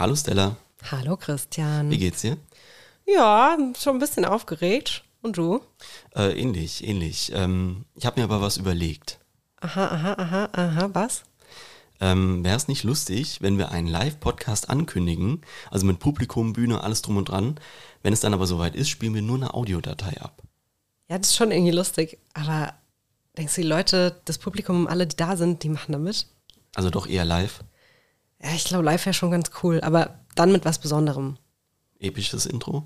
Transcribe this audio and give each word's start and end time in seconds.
Hallo 0.00 0.16
Stella. 0.16 0.56
Hallo 0.90 1.18
Christian. 1.18 1.90
Wie 1.90 1.98
geht's 1.98 2.22
dir? 2.22 2.38
Ja, 3.06 3.58
schon 3.78 3.96
ein 3.96 3.98
bisschen 3.98 4.24
aufgeregt. 4.24 5.04
Und 5.20 5.36
du? 5.36 5.60
Äh, 6.16 6.40
ähnlich, 6.40 6.88
ähnlich. 6.88 7.30
Ähm, 7.34 7.84
ich 7.94 8.06
habe 8.06 8.18
mir 8.18 8.24
aber 8.24 8.40
was 8.40 8.56
überlegt. 8.56 9.18
Aha, 9.60 9.88
aha, 9.88 10.12
aha, 10.14 10.48
aha, 10.52 10.90
was? 10.94 11.24
Ähm, 12.00 12.42
Wäre 12.42 12.56
es 12.56 12.66
nicht 12.66 12.82
lustig, 12.82 13.42
wenn 13.42 13.58
wir 13.58 13.72
einen 13.72 13.88
Live-Podcast 13.88 14.70
ankündigen, 14.70 15.42
also 15.70 15.84
mit 15.84 15.98
Publikum, 15.98 16.54
Bühne, 16.54 16.82
alles 16.82 17.02
drum 17.02 17.18
und 17.18 17.28
dran. 17.28 17.60
Wenn 18.02 18.14
es 18.14 18.20
dann 18.20 18.32
aber 18.32 18.46
soweit 18.46 18.74
ist, 18.74 18.88
spielen 18.88 19.12
wir 19.14 19.20
nur 19.20 19.36
eine 19.36 19.52
Audiodatei 19.52 20.18
ab. 20.22 20.40
Ja, 21.10 21.18
das 21.18 21.28
ist 21.28 21.36
schon 21.36 21.50
irgendwie 21.50 21.72
lustig. 21.72 22.18
Aber 22.32 22.72
denkst 23.36 23.54
du, 23.54 23.60
die 23.60 23.68
Leute, 23.68 24.18
das 24.24 24.38
Publikum, 24.38 24.86
alle, 24.86 25.06
die 25.06 25.16
da 25.16 25.36
sind, 25.36 25.62
die 25.62 25.68
machen 25.68 25.92
da 25.92 25.98
mit? 25.98 26.26
Also 26.74 26.88
doch 26.88 27.06
eher 27.06 27.26
live. 27.26 27.62
Ja, 28.42 28.50
ich 28.54 28.64
glaube, 28.64 28.84
live 28.84 29.04
wäre 29.04 29.14
schon 29.14 29.30
ganz 29.30 29.50
cool, 29.62 29.80
aber 29.82 30.20
dann 30.34 30.52
mit 30.52 30.64
was 30.64 30.78
Besonderem. 30.78 31.36
Episches 31.98 32.46
Intro. 32.46 32.84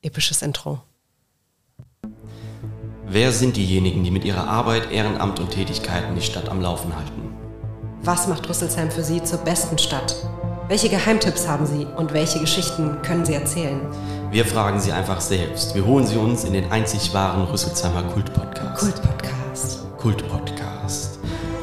Episches 0.00 0.42
Intro. 0.42 0.80
Wer 3.06 3.32
sind 3.32 3.56
diejenigen, 3.56 4.04
die 4.04 4.10
mit 4.10 4.24
ihrer 4.24 4.46
Arbeit, 4.46 4.90
Ehrenamt 4.90 5.40
und 5.40 5.50
Tätigkeiten 5.50 6.14
die 6.14 6.22
Stadt 6.22 6.48
am 6.48 6.60
Laufen 6.60 6.94
halten? 6.94 7.34
Was 8.02 8.28
macht 8.28 8.48
Rüsselsheim 8.48 8.90
für 8.90 9.02
Sie 9.02 9.22
zur 9.22 9.38
besten 9.38 9.78
Stadt? 9.78 10.14
Welche 10.68 10.88
Geheimtipps 10.88 11.48
haben 11.48 11.66
Sie 11.66 11.84
und 11.84 12.12
welche 12.12 12.38
Geschichten 12.38 13.00
können 13.02 13.24
Sie 13.24 13.34
erzählen? 13.34 13.80
Wir 14.30 14.44
fragen 14.44 14.78
Sie 14.80 14.92
einfach 14.92 15.20
selbst. 15.20 15.74
Wir 15.74 15.84
holen 15.86 16.06
Sie 16.06 16.16
uns 16.16 16.44
in 16.44 16.52
den 16.52 16.70
einzig 16.70 17.12
wahren 17.14 17.44
Rüsselsheimer 17.44 18.02
Kult-Podcast. 18.04 18.78
Kult-Podcast. 18.78 19.80
Kult-Podcast. 19.96 21.18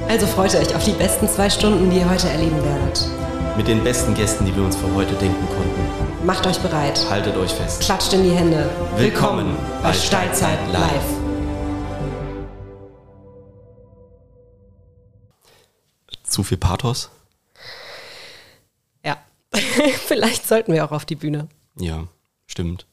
Also 0.08 0.28
freut 0.28 0.56
euch 0.56 0.76
auf 0.76 0.84
die 0.84 0.92
besten 0.92 1.28
zwei 1.28 1.50
Stunden, 1.50 1.90
die 1.90 1.98
ihr 1.98 2.10
heute 2.10 2.30
erleben 2.30 2.64
werdet. 2.64 3.08
Mit 3.58 3.70
den 3.70 3.82
besten 3.86 4.14
Gästen, 4.14 4.46
die 4.46 4.54
wir 4.54 4.64
uns 4.64 4.76
für 4.76 4.94
heute 4.94 5.16
denken 5.16 5.48
konnten. 5.48 6.26
Macht 6.26 6.46
euch 6.46 6.60
bereit. 6.60 7.00
Haltet 7.10 7.38
euch 7.38 7.54
fest. 7.54 7.82
Klatscht 7.82 8.12
in 8.12 8.24
die 8.24 8.32
Hände. 8.32 8.70
Willkommen 8.98 9.56
bei 9.82 9.94
Steilzeit 9.94 10.60
Live. 10.74 11.06
Zu 16.24 16.44
viel 16.44 16.58
Pathos? 16.58 17.10
Ja, 19.06 19.18
vielleicht 19.54 20.46
sollten 20.46 20.74
wir 20.74 20.84
auch 20.84 20.92
auf 20.92 21.06
die 21.06 21.16
Bühne. 21.16 21.48
Ja, 21.80 22.08
stimmt. 22.48 22.86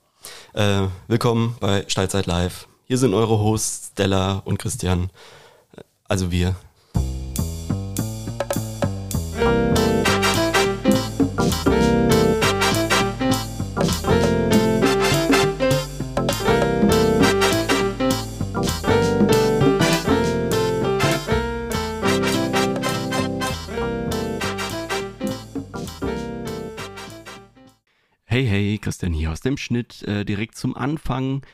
Äh, 0.53 0.87
willkommen 1.09 1.57
bei 1.59 1.85
Steilzeit 1.89 2.27
Live. 2.27 2.69
Hier 2.85 2.99
sind 2.99 3.15
eure 3.15 3.41
Hosts 3.41 3.89
Stella 3.95 4.43
und 4.45 4.59
Christian. 4.59 5.11
Also 6.07 6.31
wir. 6.31 6.55
Hey, 28.33 28.47
hey, 28.47 28.79
Christian 28.79 29.13
hier 29.13 29.31
aus 29.31 29.43
dem 29.43 29.59
Schnitt. 29.59 30.03
Äh, 30.05 30.25
direkt 30.25 30.57
zum 30.57 30.75
Anfang. 30.75 31.45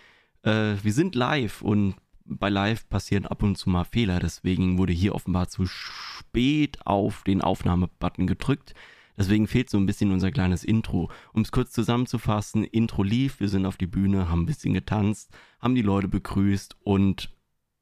Äh, 0.45 0.77
wir 0.81 0.93
sind 0.93 1.17
live 1.17 1.61
und 1.61 1.97
bei 2.25 2.49
live 2.51 2.89
passieren 2.89 3.27
ab 3.27 3.43
und 3.43 3.59
zu 3.59 3.69
mal 3.69 3.83
Fehler. 3.83 4.21
Deswegen 4.21 4.79
wurde 4.79 4.93
hier 4.93 5.17
offenbar 5.17 5.49
zu 5.49 5.67
spät 5.67 6.79
auf 6.87 7.25
den 7.25 7.43
Aufnahmebutton 7.43 8.29
gedrückt. 8.29 8.75
Deswegen 9.19 9.49
fehlt 9.49 9.69
so 9.69 9.79
ein 9.79 9.87
bisschen 9.87 10.13
unser 10.13 10.31
kleines 10.31 10.63
Intro. 10.63 11.11
Um 11.33 11.43
es 11.43 11.51
kurz 11.51 11.73
zusammenzufassen, 11.73 12.65
Intro 12.65 13.03
lief, 13.03 13.41
wir 13.41 13.49
sind 13.49 13.67
auf 13.67 13.77
die 13.77 13.87
Bühne, 13.87 14.31
haben 14.31 14.43
ein 14.43 14.47
bisschen 14.47 14.75
getanzt, 14.75 15.31
haben 15.61 15.75
die 15.75 15.83
Leute 15.83 16.07
begrüßt 16.09 16.77
und 16.85 17.31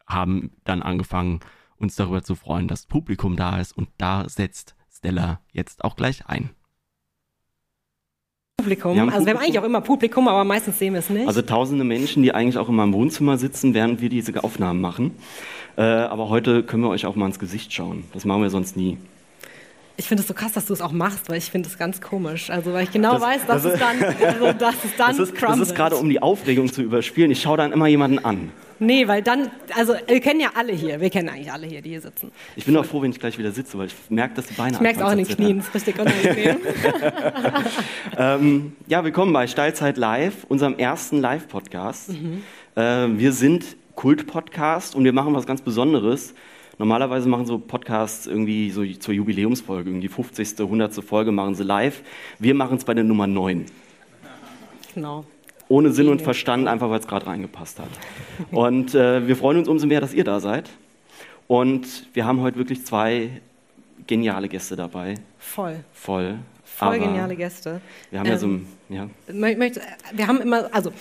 haben 0.06 0.52
dann 0.64 0.82
angefangen, 0.82 1.40
uns 1.76 1.94
darüber 1.94 2.22
zu 2.22 2.34
freuen, 2.34 2.68
dass 2.68 2.86
Publikum 2.86 3.36
da 3.36 3.58
ist. 3.60 3.76
Und 3.76 3.88
da 3.98 4.28
setzt 4.28 4.74
Stella 4.90 5.40
jetzt 5.52 5.84
auch 5.84 5.94
gleich 5.94 6.26
ein. 6.26 6.50
Publikum. 8.56 8.94
Wir 8.94 9.12
also 9.12 9.26
wir 9.26 9.34
haben 9.34 9.42
eigentlich 9.42 9.58
auch 9.58 9.64
immer 9.64 9.82
Publikum, 9.82 10.28
aber 10.28 10.42
meistens 10.44 10.78
sehen 10.78 10.94
wir 10.94 11.00
es 11.00 11.10
nicht. 11.10 11.28
Also 11.28 11.42
tausende 11.42 11.84
Menschen, 11.84 12.22
die 12.22 12.32
eigentlich 12.32 12.56
auch 12.56 12.70
in 12.70 12.74
meinem 12.74 12.94
Wohnzimmer 12.94 13.36
sitzen, 13.36 13.74
während 13.74 14.00
wir 14.00 14.08
diese 14.08 14.42
Aufnahmen 14.42 14.80
machen. 14.80 15.12
Äh, 15.76 15.82
aber 15.82 16.30
heute 16.30 16.62
können 16.62 16.82
wir 16.82 16.88
euch 16.88 17.04
auch 17.04 17.14
mal 17.14 17.26
ins 17.26 17.38
Gesicht 17.38 17.72
schauen. 17.74 18.04
Das 18.14 18.24
machen 18.24 18.40
wir 18.40 18.48
sonst 18.48 18.76
nie. 18.76 18.96
Ich 19.98 20.06
finde 20.08 20.20
es 20.22 20.28
so 20.28 20.34
krass, 20.34 20.52
dass 20.52 20.66
du 20.66 20.72
es 20.72 20.80
auch 20.80 20.92
machst, 20.92 21.28
weil 21.28 21.38
ich 21.38 21.50
finde 21.50 21.68
es 21.68 21.78
ganz 21.78 22.00
komisch. 22.00 22.50
Also 22.50 22.72
weil 22.72 22.84
ich 22.84 22.90
genau 22.92 23.14
Das- 23.14 23.22
weiß, 23.22 23.46
dass 23.46 23.62
das- 23.62 23.72
es 23.74 23.80
dann, 23.80 24.02
also, 24.02 24.52
dass 24.52 24.74
es 24.84 24.96
dann 24.96 25.06
Das 25.16 25.18
ist, 25.30 25.42
das 25.42 25.58
ist 25.60 25.74
gerade, 25.74 25.96
um 25.96 26.08
die 26.08 26.20
Aufregung 26.20 26.70
zu 26.72 26.82
überspielen. 26.82 27.30
Ich 27.30 27.40
schaue 27.42 27.56
dann 27.56 27.72
immer 27.72 27.86
jemanden 27.86 28.18
an. 28.24 28.50
Nee, 28.78 29.08
weil 29.08 29.22
dann, 29.22 29.50
also 29.74 29.94
wir 30.06 30.20
kennen 30.20 30.38
ja 30.40 30.50
alle 30.54 30.72
hier, 30.74 31.00
wir 31.00 31.08
kennen 31.08 31.30
eigentlich 31.30 31.50
alle 31.50 31.66
hier, 31.66 31.80
die 31.80 31.88
hier 31.90 32.02
sitzen. 32.02 32.30
Ich 32.56 32.66
bin 32.66 32.76
auch 32.76 32.84
froh, 32.84 33.00
wenn 33.00 33.10
ich 33.10 33.18
gleich 33.18 33.38
wieder 33.38 33.50
sitze, 33.50 33.78
weil 33.78 33.86
ich 33.86 33.94
merke, 34.10 34.34
dass 34.34 34.46
die 34.48 34.52
Beine 34.54 34.74
Ich 34.74 34.80
merke 34.82 34.98
es 34.98 35.04
auch 35.06 35.12
in 35.12 35.16
den 35.18 35.28
Knien, 35.28 35.58
das 35.58 35.68
ist 35.68 35.74
richtig 35.74 35.98
unangenehm. 35.98 36.56
Ähm, 38.18 38.72
ja, 38.86 39.02
willkommen 39.04 39.32
bei 39.32 39.46
Steilzeit 39.46 39.96
Live, 39.96 40.44
unserem 40.48 40.78
ersten 40.78 41.20
Live-Podcast. 41.20 42.10
Mhm. 42.10 42.42
Äh, 42.74 42.82
wir 43.18 43.32
sind 43.32 43.64
Kult-Podcast 43.94 44.94
und 44.94 45.04
wir 45.04 45.12
machen 45.12 45.34
was 45.34 45.46
ganz 45.46 45.60
Besonderes. 45.62 46.34
Normalerweise 46.78 47.28
machen 47.28 47.46
so 47.46 47.58
Podcasts 47.58 48.26
irgendwie 48.26 48.70
so 48.70 48.84
zur 48.84 49.14
Jubiläumsfolge, 49.14 49.88
irgendwie 49.90 50.08
die 50.08 50.12
50., 50.12 50.60
100. 50.60 50.92
Folge 51.02 51.32
machen 51.32 51.54
sie 51.54 51.64
live. 51.64 52.02
Wir 52.38 52.54
machen 52.54 52.76
es 52.76 52.84
bei 52.84 52.92
der 52.94 53.04
Nummer 53.04 53.26
9. 53.26 53.66
genau. 54.94 55.24
Ohne 55.68 55.90
Sinn 55.90 56.08
und 56.08 56.22
Verstand, 56.22 56.68
einfach 56.68 56.90
weil 56.90 57.00
es 57.00 57.08
gerade 57.08 57.26
reingepasst 57.26 57.80
hat. 57.80 57.88
Und 58.52 58.94
äh, 58.94 59.26
wir 59.26 59.34
freuen 59.36 59.58
uns 59.58 59.66
umso 59.68 59.86
mehr, 59.86 60.00
dass 60.00 60.14
ihr 60.14 60.22
da 60.22 60.38
seid. 60.38 60.70
Und 61.48 62.06
wir 62.12 62.24
haben 62.24 62.40
heute 62.40 62.56
wirklich 62.56 62.84
zwei 62.86 63.40
geniale 64.06 64.48
Gäste 64.48 64.76
dabei. 64.76 65.14
Voll. 65.38 65.82
Voll. 65.92 66.38
Voll 66.64 66.98
geniale 66.98 67.34
Gäste. 67.36 67.80
Wir 68.10 68.20
haben 68.20 68.26
ja 68.26 68.36
so 68.38 68.46
Ähm, 68.46 68.54
ein, 68.54 68.66
ja. 68.88 69.08
Möchte- 69.32 69.80
Wir 70.12 70.26
haben 70.26 70.40
immer, 70.40 70.68
also, 70.72 70.92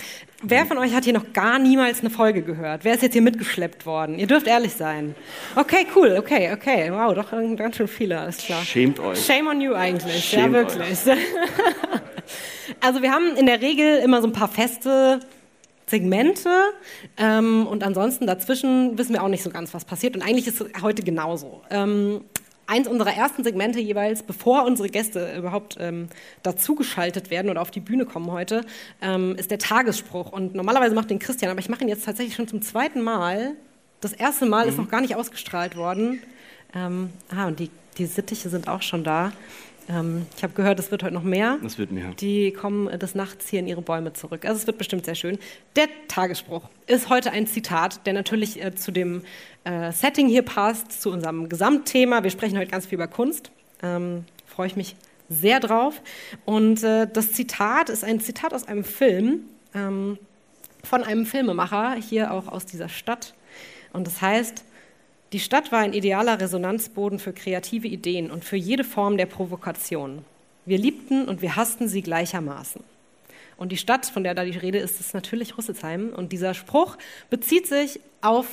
wer 0.42 0.66
von 0.66 0.78
euch 0.78 0.94
hat 0.94 1.04
hier 1.04 1.14
noch 1.14 1.34
gar 1.34 1.60
niemals 1.60 2.00
eine 2.02 2.10
Folge 2.10 2.42
gehört? 2.42 2.84
Wer 2.84 2.94
ist 2.96 3.04
jetzt 3.04 3.14
hier 3.14 3.22
mitgeschleppt 3.22 3.86
worden? 3.86 4.18
Ihr 4.18 4.28
dürft 4.28 4.48
ehrlich 4.48 4.74
sein. 4.74 5.16
Okay, 5.56 5.86
cool, 5.96 6.16
okay, 6.20 6.52
okay. 6.54 6.92
Wow, 6.92 7.14
doch 7.14 7.32
äh, 7.34 7.56
ganz 7.56 7.76
schön 7.78 7.88
viele, 7.88 8.20
alles 8.20 8.38
klar. 8.38 8.62
Schämt 8.64 9.00
euch. 9.00 9.24
Shame 9.26 9.48
on 9.48 9.62
you 9.62 9.74
eigentlich, 9.74 10.24
Schämt 10.26 10.54
ja 10.54 10.60
wirklich. 10.60 11.00
also 12.82 13.02
wir 13.02 13.12
haben 13.12 13.36
in 13.38 13.46
der 13.46 13.62
Regel 13.62 13.98
immer 14.00 14.22
so 14.22 14.28
ein 14.28 14.34
paar 14.34 14.50
feste 14.50 15.20
Segmente 15.88 16.50
ähm, 17.18 17.68
und 17.68 17.84
ansonsten 17.84 18.26
dazwischen 18.26 18.98
wissen 18.98 19.14
wir 19.14 19.22
auch 19.24 19.28
nicht 19.28 19.44
so 19.44 19.52
ganz, 19.52 19.74
was 19.74 19.86
passiert 19.86 20.16
und 20.16 20.24
eigentlich 20.24 20.48
ist 20.48 20.60
es 20.60 20.82
heute 20.82 21.04
genauso. 21.04 21.62
Ähm, 21.70 22.22
eins 22.68 22.88
unserer 22.88 23.14
ersten 23.14 23.44
Segmente 23.44 23.80
jeweils, 23.80 24.24
bevor 24.24 24.66
unsere 24.66 24.90
Gäste 24.90 25.36
überhaupt 25.38 25.78
ähm, 25.80 26.08
dazugeschaltet 26.44 27.30
werden 27.30 27.50
oder 27.50 27.62
auf 27.62 27.72
die 27.72 27.80
Bühne 27.80 28.06
kommen 28.06 28.32
heute, 28.32 28.66
ähm, 29.02 29.36
ist 29.36 29.52
der 29.52 29.60
Tagesspruch 29.60 30.32
und 30.32 30.56
normalerweise 30.56 30.96
macht 30.96 31.10
den 31.10 31.20
Christian, 31.20 31.52
aber 31.52 31.60
ich 31.60 31.70
mache 31.70 31.84
ihn 31.84 31.90
jetzt 31.90 32.06
tatsächlich 32.06 32.36
schon 32.36 32.48
zum 32.48 32.62
zweiten 32.62 33.02
Mal. 33.02 33.54
Das 34.02 34.14
erste 34.14 34.46
Mal 34.46 34.68
ist 34.68 34.78
noch 34.78 34.90
gar 34.90 35.02
nicht 35.02 35.16
ausgestrahlt 35.16 35.76
worden. 35.76 36.22
Ähm, 36.74 37.10
ah, 37.36 37.48
und 37.48 37.60
die, 37.60 37.70
die 37.98 38.06
Sittiche 38.06 38.50
sind 38.50 38.68
auch 38.68 38.82
schon 38.82 39.04
da. 39.04 39.32
Ähm, 39.88 40.26
ich 40.36 40.44
habe 40.44 40.54
gehört, 40.54 40.80
es 40.80 40.92
wird 40.92 41.04
heute 41.04 41.14
noch 41.14 41.24
mehr. 41.24 41.58
Das 41.62 41.78
wird 41.78 41.92
mehr. 41.92 42.12
Die 42.20 42.52
kommen 42.52 42.88
äh, 42.88 42.98
des 42.98 43.16
Nachts 43.16 43.50
hier 43.50 43.60
in 43.60 43.68
ihre 43.68 43.82
Bäume 43.82 44.14
zurück. 44.14 44.46
Also 44.46 44.60
es 44.60 44.68
wird 44.68 44.78
bestimmt 44.78 45.06
sehr 45.06 45.16
schön. 45.16 45.38
Der 45.76 45.88
Tagesspruch 46.08 46.64
ist 46.88 47.10
heute 47.10 47.32
ein 47.32 47.48
Zitat, 47.48 48.06
der 48.06 48.14
natürlich 48.14 48.64
äh, 48.64 48.74
zu 48.76 48.92
dem 48.92 49.24
äh, 49.64 49.92
Setting 49.92 50.28
hier 50.28 50.42
passt, 50.42 51.02
zu 51.02 51.12
unserem 51.12 51.50
Gesamtthema. 51.50 52.24
Wir 52.24 52.32
sprechen 52.32 52.58
heute 52.58 52.72
ganz 52.72 52.88
viel 52.88 52.96
über 52.96 53.08
Kunst. 53.08 53.52
Ähm, 53.84 54.26
Freue 54.48 54.68
ich 54.68 54.76
mich 54.76 54.96
sehr 55.30 55.60
drauf. 55.60 56.02
Und 56.46 56.84
äh, 56.84 57.08
das 57.12 57.32
Zitat 57.34 57.90
ist 57.90 58.04
ein 58.04 58.20
Zitat 58.20 58.54
aus 58.54 58.68
einem 58.68 58.84
Film 58.84 59.42
ähm, 59.74 60.18
von 60.84 61.04
einem 61.04 61.26
Filmemacher, 61.26 61.96
hier 61.96 62.32
auch 62.32 62.48
aus 62.48 62.66
dieser 62.66 62.90
Stadt. 62.90 63.34
Und 63.92 64.08
das 64.08 64.22
heißt, 64.22 64.64
die 65.34 65.40
Stadt 65.40 65.72
war 65.72 65.80
ein 65.80 65.94
idealer 65.94 66.40
Resonanzboden 66.40 67.20
für 67.20 67.34
kreative 67.34 67.88
Ideen 67.88 68.32
und 68.32 68.46
für 68.46 68.58
jede 68.58 68.84
Form 68.84 69.18
der 69.18 69.26
Provokation. 69.26 70.24
Wir 70.66 70.78
liebten 70.78 71.28
und 71.28 71.42
wir 71.42 71.56
hassten 71.56 71.88
sie 71.88 72.02
gleichermaßen. 72.02 72.84
Und 73.58 73.72
die 73.72 73.78
Stadt, 73.78 74.06
von 74.06 74.24
der 74.24 74.36
da 74.36 74.44
die 74.44 74.58
Rede 74.58 74.80
ist, 74.80 75.00
ist 75.00 75.14
natürlich 75.14 75.58
Rüsselsheim. 75.58 76.10
Und 76.10 76.32
dieser 76.32 76.54
Spruch 76.54 76.98
bezieht 77.30 77.68
sich 77.68 78.00
auf 78.22 78.48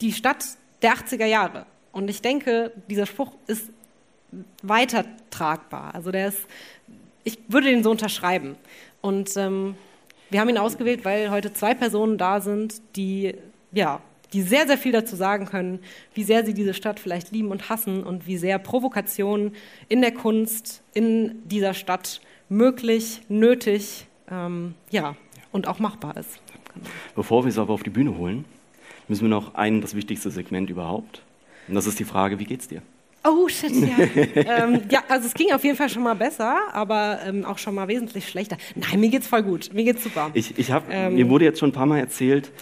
die 0.00 0.12
Stadt 0.12 0.44
der 0.82 0.94
80er 0.94 1.26
Jahre. 1.26 1.66
Und 1.92 2.08
ich 2.08 2.20
denke, 2.20 2.72
dieser 2.88 3.06
Spruch 3.06 3.32
ist 3.46 3.70
weiter 4.62 5.04
tragbar. 5.30 5.94
Also 5.94 6.10
der 6.10 6.28
ist, 6.28 6.40
ich 7.22 7.38
würde 7.48 7.70
den 7.70 7.84
so 7.84 7.90
unterschreiben. 7.90 8.56
Und 9.00 9.36
ähm, 9.36 9.76
wir 10.30 10.40
haben 10.40 10.48
ihn 10.48 10.58
ausgewählt, 10.58 11.04
weil 11.04 11.30
heute 11.30 11.52
zwei 11.52 11.74
Personen 11.74 12.18
da 12.18 12.40
sind, 12.40 12.82
die, 12.96 13.36
ja, 13.70 14.00
die 14.34 14.42
sehr, 14.42 14.66
sehr 14.66 14.76
viel 14.76 14.92
dazu 14.92 15.16
sagen 15.16 15.46
können, 15.46 15.78
wie 16.12 16.24
sehr 16.24 16.44
sie 16.44 16.52
diese 16.52 16.74
Stadt 16.74 17.00
vielleicht 17.00 17.30
lieben 17.30 17.50
und 17.50 17.70
hassen 17.70 18.02
und 18.02 18.26
wie 18.26 18.36
sehr 18.36 18.58
Provokation 18.58 19.52
in 19.88 20.00
der 20.00 20.12
Kunst 20.12 20.82
in 20.92 21.36
dieser 21.44 21.72
Stadt 21.72 22.20
möglich, 22.48 23.22
nötig, 23.28 24.06
ähm, 24.30 24.74
ja, 24.90 25.16
und 25.52 25.68
auch 25.68 25.78
machbar 25.78 26.16
ist. 26.16 26.40
Bevor 27.14 27.44
wir 27.44 27.48
es 27.48 27.58
aber 27.58 27.72
auf 27.72 27.84
die 27.84 27.90
Bühne 27.90 28.18
holen, 28.18 28.44
müssen 29.06 29.22
wir 29.22 29.28
noch 29.28 29.54
ein, 29.54 29.80
das 29.80 29.94
wichtigste 29.94 30.30
Segment 30.30 30.68
überhaupt. 30.68 31.22
Und 31.68 31.74
das 31.76 31.86
ist 31.86 31.98
die 31.98 32.04
Frage, 32.04 32.38
wie 32.38 32.44
geht's 32.44 32.68
dir? 32.68 32.82
Oh 33.26 33.48
shit, 33.48 33.72
ja. 33.72 33.96
ähm, 34.34 34.82
ja, 34.90 35.02
also 35.08 35.26
es 35.26 35.34
ging 35.34 35.52
auf 35.52 35.64
jeden 35.64 35.76
Fall 35.76 35.88
schon 35.88 36.02
mal 36.02 36.14
besser, 36.14 36.58
aber 36.72 37.20
ähm, 37.24 37.44
auch 37.44 37.56
schon 37.56 37.74
mal 37.74 37.88
wesentlich 37.88 38.28
schlechter. 38.28 38.58
Nein, 38.74 39.00
mir 39.00 39.08
geht's 39.08 39.26
voll 39.26 39.42
gut. 39.42 39.72
Mir 39.72 39.84
geht's 39.84 40.02
super. 40.02 40.30
Ich, 40.34 40.58
ich 40.58 40.70
hab, 40.70 40.92
ähm, 40.92 41.14
mir 41.14 41.30
wurde 41.30 41.46
jetzt 41.46 41.58
schon 41.58 41.70
ein 41.70 41.72
paar 41.72 41.86
Mal 41.86 42.00
erzählt, 42.00 42.52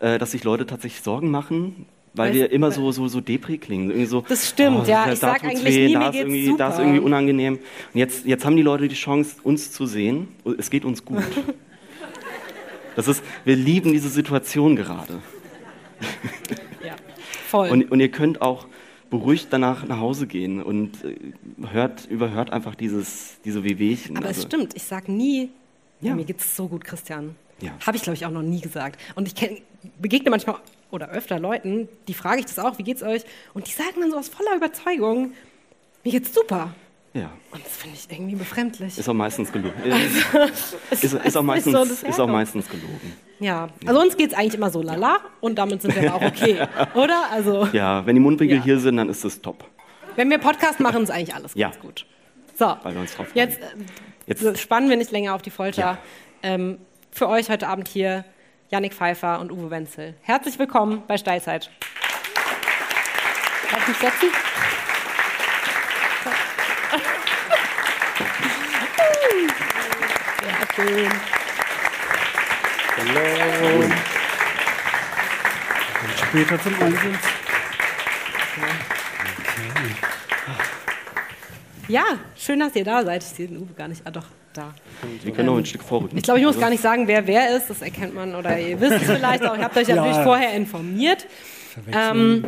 äh, 0.00 0.18
dass 0.18 0.32
sich 0.32 0.44
Leute 0.44 0.66
tatsächlich 0.66 1.02
Sorgen 1.02 1.30
machen, 1.30 1.86
weil 2.14 2.32
wir 2.32 2.50
immer 2.50 2.70
so, 2.70 2.90
so, 2.92 3.08
so 3.08 3.20
Depri 3.20 3.58
klingen. 3.58 3.90
Irgendwie 3.90 4.06
so, 4.06 4.22
das 4.26 4.48
stimmt, 4.48 4.84
oh, 4.84 4.90
ja. 4.90 5.12
Ich 5.12 5.18
sag 5.18 5.44
eigentlich 5.44 5.64
weh, 5.64 5.86
nie, 5.88 5.92
da 5.92 5.98
mir 5.98 6.04
geht's 6.06 6.16
irgendwie, 6.16 6.46
super. 6.46 6.58
Da 6.58 6.68
ist 6.70 6.78
irgendwie 6.78 7.00
unangenehm. 7.00 7.54
Und 7.54 7.98
jetzt, 7.98 8.24
jetzt 8.24 8.44
haben 8.44 8.56
die 8.56 8.62
Leute 8.62 8.88
die 8.88 8.94
Chance, 8.94 9.36
uns 9.42 9.70
zu 9.70 9.86
sehen. 9.86 10.28
Es 10.58 10.70
geht 10.70 10.84
uns 10.84 11.04
gut. 11.04 11.22
Das 12.96 13.08
ist, 13.08 13.22
wir 13.44 13.56
lieben 13.56 13.92
diese 13.92 14.08
Situation 14.08 14.74
gerade. 14.74 15.20
Ja, 16.82 16.96
voll. 17.46 17.68
Und, 17.68 17.90
und 17.90 18.00
ihr 18.00 18.10
könnt 18.10 18.40
auch 18.40 18.66
beruhigt 19.10 19.48
danach 19.50 19.86
nach 19.86 20.00
Hause 20.00 20.26
gehen 20.26 20.62
und 20.62 21.04
äh, 21.04 21.16
hört, 21.70 22.06
überhört 22.06 22.50
einfach 22.50 22.74
dieses, 22.74 23.36
diese 23.44 23.62
Wehwehchen. 23.64 24.16
Aber 24.16 24.26
also, 24.26 24.40
es 24.40 24.46
stimmt, 24.46 24.74
ich 24.74 24.82
sage 24.82 25.12
nie, 25.12 25.50
ja. 26.00 26.14
mir 26.14 26.24
geht's 26.24 26.56
so 26.56 26.68
gut, 26.68 26.84
Christian. 26.84 27.36
Ja. 27.60 27.72
Habe 27.86 27.96
ich, 27.96 28.02
glaube 28.02 28.16
ich, 28.16 28.26
auch 28.26 28.30
noch 28.30 28.42
nie 28.42 28.60
gesagt. 28.60 29.00
Und 29.14 29.28
ich 29.28 29.34
kenn, 29.34 29.58
begegne 29.98 30.30
manchmal 30.30 30.56
oder 30.90 31.10
öfter 31.10 31.38
Leuten, 31.38 31.88
die 32.08 32.14
frage 32.14 32.40
ich 32.40 32.46
das 32.46 32.58
auch, 32.58 32.78
wie 32.78 32.82
geht's 32.82 33.02
euch? 33.02 33.22
Und 33.54 33.66
die 33.66 33.72
sagen 33.72 34.00
dann 34.00 34.10
so 34.10 34.18
aus 34.18 34.28
voller 34.28 34.56
Überzeugung, 34.56 35.32
mir 36.04 36.12
geht's 36.12 36.32
super. 36.32 36.74
Ja. 37.12 37.30
Und 37.50 37.64
das 37.64 37.76
finde 37.76 37.96
ich 37.96 38.14
irgendwie 38.14 38.36
befremdlich. 38.36 38.98
Ist 38.98 39.08
auch 39.08 39.14
meistens 39.14 39.50
gelogen. 39.50 39.74
Also, 39.84 40.38
ist, 40.90 41.04
ist, 41.04 41.14
ist, 41.14 41.36
auch 41.36 41.42
meistens, 41.42 41.72
so, 41.72 42.08
ist 42.08 42.20
auch 42.20 42.28
meistens 42.28 42.68
gelogen. 42.68 43.16
Ja, 43.40 43.68
also 43.86 44.00
uns 44.00 44.16
geht 44.16 44.32
es 44.32 44.36
eigentlich 44.36 44.54
immer 44.54 44.70
so 44.70 44.82
lala 44.82 45.20
und 45.40 45.56
damit 45.56 45.82
sind 45.82 45.98
wir 45.98 46.14
auch 46.14 46.22
okay, 46.22 46.66
oder? 46.94 47.30
Also, 47.30 47.68
ja, 47.72 48.04
wenn 48.04 48.16
die 48.16 48.20
Mundwinkel 48.20 48.58
ja. 48.58 48.62
hier 48.62 48.78
sind, 48.78 48.98
dann 48.98 49.08
ist 49.08 49.24
das 49.24 49.40
top. 49.40 49.64
Wenn 50.14 50.30
wir 50.30 50.38
Podcast 50.38 50.78
machen, 50.80 51.02
ist 51.02 51.10
eigentlich 51.10 51.34
alles 51.34 51.54
ja. 51.54 51.68
ganz 51.68 51.80
gut. 51.80 52.06
So, 52.54 52.76
Weil 52.82 52.94
wir 52.94 53.00
uns 53.00 53.14
drauf 53.14 53.28
jetzt, 53.34 53.60
jetzt 54.26 54.58
spannen 54.58 54.88
wir 54.90 54.96
nicht 54.96 55.10
länger 55.10 55.34
auf 55.34 55.42
die 55.42 55.50
Folter. 55.50 55.82
Ja. 55.82 55.98
Ähm, 56.42 56.78
für 57.10 57.28
euch 57.28 57.48
heute 57.48 57.68
Abend 57.68 57.88
hier 57.88 58.24
Yannick 58.70 58.94
Pfeiffer 58.94 59.40
und 59.40 59.52
Uwe 59.52 59.70
Wenzel. 59.70 60.14
Herzlich 60.22 60.58
willkommen 60.58 61.02
bei 61.06 61.16
Steilzeit. 61.16 61.70
Darf 63.70 63.82
ich 63.82 63.88
mich 63.88 63.96
setzen? 63.98 64.28
schön. 70.76 71.08
Hallo. 72.98 73.84
Und 76.02 76.18
später 76.18 76.62
zum 76.62 76.82
Einsatz. 76.82 77.24
Ja, 81.88 82.04
schön, 82.36 82.60
dass 82.60 82.74
ihr 82.74 82.84
da 82.84 83.04
seid. 83.04 83.22
Ich 83.22 83.28
sehe 83.28 83.48
den 83.48 83.58
Uwe 83.58 83.72
gar 83.74 83.88
nicht. 83.88 84.02
Ah, 84.04 84.10
doch, 84.10 84.26
da. 84.56 84.74
Wir 85.22 85.32
können 85.32 85.48
ähm, 85.48 85.54
noch 85.54 85.58
ein 85.58 85.66
Stück 85.66 85.82
vorrücken. 85.82 86.16
Ich 86.16 86.24
glaube, 86.24 86.40
ich 86.40 86.46
muss 86.46 86.58
gar 86.58 86.70
nicht 86.70 86.82
sagen, 86.82 87.06
wer 87.08 87.26
wer 87.26 87.56
ist. 87.56 87.70
Das 87.70 87.82
erkennt 87.82 88.14
man 88.14 88.34
oder 88.34 88.58
ihr 88.58 88.80
wisst 88.80 88.92
es 88.92 89.02
vielleicht 89.02 89.44
auch. 89.44 89.56
Ich 89.56 89.62
habe 89.62 89.80
euch 89.80 89.88
ja. 89.88 89.96
natürlich 89.96 90.18
vorher 90.18 90.54
informiert. 90.54 91.26
Ähm, 91.92 92.44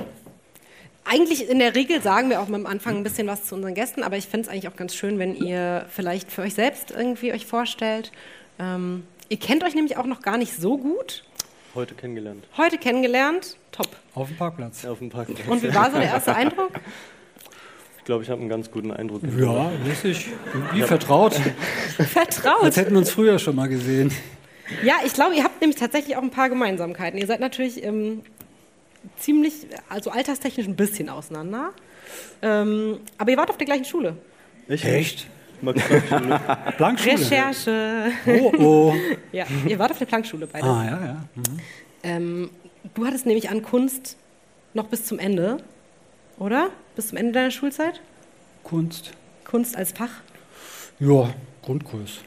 eigentlich 1.04 1.48
in 1.48 1.58
der 1.58 1.74
Regel 1.74 2.02
sagen 2.02 2.30
wir 2.30 2.40
auch 2.40 2.48
am 2.48 2.66
Anfang 2.66 2.96
ein 2.96 3.02
bisschen 3.02 3.26
was 3.26 3.44
zu 3.44 3.54
unseren 3.54 3.74
Gästen, 3.74 4.02
aber 4.02 4.16
ich 4.16 4.26
finde 4.26 4.46
es 4.46 4.52
eigentlich 4.52 4.68
auch 4.68 4.76
ganz 4.76 4.94
schön, 4.94 5.18
wenn 5.18 5.34
ihr 5.34 5.86
vielleicht 5.88 6.30
für 6.30 6.42
euch 6.42 6.54
selbst 6.54 6.90
irgendwie 6.90 7.32
euch 7.32 7.46
vorstellt. 7.46 8.12
Ähm, 8.58 9.04
ihr 9.28 9.38
kennt 9.38 9.64
euch 9.64 9.74
nämlich 9.74 9.96
auch 9.96 10.06
noch 10.06 10.20
gar 10.20 10.36
nicht 10.36 10.54
so 10.54 10.76
gut. 10.76 11.24
Heute 11.74 11.94
kennengelernt. 11.94 12.44
Heute 12.56 12.78
kennengelernt, 12.78 13.56
top. 13.72 13.88
Auf 14.14 14.28
dem 14.28 14.36
Parkplatz. 14.36 14.84
auf 14.84 14.98
dem 14.98 15.10
Parkplatz. 15.10 15.46
Und 15.48 15.62
wie 15.62 15.74
war 15.74 15.90
so 15.90 15.98
der 15.98 16.08
erste 16.08 16.34
Eindruck? 16.36 16.72
Ich 18.08 18.10
glaube, 18.10 18.24
ich 18.24 18.30
habe 18.30 18.40
einen 18.40 18.48
ganz 18.48 18.70
guten 18.70 18.90
Eindruck. 18.90 19.20
Ja, 19.38 19.70
richtig. 19.86 20.28
Wie 20.72 20.80
vertraut. 20.80 21.34
vertraut. 22.10 22.62
Als 22.62 22.78
hätten 22.78 22.92
wir 22.92 23.00
uns 23.00 23.10
früher 23.10 23.38
schon 23.38 23.54
mal 23.54 23.68
gesehen. 23.68 24.10
Ja, 24.82 24.94
ich 25.04 25.12
glaube, 25.12 25.34
ihr 25.36 25.44
habt 25.44 25.60
nämlich 25.60 25.78
tatsächlich 25.78 26.16
auch 26.16 26.22
ein 26.22 26.30
paar 26.30 26.48
Gemeinsamkeiten. 26.48 27.20
Ihr 27.20 27.26
seid 27.26 27.40
natürlich 27.40 27.84
ähm, 27.84 28.22
ziemlich, 29.18 29.66
also 29.90 30.10
alterstechnisch 30.10 30.66
ein 30.66 30.74
bisschen 30.74 31.10
auseinander. 31.10 31.74
Ähm, 32.40 33.00
aber 33.18 33.30
ihr 33.30 33.36
wart 33.36 33.50
auf 33.50 33.58
der 33.58 33.66
gleichen 33.66 33.84
Schule. 33.84 34.16
Ich 34.68 34.86
Echt? 34.86 35.26
Plankschule. 36.78 37.12
Recherche. 37.14 38.10
Oh, 38.26 38.52
oh. 38.58 38.94
ja, 39.32 39.44
ihr 39.66 39.78
wart 39.78 39.90
auf 39.90 39.98
der 39.98 40.06
Plankschule 40.06 40.46
beide. 40.46 40.64
Ah, 40.64 40.84
ja, 40.86 41.04
ja. 41.04 41.24
Mhm. 41.34 41.60
Ähm, 42.04 42.50
du 42.94 43.04
hattest 43.04 43.26
nämlich 43.26 43.50
an 43.50 43.62
Kunst 43.62 44.16
noch 44.72 44.86
bis 44.86 45.04
zum 45.04 45.18
Ende, 45.18 45.58
oder? 46.38 46.70
Bis 46.96 47.08
zum 47.08 47.18
Ende 47.18 47.32
deiner 47.32 47.50
Schulzeit? 47.50 48.00
Kunst. 48.64 49.12
Kunst 49.44 49.76
als 49.76 49.92
Fach? 49.92 50.10
Ja, 51.00 51.30
Grundkurs. 51.62 52.18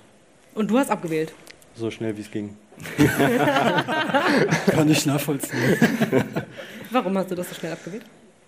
Und 0.56 0.70
du 0.70 0.78
hast 0.78 0.90
abgewählt? 0.90 1.34
So 1.76 1.92
schnell 1.92 2.16
wie 2.18 2.22
es 2.22 2.32
ging. 2.32 2.56
Kann 4.72 4.90
ich 4.90 5.06
nachvollziehen. 5.06 5.78
Warum 6.92 7.18
hast 7.18 7.32
du 7.32 7.36
das 7.36 7.50
so 7.50 7.56
schnell 7.56 7.74
abgewählt? 7.74 8.04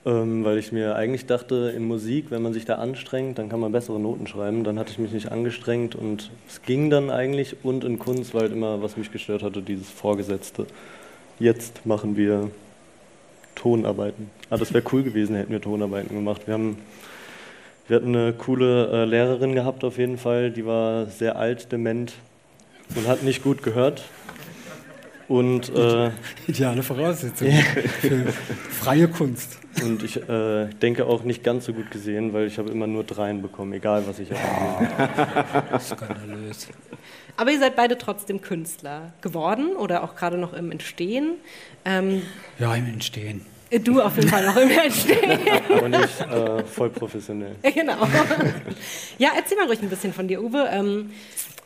Ähm, 0.05 0.43
weil 0.43 0.57
ich 0.57 0.71
mir 0.71 0.95
eigentlich 0.95 1.27
dachte, 1.27 1.73
in 1.75 1.85
Musik, 1.85 2.25
wenn 2.29 2.41
man 2.41 2.51
sich 2.51 2.65
da 2.65 2.75
anstrengt, 2.75 3.37
dann 3.37 3.47
kann 3.47 3.59
man 3.59 3.71
bessere 3.71 3.99
Noten 3.99 4.27
schreiben. 4.27 4.63
Dann 4.63 4.77
hatte 4.77 4.91
ich 4.91 4.99
mich 4.99 5.11
nicht 5.11 5.31
angestrengt 5.31 5.95
und 5.95 6.29
es 6.47 6.61
ging 6.61 6.89
dann 6.89 7.09
eigentlich. 7.09 7.57
Und 7.63 7.85
in 7.85 7.99
Kunst 7.99 8.33
war 8.33 8.41
halt 8.41 8.51
immer, 8.51 8.81
was 8.81 8.97
mich 8.97 9.11
gestört 9.11 9.43
hatte, 9.43 9.61
dieses 9.61 9.89
Vorgesetzte. 9.89 10.65
Jetzt 11.39 11.85
machen 11.85 12.17
wir 12.17 12.51
Tonarbeiten. 13.55 14.29
Ah, 14.49 14.57
das 14.57 14.73
wäre 14.73 14.83
cool 14.91 15.03
gewesen, 15.03 15.35
hätten 15.35 15.51
wir 15.51 15.61
Tonarbeiten 15.61 16.15
gemacht. 16.15 16.43
Wir, 16.45 16.53
haben, 16.53 16.77
wir 17.87 17.97
hatten 17.97 18.15
eine 18.15 18.33
coole 18.33 18.91
äh, 18.91 19.05
Lehrerin 19.05 19.55
gehabt 19.55 19.83
auf 19.83 19.97
jeden 19.97 20.17
Fall, 20.17 20.51
die 20.51 20.65
war 20.65 21.07
sehr 21.07 21.37
alt, 21.37 21.71
dement 21.71 22.13
und 22.95 23.07
hat 23.07 23.23
nicht 23.23 23.43
gut 23.43 23.63
gehört. 23.63 24.03
Und, 25.27 25.73
äh, 25.75 26.11
Ideale 26.47 26.83
Voraussetzung 26.83 27.49
für 27.49 28.25
freie 28.69 29.07
Kunst. 29.07 29.57
Und 29.81 30.03
ich 30.03 30.17
äh, 30.29 30.67
denke 30.81 31.05
auch 31.05 31.23
nicht 31.23 31.43
ganz 31.43 31.65
so 31.65 31.73
gut 31.73 31.89
gesehen, 31.89 32.33
weil 32.33 32.45
ich 32.45 32.59
habe 32.59 32.69
immer 32.69 32.85
nur 32.85 33.03
Dreien 33.03 33.41
bekommen, 33.41 33.73
egal 33.73 34.03
was 34.05 34.19
ich 34.19 34.29
habe. 34.31 35.79
Skandalös. 35.79 36.67
Aber 37.35 37.51
ihr 37.51 37.59
seid 37.59 37.75
beide 37.75 37.97
trotzdem 37.97 38.41
Künstler 38.41 39.13
geworden 39.21 39.75
oder 39.75 40.03
auch 40.03 40.15
gerade 40.15 40.37
noch 40.37 40.53
im 40.53 40.71
Entstehen. 40.71 41.35
Ähm, 41.85 42.21
ja, 42.59 42.75
im 42.75 42.85
Entstehen. 42.85 43.45
Du 43.83 44.01
auf 44.01 44.15
jeden 44.17 44.29
Fall 44.29 44.45
noch 44.45 44.55
im 44.55 44.69
Entstehen. 44.85 45.39
Aber 45.69 45.89
nicht 45.89 46.21
äh, 46.21 46.63
voll 46.63 46.89
professionell. 46.91 47.55
Genau. 47.63 48.07
Ja, 49.17 49.31
erzähl 49.35 49.57
mal 49.57 49.65
ruhig 49.65 49.81
ein 49.81 49.89
bisschen 49.89 50.13
von 50.13 50.27
dir, 50.27 50.43
Uwe. 50.43 50.69
Ähm, 50.71 51.11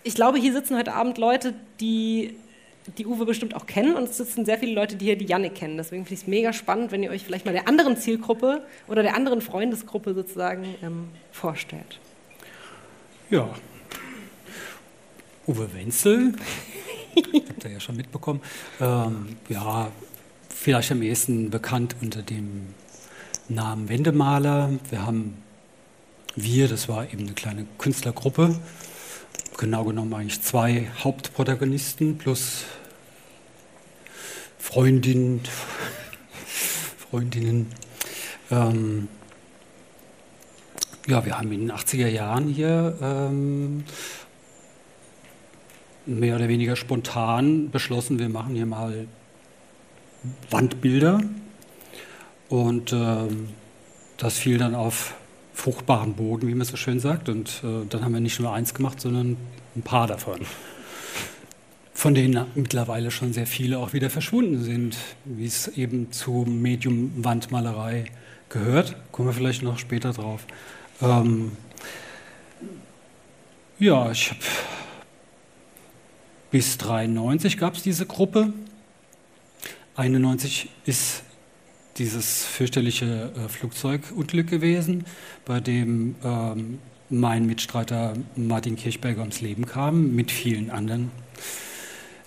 ich 0.03 0.15
glaube, 0.15 0.38
hier 0.38 0.53
sitzen 0.53 0.77
heute 0.77 0.93
Abend 0.93 1.17
Leute, 1.17 1.53
die 1.81 2.36
die 2.97 3.05
Uwe 3.05 3.25
bestimmt 3.25 3.55
auch 3.55 3.65
kennen 3.65 3.95
und 3.95 4.05
es 4.05 4.17
sitzen 4.17 4.45
sehr 4.45 4.57
viele 4.57 4.74
Leute, 4.74 4.95
die 4.95 5.05
hier 5.05 5.17
die 5.17 5.25
Jannik 5.25 5.55
kennen. 5.55 5.75
Deswegen 5.75 6.05
finde 6.05 6.13
ich 6.13 6.21
es 6.21 6.27
mega 6.27 6.53
spannend, 6.53 6.91
wenn 6.91 7.03
ihr 7.03 7.12
euch 7.12 7.24
vielleicht 7.24 7.45
mal 7.45 7.51
der 7.51 7.67
anderen 7.67 7.97
Zielgruppe 7.97 8.62
oder 8.88 9.03
der 9.03 9.15
anderen 9.15 9.41
Freundesgruppe 9.41 10.13
sozusagen 10.13 10.75
ähm, 10.81 11.09
vorstellt. 11.31 12.00
Ja. 13.29 13.50
Uwe 15.45 15.74
Wenzel, 15.74 16.33
habt 17.25 17.63
ihr 17.63 17.71
ja 17.71 17.79
schon 17.79 17.95
mitbekommen. 17.95 18.41
Ähm, 18.79 19.38
ja, 19.50 19.91
vielleicht 20.50 20.91
am 20.91 21.01
ehesten 21.01 21.50
bekannt 21.50 21.95
unter 22.01 22.21
dem 22.21 22.67
Namen 23.50 23.89
Wendemaler. 23.89 24.71
Wir 24.89 25.05
haben 25.05 25.38
wir, 26.36 26.67
das 26.67 26.88
war 26.88 27.05
eben 27.05 27.24
eine 27.24 27.33
kleine 27.33 27.65
Künstlergruppe, 27.77 28.59
genau 29.57 29.86
genommen 29.86 30.13
eigentlich 30.13 30.41
zwei 30.41 30.88
Hauptprotagonisten 31.00 32.17
plus 32.17 32.65
Freundinnen, 34.59 35.41
Freundinnen. 37.09 37.71
Ähm, 38.51 39.07
ja, 41.07 41.25
wir 41.25 41.38
haben 41.38 41.51
in 41.51 41.62
den 41.62 41.71
80er 41.71 42.07
Jahren 42.07 42.50
hier 42.50 42.97
ähm, 43.01 43.86
mehr 46.08 46.36
oder 46.36 46.48
weniger 46.48 46.76
spontan 46.76 47.70
beschlossen, 47.70 48.18
wir 48.20 48.30
machen 48.30 48.56
hier 48.56 48.66
mal 48.66 49.08
Wandbilder. 50.50 51.22
Und 52.50 52.94
ähm, 52.94 53.50
das 54.18 54.38
fiel 54.38 54.58
dann 54.58 54.74
auf 54.74 55.16
fruchtbaren 55.54 56.14
Boden, 56.14 56.48
wie 56.48 56.56
man 56.56 56.66
so 56.66 56.78
schön 56.78 57.00
sagt. 57.00 57.30
Und 57.30 57.62
äh, 57.64 57.86
dann 57.90 58.04
haben 58.04 58.14
wir 58.14 58.22
nicht 58.22 58.40
nur 58.40 58.54
eins 58.54 58.74
gemacht, 58.74 59.02
sondern 59.02 59.38
ein 59.76 59.82
paar 59.82 60.08
davon. 60.08 60.40
von 61.98 62.14
denen 62.14 62.46
mittlerweile 62.54 63.10
schon 63.10 63.34
sehr 63.34 63.48
viele 63.48 63.80
auch 63.80 63.92
wieder 63.92 64.12
verschwunden 64.12 64.62
sind, 64.62 64.96
wie 65.26 65.48
es 65.48 65.68
eben 65.70 66.12
zum 66.12 66.62
Medium 66.62 67.12
Wandmalerei 67.18 68.06
gehört. 68.50 68.96
Kommen 69.12 69.30
wir 69.30 69.34
vielleicht 69.34 69.64
noch 69.64 69.80
später 69.80 70.14
drauf. 70.14 70.46
Ähm, 71.02 71.54
ja, 73.80 74.12
ich 74.12 74.30
habe 74.30 74.40
bis 76.51 76.77
93 76.77 77.58
gab 77.58 77.75
es 77.75 77.84
diese 77.84 78.06
Gruppe. 78.06 78.54
91 79.96 80.70
ist 80.86 81.24
dieses 81.98 82.46
fürchterliche 82.46 83.32
äh, 83.36 83.50
Flugzeugunglück 83.50 84.48
gewesen, 84.48 85.06
bei 85.46 85.60
dem 85.60 86.16
ähm, 86.24 86.80
mein 87.10 87.46
Mitstreiter 87.46 88.13
Martin 88.36 88.75
Kirchberger 88.75 89.22
ums 89.22 89.42
Leben 89.42 89.66
kam, 89.66 90.13
mit 90.13 90.32
vielen 90.32 90.70
anderen 90.70 91.12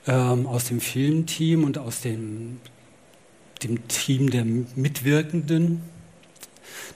ähm, 0.07 0.47
aus 0.47 0.65
dem 0.65 0.81
Filmteam 0.81 1.65
und 1.65 1.79
aus 1.79 2.01
dem, 2.01 2.59
dem 3.63 3.87
Team 3.89 4.31
der 4.31 4.45
Mitwirkenden. 4.45 5.83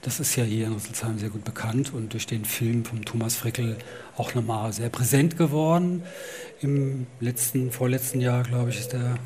Das 0.03 0.21
ist 0.21 0.37
ja 0.37 0.45
hier 0.45 0.67
in 0.67 0.75
Rüsselsheim 0.75 1.19
sehr 1.19 1.31
gut 1.31 1.45
bekannt 1.45 1.93
und 1.95 2.13
durch 2.13 2.27
den 2.27 2.45
Film 2.45 2.85
von 2.85 3.05
Thomas 3.05 3.37
Frickel 3.37 3.79
auch 4.17 4.35
nochmal 4.35 4.73
sehr 4.73 4.89
präsent 4.89 5.39
geworden. 5.39 6.03
Im 6.61 7.07
letzten, 7.21 7.71
vorletzten 7.71 8.21
Jahr, 8.21 8.43
glaube 8.43 8.71
ich, 8.71 8.81
ist 8.81 8.95
er 8.95 9.19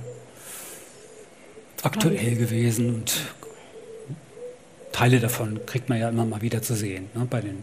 aktuell 1.82 2.36
gewesen 2.36 2.94
und 2.94 3.14
Teile 4.92 5.20
davon 5.20 5.64
kriegt 5.66 5.88
man 5.88 5.98
ja 5.98 6.08
immer 6.08 6.24
mal 6.24 6.42
wieder 6.42 6.60
zu 6.60 6.74
sehen, 6.74 7.08
ne, 7.14 7.26
bei 7.28 7.40
den 7.40 7.62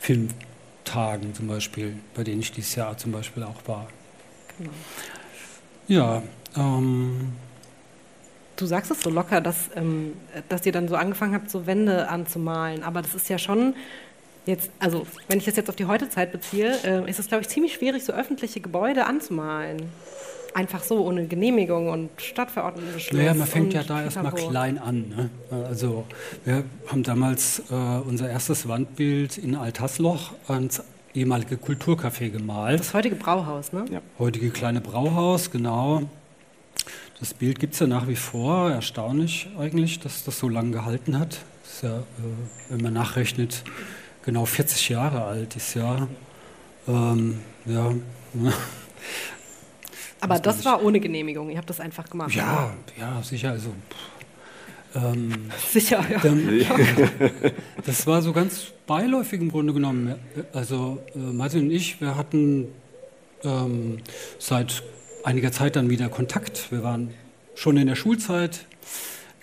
Filmtagen 0.00 1.34
zum 1.34 1.46
Beispiel, 1.46 1.96
bei 2.14 2.24
denen 2.24 2.40
ich 2.40 2.50
dieses 2.52 2.74
Jahr 2.74 2.96
zum 2.98 3.12
Beispiel 3.12 3.42
auch 3.44 3.66
war. 3.66 3.88
Genau. 4.58 4.70
Ja, 5.86 6.22
ähm, 6.56 7.32
Du 8.56 8.66
sagst 8.66 8.90
es 8.90 9.00
so 9.00 9.10
locker, 9.10 9.40
dass, 9.40 9.70
ähm, 9.74 10.12
dass 10.48 10.64
ihr 10.64 10.72
dann 10.72 10.88
so 10.88 10.96
angefangen 10.96 11.34
habt, 11.34 11.50
so 11.50 11.66
Wände 11.66 12.08
anzumalen. 12.08 12.82
Aber 12.82 13.02
das 13.02 13.14
ist 13.14 13.28
ja 13.28 13.38
schon 13.38 13.74
jetzt, 14.46 14.70
also 14.78 15.06
wenn 15.28 15.38
ich 15.38 15.44
das 15.44 15.56
jetzt 15.56 15.68
auf 15.68 15.76
die 15.76 15.86
Heutezeit 15.86 16.32
beziehe, 16.32 16.76
äh, 16.84 17.08
ist 17.08 17.18
es, 17.18 17.28
glaube 17.28 17.42
ich, 17.42 17.48
ziemlich 17.48 17.74
schwierig, 17.74 18.04
so 18.04 18.12
öffentliche 18.12 18.60
Gebäude 18.60 19.06
anzumalen. 19.06 19.82
Einfach 20.54 20.84
so, 20.84 21.04
ohne 21.04 21.26
Genehmigung 21.26 21.88
und 21.88 22.10
Stadtverordnetenbeschluss. 22.16 23.18
Naja, 23.18 23.34
man 23.34 23.46
fängt 23.48 23.74
ja 23.74 23.82
da 23.82 24.04
erstmal 24.04 24.32
klein 24.32 24.78
an. 24.78 25.08
Ne? 25.08 25.30
Also 25.50 26.04
wir 26.44 26.62
haben 26.86 27.02
damals 27.02 27.60
äh, 27.70 27.74
unser 27.74 28.30
erstes 28.30 28.68
Wandbild 28.68 29.36
in 29.36 29.56
Altasloch 29.56 30.30
ans 30.46 30.80
ehemalige 31.12 31.56
Kulturcafé 31.56 32.30
gemalt. 32.30 32.78
Das 32.78 32.94
heutige 32.94 33.16
Brauhaus, 33.16 33.72
ne? 33.72 33.84
Ja. 33.90 34.00
Heutige 34.18 34.50
kleine 34.50 34.80
Brauhaus, 34.80 35.50
genau. 35.50 36.02
Das 37.20 37.34
Bild 37.34 37.58
gibt 37.58 37.74
es 37.74 37.80
ja 37.80 37.86
nach 37.86 38.08
wie 38.08 38.16
vor. 38.16 38.70
Erstaunlich 38.70 39.48
eigentlich, 39.58 40.00
dass 40.00 40.24
das 40.24 40.38
so 40.38 40.48
lange 40.48 40.72
gehalten 40.72 41.18
hat. 41.18 41.40
Das 41.62 41.74
ist 41.74 41.82
ja, 41.82 41.98
äh, 41.98 42.02
wenn 42.70 42.82
man 42.82 42.92
nachrechnet, 42.92 43.64
genau 44.24 44.44
40 44.44 44.88
Jahre 44.90 45.24
alt 45.24 45.56
ist 45.56 45.74
ja. 45.74 46.08
Ähm, 46.86 47.40
ja. 47.66 47.92
Aber 50.20 50.38
das 50.38 50.64
war 50.64 50.82
ohne 50.82 51.00
Genehmigung. 51.00 51.50
Ihr 51.50 51.58
habt 51.58 51.68
das 51.68 51.80
einfach 51.80 52.08
gemacht. 52.08 52.34
Ja, 52.34 52.74
ja, 52.98 53.22
sicher. 53.22 53.50
Also 53.50 53.74
ähm, 54.94 55.50
Sicher, 55.70 56.04
ja. 56.10 56.18
Dann, 56.18 56.48
das 57.86 58.06
war 58.06 58.22
so 58.22 58.32
ganz 58.32 58.72
beiläufig 58.86 59.40
im 59.40 59.50
Grunde 59.50 59.72
genommen. 59.72 60.14
Also 60.52 61.02
äh, 61.14 61.18
Martin 61.18 61.62
und 61.62 61.70
ich, 61.70 62.00
wir 62.00 62.16
hatten 62.16 62.68
ähm, 63.42 63.98
seit 64.38 64.82
einiger 65.24 65.50
Zeit 65.50 65.76
dann 65.76 65.90
wieder 65.90 66.08
Kontakt. 66.08 66.70
Wir 66.70 66.82
waren 66.82 67.10
schon 67.54 67.76
in 67.76 67.86
der 67.86 67.96
Schulzeit 67.96 68.66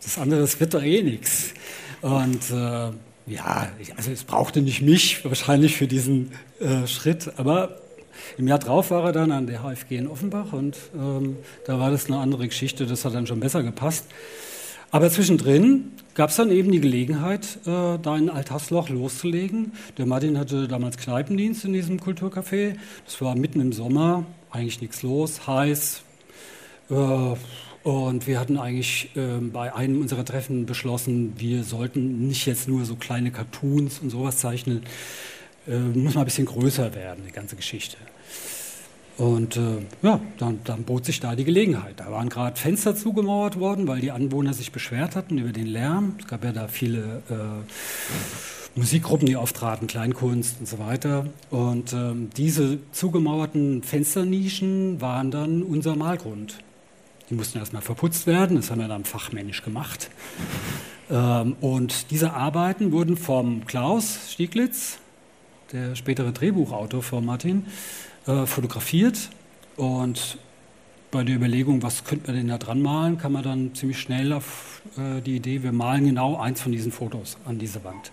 Das 0.00 0.16
andere, 0.16 0.38
das 0.38 0.60
wird 0.60 0.72
doch 0.72 0.84
eh 0.84 1.02
nichts. 1.02 1.52
Und 2.00 2.48
äh, 2.52 2.92
ja, 3.26 3.72
also 3.96 4.12
es 4.12 4.22
brauchte 4.22 4.62
nicht 4.62 4.82
mich 4.82 5.24
wahrscheinlich 5.24 5.76
für 5.76 5.88
diesen 5.88 6.30
äh, 6.60 6.86
Schritt, 6.86 7.32
aber 7.38 7.80
im 8.38 8.48
Jahr 8.48 8.58
drauf 8.58 8.90
war 8.90 9.04
er 9.04 9.12
dann 9.12 9.32
an 9.32 9.46
der 9.46 9.62
HFG 9.62 9.96
in 9.96 10.06
Offenbach 10.08 10.52
und 10.52 10.76
ähm, 10.94 11.36
da 11.66 11.78
war 11.78 11.90
das 11.90 12.06
eine 12.06 12.18
andere 12.18 12.48
Geschichte, 12.48 12.86
das 12.86 13.04
hat 13.04 13.14
dann 13.14 13.26
schon 13.26 13.40
besser 13.40 13.62
gepasst. 13.62 14.06
Aber 14.90 15.10
zwischendrin 15.10 15.90
gab 16.14 16.30
es 16.30 16.36
dann 16.36 16.50
eben 16.50 16.70
die 16.70 16.80
Gelegenheit, 16.80 17.58
äh, 17.66 17.98
da 18.00 18.16
in 18.16 18.30
Altasloch 18.30 18.88
loszulegen. 18.88 19.72
Der 19.98 20.06
Martin 20.06 20.38
hatte 20.38 20.68
damals 20.68 20.98
Kneipendienst 20.98 21.64
in 21.64 21.72
diesem 21.72 21.98
Kulturcafé. 21.98 22.76
Das 23.04 23.20
war 23.20 23.34
mitten 23.34 23.60
im 23.60 23.72
Sommer, 23.72 24.24
eigentlich 24.50 24.80
nichts 24.80 25.02
los, 25.02 25.48
heiß. 25.48 26.02
Äh, 26.90 26.94
und 27.84 28.26
wir 28.26 28.40
hatten 28.40 28.56
eigentlich 28.56 29.10
äh, 29.16 29.40
bei 29.40 29.74
einem 29.74 30.00
unserer 30.00 30.24
Treffen 30.24 30.64
beschlossen, 30.64 31.34
wir 31.36 31.64
sollten 31.64 32.28
nicht 32.28 32.46
jetzt 32.46 32.68
nur 32.68 32.84
so 32.84 32.94
kleine 32.94 33.30
Cartoons 33.30 33.98
und 33.98 34.10
sowas 34.10 34.38
zeichnen, 34.38 34.84
äh, 35.66 35.76
muss 35.76 36.14
mal 36.14 36.22
ein 36.22 36.24
bisschen 36.24 36.46
größer 36.46 36.94
werden, 36.94 37.24
die 37.26 37.32
ganze 37.32 37.56
Geschichte. 37.56 37.96
Und 39.16 39.56
äh, 39.56 39.78
ja, 40.02 40.20
dann, 40.38 40.60
dann, 40.64 40.82
bot 40.82 41.04
sich 41.04 41.20
da 41.20 41.36
die 41.36 41.44
Gelegenheit. 41.44 42.00
Da 42.00 42.10
waren 42.10 42.28
gerade 42.28 42.56
Fenster 42.56 42.96
zugemauert 42.96 43.58
worden, 43.60 43.86
weil 43.86 44.00
die 44.00 44.10
Anwohner 44.10 44.54
sich 44.54 44.72
beschwert 44.72 45.14
hatten 45.14 45.38
über 45.38 45.52
den 45.52 45.66
Lärm. 45.66 46.16
Es 46.18 46.26
gab 46.26 46.42
ja 46.42 46.52
da 46.52 46.66
viele 46.66 47.22
äh, 47.30 48.78
Musikgruppen, 48.78 49.26
die 49.26 49.36
auftraten, 49.36 49.86
Kleinkunst 49.86 50.56
und 50.58 50.66
so 50.66 50.80
weiter. 50.80 51.26
Und 51.50 51.92
ähm, 51.92 52.30
diese 52.36 52.78
zugemauerten 52.90 53.84
Fensternischen 53.84 55.00
waren 55.00 55.30
dann 55.30 55.62
unser 55.62 55.94
Malgrund. 55.94 56.58
Die 57.30 57.34
mussten 57.34 57.58
erstmal 57.58 57.82
verputzt 57.82 58.26
werden, 58.26 58.56
das 58.56 58.70
haben 58.70 58.80
wir 58.80 58.88
dann 58.88 59.04
fachmännisch 59.04 59.62
gemacht. 59.62 60.10
Ähm, 61.08 61.54
und 61.60 62.10
diese 62.10 62.32
Arbeiten 62.34 62.90
wurden 62.90 63.16
vom 63.16 63.64
Klaus 63.64 64.32
Stieglitz, 64.32 64.98
der 65.72 65.94
spätere 65.94 66.32
Drehbuchautor 66.32 67.02
von 67.02 67.24
Martin, 67.24 67.66
äh, 68.26 68.46
fotografiert. 68.46 69.30
Und 69.76 70.38
bei 71.10 71.24
der 71.24 71.36
Überlegung, 71.36 71.82
was 71.82 72.04
könnte 72.04 72.28
man 72.28 72.36
denn 72.36 72.48
da 72.48 72.58
dran 72.58 72.82
malen, 72.82 73.18
kam 73.18 73.32
man 73.32 73.42
dann 73.42 73.74
ziemlich 73.74 74.00
schnell 74.00 74.32
auf 74.32 74.82
äh, 74.96 75.20
die 75.20 75.36
Idee, 75.36 75.62
wir 75.62 75.72
malen 75.72 76.06
genau 76.06 76.38
eins 76.38 76.60
von 76.60 76.72
diesen 76.72 76.92
Fotos 76.92 77.36
an 77.44 77.58
diese 77.58 77.84
Wand. 77.84 78.12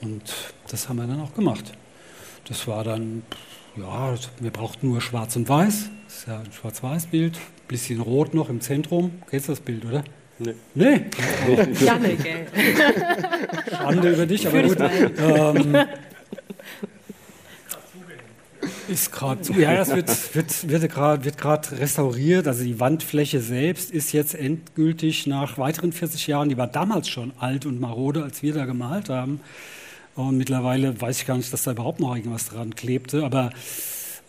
Und 0.00 0.22
das 0.70 0.88
haben 0.88 0.96
wir 0.96 1.06
dann 1.06 1.20
auch 1.20 1.34
gemacht. 1.34 1.72
Das 2.46 2.66
war 2.66 2.84
dann 2.84 3.22
ja, 3.76 4.14
wir 4.40 4.50
brauchten 4.50 4.88
nur 4.88 5.00
schwarz 5.00 5.36
und 5.36 5.48
weiß. 5.48 5.90
Das 6.06 6.16
ist 6.16 6.26
ja 6.26 6.40
ein 6.40 6.52
schwarz-weiß-Bild. 6.52 7.38
Bisschen 7.68 8.00
rot 8.00 8.34
noch 8.34 8.48
im 8.48 8.60
Zentrum. 8.60 9.22
Kennst 9.30 9.48
du 9.48 9.52
das 9.52 9.60
Bild, 9.60 9.84
oder? 9.84 10.02
Nee. 10.38 10.54
Nee. 10.74 11.00
Janik, 11.80 12.24
ey. 12.24 12.46
Schande 13.70 14.12
über 14.12 14.26
dich, 14.26 14.46
aber 14.46 14.62
gut. 14.62 14.78
Ähm, 14.80 15.76
ist 18.88 19.12
gerade 19.12 19.42
zu. 19.42 19.52
Ja, 19.54 19.74
das 19.76 19.94
wird, 19.94 20.34
wird, 20.34 20.68
wird 20.68 20.92
gerade 20.92 21.24
wird 21.24 21.72
restauriert. 21.72 22.46
Also 22.46 22.64
die 22.64 22.80
Wandfläche 22.80 23.40
selbst 23.40 23.90
ist 23.90 24.12
jetzt 24.12 24.34
endgültig 24.34 25.26
nach 25.26 25.58
weiteren 25.58 25.92
40 25.92 26.26
Jahren, 26.26 26.48
die 26.48 26.56
war 26.56 26.66
damals 26.66 27.08
schon 27.08 27.32
alt 27.38 27.66
und 27.66 27.80
marode, 27.80 28.22
als 28.22 28.42
wir 28.42 28.54
da 28.54 28.64
gemalt 28.64 29.08
haben. 29.08 29.40
Und 30.14 30.36
mittlerweile 30.36 31.00
weiß 31.00 31.20
ich 31.20 31.26
gar 31.26 31.36
nicht, 31.36 31.52
dass 31.52 31.62
da 31.62 31.72
überhaupt 31.72 32.00
noch 32.00 32.16
irgendwas 32.16 32.46
dran 32.46 32.74
klebte. 32.74 33.24
Aber 33.24 33.50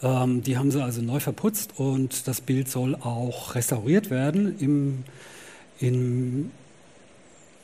ähm, 0.01 0.43
die 0.43 0.57
haben 0.57 0.71
sie 0.71 0.83
also 0.83 1.01
neu 1.01 1.19
verputzt 1.19 1.73
und 1.77 2.27
das 2.27 2.41
Bild 2.41 2.69
soll 2.69 2.95
auch 2.95 3.55
restauriert 3.55 4.09
werden 4.09 4.57
im, 4.59 5.03
im, 5.79 6.51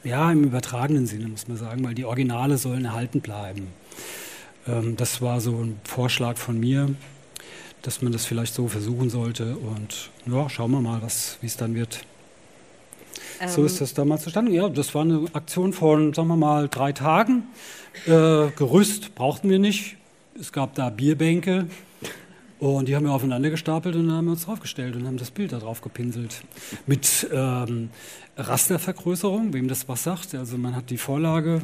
ja, 0.04 0.32
im 0.32 0.44
übertragenen 0.44 1.08
Sinne, 1.08 1.28
muss 1.28 1.48
man 1.48 1.58
sagen, 1.58 1.84
weil 1.84 1.96
die 1.96 2.06
Originale 2.06 2.58
sollen 2.58 2.86
erhalten 2.86 3.22
bleiben. 3.22 3.68
Ähm, 4.68 4.96
das 4.96 5.22
war 5.22 5.42
so 5.42 5.52
ein 5.52 5.80
Vorschlag 5.84 6.38
von 6.38 6.60
mir, 6.60 6.90
dass 7.82 8.02
man 8.02 8.12
das 8.12 8.26
vielleicht 8.26 8.54
so 8.54 8.68
versuchen 8.68 9.10
sollte. 9.10 9.58
Und 9.58 10.10
ja, 10.26 10.50
schauen 10.50 10.72
wir 10.72 10.82
mal, 10.82 11.02
wie 11.42 11.48
es 11.48 11.58
dann 11.58 11.76
wird. 11.76 12.06
Ähm. 13.40 13.50
So 13.50 13.64
ist 13.64 13.82
das 13.82 13.94
damals 13.94 14.24
zustande. 14.24 14.52
Ja, 14.52 14.70
das 14.70 14.96
war 14.96 15.04
eine 15.04 15.26
Aktion 15.34 15.74
von, 15.74 16.14
sagen 16.14 16.28
wir 16.28 16.38
mal, 16.38 16.68
drei 16.70 16.92
Tagen. 16.92 17.44
Äh, 18.06 18.50
Gerüst 18.56 19.16
brauchten 19.16 19.50
wir 19.50 19.60
nicht. 19.60 19.98
Es 20.40 20.52
gab 20.52 20.76
da 20.76 20.90
Bierbänke, 20.90 21.68
und 22.60 22.88
die 22.88 22.96
haben 22.96 23.06
wir 23.06 23.12
aufeinander 23.12 23.50
gestapelt 23.50 23.96
und 23.96 24.08
dann 24.08 24.18
haben 24.18 24.26
wir 24.26 24.32
uns 24.32 24.46
draufgestellt 24.46 24.96
und 24.96 25.06
haben 25.06 25.18
das 25.18 25.30
Bild 25.30 25.52
da 25.52 25.60
drauf 25.60 25.82
gepinselt. 25.82 26.42
Mit 26.88 27.28
ähm, 27.32 27.90
Rastervergrößerung, 28.38 29.54
wem 29.54 29.68
das 29.68 29.90
was 29.90 30.04
sagt. 30.04 30.34
Also 30.36 30.58
man 30.58 30.76
hat 30.76 30.90
die 30.90 30.98
Vorlage, 30.98 31.62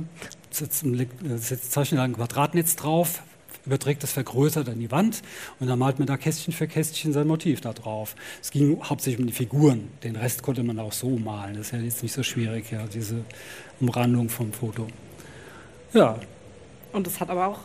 setzt, 0.53 0.83
ein, 0.83 1.07
setzt 1.37 1.71
zeichnet 1.71 1.99
ein 2.01 2.13
Quadratnetz 2.13 2.75
drauf, 2.75 3.23
überträgt 3.65 4.03
das 4.03 4.11
vergrößert 4.11 4.69
an 4.69 4.79
die 4.79 4.91
Wand 4.91 5.21
und 5.59 5.67
dann 5.67 5.79
malt 5.79 5.99
man 5.99 6.07
da 6.07 6.17
Kästchen 6.17 6.53
für 6.53 6.67
Kästchen 6.67 7.13
sein 7.13 7.27
Motiv 7.27 7.61
da 7.61 7.73
drauf. 7.73 8.15
Es 8.41 8.51
ging 8.51 8.81
hauptsächlich 8.83 9.19
um 9.19 9.27
die 9.27 9.33
Figuren. 9.33 9.89
Den 10.03 10.15
Rest 10.15 10.41
konnte 10.41 10.63
man 10.63 10.79
auch 10.79 10.93
so 10.93 11.09
malen. 11.09 11.55
Das 11.55 11.67
ist 11.67 11.73
ja 11.73 11.79
jetzt 11.79 12.03
nicht 12.03 12.13
so 12.13 12.23
schwierig, 12.23 12.71
ja, 12.71 12.85
diese 12.87 13.23
Umrandung 13.79 14.29
vom 14.29 14.51
Foto. 14.51 14.87
Ja. 15.93 16.19
Und 16.91 17.07
es 17.07 17.19
hat 17.19 17.29
aber 17.29 17.47
auch 17.47 17.59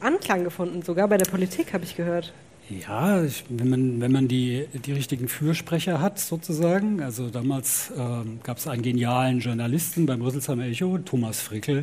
Anklang 0.00 0.44
gefunden, 0.44 0.82
sogar 0.82 1.08
bei 1.08 1.16
der 1.16 1.30
Politik, 1.30 1.72
habe 1.72 1.84
ich 1.84 1.96
gehört. 1.96 2.32
Ja, 2.70 3.22
wenn 3.50 3.68
man, 3.68 4.00
wenn 4.00 4.12
man 4.12 4.26
die, 4.26 4.66
die 4.86 4.92
richtigen 4.92 5.28
Fürsprecher 5.28 6.00
hat, 6.00 6.18
sozusagen. 6.18 7.02
Also 7.02 7.28
damals 7.28 7.92
ähm, 7.96 8.40
gab 8.42 8.56
es 8.56 8.66
einen 8.66 8.82
genialen 8.82 9.40
Journalisten 9.40 10.06
beim 10.06 10.22
Rüsselsheimer 10.22 10.64
Echo, 10.64 10.96
Thomas 10.98 11.40
Frickel, 11.40 11.82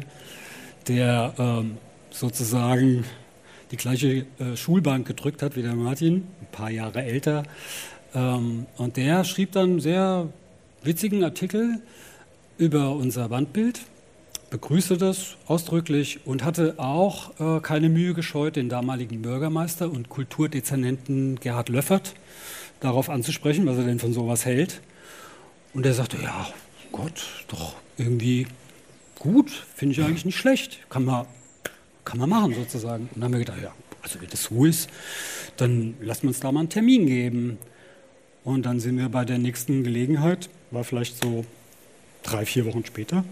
der 0.88 1.35
ähm, 1.38 1.77
sozusagen 2.09 3.05
die 3.69 3.77
gleiche 3.77 4.25
äh, 4.39 4.55
Schulbank 4.55 5.07
gedrückt 5.07 5.43
hat 5.43 5.55
wie 5.55 5.61
der 5.61 5.75
Martin, 5.75 6.27
ein 6.41 6.47
paar 6.51 6.71
Jahre 6.71 7.03
älter. 7.03 7.43
Ähm, 8.15 8.65
und 8.77 8.97
der 8.97 9.23
schrieb 9.23 9.51
dann 9.51 9.71
einen 9.71 9.79
sehr 9.81 10.29
witzigen 10.81 11.23
Artikel 11.23 11.79
über 12.57 12.95
unser 12.95 13.29
Wandbild 13.29 13.81
begrüßte 14.51 14.98
das 14.98 15.38
ausdrücklich 15.48 16.20
und 16.25 16.43
hatte 16.43 16.75
auch 16.77 17.39
äh, 17.39 17.62
keine 17.62 17.89
Mühe 17.89 18.13
gescheut, 18.13 18.58
den 18.58 18.70
damaligen 18.70 19.22
Bürgermeister 19.22 19.89
und 19.89 20.10
Kulturdezernenten 20.10 21.39
Gerhard 21.39 21.70
Löffert 21.70 22.13
darauf 22.81 23.10
anzusprechen, 23.10 23.65
was 23.65 23.77
er 23.77 23.86
denn 23.86 24.00
von 24.00 24.13
sowas 24.13 24.46
hält. 24.46 24.81
Und 25.74 25.86
er 25.86 25.93
sagte, 25.93 26.17
ja, 26.22 26.48
Gott, 26.91 27.46
doch 27.48 27.75
irgendwie 27.98 28.46
gut, 29.17 29.50
finde 29.74 29.93
ich 29.93 30.03
eigentlich 30.03 30.25
nicht 30.25 30.38
schlecht, 30.38 30.79
kann 30.89 31.05
man, 31.05 31.25
kann 32.03 32.20
man 32.20 32.29
machen 32.29 32.53
sozusagen. 32.53 33.03
Und 33.03 33.15
dann 33.15 33.24
haben 33.24 33.34
wir 33.34 33.39
gedacht, 33.39 33.62
ja, 33.63 33.71
also 34.02 34.19
wenn 34.19 34.30
das 34.30 34.43
so 34.43 34.65
ist, 34.65 34.89
dann 35.56 35.93
lassen 36.02 36.23
wir 36.23 36.30
uns 36.30 36.41
da 36.41 36.52
mal 36.52 36.60
einen 36.60 36.69
Termin 36.69 37.06
geben. 37.06 37.58
Und 38.43 38.65
dann 38.65 38.82
sind 38.82 38.97
wir 38.97 39.08
bei 39.08 39.23
der 39.23 39.38
nächsten 39.38 39.84
Gelegenheit, 39.84 40.49
war 40.71 40.84
vielleicht 40.84 41.23
so 41.23 41.45
drei, 42.23 42.45
vier 42.45 42.65
Wochen 42.65 42.84
später, 42.86 43.23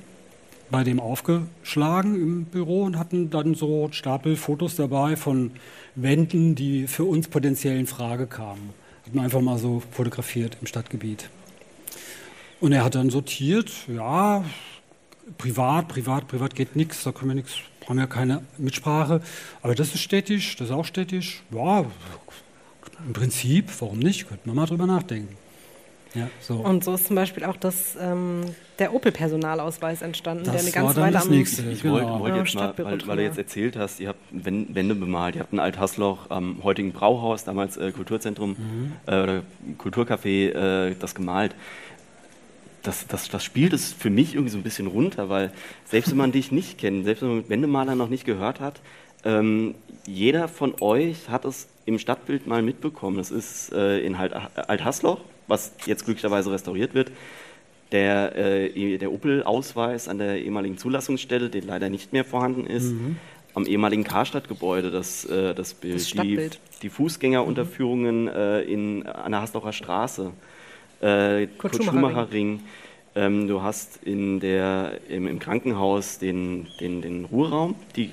bei 0.71 0.83
dem 0.83 0.99
aufgeschlagen 0.99 2.15
im 2.15 2.45
Büro 2.45 2.83
und 2.83 2.97
hatten 2.97 3.29
dann 3.29 3.55
so 3.55 3.89
Stapel 3.91 4.35
Fotos 4.35 4.75
dabei 4.75 5.15
von 5.15 5.51
Wänden, 5.95 6.55
die 6.55 6.87
für 6.87 7.03
uns 7.03 7.27
potenziell 7.27 7.77
in 7.79 7.87
Frage 7.87 8.27
kamen. 8.27 8.69
Hatten 9.05 9.19
einfach 9.19 9.41
mal 9.41 9.57
so 9.57 9.81
fotografiert 9.91 10.57
im 10.61 10.67
Stadtgebiet. 10.67 11.29
Und 12.59 12.73
er 12.73 12.83
hat 12.83 12.95
dann 12.95 13.09
sortiert, 13.09 13.71
ja, 13.87 14.43
privat, 15.37 15.87
privat, 15.87 16.27
privat 16.27 16.55
geht 16.55 16.75
nichts, 16.75 17.03
da 17.03 17.11
können 17.11 17.31
wir 17.31 17.35
nichts, 17.35 17.55
brauchen 17.79 17.97
wir 17.97 18.07
keine 18.07 18.43
Mitsprache. 18.57 19.21
Aber 19.61 19.75
das 19.75 19.93
ist 19.95 20.01
städtisch, 20.01 20.55
das 20.57 20.69
ist 20.69 20.73
auch 20.73 20.85
städtisch. 20.85 21.43
Ja, 21.51 21.85
im 23.05 23.13
Prinzip, 23.13 23.69
warum 23.79 23.99
nicht? 23.99 24.27
Könnte 24.27 24.47
man 24.47 24.57
mal 24.57 24.65
drüber 24.65 24.85
nachdenken. 24.85 25.37
Ja, 26.13 26.29
so. 26.41 26.55
Und 26.55 26.83
so 26.83 26.95
ist 26.95 27.07
zum 27.07 27.15
Beispiel 27.15 27.45
auch 27.45 27.55
das, 27.55 27.95
ähm, 27.99 28.43
der 28.79 28.93
Opel-Personalausweis 28.93 30.01
entstanden, 30.01 30.45
das 30.45 30.53
der 30.53 30.61
eine 30.61 30.71
ganze 30.71 31.01
Weile 31.01 31.21
am 31.21 31.29
nächste, 31.29 31.63
Ich 31.69 31.81
genau. 31.81 31.95
wollte 31.95 32.19
wollt 32.19 32.35
jetzt 32.35 32.55
mal, 32.55 32.73
weil, 32.77 33.07
weil, 33.07 33.17
du 33.17 33.23
jetzt 33.23 33.37
erzählt 33.37 33.75
hast, 33.75 33.99
ihr 33.99 34.09
habt 34.09 34.19
Wände 34.31 34.95
bemalt, 34.95 35.35
ihr 35.35 35.41
habt 35.41 35.53
ein 35.53 35.59
Alt-Hasloch 35.59 36.29
am 36.29 36.63
heutigen 36.63 36.91
Brauhaus, 36.91 37.43
damals 37.43 37.77
äh, 37.77 37.91
Kulturzentrum 37.91 38.51
mhm. 38.51 38.91
äh, 39.05 39.21
oder 39.21 39.41
Kulturcafé, 39.77 40.89
äh, 40.89 40.95
das 40.99 41.15
gemalt. 41.15 41.55
Das, 42.83 43.07
das, 43.07 43.29
das 43.29 43.43
spielt 43.43 43.73
es 43.73 43.91
für 43.91 44.09
mich 44.09 44.35
irgendwie 44.35 44.51
so 44.51 44.57
ein 44.57 44.63
bisschen 44.63 44.87
runter, 44.87 45.29
weil 45.29 45.51
selbst 45.85 46.11
wenn 46.11 46.17
man 46.17 46.31
dich 46.33 46.51
nicht 46.51 46.77
kennt, 46.77 47.05
selbst 47.05 47.21
wenn 47.21 47.29
man 47.29 47.49
Wendemaler 47.49 47.95
noch 47.95 48.09
nicht 48.09 48.25
gehört 48.25 48.59
hat, 48.61 48.79
ähm, 49.25 49.75
jeder 50.05 50.47
von 50.47 50.75
euch 50.79 51.29
hat 51.29 51.45
es 51.45 51.67
im 51.85 51.99
Stadtbild 51.99 52.47
mal 52.47 52.61
mitbekommen. 52.61 53.19
Es 53.19 53.31
ist 53.31 53.73
äh, 53.73 53.99
in 53.99 54.15
Alt-Hasloch, 54.15 55.19
was 55.47 55.73
jetzt 55.85 56.05
glücklicherweise 56.05 56.51
restauriert 56.51 56.93
wird. 56.93 57.11
Der, 57.91 58.35
äh, 58.35 58.97
der 58.97 59.11
Opel-Ausweis 59.11 60.07
an 60.07 60.19
der 60.19 60.41
ehemaligen 60.43 60.77
Zulassungsstelle, 60.77 61.49
der 61.49 61.63
leider 61.63 61.89
nicht 61.89 62.13
mehr 62.13 62.23
vorhanden 62.23 62.67
ist, 62.67 62.91
mhm. 62.91 63.17
am 63.55 63.65
ehemaligen 63.65 64.03
Karstadt-Gebäude, 64.03 64.91
das, 64.91 65.25
äh, 65.25 65.55
das 65.55 65.73
Bild, 65.73 65.95
das 65.95 66.11
die, 66.11 66.49
die 66.83 66.89
Fußgängerunterführungen 66.89 68.23
mhm. 68.23 68.27
äh, 68.27 68.61
in, 68.61 69.07
an 69.07 69.31
der 69.31 69.41
Haslocher 69.41 69.73
Straße, 69.73 70.31
äh, 71.01 71.47
Kurt, 71.47 71.73
Kurt 71.73 71.83
Schumacher 71.83 72.31
Ring. 72.31 72.61
Ähm, 73.15 73.47
du 73.47 73.63
hast 73.63 74.03
in 74.03 74.39
der, 74.39 74.99
im, 75.09 75.27
im 75.27 75.39
Krankenhaus 75.39 76.19
den, 76.19 76.67
den, 76.79 77.01
den 77.01 77.25
Ruheraum, 77.25 77.73
die 77.95 78.11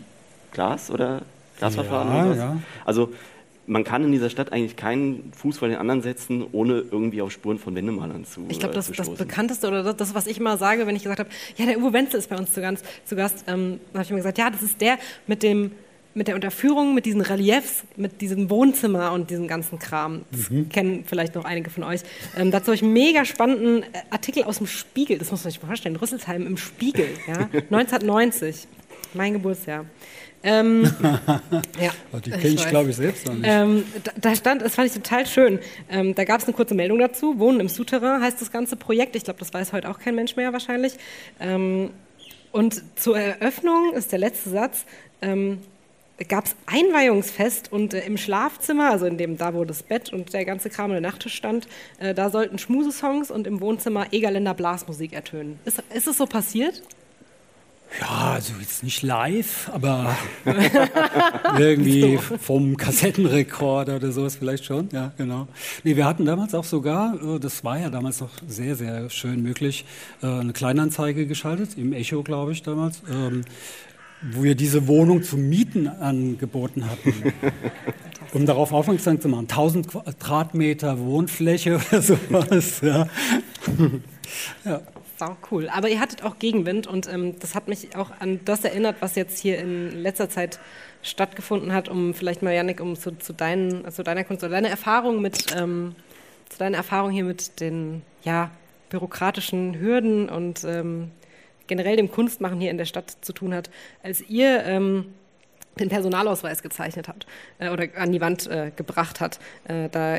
Glas- 0.52 0.90
oder 0.90 1.22
Glasverfahren. 1.58 2.30
Ja, 2.30 2.34
ja. 2.34 2.62
Also 2.84 3.12
man 3.66 3.84
kann 3.84 4.04
in 4.04 4.12
dieser 4.12 4.30
Stadt 4.30 4.52
eigentlich 4.52 4.76
keinen 4.76 5.32
Fuß 5.32 5.58
vor 5.58 5.68
den 5.68 5.76
anderen 5.76 6.02
setzen, 6.02 6.44
ohne 6.52 6.84
irgendwie 6.90 7.22
auf 7.22 7.32
Spuren 7.32 7.58
von 7.58 7.74
Wendemalern 7.74 8.24
zu 8.24 8.44
Ich 8.48 8.58
glaube, 8.58 8.74
das, 8.74 8.90
das 8.90 9.10
bekannteste 9.10 9.68
oder 9.68 9.92
das, 9.92 10.14
was 10.14 10.26
ich 10.26 10.38
immer 10.38 10.56
sage, 10.56 10.86
wenn 10.86 10.96
ich 10.96 11.02
gesagt 11.02 11.20
habe, 11.20 11.30
ja, 11.56 11.66
der 11.66 11.78
Uwe 11.78 11.92
Wenzel 11.92 12.18
ist 12.18 12.30
bei 12.30 12.36
uns 12.36 12.52
zu, 12.52 12.60
ganz, 12.60 12.82
zu 13.04 13.16
Gast, 13.16 13.44
ähm, 13.46 13.80
habe 13.92 14.04
ich 14.04 14.10
immer 14.10 14.18
gesagt, 14.18 14.38
ja, 14.38 14.50
das 14.50 14.62
ist 14.62 14.80
der 14.80 14.98
mit 15.26 15.42
dem 15.42 15.72
mit 16.14 16.28
der 16.28 16.34
Unterführung, 16.34 16.94
mit 16.94 17.04
diesen 17.04 17.20
Reliefs, 17.20 17.84
mit 17.96 18.22
diesem 18.22 18.48
Wohnzimmer 18.48 19.12
und 19.12 19.28
diesem 19.28 19.46
ganzen 19.48 19.78
Kram. 19.78 20.22
Das 20.30 20.48
mhm. 20.48 20.70
kennen 20.70 21.04
vielleicht 21.06 21.34
noch 21.34 21.44
einige 21.44 21.68
von 21.68 21.82
euch. 21.82 22.00
Ähm, 22.38 22.50
dazu 22.50 22.68
habe 22.68 22.74
ich 22.74 22.82
einen 22.82 22.94
mega 22.94 23.26
spannenden 23.26 23.82
äh, 23.82 23.98
Artikel 24.08 24.44
aus 24.44 24.56
dem 24.56 24.66
Spiegel, 24.66 25.18
das 25.18 25.30
muss 25.30 25.44
man 25.44 25.50
sich 25.50 25.60
vorstellen, 25.60 25.94
Rüsselsheim 25.96 26.46
im 26.46 26.56
Spiegel, 26.56 27.06
ja, 27.28 27.50
1990, 27.70 28.66
mein 29.12 29.34
Geburtsjahr. 29.34 29.84
Ähm, 30.46 30.84
ja, 31.80 31.90
die 32.24 32.30
kenne 32.30 32.54
ich, 32.54 32.68
glaube 32.68 32.90
ich, 32.90 32.96
selbst 32.96 33.26
noch 33.26 33.34
nicht. 33.34 33.46
Ähm, 33.48 33.82
da, 34.04 34.12
da, 34.16 34.36
stand, 34.36 34.62
das 34.62 34.76
fand 34.76 34.86
ich 34.86 34.94
total 34.94 35.26
schön. 35.26 35.58
Ähm, 35.90 36.14
da 36.14 36.22
gab 36.22 36.40
es 36.40 36.46
eine 36.46 36.54
kurze 36.54 36.74
Meldung 36.74 37.00
dazu. 37.00 37.40
Wohnen 37.40 37.58
im 37.58 37.68
Souterrain 37.68 38.22
heißt 38.22 38.40
das 38.40 38.52
ganze 38.52 38.76
Projekt. 38.76 39.16
Ich 39.16 39.24
glaube, 39.24 39.40
das 39.40 39.52
weiß 39.52 39.72
heute 39.72 39.90
auch 39.90 39.98
kein 39.98 40.14
Mensch 40.14 40.36
mehr 40.36 40.52
wahrscheinlich. 40.52 40.94
Ähm, 41.40 41.90
und 42.52 42.80
zur 42.94 43.18
Eröffnung 43.18 43.92
ist 43.94 44.12
der 44.12 44.20
letzte 44.20 44.50
Satz. 44.50 44.86
Ähm, 45.20 45.58
gab 46.28 46.46
es 46.46 46.54
Einweihungsfest 46.66 47.72
und 47.72 47.92
äh, 47.92 48.06
im 48.06 48.16
Schlafzimmer, 48.16 48.90
also 48.90 49.04
in 49.04 49.18
dem 49.18 49.36
da, 49.36 49.52
wo 49.52 49.64
das 49.64 49.82
Bett 49.82 50.12
und 50.12 50.32
der 50.32 50.44
ganze 50.44 50.70
Kram 50.70 50.86
und 50.86 50.92
der 50.92 51.00
Nachttisch 51.00 51.34
stand, 51.34 51.66
äh, 51.98 52.14
da 52.14 52.30
sollten 52.30 52.58
Schmusesongs 52.58 53.32
und 53.32 53.48
im 53.48 53.60
Wohnzimmer 53.60 54.12
Egerländer 54.12 54.54
Blasmusik 54.54 55.12
ertönen. 55.12 55.58
Ist, 55.64 55.82
ist 55.92 56.06
es 56.06 56.16
so 56.16 56.26
passiert? 56.26 56.82
Ja, 58.00 58.32
also 58.34 58.52
jetzt 58.60 58.82
nicht 58.82 59.02
live, 59.02 59.70
aber 59.72 60.16
irgendwie 61.58 62.18
vom 62.18 62.76
Kassettenrekorder 62.76 63.96
oder 63.96 64.12
sowas 64.12 64.36
vielleicht 64.36 64.64
schon. 64.64 64.88
Ja, 64.92 65.12
genau. 65.16 65.48
Nee, 65.84 65.96
wir 65.96 66.04
hatten 66.04 66.24
damals 66.24 66.54
auch 66.54 66.64
sogar, 66.64 67.14
äh, 67.14 67.38
das 67.38 67.64
war 67.64 67.78
ja 67.78 67.90
damals 67.90 68.20
noch 68.20 68.30
sehr, 68.46 68.76
sehr 68.76 69.08
schön 69.10 69.42
möglich, 69.42 69.84
äh, 70.22 70.26
eine 70.26 70.52
Kleinanzeige 70.52 71.26
geschaltet, 71.26 71.78
im 71.78 71.92
Echo, 71.92 72.22
glaube 72.22 72.52
ich, 72.52 72.62
damals. 72.62 73.02
Ähm, 73.10 73.44
wo 74.22 74.42
wir 74.42 74.54
diese 74.54 74.88
Wohnung 74.88 75.22
zu 75.22 75.36
mieten 75.36 75.88
angeboten 75.88 76.88
hatten. 76.88 77.32
um 78.32 78.46
darauf 78.46 78.72
aufmerksam 78.72 79.20
zu 79.20 79.28
machen. 79.28 79.46
1000 79.48 79.88
Quadratmeter 79.88 80.98
Wohnfläche 80.98 81.76
oder 81.76 82.02
sowas. 82.02 82.80
Ja. 82.80 83.06
ja. 84.64 84.80
Sau 85.18 85.36
cool. 85.50 85.68
Aber 85.70 85.88
ihr 85.88 85.98
hattet 85.98 86.22
auch 86.22 86.38
Gegenwind 86.38 86.86
und 86.86 87.10
ähm, 87.10 87.38
das 87.40 87.54
hat 87.54 87.68
mich 87.68 87.96
auch 87.96 88.10
an 88.20 88.40
das 88.44 88.64
erinnert, 88.64 88.96
was 89.00 89.14
jetzt 89.14 89.38
hier 89.38 89.58
in 89.58 89.90
letzter 90.02 90.28
Zeit 90.28 90.58
stattgefunden 91.02 91.72
hat, 91.72 91.88
um 91.88 92.12
vielleicht 92.12 92.42
mal, 92.42 92.54
Janik, 92.54 92.80
um 92.80 92.96
zu, 92.96 93.16
zu, 93.18 93.32
deinen, 93.32 93.90
zu 93.90 94.02
deiner 94.02 94.24
Kunst 94.24 94.42
oder 94.42 94.52
deine 94.52 94.68
Erfahrung 94.68 95.22
mit, 95.22 95.54
ähm, 95.56 95.94
zu 96.50 96.58
deiner 96.58 96.76
Erfahrung 96.76 97.10
hier 97.10 97.24
mit 97.24 97.60
den 97.60 98.02
ja, 98.24 98.50
bürokratischen 98.90 99.80
Hürden 99.80 100.28
und 100.28 100.64
ähm, 100.64 101.10
generell 101.66 101.96
dem 101.96 102.10
Kunstmachen 102.10 102.60
hier 102.60 102.70
in 102.70 102.78
der 102.78 102.84
Stadt 102.84 103.16
zu 103.22 103.32
tun 103.32 103.54
hat, 103.54 103.70
als 104.02 104.20
ihr 104.28 104.64
ähm, 104.64 105.14
den 105.80 105.88
Personalausweis 105.88 106.62
gezeichnet 106.62 107.08
hat 107.08 107.26
äh, 107.58 107.70
oder 107.70 107.88
an 107.96 108.12
die 108.12 108.20
Wand 108.20 108.46
äh, 108.48 108.70
gebracht 108.74 109.20
hat. 109.20 109.38
Äh, 109.66 109.88
da 109.88 110.16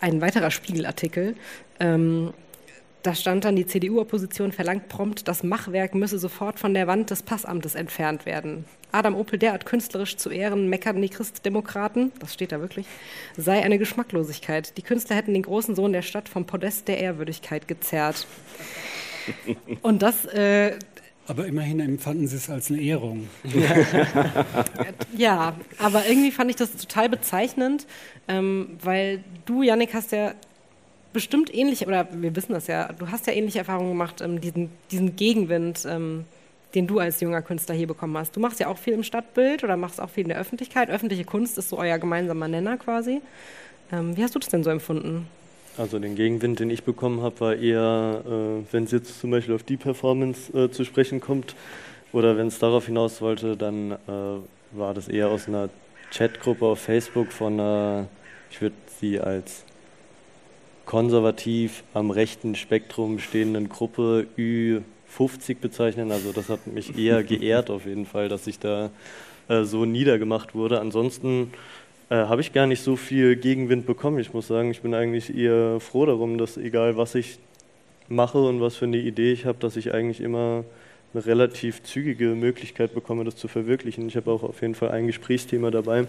ein 0.00 0.20
weiterer 0.20 0.50
Spiegelartikel. 0.50 1.34
Ähm, 1.80 2.32
da 3.06 3.14
stand 3.14 3.44
dann, 3.44 3.54
die 3.54 3.66
CDU-Opposition 3.66 4.50
verlangt 4.50 4.88
prompt, 4.88 5.28
das 5.28 5.44
Machwerk 5.44 5.94
müsse 5.94 6.18
sofort 6.18 6.58
von 6.58 6.74
der 6.74 6.88
Wand 6.88 7.10
des 7.10 7.22
Passamtes 7.22 7.76
entfernt 7.76 8.26
werden. 8.26 8.64
Adam 8.90 9.14
Opel 9.14 9.38
derart 9.38 9.64
künstlerisch 9.64 10.16
zu 10.16 10.30
ehren, 10.30 10.68
meckern 10.68 11.00
die 11.00 11.08
Christdemokraten, 11.08 12.10
das 12.18 12.34
steht 12.34 12.50
da 12.50 12.60
wirklich, 12.60 12.86
sei 13.36 13.62
eine 13.62 13.78
Geschmacklosigkeit. 13.78 14.76
Die 14.76 14.82
Künstler 14.82 15.14
hätten 15.14 15.34
den 15.34 15.42
großen 15.42 15.76
Sohn 15.76 15.92
der 15.92 16.02
Stadt 16.02 16.28
vom 16.28 16.46
Podest 16.46 16.88
der 16.88 16.98
Ehrwürdigkeit 16.98 17.68
gezerrt. 17.68 18.26
Und 19.82 20.02
das 20.02 20.24
äh, 20.26 20.72
aber 21.28 21.46
immerhin 21.46 21.80
empfanden 21.80 22.28
Sie 22.28 22.36
es 22.36 22.48
als 22.48 22.70
eine 22.70 22.80
Ehrung. 22.80 23.28
ja, 25.16 25.56
aber 25.78 26.06
irgendwie 26.06 26.30
fand 26.30 26.50
ich 26.50 26.56
das 26.56 26.76
total 26.76 27.08
bezeichnend, 27.08 27.84
ähm, 28.28 28.78
weil 28.80 29.24
du, 29.44 29.62
Yannick, 29.62 29.92
hast 29.92 30.12
ja 30.12 30.34
bestimmt 31.16 31.54
ähnliche, 31.54 31.86
oder 31.86 32.06
wir 32.12 32.36
wissen 32.36 32.52
das 32.52 32.66
ja, 32.66 32.92
du 32.92 33.10
hast 33.10 33.26
ja 33.26 33.32
ähnliche 33.32 33.60
Erfahrungen 33.60 33.88
gemacht, 33.88 34.20
ähm, 34.20 34.38
diesen, 34.38 34.68
diesen 34.90 35.16
Gegenwind, 35.16 35.86
ähm, 35.88 36.26
den 36.74 36.86
du 36.86 36.98
als 36.98 37.22
junger 37.22 37.40
Künstler 37.40 37.74
hier 37.74 37.86
bekommen 37.86 38.18
hast. 38.18 38.36
Du 38.36 38.40
machst 38.40 38.60
ja 38.60 38.66
auch 38.66 38.76
viel 38.76 38.92
im 38.92 39.02
Stadtbild 39.02 39.64
oder 39.64 39.78
machst 39.78 39.98
auch 39.98 40.10
viel 40.10 40.24
in 40.24 40.28
der 40.28 40.38
Öffentlichkeit. 40.38 40.90
Öffentliche 40.90 41.24
Kunst 41.24 41.56
ist 41.56 41.70
so 41.70 41.78
euer 41.78 41.96
gemeinsamer 41.98 42.48
Nenner 42.48 42.76
quasi. 42.76 43.22
Ähm, 43.90 44.14
wie 44.14 44.22
hast 44.22 44.34
du 44.34 44.38
das 44.38 44.50
denn 44.50 44.62
so 44.62 44.68
empfunden? 44.68 45.26
Also 45.78 45.98
den 45.98 46.16
Gegenwind, 46.16 46.60
den 46.60 46.68
ich 46.68 46.84
bekommen 46.84 47.22
habe, 47.22 47.40
war 47.40 47.56
eher, 47.56 48.22
äh, 48.26 48.72
wenn 48.72 48.84
es 48.84 48.90
jetzt 48.90 49.18
zum 49.18 49.30
Beispiel 49.30 49.54
auf 49.54 49.62
die 49.62 49.78
Performance 49.78 50.52
äh, 50.52 50.70
zu 50.70 50.84
sprechen 50.84 51.22
kommt 51.22 51.56
oder 52.12 52.36
wenn 52.36 52.48
es 52.48 52.58
darauf 52.58 52.86
hinaus 52.86 53.22
wollte, 53.22 53.56
dann 53.56 53.92
äh, 53.92 53.96
war 54.72 54.92
das 54.92 55.08
eher 55.08 55.28
aus 55.28 55.48
einer 55.48 55.70
Chatgruppe 56.10 56.66
auf 56.66 56.80
Facebook 56.80 57.32
von 57.32 57.54
einer, 57.54 58.08
ich 58.50 58.60
würde 58.60 58.76
sie 59.00 59.18
als 59.18 59.65
konservativ 60.86 61.82
am 61.92 62.10
rechten 62.10 62.54
Spektrum 62.54 63.18
stehenden 63.18 63.68
Gruppe 63.68 64.26
Ü50 64.38 65.56
bezeichnen. 65.60 66.10
Also 66.12 66.32
das 66.32 66.48
hat 66.48 66.66
mich 66.66 66.96
eher 66.96 67.22
geehrt 67.22 67.70
auf 67.70 67.84
jeden 67.84 68.06
Fall, 68.06 68.28
dass 68.28 68.46
ich 68.46 68.58
da 68.58 68.90
äh, 69.48 69.64
so 69.64 69.84
niedergemacht 69.84 70.54
wurde. 70.54 70.80
Ansonsten 70.80 71.52
äh, 72.08 72.14
habe 72.14 72.40
ich 72.40 72.52
gar 72.52 72.66
nicht 72.66 72.82
so 72.82 72.96
viel 72.96 73.36
Gegenwind 73.36 73.84
bekommen. 73.84 74.18
Ich 74.20 74.32
muss 74.32 74.46
sagen, 74.46 74.70
ich 74.70 74.80
bin 74.80 74.94
eigentlich 74.94 75.36
eher 75.36 75.80
froh 75.80 76.06
darum, 76.06 76.38
dass 76.38 76.56
egal 76.56 76.96
was 76.96 77.16
ich 77.16 77.38
mache 78.08 78.38
und 78.38 78.60
was 78.60 78.76
für 78.76 78.84
eine 78.84 78.98
Idee 78.98 79.32
ich 79.32 79.44
habe, 79.44 79.58
dass 79.58 79.76
ich 79.76 79.92
eigentlich 79.92 80.20
immer 80.20 80.64
eine 81.12 81.26
relativ 81.26 81.82
zügige 81.82 82.28
Möglichkeit 82.28 82.94
bekomme, 82.94 83.24
das 83.24 83.36
zu 83.36 83.48
verwirklichen. 83.48 84.06
Ich 84.06 84.16
habe 84.16 84.30
auch 84.30 84.44
auf 84.44 84.62
jeden 84.62 84.76
Fall 84.76 84.92
ein 84.92 85.08
Gesprächsthema 85.08 85.72
dabei. 85.72 86.06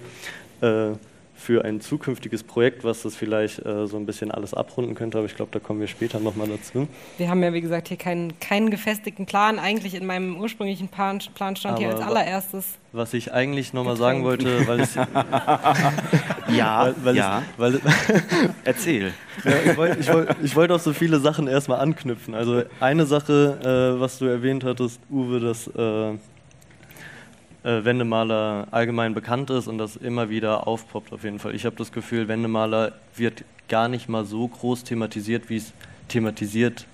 Äh, 0.62 0.92
für 1.38 1.63
ein 1.63 1.80
zukünftiges 1.82 2.43
Projekt, 2.43 2.84
was 2.84 3.04
das 3.04 3.15
vielleicht 3.15 3.63
äh, 3.65 3.88
so 3.88 3.95
ein 3.97 4.06
bisschen 4.06 4.32
alles 4.32 4.54
abrunden 4.54 4.95
könnte, 4.95 5.19
aber 5.19 5.28
ich 5.28 5.36
glaube, 5.36 5.52
da 5.52 5.60
kommen 5.60 5.80
wir 5.80 5.88
später 5.88 6.19
nochmal 6.19 6.47
dazu. 6.47 6.88
Wir 7.17 7.30
haben 7.30 7.43
ja, 7.43 7.54
wie 7.54 7.62
gesagt, 7.62 7.88
hier 7.89 7.97
keinen, 7.97 8.39
keinen 8.39 8.71
gefestigten 8.71 9.26
Plan. 9.26 9.60
Eigentlich 9.60 9.93
in 9.93 10.06
meinem 10.06 10.38
ursprünglichen 10.38 10.88
Plan, 10.88 11.19
Plan 11.36 11.56
stand 11.56 11.78
aber 11.78 11.86
hier 11.86 11.95
als 11.95 12.02
allererstes. 12.02 12.80
Was 12.91 13.13
ich 13.13 13.34
eigentlich 13.34 13.71
nochmal 13.73 13.97
sagen 13.97 14.23
wollte, 14.23 14.67
weil 14.67 14.80
es. 14.80 14.95
ja, 16.56 16.86
weil, 16.86 16.95
weil 17.04 17.15
ja. 17.15 17.39
Es, 17.39 17.45
weil, 17.58 17.82
Erzähl. 18.63 19.13
Ja, 19.43 19.52
ich 19.63 19.78
wollte 19.78 20.00
ich 20.00 20.12
wollt, 20.12 20.36
ich 20.41 20.56
wollt 20.56 20.71
auf 20.71 20.82
so 20.82 20.93
viele 20.93 21.19
Sachen 21.19 21.47
erstmal 21.47 21.80
anknüpfen. 21.80 22.34
Also, 22.34 22.63
eine 22.80 23.06
Sache, 23.06 23.95
äh, 23.95 24.02
was 24.02 24.17
du 24.17 24.26
erwähnt 24.26 24.63
hattest, 24.63 25.00
Uwe, 25.10 25.39
dass. 25.39 25.67
Äh, 25.67 26.17
äh, 27.67 27.84
Wendemaler 27.84 28.67
allgemein 28.71 29.13
bekannt 29.13 29.49
ist 29.49 29.67
und 29.67 29.77
das 29.77 29.97
immer 29.97 30.30
wieder 30.30 30.67
aufpoppt 30.67 31.12
auf 31.12 31.25
jeden 31.25 31.39
Fall. 31.39 31.53
Ich 31.53 31.65
habe 31.65 31.75
das 31.75 31.91
Gefühl, 31.91 32.30
Wendemaler 32.30 32.93
wird 33.15 33.43
gar 33.67 33.89
nicht 33.89 34.08
mal 34.08 34.23
so 34.23 34.47
groß 34.47 34.86
thematisiert, 34.86 35.49
wie 35.49 35.58
es 35.58 35.73
thematisiert 36.08 36.86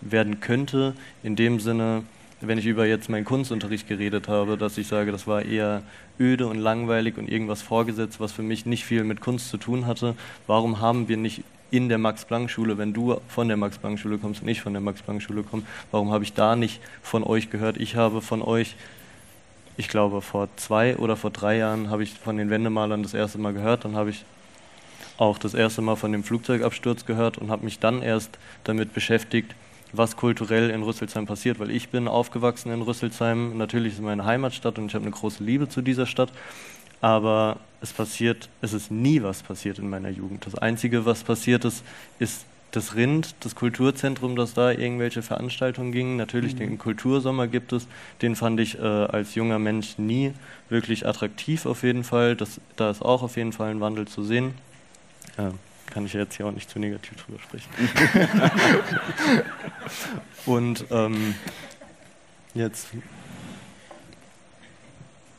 werden 0.00 0.40
könnte. 0.40 0.94
In 1.22 1.36
dem 1.36 1.60
Sinne, 1.60 2.04
wenn 2.40 2.56
ich 2.56 2.64
über 2.64 2.86
jetzt 2.86 3.10
meinen 3.10 3.26
Kunstunterricht 3.26 3.88
geredet 3.88 4.26
habe, 4.26 4.56
dass 4.56 4.78
ich 4.78 4.86
sage, 4.86 5.12
das 5.12 5.26
war 5.26 5.42
eher 5.42 5.82
öde 6.18 6.46
und 6.46 6.58
langweilig 6.58 7.18
und 7.18 7.30
irgendwas 7.30 7.60
vorgesetzt, 7.60 8.18
was 8.18 8.32
für 8.32 8.42
mich 8.42 8.64
nicht 8.64 8.86
viel 8.86 9.04
mit 9.04 9.20
Kunst 9.20 9.50
zu 9.50 9.58
tun 9.58 9.86
hatte. 9.86 10.14
Warum 10.46 10.80
haben 10.80 11.08
wir 11.08 11.18
nicht 11.18 11.42
in 11.70 11.90
der 11.90 11.98
Max-Planck-Schule, 11.98 12.78
wenn 12.78 12.94
du 12.94 13.20
von 13.28 13.48
der 13.48 13.58
Max-Planck-Schule 13.58 14.16
kommst 14.16 14.40
und 14.40 14.48
ich 14.48 14.62
von 14.62 14.72
der 14.72 14.80
Max-Planck-Schule 14.80 15.42
komme, 15.42 15.64
warum 15.90 16.10
habe 16.10 16.24
ich 16.24 16.32
da 16.32 16.56
nicht 16.56 16.80
von 17.02 17.22
euch 17.22 17.50
gehört? 17.50 17.76
Ich 17.76 17.96
habe 17.96 18.22
von 18.22 18.40
euch 18.40 18.76
ich 19.76 19.88
glaube, 19.88 20.22
vor 20.22 20.48
zwei 20.56 20.96
oder 20.96 21.16
vor 21.16 21.30
drei 21.30 21.58
Jahren 21.58 21.90
habe 21.90 22.02
ich 22.02 22.12
von 22.12 22.36
den 22.36 22.50
Wendemalern 22.50 23.02
das 23.02 23.14
erste 23.14 23.38
Mal 23.38 23.52
gehört. 23.52 23.84
Dann 23.84 23.96
habe 23.96 24.10
ich 24.10 24.24
auch 25.18 25.38
das 25.38 25.54
erste 25.54 25.82
Mal 25.82 25.96
von 25.96 26.12
dem 26.12 26.24
Flugzeugabsturz 26.24 27.06
gehört 27.06 27.38
und 27.38 27.50
habe 27.50 27.64
mich 27.64 27.78
dann 27.78 28.02
erst 28.02 28.38
damit 28.64 28.94
beschäftigt, 28.94 29.54
was 29.92 30.16
kulturell 30.16 30.70
in 30.70 30.82
Rüsselsheim 30.82 31.26
passiert, 31.26 31.58
weil 31.58 31.70
ich 31.70 31.88
bin 31.90 32.08
aufgewachsen 32.08 32.72
in 32.72 32.82
Rüsselsheim. 32.82 33.56
Natürlich 33.56 33.92
ist 33.92 33.98
es 33.98 34.04
meine 34.04 34.24
Heimatstadt 34.24 34.78
und 34.78 34.86
ich 34.86 34.94
habe 34.94 35.04
eine 35.04 35.12
große 35.12 35.44
Liebe 35.44 35.68
zu 35.68 35.82
dieser 35.82 36.06
Stadt. 36.06 36.32
Aber 37.00 37.58
es 37.80 37.92
passiert, 37.92 38.48
es 38.62 38.72
ist 38.72 38.90
nie 38.90 39.22
was 39.22 39.42
passiert 39.42 39.78
in 39.78 39.88
meiner 39.88 40.08
Jugend. 40.08 40.46
Das 40.46 40.54
Einzige, 40.54 41.04
was 41.04 41.22
passiert 41.22 41.64
ist, 41.64 41.84
ist 42.18 42.46
das 42.76 42.94
Rind, 42.94 43.34
das 43.40 43.54
Kulturzentrum, 43.54 44.36
das 44.36 44.52
da 44.54 44.70
irgendwelche 44.70 45.22
Veranstaltungen 45.22 45.92
ging. 45.92 46.16
Natürlich 46.16 46.54
mhm. 46.54 46.58
den 46.58 46.78
Kultursommer 46.78 47.46
gibt 47.46 47.72
es. 47.72 47.88
Den 48.20 48.36
fand 48.36 48.60
ich 48.60 48.78
äh, 48.78 48.82
als 48.82 49.34
junger 49.34 49.58
Mensch 49.58 49.98
nie 49.98 50.34
wirklich 50.68 51.06
attraktiv 51.06 51.64
auf 51.64 51.82
jeden 51.82 52.04
Fall. 52.04 52.36
Das, 52.36 52.60
da 52.76 52.90
ist 52.90 53.02
auch 53.02 53.22
auf 53.22 53.36
jeden 53.36 53.52
Fall 53.52 53.70
ein 53.70 53.80
Wandel 53.80 54.06
zu 54.06 54.22
sehen. 54.22 54.54
Äh, 55.38 55.50
kann 55.90 56.04
ich 56.04 56.12
jetzt 56.12 56.36
hier 56.36 56.46
auch 56.46 56.52
nicht 56.52 56.68
zu 56.68 56.78
negativ 56.78 57.24
drüber 57.24 57.38
sprechen. 57.38 57.70
Und 60.46 60.84
ähm, 60.90 61.34
jetzt 62.54 62.88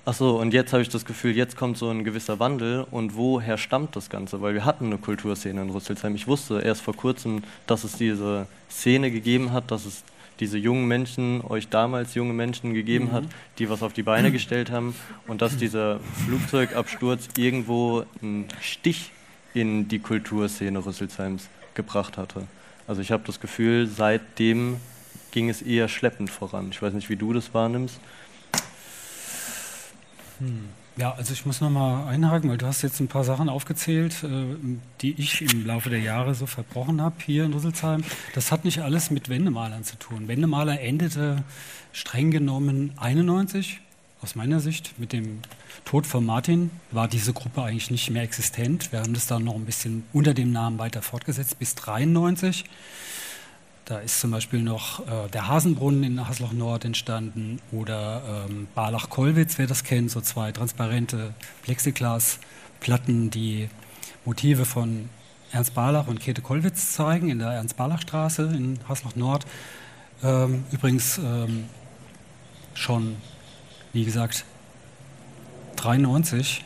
Ach 0.09 0.13
so, 0.13 0.39
und 0.39 0.53
jetzt 0.53 0.71
habe 0.71 0.81
ich 0.81 0.87
das 0.87 1.03
Gefühl, 1.03 1.35
jetzt 1.35 1.57
kommt 1.57 1.77
so 1.77 1.89
ein 1.89 2.05
gewisser 2.05 2.39
Wandel 2.39 2.87
und 2.91 3.17
woher 3.17 3.57
stammt 3.57 3.97
das 3.97 4.09
Ganze? 4.09 4.41
Weil 4.41 4.53
wir 4.53 4.63
hatten 4.63 4.85
eine 4.85 4.97
Kulturszene 4.97 5.61
in 5.61 5.69
Rüsselsheim. 5.69 6.15
Ich 6.15 6.27
wusste 6.27 6.61
erst 6.61 6.81
vor 6.81 6.95
kurzem, 6.95 7.43
dass 7.65 7.83
es 7.83 7.97
diese 7.97 8.47
Szene 8.71 9.11
gegeben 9.11 9.51
hat, 9.51 9.69
dass 9.69 9.85
es 9.85 10.05
diese 10.39 10.57
jungen 10.57 10.87
Menschen, 10.87 11.41
euch 11.41 11.67
damals 11.67 12.15
junge 12.15 12.31
Menschen 12.31 12.73
gegeben 12.73 13.07
mhm. 13.07 13.11
hat, 13.11 13.23
die 13.59 13.69
was 13.69 13.83
auf 13.83 13.91
die 13.91 14.03
Beine 14.03 14.31
gestellt 14.31 14.71
haben 14.71 14.95
und 15.27 15.41
dass 15.41 15.57
dieser 15.57 15.99
Flugzeugabsturz 16.25 17.27
irgendwo 17.35 18.05
einen 18.21 18.47
Stich 18.61 19.11
in 19.53 19.89
die 19.89 19.99
Kulturszene 19.99 20.85
Rüsselsheims 20.85 21.49
gebracht 21.73 22.15
hatte. 22.15 22.47
Also 22.87 23.01
ich 23.01 23.11
habe 23.11 23.23
das 23.25 23.41
Gefühl, 23.41 23.87
seitdem 23.87 24.77
ging 25.31 25.49
es 25.49 25.61
eher 25.61 25.89
schleppend 25.89 26.29
voran. 26.29 26.69
Ich 26.71 26.81
weiß 26.81 26.93
nicht, 26.93 27.09
wie 27.09 27.17
du 27.17 27.33
das 27.33 27.53
wahrnimmst. 27.53 27.99
Hm. 30.39 30.69
Ja, 30.97 31.13
also 31.13 31.31
ich 31.31 31.45
muss 31.45 31.61
nochmal 31.61 32.07
einhaken, 32.07 32.49
weil 32.49 32.57
du 32.57 32.65
hast 32.65 32.81
jetzt 32.81 32.99
ein 32.99 33.07
paar 33.07 33.23
Sachen 33.23 33.49
aufgezählt, 33.49 34.23
äh, 34.23 34.55
die 35.01 35.13
ich 35.19 35.43
im 35.43 35.65
Laufe 35.65 35.91
der 35.91 35.99
Jahre 35.99 36.33
so 36.33 36.47
verbrochen 36.47 37.01
habe 37.01 37.15
hier 37.23 37.45
in 37.45 37.53
Rüsselsheim. 37.53 38.03
Das 38.33 38.51
hat 38.51 38.65
nicht 38.65 38.81
alles 38.81 39.11
mit 39.11 39.29
Wendemalern 39.29 39.83
zu 39.83 39.95
tun. 39.97 40.27
Wendemaler 40.27 40.81
endete 40.81 41.43
streng 41.93 42.31
genommen 42.31 42.93
91, 42.97 43.79
aus 44.21 44.35
meiner 44.35 44.59
Sicht, 44.59 44.97
mit 44.97 45.13
dem 45.13 45.39
Tod 45.85 46.07
von 46.07 46.25
Martin 46.25 46.71
war 46.89 47.07
diese 47.07 47.33
Gruppe 47.33 47.61
eigentlich 47.61 47.91
nicht 47.91 48.09
mehr 48.09 48.23
existent. 48.23 48.91
Wir 48.91 48.99
haben 48.99 49.13
das 49.13 49.27
dann 49.27 49.43
noch 49.43 49.53
ein 49.53 49.65
bisschen 49.65 50.03
unter 50.11 50.33
dem 50.33 50.51
Namen 50.51 50.79
weiter 50.79 51.03
fortgesetzt 51.03 51.59
bis 51.59 51.75
93. 51.75 52.65
Da 53.87 53.99
ist 53.99 54.19
zum 54.19 54.31
Beispiel 54.31 54.61
noch 54.61 54.99
äh, 55.07 55.29
der 55.31 55.47
Hasenbrunnen 55.47 56.03
in 56.03 56.27
Hasloch 56.27 56.51
Nord 56.51 56.83
entstanden 56.83 57.61
oder 57.71 58.45
ähm, 58.49 58.67
Barlach-Kollwitz, 58.75 59.57
wer 59.57 59.65
das 59.65 59.85
kennt, 59.85 60.11
so 60.11 60.19
zwei 60.19 60.51
transparente 60.51 61.33
Plexiglasplatten, 61.63 63.29
die 63.29 63.69
Motive 64.25 64.65
von 64.65 65.07
Ernst 65.53 65.73
Barlach 65.73 66.07
und 66.07 66.19
Käthe 66.19 66.41
Kollwitz 66.41 66.91
zeigen 66.91 67.29
in 67.29 67.39
der 67.39 67.47
Ernst-Barlach-Straße 67.51 68.43
in 68.43 68.77
Hasloch 68.89 69.15
Nord. 69.15 69.47
Ähm, 70.21 70.65
übrigens 70.73 71.17
ähm, 71.17 71.69
schon 72.73 73.15
wie 73.93 74.05
gesagt, 74.05 74.45
93. 75.77 76.63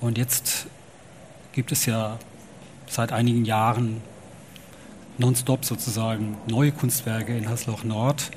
Und 0.00 0.18
jetzt 0.18 0.66
gibt 1.52 1.70
es 1.70 1.86
ja 1.86 2.18
seit 2.88 3.12
einigen 3.12 3.44
Jahren 3.44 4.00
nonstop 5.18 5.64
sozusagen 5.64 6.36
neue 6.48 6.72
Kunstwerke 6.72 7.36
in 7.36 7.48
Hasloch 7.48 7.84
Nord, 7.84 8.30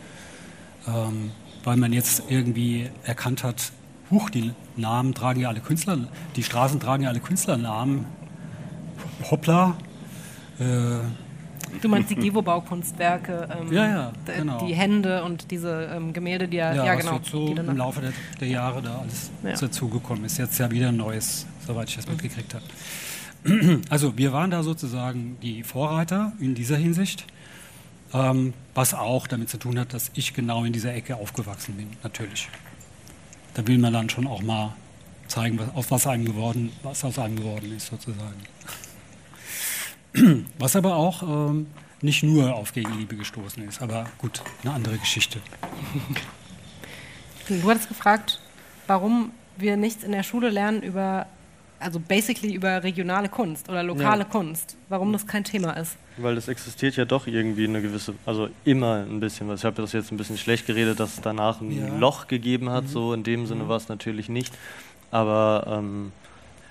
ähm, 0.87 1.31
weil 1.63 1.77
man 1.77 1.93
jetzt 1.93 2.23
irgendwie 2.27 2.89
erkannt 3.03 3.43
hat, 3.43 3.71
huch, 4.09 4.29
die 4.29 4.51
Namen 4.75 5.13
tragen 5.13 5.39
ja 5.39 5.49
alle 5.49 5.61
Künstler, 5.61 5.97
die 6.35 6.43
Straßen 6.43 6.79
tragen 6.79 7.03
ja 7.03 7.09
alle 7.09 7.19
Künstlernamen. 7.19 8.05
Hoppla. 9.29 9.77
Äh, 10.59 10.99
Du 11.81 11.87
meinst 11.87 12.09
die 12.09 12.15
Gevo-Baukunstwerke, 12.15 13.47
ähm, 13.61 13.71
ja, 13.71 13.87
ja, 13.87 14.11
genau. 14.25 14.65
die 14.65 14.73
Hände 14.73 15.23
und 15.23 15.51
diese 15.51 15.89
ähm, 15.95 16.11
Gemälde, 16.11 16.47
die 16.47 16.57
ja, 16.57 16.73
ja, 16.73 16.85
ja 16.85 16.95
genau. 16.95 17.19
So 17.23 17.47
im 17.47 17.77
Laufe 17.77 18.01
der, 18.01 18.11
der, 18.39 18.47
Jahre 18.49 18.81
da 18.81 18.99
alles 18.99 19.31
dazugekommen 19.59 20.25
ist. 20.25 20.37
Jetzt 20.37 20.59
ja 20.59 20.69
wieder 20.69 20.89
ein 20.89 20.97
neues, 20.97 21.45
soweit 21.65 21.89
ich 21.89 21.95
das 21.95 22.07
mitgekriegt 22.07 22.53
habe. 22.53 22.65
Also 23.89 24.17
wir 24.17 24.33
waren 24.33 24.51
da 24.51 24.63
sozusagen 24.63 25.37
die 25.41 25.63
Vorreiter 25.63 26.33
in 26.39 26.55
dieser 26.55 26.77
Hinsicht, 26.77 27.25
ähm, 28.13 28.53
was 28.73 28.93
auch 28.93 29.27
damit 29.27 29.49
zu 29.49 29.57
tun 29.57 29.79
hat, 29.79 29.93
dass 29.93 30.11
ich 30.13 30.33
genau 30.33 30.63
in 30.63 30.73
dieser 30.73 30.93
Ecke 30.93 31.15
aufgewachsen 31.15 31.75
bin, 31.75 31.87
natürlich. 32.03 32.49
Da 33.53 33.65
will 33.67 33.77
man 33.77 33.93
dann 33.93 34.09
schon 34.09 34.27
auch 34.27 34.41
mal 34.41 34.75
zeigen, 35.27 35.59
was, 35.59 35.73
auf 35.73 35.91
was 35.91 36.07
einem 36.07 36.25
geworden, 36.25 36.71
was 36.83 37.03
aus 37.03 37.17
einem 37.19 37.35
geworden 37.35 37.75
ist, 37.75 37.87
sozusagen. 37.87 38.41
Was 40.59 40.75
aber 40.75 40.97
auch 40.97 41.23
ähm, 41.23 41.67
nicht 42.01 42.21
nur 42.21 42.53
auf 42.53 42.73
Gegenliebe 42.73 43.15
gestoßen 43.15 43.63
ist, 43.65 43.81
aber 43.81 44.07
gut, 44.17 44.41
eine 44.61 44.73
andere 44.73 44.97
Geschichte. 44.97 45.39
Du 47.47 47.69
hattest 47.69 47.87
gefragt, 47.87 48.41
warum 48.87 49.31
wir 49.55 49.77
nichts 49.77 50.03
in 50.03 50.11
der 50.11 50.23
Schule 50.23 50.49
lernen 50.49 50.81
über, 50.81 51.27
also 51.81 51.99
basically 51.99 52.53
über 52.53 52.83
regionale 52.83 53.29
Kunst 53.29 53.69
oder 53.69 53.83
lokale 53.83 54.23
ja. 54.23 54.25
Kunst, 54.25 54.77
warum 54.89 55.11
das 55.11 55.25
kein 55.25 55.43
Thema 55.43 55.71
ist. 55.71 55.97
Weil 56.17 56.35
das 56.35 56.47
existiert 56.47 56.95
ja 56.95 57.05
doch 57.05 57.27
irgendwie 57.27 57.65
eine 57.65 57.81
gewisse, 57.81 58.13
also 58.25 58.49
immer 58.65 59.05
ein 59.09 59.19
bisschen 59.19 59.47
was. 59.47 59.61
Ich 59.61 59.65
habe 59.65 59.81
das 59.81 59.91
jetzt 59.93 60.11
ein 60.11 60.17
bisschen 60.17 60.37
schlecht 60.37 60.67
geredet, 60.67 60.99
dass 60.99 61.15
es 61.15 61.21
danach 61.21 61.61
ein 61.61 61.71
ja. 61.71 61.97
Loch 61.97 62.27
gegeben 62.27 62.69
hat, 62.69 62.85
mhm. 62.85 62.89
so 62.89 63.13
in 63.13 63.23
dem 63.23 63.45
Sinne 63.45 63.63
mhm. 63.65 63.69
war 63.69 63.77
es 63.77 63.89
natürlich 63.89 64.29
nicht. 64.29 64.53
Aber 65.11 65.65
ähm, 65.67 66.11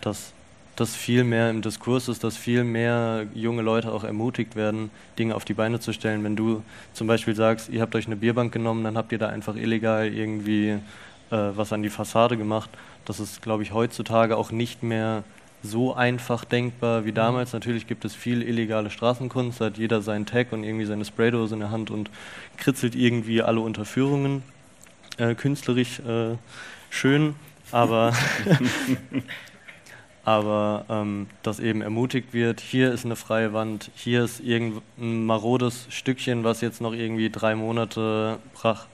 das 0.00 0.32
dass 0.80 0.96
viel 0.96 1.24
mehr 1.24 1.50
im 1.50 1.60
Diskurs 1.60 2.08
ist, 2.08 2.24
dass 2.24 2.38
viel 2.38 2.64
mehr 2.64 3.26
junge 3.34 3.60
Leute 3.60 3.92
auch 3.92 4.02
ermutigt 4.02 4.56
werden, 4.56 4.90
Dinge 5.18 5.34
auf 5.34 5.44
die 5.44 5.52
Beine 5.52 5.78
zu 5.78 5.92
stellen. 5.92 6.24
Wenn 6.24 6.36
du 6.36 6.62
zum 6.94 7.06
Beispiel 7.06 7.36
sagst, 7.36 7.68
ihr 7.68 7.82
habt 7.82 7.94
euch 7.94 8.06
eine 8.06 8.16
Bierbank 8.16 8.50
genommen, 8.50 8.82
dann 8.82 8.96
habt 8.96 9.12
ihr 9.12 9.18
da 9.18 9.28
einfach 9.28 9.56
illegal 9.56 10.08
irgendwie 10.08 10.70
äh, 10.70 10.80
was 11.30 11.74
an 11.74 11.82
die 11.82 11.90
Fassade 11.90 12.38
gemacht. 12.38 12.70
Das 13.04 13.20
ist, 13.20 13.42
glaube 13.42 13.62
ich, 13.62 13.72
heutzutage 13.72 14.36
auch 14.36 14.50
nicht 14.50 14.82
mehr 14.82 15.24
so 15.62 15.94
einfach 15.94 16.44
denkbar 16.44 17.04
wie 17.04 17.12
damals. 17.12 17.52
Natürlich 17.52 17.86
gibt 17.86 18.04
es 18.04 18.14
viel 18.14 18.42
illegale 18.42 18.90
Straßenkunst, 18.90 19.60
da 19.60 19.66
hat 19.66 19.78
jeder 19.78 20.00
seinen 20.00 20.26
Tag 20.26 20.52
und 20.52 20.64
irgendwie 20.64 20.86
seine 20.86 21.04
Spraydose 21.04 21.54
in 21.54 21.60
der 21.60 21.70
Hand 21.70 21.90
und 21.90 22.10
kritzelt 22.56 22.94
irgendwie 22.94 23.42
alle 23.42 23.60
Unterführungen 23.60 24.42
äh, 25.18 25.34
künstlerisch 25.34 26.00
äh, 26.00 26.36
schön. 26.88 27.34
Aber 27.72 28.12
aber 30.24 30.84
ähm, 30.88 31.28
dass 31.42 31.60
eben 31.60 31.82
ermutigt 31.82 32.32
wird, 32.32 32.60
hier 32.60 32.92
ist 32.92 33.04
eine 33.04 33.16
freie 33.16 33.52
Wand, 33.52 33.90
hier 33.94 34.24
ist 34.24 34.40
irgendein 34.40 35.24
marodes 35.24 35.86
Stückchen, 35.90 36.44
was 36.44 36.60
jetzt 36.60 36.80
noch 36.80 36.92
irgendwie 36.92 37.30
drei 37.30 37.54
Monate 37.54 38.38
brach, 38.54 38.86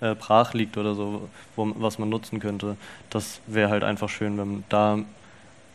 äh, 0.00 0.14
brach 0.14 0.54
liegt 0.54 0.76
oder 0.76 0.94
so, 0.94 1.28
wo, 1.54 1.72
was 1.78 1.98
man 1.98 2.08
nutzen 2.08 2.40
könnte. 2.40 2.76
Das 3.10 3.40
wäre 3.46 3.70
halt 3.70 3.84
einfach 3.84 4.08
schön, 4.08 4.38
wenn 4.38 4.64
da, 4.68 4.98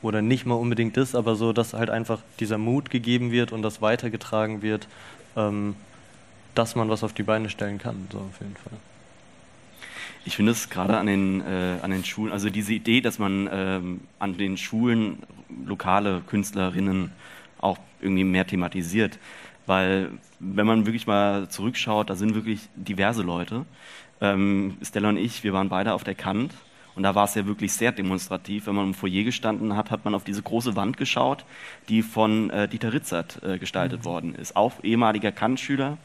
oder 0.01 0.21
nicht 0.21 0.45
mal 0.45 0.55
unbedingt 0.55 0.97
das, 0.97 1.15
aber 1.15 1.36
so, 1.36 1.53
dass 1.53 1.73
halt 1.73 1.89
einfach 1.89 2.19
dieser 2.39 2.57
Mut 2.57 2.89
gegeben 2.89 3.31
wird 3.31 3.51
und 3.51 3.62
das 3.62 3.81
weitergetragen 3.81 4.62
wird, 4.62 4.88
ähm, 5.36 5.75
dass 6.55 6.75
man 6.75 6.89
was 6.89 7.03
auf 7.03 7.13
die 7.13 7.23
Beine 7.23 7.49
stellen 7.49 7.77
kann, 7.77 8.07
so 8.12 8.17
auf 8.19 8.39
jeden 8.41 8.55
Fall. 8.55 8.77
Ich 10.23 10.36
finde 10.36 10.51
es 10.51 10.69
gerade 10.69 10.97
an, 10.97 11.07
den, 11.07 11.41
äh, 11.41 11.77
an 11.81 11.89
den 11.89 12.05
Schulen, 12.05 12.31
also 12.31 12.49
diese 12.49 12.73
Idee, 12.73 13.01
dass 13.01 13.17
man 13.17 13.49
ähm, 13.51 14.01
an 14.19 14.38
den 14.38 14.55
Schulen 14.57 15.23
lokale 15.65 16.21
Künstlerinnen 16.27 17.12
auch 17.60 17.79
irgendwie 18.01 18.23
mehr 18.23 18.45
thematisiert. 18.45 19.17
Weil, 19.65 20.10
wenn 20.39 20.65
man 20.65 20.86
wirklich 20.86 21.07
mal 21.07 21.49
zurückschaut, 21.49 22.10
da 22.10 22.15
sind 22.15 22.36
wirklich 22.36 22.67
diverse 22.75 23.21
Leute. 23.21 23.65
Ähm, 24.21 24.77
Stella 24.81 25.10
und 25.10 25.17
ich, 25.17 25.43
wir 25.43 25.53
waren 25.53 25.69
beide 25.69 25.93
auf 25.93 26.03
der 26.03 26.15
Kant 26.15 26.53
und 26.95 27.03
da 27.03 27.15
war 27.15 27.25
es 27.25 27.36
ja 27.36 27.45
wirklich 27.45 27.73
sehr 27.73 27.91
demonstrativ. 27.91 28.67
Wenn 28.67 28.75
man 28.75 28.88
im 28.88 28.93
Foyer 28.93 29.23
gestanden 29.23 29.75
hat, 29.75 29.91
hat 29.91 30.05
man 30.05 30.13
auf 30.13 30.23
diese 30.23 30.41
große 30.41 30.75
Wand 30.75 30.97
geschaut, 30.97 31.45
die 31.89 32.01
von 32.01 32.49
äh, 32.49 32.67
Dieter 32.67 32.93
Ritzert 32.93 33.41
äh, 33.43 33.57
gestaltet 33.57 34.01
mhm. 34.01 34.05
worden 34.05 34.36
ist. 34.36 34.55
Auch 34.55 34.73
ehemaliger 34.84 35.31
Kant-Schüler. 35.31 35.97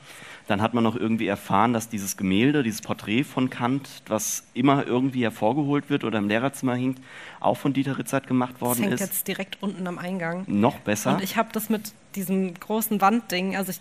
Dann 0.47 0.63
hat 0.63 0.75
man 0.75 0.85
noch 0.85 0.95
irgendwie 0.95 1.27
erfahren, 1.27 1.73
dass 1.73 1.89
dieses 1.89 2.17
Gemälde, 2.17 2.63
dieses 2.63 2.81
Porträt 2.81 3.25
von 3.25 3.51
Kant, 3.51 3.89
was 4.07 4.45
immer 4.55 4.87
irgendwie 4.87 5.25
hervorgeholt 5.25 5.91
wird 5.91 6.05
oder 6.05 6.19
im 6.19 6.29
Lehrerzimmer 6.29 6.77
hinkt, 6.77 7.03
auch 7.41 7.57
von 7.57 7.73
Dieter 7.73 7.99
Ritzert 7.99 8.29
gemacht 8.29 8.61
worden 8.61 8.79
das 8.79 8.83
hängt 8.83 8.95
ist. 8.95 9.01
jetzt 9.01 9.29
direkt 9.29 9.59
unten 9.61 9.89
am 9.89 9.99
Eingang. 9.99 10.45
Noch 10.47 10.79
besser. 10.79 11.15
Und 11.15 11.23
ich 11.25 11.37
habe 11.37 11.49
das 11.53 11.69
mit 11.69 11.93
diesem 12.15 12.55
großen 12.55 13.01
Wandding, 13.01 13.57
also 13.57 13.73
ich 13.73 13.81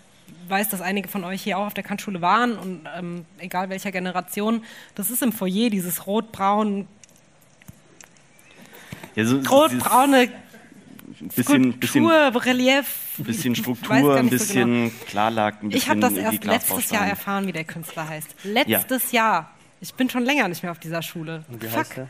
weiß, 0.50 0.70
dass 0.70 0.82
einige 0.82 1.08
von 1.08 1.24
euch 1.24 1.42
hier 1.42 1.58
auch 1.58 1.68
auf 1.68 1.74
der 1.74 1.84
Kantschule 1.84 2.22
waren 2.22 2.58
und 2.58 2.82
ähm, 2.98 3.26
egal 3.40 3.70
welcher 3.70 3.92
Generation, 3.92 4.64
das 4.96 5.10
ist 5.10 5.22
im 5.22 5.32
Foyer 5.32 5.70
dieses 5.70 6.08
rot-braun 6.08 6.88
ja, 9.16 9.26
so, 9.26 9.38
rot-braune 9.38 10.30
bisschen, 11.36 11.80
bisschen 11.80 12.08
Relief, 12.08 13.14
bisschen 13.18 13.56
Struktur, 13.56 14.16
ein 14.16 14.30
bisschen 14.30 14.90
so 14.90 14.92
genau. 14.92 14.92
Klarlack, 15.08 15.64
ein 15.64 15.70
bisschen 15.70 15.78
Ich 15.78 15.90
habe 15.90 16.00
das 16.00 16.14
erst 16.14 16.44
letztes 16.44 16.92
Jahr 16.92 17.08
erfahren, 17.08 17.48
wie 17.48 17.54
der 17.54 17.64
Künstler 17.64 18.08
heißt. 18.08 18.36
Letztes 18.44 19.12
ja. 19.12 19.22
Jahr. 19.22 19.52
Ich 19.82 19.94
bin 19.94 20.10
schon 20.10 20.24
länger 20.24 20.48
nicht 20.48 20.64
mehr 20.64 20.72
auf 20.72 20.80
dieser 20.80 21.02
Schule. 21.02 21.44
Und 21.48 21.62
wie 21.62 21.68
Fuck. 21.68 21.80
heißt 21.80 21.98
der? 21.98 22.08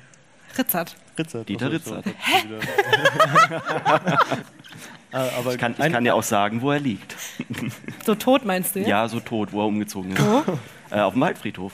Ritzert. 0.57 0.95
Ritzert. 1.17 1.49
Dieter 1.49 1.71
Ritzert. 1.71 2.05
Hä? 2.05 2.43
Ah, 5.15 5.29
aber 5.37 5.53
ich 5.53 5.57
kann, 5.57 5.71
ich 5.71 5.93
kann 5.93 6.03
dir 6.03 6.13
auch 6.13 6.23
sagen, 6.23 6.61
wo 6.61 6.71
er 6.71 6.79
liegt. 6.79 7.15
So 8.05 8.15
tot 8.15 8.43
meinst 8.43 8.75
du? 8.75 8.81
Ja, 8.81 8.87
ja 8.87 9.07
so 9.07 9.19
tot, 9.21 9.53
wo 9.53 9.61
er 9.61 9.67
umgezogen 9.67 10.11
ist. 10.11 10.21
Wo? 10.21 10.43
Äh, 10.91 10.99
auf 10.99 11.13
dem 11.13 11.21
Waldfriedhof. 11.21 11.71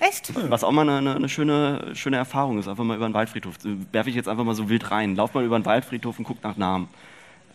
Echt? 0.00 0.32
Was 0.50 0.64
auch 0.64 0.72
mal 0.72 0.82
eine, 0.82 0.98
eine, 0.98 1.14
eine, 1.14 1.28
schöne, 1.28 1.92
schöne 1.94 2.16
Erfahrung 2.16 2.58
ist, 2.58 2.68
einfach 2.68 2.84
mal 2.84 2.96
über 2.96 3.08
den 3.08 3.14
Waldfriedhof. 3.14 3.54
Werfe 3.92 4.10
ich 4.10 4.16
jetzt 4.16 4.28
einfach 4.28 4.44
mal 4.44 4.54
so 4.54 4.68
wild 4.68 4.90
rein. 4.90 5.14
Lauf 5.14 5.32
mal 5.34 5.44
über 5.44 5.58
den 5.58 5.64
Waldfriedhof 5.64 6.18
und 6.18 6.24
guck 6.24 6.42
nach 6.42 6.56
Namen. 6.56 6.88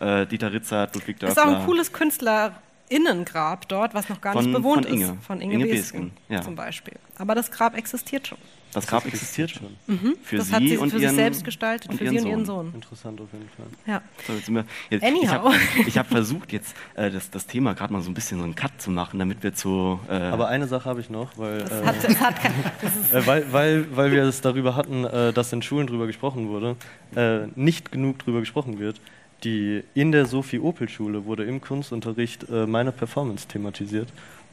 Äh, 0.00 0.26
Dieter 0.26 0.52
Ritzer, 0.52 0.88
Ludwig 0.92 1.18
Dörfler. 1.18 1.42
Ist 1.42 1.48
auch 1.48 1.60
ein 1.60 1.66
cooles 1.66 1.92
Künstlerinnengrab 1.92 3.68
dort, 3.68 3.94
was 3.94 4.08
noch 4.08 4.20
gar 4.20 4.32
von, 4.32 4.44
nicht 4.44 4.54
bewohnt 4.54 4.86
von 4.86 4.94
Inge. 4.94 5.04
ist. 5.04 5.24
Von 5.24 5.40
Inge, 5.40 5.54
Inge 5.54 5.66
Besken, 5.66 6.12
ja. 6.28 6.40
zum 6.40 6.56
Beispiel. 6.56 6.94
Aber 7.18 7.34
das 7.34 7.50
Grab 7.50 7.76
existiert 7.76 8.26
schon. 8.26 8.38
Das 8.72 8.86
Grab 8.86 9.06
existiert 9.06 9.50
schon. 9.50 9.76
Mhm. 9.86 10.16
Für 10.22 10.36
das 10.36 10.48
sie 10.48 10.52
hat 10.52 10.62
sie 10.62 10.76
und 10.76 10.90
für 10.90 10.98
ihren, 10.98 11.08
sich 11.08 11.16
selbst 11.16 11.44
gestaltet, 11.44 11.94
für 11.94 12.08
sie 12.08 12.18
und 12.18 12.26
ihren 12.26 12.44
Sohn. 12.44 12.72
Interessant 12.74 13.20
auf 13.20 13.28
jeden 13.32 13.48
Fall. 13.48 13.66
Ja. 13.86 14.02
So, 14.26 14.34
jetzt 14.34 14.52
wir, 14.52 14.64
jetzt, 14.90 15.02
Anyhow. 15.02 15.52
Ich 15.86 15.96
habe 15.96 16.08
hab 16.08 16.08
versucht, 16.08 16.52
jetzt 16.52 16.74
äh, 16.94 17.10
das, 17.10 17.30
das 17.30 17.46
Thema 17.46 17.74
gerade 17.74 17.92
mal 17.92 18.02
so 18.02 18.10
ein 18.10 18.14
bisschen 18.14 18.38
so 18.38 18.44
einen 18.44 18.54
Cut 18.54 18.72
zu 18.78 18.90
machen, 18.90 19.18
damit 19.18 19.42
wir 19.42 19.54
zu. 19.54 19.98
Äh 20.08 20.14
Aber 20.14 20.48
eine 20.48 20.66
Sache 20.66 20.88
habe 20.88 21.00
ich 21.00 21.10
noch, 21.10 21.38
weil, 21.38 21.60
das 21.60 21.70
äh, 21.70 21.84
hat, 21.84 22.04
das 22.04 22.20
hat 22.20 22.40
kein, 22.40 22.52
das 22.82 23.12
äh, 23.12 23.26
weil, 23.26 23.52
weil, 23.52 23.96
weil 23.96 24.12
wir 24.12 24.24
es 24.24 24.40
darüber 24.40 24.76
hatten, 24.76 25.04
äh, 25.04 25.32
dass 25.32 25.52
in 25.52 25.62
Schulen 25.62 25.86
drüber 25.86 26.06
gesprochen 26.06 26.48
wurde, 26.48 26.76
äh, 27.14 27.46
nicht 27.54 27.92
genug 27.92 28.18
drüber 28.18 28.40
gesprochen 28.40 28.78
wird. 28.78 29.00
Die, 29.44 29.84
in 29.94 30.12
der 30.12 30.26
Sophie-Opel-Schule 30.26 31.26
wurde 31.26 31.44
im 31.44 31.60
Kunstunterricht 31.60 32.48
meine 32.48 32.90
Performance 32.90 33.46
thematisiert. 33.46 34.08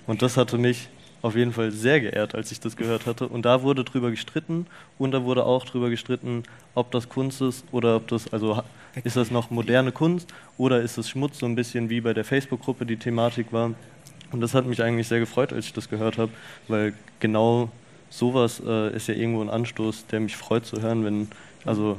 Und 0.07 0.21
das 0.21 0.35
hatte 0.35 0.57
mich 0.57 0.89
auf 1.23 1.35
jeden 1.35 1.53
Fall 1.53 1.71
sehr 1.71 2.01
geehrt, 2.01 2.35
als 2.35 2.51
ich 2.51 2.59
das 2.59 2.75
gehört 2.75 3.07
hatte. 3.07 3.27
Und 3.27 3.45
da 3.45 3.63
wurde 3.63 3.83
drüber 3.85 4.11
gestritten 4.11 4.67
und 4.99 5.11
da 5.11 5.23
wurde 5.23 5.45
auch 5.45 5.65
drüber 5.65 5.89
gestritten, 5.89 6.43
ob 6.75 6.91
das 6.91 7.07
Kunst 7.07 7.41
ist 7.41 7.65
oder 7.71 7.95
ob 7.95 8.07
das, 8.09 8.31
also 8.31 8.61
ist 9.03 9.15
das 9.15 9.31
noch 9.31 9.49
moderne 9.49 9.93
Kunst 9.93 10.33
oder 10.57 10.81
ist 10.81 10.97
es 10.97 11.09
Schmutz, 11.09 11.39
so 11.39 11.45
ein 11.45 11.55
bisschen 11.55 11.89
wie 11.89 12.01
bei 12.01 12.13
der 12.13 12.25
Facebook-Gruppe 12.25 12.85
die 12.85 12.97
Thematik 12.97 13.53
war. 13.53 13.73
Und 14.31 14.41
das 14.41 14.53
hat 14.53 14.65
mich 14.65 14.83
eigentlich 14.83 15.07
sehr 15.07 15.21
gefreut, 15.21 15.53
als 15.53 15.65
ich 15.65 15.73
das 15.73 15.89
gehört 15.89 16.17
habe, 16.17 16.31
weil 16.67 16.93
genau 17.21 17.69
sowas 18.09 18.61
äh, 18.65 18.93
ist 18.93 19.07
ja 19.07 19.13
irgendwo 19.13 19.41
ein 19.41 19.49
Anstoß, 19.49 20.07
der 20.07 20.19
mich 20.19 20.35
freut 20.35 20.65
zu 20.65 20.81
hören, 20.81 21.05
wenn, 21.05 21.29
also 21.63 21.97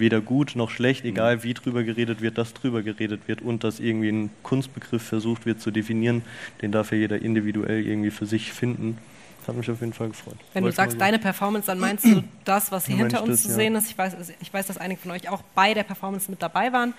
weder 0.00 0.20
gut 0.20 0.56
noch 0.56 0.70
schlecht, 0.70 1.04
mhm. 1.04 1.10
egal 1.10 1.42
wie 1.42 1.54
drüber 1.54 1.82
geredet 1.84 2.20
wird, 2.20 2.38
dass 2.38 2.54
drüber 2.54 2.82
geredet 2.82 3.22
wird 3.26 3.42
und 3.42 3.64
dass 3.64 3.80
irgendwie 3.80 4.10
ein 4.10 4.30
Kunstbegriff 4.42 5.02
versucht 5.02 5.46
wird 5.46 5.60
zu 5.60 5.70
definieren, 5.70 6.22
den 6.62 6.72
darf 6.72 6.92
ja 6.92 6.98
jeder 6.98 7.20
individuell 7.20 7.86
irgendwie 7.86 8.10
für 8.10 8.26
sich 8.26 8.52
finden. 8.52 8.98
hat 9.46 9.56
mich 9.56 9.70
auf 9.70 9.80
jeden 9.80 9.94
Fall 9.94 10.08
gefreut. 10.08 10.36
Wenn 10.52 10.64
du 10.64 10.72
sagst 10.72 11.00
deine 11.00 11.18
Performance, 11.18 11.66
dann 11.66 11.78
meinst 11.78 12.04
du 12.04 12.22
das, 12.44 12.70
was 12.70 12.86
hier 12.86 12.96
hinter 12.96 13.22
uns 13.22 13.30
das, 13.30 13.42
zu 13.44 13.54
sehen 13.54 13.74
ist. 13.76 13.90
Ich 13.90 13.96
weiß, 13.96 14.14
ich 14.40 14.52
weiß, 14.52 14.66
dass 14.66 14.76
einige 14.76 15.00
von 15.00 15.10
euch 15.10 15.28
auch 15.28 15.42
bei 15.54 15.72
der 15.72 15.84
Performance 15.84 16.30
mit 16.30 16.42
dabei 16.42 16.72
waren. 16.72 16.92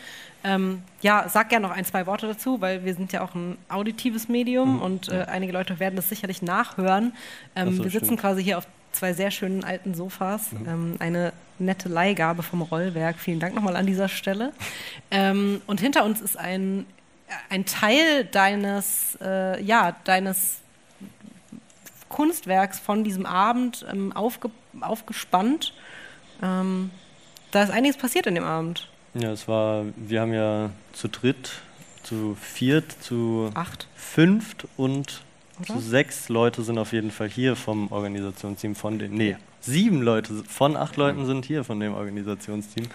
Ähm, 0.43 0.81
ja, 1.01 1.27
sag 1.29 1.49
gerne 1.49 1.67
noch 1.67 1.75
ein, 1.75 1.85
zwei 1.85 2.07
Worte 2.07 2.27
dazu, 2.27 2.59
weil 2.59 2.85
wir 2.85 2.95
sind 2.95 3.11
ja 3.11 3.21
auch 3.21 3.35
ein 3.35 3.57
auditives 3.67 4.29
Medium 4.29 4.77
mhm. 4.77 4.81
und 4.81 5.09
äh, 5.09 5.25
einige 5.27 5.53
Leute 5.53 5.79
werden 5.79 5.95
das 5.95 6.09
sicherlich 6.09 6.41
nachhören. 6.41 7.13
Ähm, 7.55 7.75
so, 7.75 7.83
wir 7.83 7.91
sitzen 7.91 8.05
stimmt. 8.05 8.21
quasi 8.21 8.43
hier 8.43 8.57
auf 8.57 8.65
zwei 8.91 9.13
sehr 9.13 9.31
schönen 9.31 9.63
alten 9.63 9.93
Sofas. 9.93 10.51
Mhm. 10.51 10.67
Ähm, 10.67 10.95
eine 10.99 11.33
nette 11.59 11.89
Leihgabe 11.89 12.43
vom 12.43 12.61
Rollwerk. 12.61 13.17
Vielen 13.19 13.39
Dank 13.39 13.55
nochmal 13.55 13.75
an 13.75 13.85
dieser 13.85 14.09
Stelle. 14.09 14.53
Ähm, 15.11 15.61
und 15.67 15.79
hinter 15.79 16.05
uns 16.05 16.21
ist 16.21 16.37
ein, 16.37 16.85
ein 17.49 17.65
Teil 17.65 18.25
deines, 18.25 19.17
äh, 19.21 19.61
ja, 19.61 19.95
deines 20.03 20.59
Kunstwerks 22.07 22.79
von 22.79 23.03
diesem 23.03 23.25
Abend 23.25 23.85
ähm, 23.91 24.11
aufge, 24.13 24.49
aufgespannt. 24.81 25.73
Ähm, 26.41 26.91
da 27.51 27.63
ist 27.63 27.71
einiges 27.71 27.97
passiert 27.97 28.27
in 28.27 28.35
dem 28.35 28.43
Abend. 28.43 28.89
Ja, 29.13 29.31
es 29.31 29.47
war, 29.47 29.85
wir 29.95 30.21
haben 30.21 30.33
ja 30.33 30.69
zu 30.93 31.07
dritt, 31.07 31.61
zu 32.03 32.35
viert, 32.39 32.91
zu 33.01 33.49
Acht. 33.53 33.87
fünft 33.95 34.67
und 34.77 35.21
oder? 35.59 35.73
zu 35.73 35.79
sechs 35.79 36.29
Leute 36.29 36.63
sind 36.63 36.77
auf 36.77 36.93
jeden 36.93 37.11
Fall 37.11 37.29
hier 37.29 37.55
vom 37.55 37.91
Organisationsteam 37.91 38.75
von 38.75 38.99
dem. 38.99 39.13
Nee, 39.13 39.37
sieben 39.61 40.01
Leute 40.01 40.43
von 40.47 40.75
acht 40.75 40.97
Leuten 40.97 41.25
sind 41.25 41.45
hier 41.45 41.63
von 41.63 41.79
dem 41.79 41.93
Organisationsteam. 41.93 42.87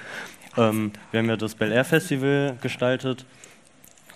Ähm, 0.57 0.92
wir 1.11 1.20
haben 1.20 1.29
ja 1.29 1.37
das 1.37 1.55
Bel 1.55 1.72
Air 1.72 1.85
Festival 1.85 2.57
gestaltet 2.61 3.24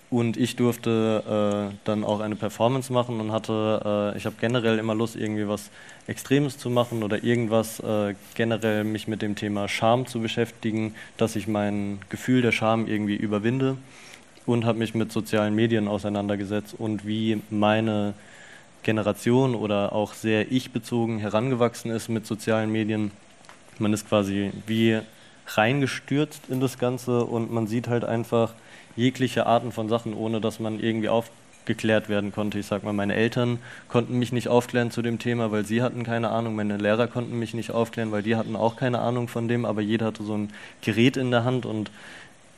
und 0.09 0.37
ich 0.37 0.55
durfte 0.55 1.69
äh, 1.71 1.75
dann 1.83 2.03
auch 2.03 2.19
eine 2.19 2.35
Performance 2.35 2.91
machen 2.91 3.19
und 3.19 3.31
hatte, 3.31 4.13
äh, 4.13 4.17
ich 4.17 4.25
habe 4.25 4.35
generell 4.39 4.79
immer 4.79 4.95
Lust, 4.95 5.15
irgendwie 5.15 5.47
was 5.47 5.69
Extremes 6.07 6.57
zu 6.57 6.69
machen 6.69 7.03
oder 7.03 7.23
irgendwas 7.23 7.79
äh, 7.81 8.15
generell 8.33 8.83
mich 8.83 9.07
mit 9.07 9.21
dem 9.21 9.35
Thema 9.35 9.67
Scham 9.67 10.07
zu 10.07 10.19
beschäftigen, 10.19 10.95
dass 11.17 11.35
ich 11.35 11.47
mein 11.47 11.99
Gefühl 12.09 12.41
der 12.41 12.51
Scham 12.51 12.87
irgendwie 12.87 13.15
überwinde 13.15 13.77
und 14.47 14.65
habe 14.65 14.79
mich 14.79 14.95
mit 14.95 15.11
sozialen 15.11 15.53
Medien 15.53 15.87
auseinandergesetzt 15.87 16.73
und 16.75 17.05
wie 17.05 17.41
meine 17.51 18.15
Generation 18.83 19.55
oder 19.55 19.93
auch 19.93 20.13
sehr 20.13 20.51
ich-bezogen 20.51 21.19
herangewachsen 21.19 21.91
ist 21.91 22.09
mit 22.09 22.25
sozialen 22.25 22.71
Medien. 22.71 23.11
Man 23.77 23.93
ist 23.93 24.07
quasi 24.07 24.51
wie 24.67 24.99
reingestürzt 25.47 26.43
in 26.49 26.59
das 26.59 26.77
Ganze 26.77 27.25
und 27.25 27.51
man 27.51 27.67
sieht 27.67 27.87
halt 27.87 28.03
einfach 28.03 28.53
jegliche 28.95 29.45
Arten 29.45 29.71
von 29.71 29.89
Sachen, 29.89 30.13
ohne 30.13 30.41
dass 30.41 30.59
man 30.59 30.79
irgendwie 30.79 31.09
aufgeklärt 31.09 32.09
werden 32.09 32.31
konnte. 32.31 32.59
Ich 32.59 32.67
sag 32.67 32.83
mal, 32.83 32.93
meine 32.93 33.15
Eltern 33.15 33.59
konnten 33.87 34.19
mich 34.19 34.31
nicht 34.31 34.47
aufklären 34.47 34.91
zu 34.91 35.01
dem 35.01 35.19
Thema, 35.19 35.51
weil 35.51 35.65
sie 35.65 35.81
hatten 35.81 36.03
keine 36.03 36.29
Ahnung. 36.29 36.55
Meine 36.55 36.77
Lehrer 36.77 37.07
konnten 37.07 37.39
mich 37.39 37.53
nicht 37.53 37.71
aufklären, 37.71 38.11
weil 38.11 38.23
die 38.23 38.35
hatten 38.35 38.55
auch 38.55 38.75
keine 38.75 38.99
Ahnung 38.99 39.27
von 39.27 39.47
dem, 39.47 39.65
aber 39.65 39.81
jeder 39.81 40.07
hatte 40.07 40.23
so 40.23 40.35
ein 40.35 40.49
Gerät 40.81 41.17
in 41.17 41.31
der 41.31 41.43
Hand 41.43 41.65
und 41.65 41.91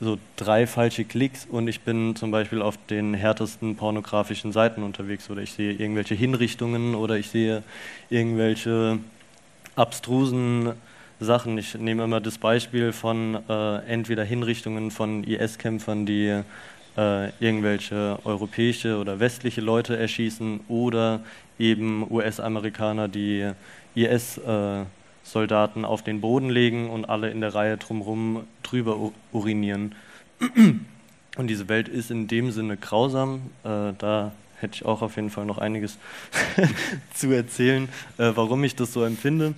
so 0.01 0.17
drei 0.35 0.65
falsche 0.65 1.05
Klicks 1.05 1.45
und 1.45 1.67
ich 1.67 1.81
bin 1.81 2.15
zum 2.15 2.31
Beispiel 2.31 2.61
auf 2.61 2.75
den 2.89 3.13
härtesten 3.13 3.75
pornografischen 3.75 4.51
Seiten 4.51 4.81
unterwegs 4.81 5.29
oder 5.29 5.43
ich 5.43 5.53
sehe 5.53 5.73
irgendwelche 5.73 6.15
Hinrichtungen 6.15 6.95
oder 6.95 7.17
ich 7.17 7.29
sehe 7.29 7.61
irgendwelche 8.09 8.97
abstrusen 9.75 10.73
Sachen. 11.19 11.55
Ich 11.59 11.75
nehme 11.75 12.03
immer 12.03 12.19
das 12.19 12.39
Beispiel 12.39 12.93
von 12.93 13.37
äh, 13.47 13.77
entweder 13.85 14.23
Hinrichtungen 14.23 14.89
von 14.89 15.23
IS-Kämpfern, 15.23 16.07
die 16.07 16.41
äh, 16.97 17.29
irgendwelche 17.39 18.17
europäische 18.23 18.97
oder 18.97 19.19
westliche 19.19 19.61
Leute 19.61 19.97
erschießen 19.97 20.61
oder 20.67 21.21
eben 21.59 22.09
US-Amerikaner, 22.09 23.07
die 23.07 23.51
IS 23.93 24.39
äh, 24.39 24.83
Soldaten 25.31 25.85
auf 25.85 26.03
den 26.03 26.19
Boden 26.19 26.49
legen 26.49 26.89
und 26.89 27.05
alle 27.05 27.29
in 27.29 27.39
der 27.39 27.55
Reihe 27.55 27.77
drumherum 27.77 28.43
drüber 28.63 29.11
urinieren. 29.31 29.95
Und 31.37 31.47
diese 31.47 31.69
Welt 31.69 31.87
ist 31.87 32.11
in 32.11 32.27
dem 32.27 32.51
Sinne 32.51 32.75
grausam. 32.75 33.41
Äh, 33.63 33.93
da 33.97 34.33
hätte 34.59 34.75
ich 34.75 34.85
auch 34.85 35.01
auf 35.01 35.15
jeden 35.15 35.29
Fall 35.29 35.45
noch 35.45 35.57
einiges 35.57 35.97
zu 37.13 37.31
erzählen, 37.31 37.87
äh, 38.17 38.31
warum 38.35 38.61
ich 38.65 38.75
das 38.75 38.91
so 38.91 39.05
empfinde. 39.05 39.53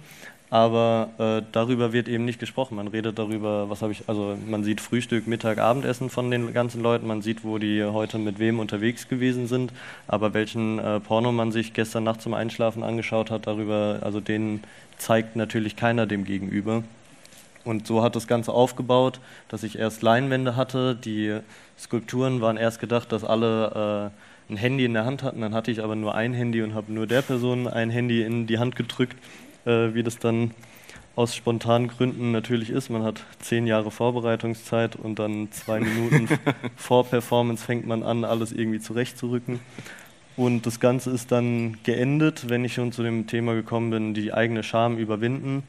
Aber 0.53 1.09
äh, 1.17 1.41
darüber 1.51 1.93
wird 1.93 2.07
eben 2.07 2.25
nicht 2.25 2.39
gesprochen. 2.39 2.75
Man 2.75 2.87
redet 2.87 3.17
darüber, 3.17 3.71
was 3.71 3.81
habe 3.81 3.91
ich, 3.91 4.07
also 4.07 4.37
man 4.45 4.63
sieht 4.63 4.81
Frühstück, 4.81 5.25
Mittag, 5.25 5.57
Abendessen 5.57 6.11
von 6.11 6.29
den 6.29 6.53
ganzen 6.53 6.83
Leuten, 6.83 7.07
man 7.07 7.23
sieht, 7.23 7.43
wo 7.43 7.57
die 7.57 7.83
heute 7.83 8.19
mit 8.19 8.37
wem 8.37 8.59
unterwegs 8.59 9.07
gewesen 9.07 9.47
sind, 9.47 9.73
aber 10.07 10.35
welchen 10.35 10.77
äh, 10.77 10.99
Porno 10.99 11.31
man 11.31 11.51
sich 11.51 11.73
gestern 11.73 12.03
Nacht 12.03 12.21
zum 12.21 12.35
Einschlafen 12.35 12.83
angeschaut 12.83 13.31
hat, 13.31 13.47
darüber, 13.47 13.97
also 14.03 14.19
den 14.19 14.61
zeigt 14.99 15.35
natürlich 15.35 15.75
keiner 15.75 16.05
dem 16.05 16.23
gegenüber. 16.23 16.83
Und 17.65 17.87
so 17.87 18.03
hat 18.03 18.15
das 18.15 18.27
Ganze 18.27 18.51
aufgebaut, 18.51 19.21
dass 19.47 19.63
ich 19.63 19.79
erst 19.79 20.03
Leinwände 20.03 20.55
hatte. 20.55 20.93
Die 20.93 21.35
Skulpturen 21.79 22.41
waren 22.41 22.57
erst 22.57 22.79
gedacht, 22.79 23.11
dass 23.11 23.23
alle 23.23 24.11
äh, 24.49 24.51
ein 24.53 24.57
Handy 24.57 24.85
in 24.85 24.93
der 24.93 25.05
Hand 25.05 25.23
hatten. 25.23 25.41
Dann 25.41 25.55
hatte 25.55 25.71
ich 25.71 25.83
aber 25.83 25.95
nur 25.95 26.13
ein 26.13 26.33
Handy 26.33 26.61
und 26.61 26.75
habe 26.75 26.93
nur 26.93 27.07
der 27.07 27.23
Person 27.23 27.67
ein 27.67 27.89
Handy 27.89 28.21
in 28.21 28.45
die 28.45 28.59
Hand 28.59 28.75
gedrückt, 28.75 29.15
äh, 29.65 29.93
wie 29.93 30.03
das 30.03 30.19
dann 30.19 30.51
aus 31.15 31.35
spontanen 31.35 31.87
Gründen 31.87 32.31
natürlich 32.31 32.69
ist. 32.69 32.89
Man 32.89 33.03
hat 33.03 33.23
zehn 33.39 33.67
Jahre 33.67 33.91
Vorbereitungszeit 33.91 34.95
und 34.95 35.19
dann 35.19 35.51
zwei 35.51 35.79
Minuten 35.81 36.27
vor 36.75 37.05
Performance 37.05 37.63
fängt 37.63 37.85
man 37.85 38.03
an, 38.03 38.25
alles 38.25 38.51
irgendwie 38.51 38.79
zurechtzurücken. 38.79 39.59
Und 40.35 40.65
das 40.65 40.79
Ganze 40.79 41.11
ist 41.11 41.31
dann 41.31 41.77
geendet, 41.83 42.49
wenn 42.49 42.65
ich 42.65 42.73
schon 42.73 42.91
zu 42.91 43.03
dem 43.03 43.27
Thema 43.27 43.53
gekommen 43.53 43.91
bin, 43.91 44.13
die 44.15 44.33
eigene 44.33 44.63
Scham 44.63 44.97
überwinden. 44.97 45.61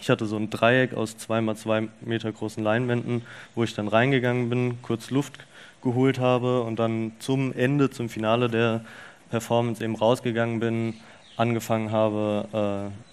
Ich 0.00 0.10
hatte 0.10 0.26
so 0.26 0.36
ein 0.36 0.50
Dreieck 0.50 0.94
aus 0.94 1.16
zwei 1.16 1.40
mal 1.40 1.56
zwei 1.56 1.88
Meter 2.00 2.32
großen 2.32 2.64
Leinwänden, 2.64 3.22
wo 3.54 3.62
ich 3.62 3.74
dann 3.74 3.86
reingegangen 3.86 4.50
bin, 4.50 4.82
kurz 4.82 5.10
Luft 5.10 5.38
geholt 5.82 6.18
habe 6.18 6.62
und 6.62 6.78
dann 6.78 7.12
zum 7.20 7.52
Ende, 7.52 7.90
zum 7.90 8.08
Finale 8.08 8.48
der 8.48 8.84
Performance 9.30 9.84
eben 9.84 9.94
rausgegangen 9.94 10.58
bin, 10.58 10.94
angefangen 11.36 11.92
habe, 11.92 12.90
äh, 12.90 13.09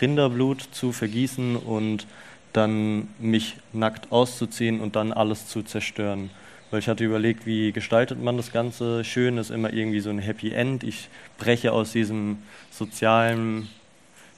Rinderblut 0.00 0.60
zu 0.72 0.92
vergießen 0.92 1.56
und 1.56 2.06
dann 2.52 3.08
mich 3.18 3.56
nackt 3.72 4.10
auszuziehen 4.12 4.80
und 4.80 4.96
dann 4.96 5.12
alles 5.12 5.46
zu 5.46 5.62
zerstören 5.62 6.30
weil 6.70 6.78
ich 6.78 6.88
hatte 6.88 7.04
überlegt, 7.04 7.46
wie 7.46 7.72
gestaltet 7.72 8.22
man 8.22 8.36
das 8.36 8.52
Ganze. 8.52 9.04
Schön 9.04 9.38
ist 9.38 9.50
immer 9.50 9.72
irgendwie 9.72 10.00
so 10.00 10.10
ein 10.10 10.18
Happy 10.18 10.52
End. 10.52 10.84
Ich 10.84 11.08
breche 11.38 11.72
aus 11.72 11.92
diesem 11.92 12.38
sozialen 12.70 13.68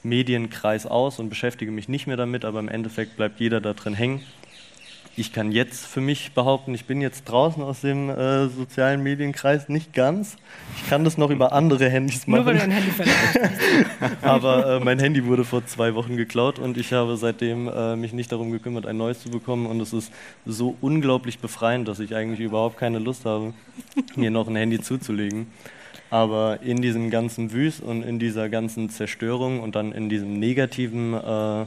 Medienkreis 0.03 0.87
aus 0.87 1.19
und 1.19 1.29
beschäftige 1.29 1.71
mich 1.71 1.89
nicht 1.89 2.07
mehr 2.07 2.17
damit, 2.17 2.45
aber 2.45 2.59
im 2.59 2.69
Endeffekt 2.69 3.17
bleibt 3.17 3.39
jeder 3.39 3.61
da 3.61 3.75
drin 3.75 3.95
hängen 3.95 4.23
ich 5.15 5.33
kann 5.33 5.53
jetzt 5.53 5.87
für 5.87 6.01
mich 6.01 6.33
behaupten, 6.33 6.75
ich 6.75 6.87
bin 6.87 7.03
jetzt 7.03 7.25
draußen 7.25 7.63
aus 7.63 7.83
dem 7.83 8.09
äh, 8.09 8.49
sozialen 8.49 9.03
Medienkreis 9.03 9.69
nicht 9.69 9.93
ganz. 9.93 10.37
Ich 10.77 10.89
kann 10.89 11.05
das 11.05 11.19
noch 11.19 11.31
über 11.31 11.53
andere 11.53 11.91
Handys 11.91 12.27
machen. 12.27 12.45
Nur 12.45 12.47
weil 12.47 12.57
du 12.57 12.63
ein 12.63 12.71
Handy 12.71 12.91
Aber 14.23 14.77
äh, 14.77 14.81
mein 14.81 14.99
Handy 14.99 15.27
wurde 15.27 15.45
vor 15.45 15.67
zwei 15.67 15.95
Wochen 15.95 16.17
geklaut 16.17 16.59
und 16.59 16.79
ich 16.79 16.95
habe 16.95 17.17
seitdem 17.19 17.69
äh, 17.69 17.95
mich 17.95 18.15
nicht 18.15 18.33
darum 18.33 18.53
gekümmert, 18.53 18.87
ein 18.87 18.97
neues 18.97 19.21
zu 19.21 19.29
bekommen. 19.29 19.67
Und 19.67 19.81
es 19.81 19.93
ist 19.93 20.11
so 20.47 20.77
unglaublich 20.81 21.41
befreiend, 21.41 21.89
dass 21.89 22.01
ich 22.01 22.15
eigentlich 22.15 22.41
überhaupt 22.41 22.79
keine 22.79 22.99
Lust 22.99 23.27
habe, 23.27 23.53
mir 24.17 24.31
noch 24.31 24.49
ein 24.49 24.57
Handy 24.57 24.81
zuzulegen. 24.81 25.49
Aber 26.09 26.61
in 26.63 26.81
diesem 26.81 27.11
ganzen 27.11 27.53
Wüst 27.53 27.83
und 27.83 28.03
in 28.03 28.19
dieser 28.19 28.49
ganzen 28.49 28.89
Zerstörung 28.89 29.61
und 29.61 29.75
dann 29.75 29.93
in 29.93 30.09
diesem 30.09 30.39
negativen, 30.39 31.13
äh, 31.13 31.67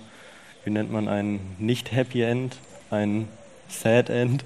wie 0.64 0.72
nennt 0.72 0.92
man 0.92 1.08
ein 1.08 1.40
Nicht-Happy 1.60 2.22
End, 2.22 2.58
ein 2.90 3.28
Sad 3.68 4.10
End, 4.10 4.46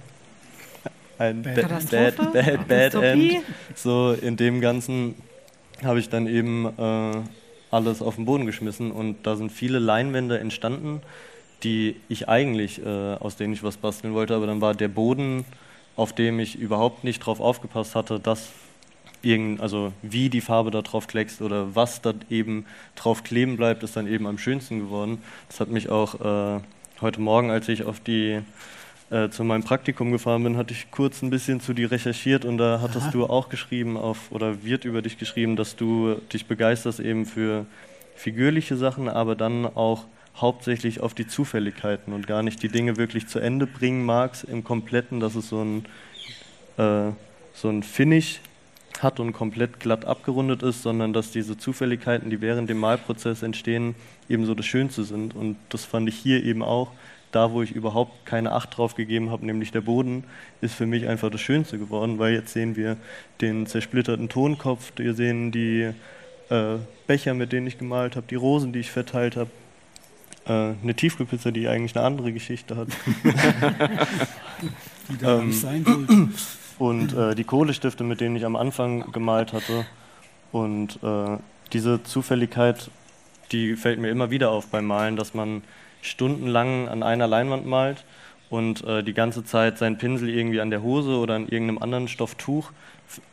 ein 1.18 1.44
Bad, 1.44 1.90
bad, 1.90 2.34
bad, 2.34 2.68
bad 2.68 2.94
End. 2.96 3.44
So 3.76 4.14
in 4.14 4.38
dem 4.38 4.62
Ganzen 4.62 5.16
habe 5.84 6.00
ich 6.00 6.10
dann 6.10 6.28
eben 6.28 6.66
äh, 6.66 7.22
alles 7.72 8.02
auf 8.02 8.16
den 8.16 8.26
Boden 8.26 8.46
geschmissen 8.46 8.92
und 8.92 9.18
da 9.24 9.36
sind 9.36 9.52
viele 9.52 9.80
Leinwände 9.80 10.40
entstanden, 10.40 11.02
die 11.64 11.98
ich 12.08 12.30
eigentlich, 12.30 12.84
äh, 12.84 13.16
aus 13.16 13.36
denen 13.36 13.54
ich 13.54 13.64
was 13.64 13.78
basteln 13.78 14.14
wollte, 14.14 14.36
aber 14.36 14.48
dann 14.48 14.62
war 14.62 14.74
der 14.74 14.88
Boden, 14.88 15.46
auf 15.96 16.14
dem 16.14 16.40
ich 16.40 16.58
überhaupt 16.58 17.04
nicht 17.04 17.20
drauf 17.20 17.40
aufgepasst 17.40 17.96
hatte, 17.96 18.20
dass 18.20 18.50
irgend, 19.22 19.60
also 19.60 19.92
wie 20.02 20.30
die 20.30 20.42
Farbe 20.42 20.72
da 20.72 20.82
drauf 20.82 21.08
kleckst 21.08 21.42
oder 21.42 21.76
was 21.76 22.02
da 22.02 22.14
eben 22.30 22.66
drauf 22.96 23.24
kleben 23.24 23.58
bleibt, 23.58 23.84
ist 23.84 23.98
dann 23.98 24.08
eben 24.08 24.26
am 24.26 24.38
schönsten 24.38 24.80
geworden. 24.80 25.22
Das 25.50 25.60
hat 25.60 25.70
mich 25.70 25.90
auch 25.90 26.16
äh, 26.58 26.62
heute 27.02 27.22
Morgen, 27.22 27.52
als 27.52 27.70
ich 27.70 27.84
auf 27.84 28.00
die 28.00 28.42
äh, 29.10 29.30
zu 29.30 29.44
meinem 29.44 29.64
Praktikum 29.64 30.12
gefahren 30.12 30.44
bin, 30.44 30.58
hatte 30.58 30.74
ich 30.74 30.92
kurz 30.92 31.22
ein 31.22 31.30
bisschen 31.30 31.62
zu 31.62 31.74
dir 31.74 31.92
recherchiert 31.92 32.46
und 32.46 32.58
da 32.58 32.80
hattest 32.82 33.08
Aha. 33.08 33.12
du 33.12 33.26
auch 33.26 33.50
geschrieben 33.50 33.98
auf 33.98 34.32
oder 34.32 34.64
wird 34.64 34.86
über 34.86 35.02
dich 35.02 35.18
geschrieben, 35.18 35.56
dass 35.56 35.76
du 35.76 36.16
dich 36.32 36.46
begeisterst 36.46 37.00
eben 37.00 37.26
für 37.26 37.66
figürliche 38.16 38.76
Sachen, 38.76 39.08
aber 39.08 39.36
dann 39.36 39.66
auch 39.66 40.06
hauptsächlich 40.36 41.02
auf 41.02 41.14
die 41.14 41.28
Zufälligkeiten 41.28 42.14
und 42.14 42.28
gar 42.28 42.44
nicht 42.44 42.62
die 42.64 42.70
Dinge 42.70 42.98
wirklich 42.98 43.28
zu 43.28 43.40
Ende 43.40 43.66
bringen 43.66 44.06
magst 44.06 44.44
im 44.44 44.64
Kompletten, 44.64 45.20
dass 45.20 45.36
es 45.36 45.50
so 45.50 45.62
ein, 45.62 45.86
äh, 46.78 47.12
so 47.54 47.70
ein 47.70 47.84
Finish 47.84 48.42
hat 49.04 49.20
und 49.20 49.34
komplett 49.34 49.80
glatt 49.80 50.06
abgerundet 50.06 50.64
ist, 50.64 50.84
sondern 50.84 51.14
dass 51.14 51.32
diese 51.32 51.58
Zufälligkeiten, 51.58 52.30
die 52.30 52.42
während 52.42 52.70
dem 52.70 52.80
Malprozess 52.80 53.44
entstehen, 53.44 53.96
ebenso 54.28 54.56
das 54.56 54.66
Schönste 54.66 55.04
sind. 55.04 55.36
Und 55.36 55.58
das 55.70 55.86
fand 55.86 56.10
ich 56.10 56.16
hier 56.16 56.44
eben 56.44 56.64
auch. 56.64 56.92
Da, 57.32 57.52
wo 57.52 57.62
ich 57.62 57.74
überhaupt 57.74 58.26
keine 58.26 58.54
Acht 58.54 58.76
drauf 58.76 58.96
gegeben 58.96 59.30
habe, 59.30 59.46
nämlich 59.46 59.72
der 59.72 59.82
Boden, 59.82 60.24
ist 60.62 60.74
für 60.74 60.88
mich 60.88 61.08
einfach 61.08 61.30
das 61.30 61.42
Schönste 61.42 61.78
geworden, 61.78 62.18
weil 62.18 62.34
jetzt 62.34 62.54
sehen 62.54 62.76
wir 62.76 62.98
den 63.40 63.68
zersplitterten 63.68 64.30
Tonkopf, 64.30 64.94
wir 64.96 65.14
sehen 65.14 65.52
die 65.52 65.92
äh, 66.50 66.78
Becher, 67.06 67.36
mit 67.36 67.52
denen 67.52 67.68
ich 67.68 67.78
gemalt 67.78 68.16
habe, 68.16 68.26
die 68.28 68.36
Rosen, 68.36 68.74
die 68.74 68.80
ich 68.80 68.90
verteilt 68.90 69.36
habe, 69.36 69.52
äh, 70.48 70.74
eine 70.82 70.96
Tiefkühlpizza, 70.96 71.52
die 71.52 71.68
eigentlich 71.68 71.96
eine 71.96 72.04
andere 72.06 72.34
Geschichte 72.34 72.76
hat. 72.76 72.88
die 75.10 75.18
da 75.20 75.38
ähm, 75.40 75.48
nicht 75.50 75.62
sein 75.62 75.86
sollte. 75.86 76.30
Und 76.80 77.16
äh, 77.16 77.36
die 77.36 77.44
Kohlestifte, 77.44 78.04
mit 78.04 78.22
denen 78.22 78.36
ich 78.36 78.46
am 78.46 78.56
Anfang 78.56 79.12
gemalt 79.12 79.54
hatte. 79.54 79.86
Und 80.52 81.04
äh, 81.04 81.38
diese 81.74 82.02
Zufälligkeit, 82.04 82.90
die 83.52 83.76
fällt 83.76 84.00
mir 84.00 84.10
immer 84.10 84.32
wieder 84.32 84.50
auf 84.50 84.68
beim 84.68 84.86
Malen, 84.86 85.16
dass 85.16 85.34
man 85.34 85.62
stundenlang 86.02 86.88
an 86.88 87.04
einer 87.04 87.28
Leinwand 87.28 87.66
malt 87.66 88.06
und 88.50 88.84
äh, 88.86 89.04
die 89.04 89.14
ganze 89.14 89.44
Zeit 89.44 89.78
seinen 89.78 89.98
Pinsel 89.98 90.30
irgendwie 90.30 90.62
an 90.62 90.70
der 90.70 90.82
Hose 90.82 91.18
oder 91.18 91.36
an 91.36 91.48
irgendeinem 91.48 91.80
anderen 91.80 92.08
Stofftuch 92.08 92.72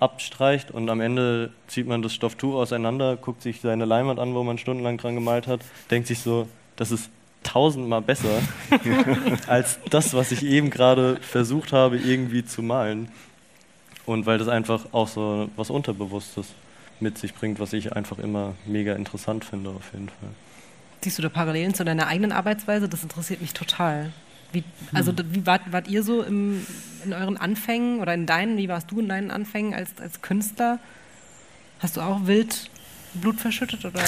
abstreicht 0.00 0.70
und 0.70 0.88
am 0.88 1.00
Ende 1.00 1.52
zieht 1.68 1.86
man 1.86 2.02
das 2.02 2.14
Stofftuch 2.14 2.54
auseinander, 2.54 3.16
guckt 3.16 3.42
sich 3.42 3.60
seine 3.60 3.84
Leinwand 3.84 4.18
an, 4.18 4.34
wo 4.34 4.42
man 4.42 4.58
stundenlang 4.58 4.98
dran 4.98 5.14
gemalt 5.14 5.46
hat, 5.46 5.60
denkt 5.90 6.08
sich 6.08 6.20
so, 6.20 6.48
das 6.76 6.90
ist 6.90 7.10
tausendmal 7.42 8.02
besser 8.02 8.40
als 9.46 9.78
das, 9.90 10.14
was 10.14 10.32
ich 10.32 10.44
eben 10.44 10.70
gerade 10.70 11.16
versucht 11.20 11.72
habe, 11.72 11.98
irgendwie 11.98 12.44
zu 12.44 12.62
malen. 12.62 13.08
Und 14.06 14.24
weil 14.24 14.38
das 14.38 14.48
einfach 14.48 14.86
auch 14.92 15.08
so 15.08 15.50
was 15.56 15.70
Unterbewusstes 15.70 16.46
mit 17.00 17.18
sich 17.18 17.34
bringt, 17.34 17.60
was 17.60 17.72
ich 17.72 17.92
einfach 17.92 18.18
immer 18.18 18.54
mega 18.64 18.94
interessant 18.94 19.44
finde, 19.44 19.70
auf 19.70 19.92
jeden 19.92 20.08
Fall. 20.08 20.30
Siehst 21.02 21.18
du 21.18 21.22
da 21.22 21.28
Parallelen 21.28 21.74
zu 21.74 21.84
deiner 21.84 22.06
eigenen 22.06 22.32
Arbeitsweise? 22.32 22.88
Das 22.88 23.02
interessiert 23.02 23.40
mich 23.42 23.52
total. 23.52 24.12
Wie, 24.52 24.64
also 24.94 25.12
hm. 25.12 25.34
wie 25.34 25.46
wart, 25.46 25.72
wart 25.72 25.88
ihr 25.88 26.02
so 26.02 26.22
im, 26.22 26.64
in 27.04 27.12
euren 27.12 27.36
Anfängen 27.36 28.00
oder 28.00 28.14
in 28.14 28.26
deinen, 28.26 28.56
wie 28.56 28.68
warst 28.68 28.90
du 28.90 29.00
in 29.00 29.08
deinen 29.08 29.30
Anfängen 29.30 29.74
als, 29.74 29.90
als 30.00 30.22
Künstler? 30.22 30.78
Hast 31.80 31.96
du 31.96 32.00
auch 32.00 32.26
wild 32.26 32.70
Blut 33.14 33.40
verschüttet 33.40 33.84
oder? 33.84 34.02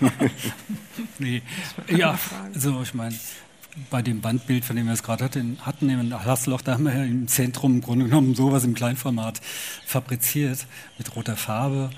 nee, 1.18 1.42
ja, 1.88 2.18
also 2.54 2.82
ich 2.82 2.94
meine, 2.94 3.14
bei 3.90 4.02
dem 4.02 4.20
Bandbild, 4.20 4.64
von 4.64 4.76
dem 4.76 4.86
wir 4.86 4.92
es 4.92 5.02
gerade 5.02 5.24
hatten, 5.24 5.58
hatten 5.62 5.88
in 5.88 6.24
Hasloch, 6.24 6.62
da 6.62 6.74
haben 6.74 6.84
wir 6.84 6.94
ja 6.94 7.04
im 7.04 7.28
Zentrum 7.28 7.74
im 7.76 7.80
Grunde 7.80 8.06
genommen 8.06 8.34
sowas 8.34 8.64
im 8.64 8.74
Kleinformat 8.74 9.40
fabriziert 9.86 10.66
mit 10.98 11.14
roter 11.16 11.36
Farbe. 11.36 11.90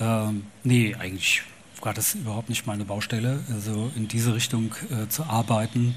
Ähm, 0.00 0.46
nee, 0.62 0.94
eigentlich 0.94 1.42
war 1.80 1.94
das 1.94 2.14
überhaupt 2.14 2.48
nicht 2.48 2.66
meine 2.66 2.84
Baustelle, 2.84 3.40
also 3.52 3.90
in 3.94 4.08
diese 4.08 4.34
Richtung 4.34 4.74
äh, 4.90 5.08
zu 5.08 5.24
arbeiten. 5.24 5.94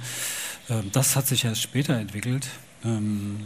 Ähm, 0.69 0.89
das 0.91 1.15
hat 1.15 1.27
sich 1.27 1.45
erst 1.45 1.61
später 1.61 1.97
entwickelt. 1.97 2.47
Ähm, 2.83 3.37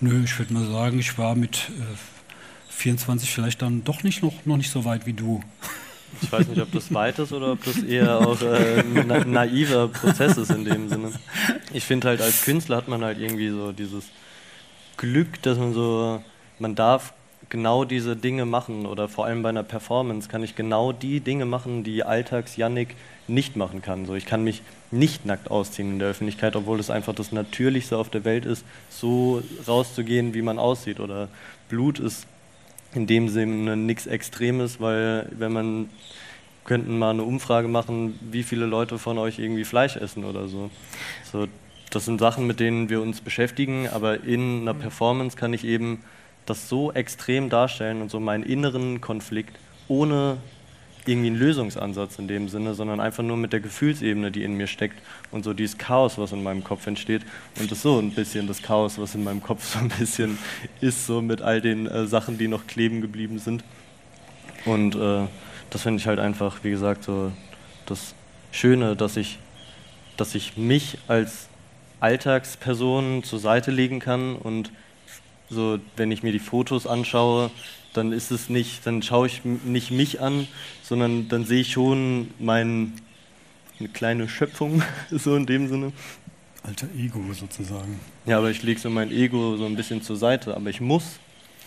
nö, 0.00 0.22
ich 0.24 0.38
würde 0.38 0.52
mal 0.52 0.66
sagen, 0.66 0.98
ich 0.98 1.16
war 1.18 1.34
mit 1.34 1.70
äh, 1.80 2.72
24 2.74 3.30
vielleicht 3.30 3.62
dann 3.62 3.84
doch 3.84 4.02
nicht 4.02 4.22
noch, 4.22 4.44
noch 4.44 4.56
nicht 4.56 4.70
so 4.70 4.84
weit 4.84 5.06
wie 5.06 5.12
du. 5.12 5.42
Ich 6.22 6.32
weiß 6.32 6.48
nicht, 6.48 6.60
ob 6.60 6.72
das 6.72 6.92
weit 6.92 7.18
ist 7.18 7.32
oder 7.32 7.52
ob 7.52 7.64
das 7.64 7.82
eher 7.82 8.18
auch 8.18 8.40
äh, 8.42 8.80
ein 8.80 9.30
naiver 9.30 9.88
Prozess 9.88 10.36
ist 10.36 10.50
in 10.50 10.64
dem 10.64 10.88
Sinne. 10.88 11.12
Ich 11.72 11.84
finde 11.84 12.08
halt, 12.08 12.20
als 12.20 12.42
Künstler 12.42 12.76
hat 12.76 12.88
man 12.88 13.04
halt 13.04 13.18
irgendwie 13.18 13.50
so 13.50 13.72
dieses 13.72 14.04
Glück, 14.96 15.42
dass 15.42 15.58
man 15.58 15.74
so, 15.74 16.22
man 16.58 16.74
darf 16.74 17.12
genau 17.48 17.84
diese 17.84 18.16
Dinge 18.16 18.46
machen 18.46 18.86
oder 18.86 19.08
vor 19.08 19.26
allem 19.26 19.42
bei 19.42 19.48
einer 19.48 19.62
Performance 19.62 20.28
kann 20.28 20.42
ich 20.42 20.56
genau 20.56 20.92
die 20.92 21.20
Dinge 21.20 21.44
machen, 21.44 21.84
die 21.84 22.02
Alltags-Yannick 22.02 22.96
nicht 23.28 23.56
machen 23.56 23.82
kann. 23.82 24.06
So, 24.06 24.14
ich 24.14 24.26
kann 24.26 24.44
mich 24.44 24.62
nicht 24.90 25.26
nackt 25.26 25.50
ausziehen 25.50 25.92
in 25.92 25.98
der 25.98 26.08
Öffentlichkeit, 26.08 26.56
obwohl 26.56 26.80
es 26.80 26.90
einfach 26.90 27.14
das 27.14 27.32
Natürlichste 27.32 27.96
auf 27.96 28.10
der 28.10 28.24
Welt 28.24 28.44
ist, 28.44 28.64
so 28.90 29.42
rauszugehen, 29.66 30.34
wie 30.34 30.42
man 30.42 30.58
aussieht. 30.58 31.00
Oder 31.00 31.28
Blut 31.68 31.98
ist 31.98 32.26
in 32.94 33.06
dem 33.06 33.28
Sinne 33.28 33.76
nichts 33.76 34.06
Extremes, 34.06 34.80
weil 34.80 35.28
wenn 35.36 35.52
man 35.52 35.90
könnten 36.64 36.98
mal 36.98 37.10
eine 37.10 37.24
Umfrage 37.24 37.68
machen, 37.68 38.18
wie 38.22 38.42
viele 38.42 38.66
Leute 38.66 38.98
von 38.98 39.18
euch 39.18 39.38
irgendwie 39.38 39.64
Fleisch 39.64 39.96
essen 39.96 40.24
oder 40.24 40.48
so. 40.48 40.70
so. 41.30 41.46
Das 41.90 42.06
sind 42.06 42.18
Sachen, 42.18 42.46
mit 42.46 42.58
denen 42.58 42.88
wir 42.88 43.02
uns 43.02 43.20
beschäftigen, 43.20 43.88
aber 43.88 44.24
in 44.24 44.62
einer 44.62 44.74
Performance 44.74 45.36
kann 45.36 45.52
ich 45.52 45.64
eben 45.64 46.02
das 46.46 46.68
so 46.68 46.90
extrem 46.92 47.50
darstellen 47.50 48.02
und 48.02 48.10
so 48.10 48.18
meinen 48.18 48.42
inneren 48.42 49.00
Konflikt, 49.00 49.56
ohne 49.86 50.38
irgendwie 51.06 51.28
einen 51.28 51.36
Lösungsansatz 51.36 52.18
in 52.18 52.28
dem 52.28 52.48
Sinne, 52.48 52.74
sondern 52.74 53.00
einfach 53.00 53.22
nur 53.22 53.36
mit 53.36 53.52
der 53.52 53.60
Gefühlsebene, 53.60 54.30
die 54.30 54.42
in 54.42 54.54
mir 54.54 54.66
steckt 54.66 55.00
und 55.30 55.44
so 55.44 55.52
dieses 55.52 55.76
Chaos, 55.78 56.18
was 56.18 56.32
in 56.32 56.42
meinem 56.42 56.64
Kopf 56.64 56.86
entsteht. 56.86 57.22
Und 57.58 57.70
das 57.70 57.82
so 57.82 57.98
ein 57.98 58.10
bisschen 58.10 58.46
das 58.46 58.62
Chaos, 58.62 58.98
was 58.98 59.14
in 59.14 59.24
meinem 59.24 59.42
Kopf 59.42 59.64
so 59.64 59.78
ein 59.78 59.88
bisschen 59.88 60.38
ist, 60.80 61.06
so 61.06 61.20
mit 61.20 61.42
all 61.42 61.60
den 61.60 61.86
äh, 61.86 62.06
Sachen, 62.06 62.38
die 62.38 62.48
noch 62.48 62.66
kleben 62.66 63.00
geblieben 63.00 63.38
sind. 63.38 63.64
Und 64.64 64.94
äh, 64.94 65.26
das 65.70 65.82
finde 65.82 66.00
ich 66.00 66.06
halt 66.06 66.18
einfach, 66.18 66.62
wie 66.62 66.70
gesagt, 66.70 67.04
so 67.04 67.32
das 67.86 68.14
Schöne, 68.50 68.96
dass 68.96 69.16
ich, 69.16 69.38
dass 70.16 70.34
ich 70.34 70.56
mich 70.56 70.98
als 71.08 71.48
Alltagsperson 72.00 73.24
zur 73.24 73.38
Seite 73.38 73.70
legen 73.70 73.98
kann 73.98 74.36
und 74.36 74.70
so, 75.50 75.78
wenn 75.96 76.10
ich 76.10 76.22
mir 76.22 76.32
die 76.32 76.38
Fotos 76.38 76.86
anschaue, 76.86 77.50
dann 77.94 78.12
ist 78.12 78.30
es 78.30 78.48
nicht, 78.48 78.86
dann 78.86 79.02
schaue 79.02 79.26
ich 79.26 79.42
nicht 79.44 79.90
mich 79.90 80.20
an, 80.20 80.46
sondern 80.82 81.28
dann 81.28 81.44
sehe 81.44 81.62
ich 81.62 81.72
schon 81.72 82.30
mein, 82.38 82.92
eine 83.78 83.88
kleine 83.88 84.28
Schöpfung, 84.28 84.82
so 85.10 85.36
in 85.36 85.46
dem 85.46 85.68
Sinne. 85.68 85.92
Alter 86.62 86.88
Ego 86.96 87.20
sozusagen. 87.32 88.00
Ja, 88.26 88.38
aber 88.38 88.50
ich 88.50 88.62
lege 88.62 88.80
so 88.80 88.90
mein 88.90 89.10
Ego 89.10 89.56
so 89.56 89.66
ein 89.66 89.76
bisschen 89.76 90.02
zur 90.02 90.16
Seite, 90.16 90.56
aber 90.56 90.70
ich 90.70 90.80
muss 90.80 91.18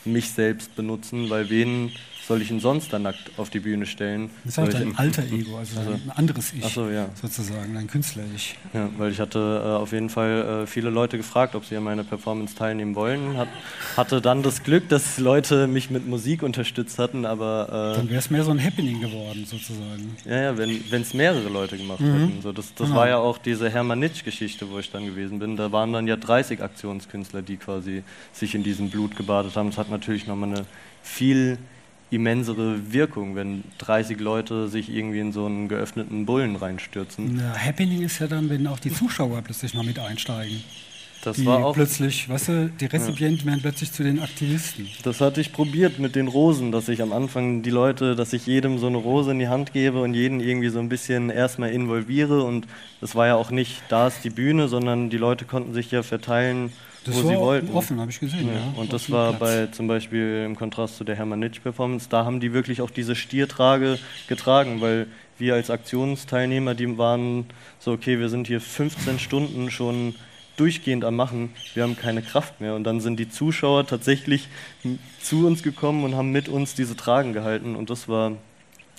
mich 0.05 0.31
selbst 0.31 0.75
benutzen, 0.75 1.29
weil 1.29 1.49
wen 1.49 1.91
soll 2.27 2.41
ich 2.41 2.51
ihn 2.51 2.59
sonst 2.59 2.93
dann 2.93 3.03
nackt 3.03 3.31
auf 3.37 3.49
die 3.49 3.59
Bühne 3.59 3.85
stellen? 3.85 4.29
Das 4.43 4.53
ist 4.53 4.57
halt 4.57 4.75
ein 4.75 4.97
alter 4.97 5.23
Ego, 5.23 5.57
also, 5.57 5.79
also, 5.79 5.91
ein 5.91 6.11
anderes 6.15 6.53
Ich 6.53 6.65
so, 6.65 6.89
ja. 6.89 7.09
sozusagen, 7.19 7.75
ein 7.75 7.87
Künstler-Ich. 7.87 8.55
Ja, 8.73 8.89
weil 8.97 9.11
ich 9.11 9.19
hatte 9.19 9.39
äh, 9.39 9.69
auf 9.69 9.91
jeden 9.91 10.09
Fall 10.09 10.63
äh, 10.63 10.67
viele 10.67 10.89
Leute 10.89 11.17
gefragt, 11.17 11.55
ob 11.55 11.65
sie 11.65 11.75
an 11.75 11.83
meiner 11.83 12.03
Performance 12.03 12.55
teilnehmen 12.55 12.95
wollen. 12.95 13.37
Hat, 13.37 13.47
hatte 13.95 14.21
dann 14.21 14.43
das 14.43 14.63
Glück, 14.63 14.89
dass 14.89 15.17
Leute 15.17 15.67
mich 15.67 15.89
mit 15.89 16.07
Musik 16.07 16.43
unterstützt 16.43 16.99
hatten, 16.99 17.25
aber... 17.25 17.93
Äh, 17.93 17.97
dann 17.97 18.09
wäre 18.09 18.19
es 18.19 18.29
mehr 18.29 18.43
so 18.43 18.51
ein 18.51 18.63
Happening 18.63 19.01
geworden, 19.01 19.45
sozusagen. 19.45 20.15
Ja, 20.25 20.41
ja, 20.41 20.57
wenn 20.57 21.01
es 21.01 21.13
mehrere 21.13 21.49
Leute 21.49 21.77
gemacht 21.77 22.01
mhm. 22.01 22.13
hätten. 22.13 22.41
So, 22.41 22.51
das 22.51 22.67
das 22.75 22.87
genau. 22.87 22.99
war 22.99 23.07
ja 23.07 23.17
auch 23.17 23.37
diese 23.37 23.69
Hermann 23.69 23.99
Nitsch-Geschichte, 23.99 24.69
wo 24.69 24.79
ich 24.79 24.91
dann 24.91 25.05
gewesen 25.05 25.39
bin. 25.39 25.57
Da 25.57 25.71
waren 25.71 25.93
dann 25.93 26.07
ja 26.07 26.15
30 26.15 26.61
Aktionskünstler, 26.61 27.41
die 27.41 27.57
quasi 27.57 28.03
sich 28.33 28.53
in 28.53 28.63
diesem 28.63 28.89
Blut 28.89 29.15
gebadet 29.15 29.55
haben. 29.55 29.69
Das 29.69 29.77
hat 29.77 29.89
natürlich 29.89 30.27
nochmal 30.27 30.49
eine 30.49 30.65
viel 31.01 31.57
immensere 32.09 32.93
Wirkung, 32.93 33.35
wenn 33.35 33.63
30 33.79 34.19
Leute 34.19 34.67
sich 34.67 34.89
irgendwie 34.89 35.19
in 35.19 35.31
so 35.31 35.45
einen 35.45 35.67
geöffneten 35.67 36.25
Bullen 36.25 36.55
reinstürzen. 36.55 37.39
Ja, 37.39 37.53
Happening 37.53 38.01
ist 38.01 38.19
ja 38.19 38.27
dann, 38.27 38.49
wenn 38.49 38.65
auch 38.67 38.79
die 38.79 38.93
Zuschauer 38.93 39.41
plötzlich 39.41 39.73
mal 39.73 39.83
mit 39.83 39.99
einsteigen. 39.99 40.63
Das 41.23 41.35
die 41.35 41.45
war 41.45 41.65
auch 41.65 41.73
plötzlich, 41.73 42.29
weißt 42.29 42.47
du, 42.47 42.69
die 42.79 42.85
Rezipienten 42.85 43.39
ja. 43.39 43.45
werden 43.47 43.61
plötzlich 43.61 43.91
zu 43.91 44.03
den 44.03 44.19
Aktivisten. 44.19 44.87
Das 45.03 45.19
hatte 45.19 45.41
ich 45.41 45.51
probiert 45.51 45.99
mit 45.99 46.15
den 46.15 46.27
Rosen, 46.27 46.71
dass 46.71 46.87
ich 46.87 47.01
am 47.01 47.11
Anfang 47.11 47.63
die 47.63 47.69
Leute, 47.69 48.15
dass 48.15 48.33
ich 48.33 48.45
jedem 48.45 48.77
so 48.77 48.87
eine 48.87 48.97
Rose 48.97 49.31
in 49.31 49.39
die 49.39 49.47
Hand 49.47 49.73
gebe 49.73 50.01
und 50.01 50.13
jeden 50.13 50.39
irgendwie 50.39 50.69
so 50.69 50.79
ein 50.79 50.89
bisschen 50.89 51.29
erstmal 51.29 51.71
involviere 51.71 52.43
und 52.43 52.67
das 53.01 53.15
war 53.15 53.27
ja 53.27 53.35
auch 53.35 53.51
nicht, 53.51 53.81
da 53.89 54.07
ist 54.07 54.23
die 54.23 54.29
Bühne, 54.29 54.67
sondern 54.67 55.09
die 55.09 55.17
Leute 55.17 55.45
konnten 55.45 55.73
sich 55.73 55.91
ja 55.91 56.03
verteilen 56.03 56.71
das 57.07 57.23
wo 57.23 57.29
sie 57.29 57.35
wollten. 57.35 57.73
offen, 57.73 57.99
habe 57.99 58.11
ich 58.11 58.19
gesehen. 58.19 58.47
Ja. 58.47 58.53
ja. 58.53 58.73
Und 58.75 58.93
das 58.93 59.11
war 59.11 59.33
Platz. 59.33 59.39
bei 59.39 59.67
zum 59.67 59.87
Beispiel 59.87 60.43
im 60.45 60.55
Kontrast 60.55 60.97
zu 60.97 61.03
der 61.03 61.15
Hermann 61.15 61.39
Nitsch 61.39 61.61
Performance, 61.61 62.07
da 62.09 62.25
haben 62.25 62.39
die 62.39 62.53
wirklich 62.53 62.81
auch 62.81 62.91
diese 62.91 63.15
Stiertrage 63.15 63.99
getragen, 64.27 64.81
weil 64.81 65.07
wir 65.37 65.55
als 65.55 65.69
Aktionsteilnehmer, 65.69 66.75
die 66.75 66.97
waren 66.97 67.45
so, 67.79 67.91
okay, 67.91 68.19
wir 68.19 68.29
sind 68.29 68.47
hier 68.47 68.61
15 68.61 69.19
Stunden 69.19 69.71
schon 69.71 70.15
durchgehend 70.55 71.05
am 71.05 71.15
Machen, 71.15 71.51
wir 71.75 71.83
haben 71.83 71.95
keine 71.95 72.21
Kraft 72.21 72.59
mehr. 72.59 72.75
Und 72.75 72.83
dann 72.83 72.99
sind 72.99 73.19
die 73.19 73.29
Zuschauer 73.29 73.85
tatsächlich 73.85 74.47
zu 75.21 75.45
uns 75.45 75.63
gekommen 75.63 76.03
und 76.03 76.15
haben 76.15 76.31
mit 76.31 76.49
uns 76.49 76.73
diese 76.73 76.95
Tragen 76.95 77.33
gehalten. 77.33 77.75
Und 77.75 77.89
das 77.89 78.09
war 78.09 78.33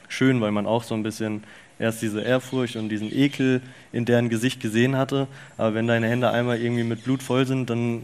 schön, 0.08 0.40
weil 0.40 0.52
man 0.52 0.66
auch 0.66 0.84
so 0.84 0.94
ein 0.94 1.02
bisschen 1.02 1.42
erst 1.78 2.02
diese 2.02 2.20
Ehrfurcht 2.20 2.76
und 2.76 2.88
diesen 2.88 3.12
Ekel 3.12 3.62
in 3.92 4.04
deren 4.04 4.28
Gesicht 4.28 4.60
gesehen 4.60 4.96
hatte. 4.96 5.28
Aber 5.56 5.74
wenn 5.74 5.86
deine 5.86 6.08
Hände 6.08 6.30
einmal 6.30 6.60
irgendwie 6.60 6.84
mit 6.84 7.04
Blut 7.04 7.22
voll 7.22 7.46
sind, 7.46 7.70
dann 7.70 8.02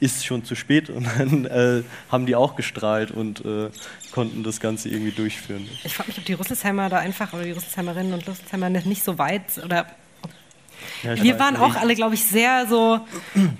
ist 0.00 0.16
es 0.16 0.24
schon 0.24 0.44
zu 0.44 0.54
spät 0.54 0.90
und 0.90 1.06
dann 1.18 1.44
äh, 1.44 1.82
haben 2.10 2.26
die 2.26 2.34
auch 2.34 2.56
gestrahlt 2.56 3.10
und 3.10 3.44
äh, 3.44 3.70
konnten 4.10 4.42
das 4.42 4.60
Ganze 4.60 4.88
irgendwie 4.88 5.12
durchführen. 5.12 5.68
Ich 5.84 5.94
frage 5.94 6.08
mich, 6.08 6.18
ob 6.18 6.24
die 6.24 6.32
Rüsselsheimer 6.32 6.88
da 6.88 6.98
einfach 6.98 7.32
oder 7.32 7.44
die 7.44 7.52
Rüsselheimerinnen 7.52 8.14
und 8.14 8.26
Rüsselsheimer 8.26 8.70
nicht 8.70 9.04
so 9.04 9.18
weit 9.18 9.58
oder 9.62 9.86
Ja, 11.02 11.22
wir 11.22 11.38
waren 11.38 11.56
auch 11.56 11.76
alle, 11.76 11.94
glaube 11.94 12.14
ich, 12.14 12.24
sehr 12.24 12.66
so. 12.66 13.00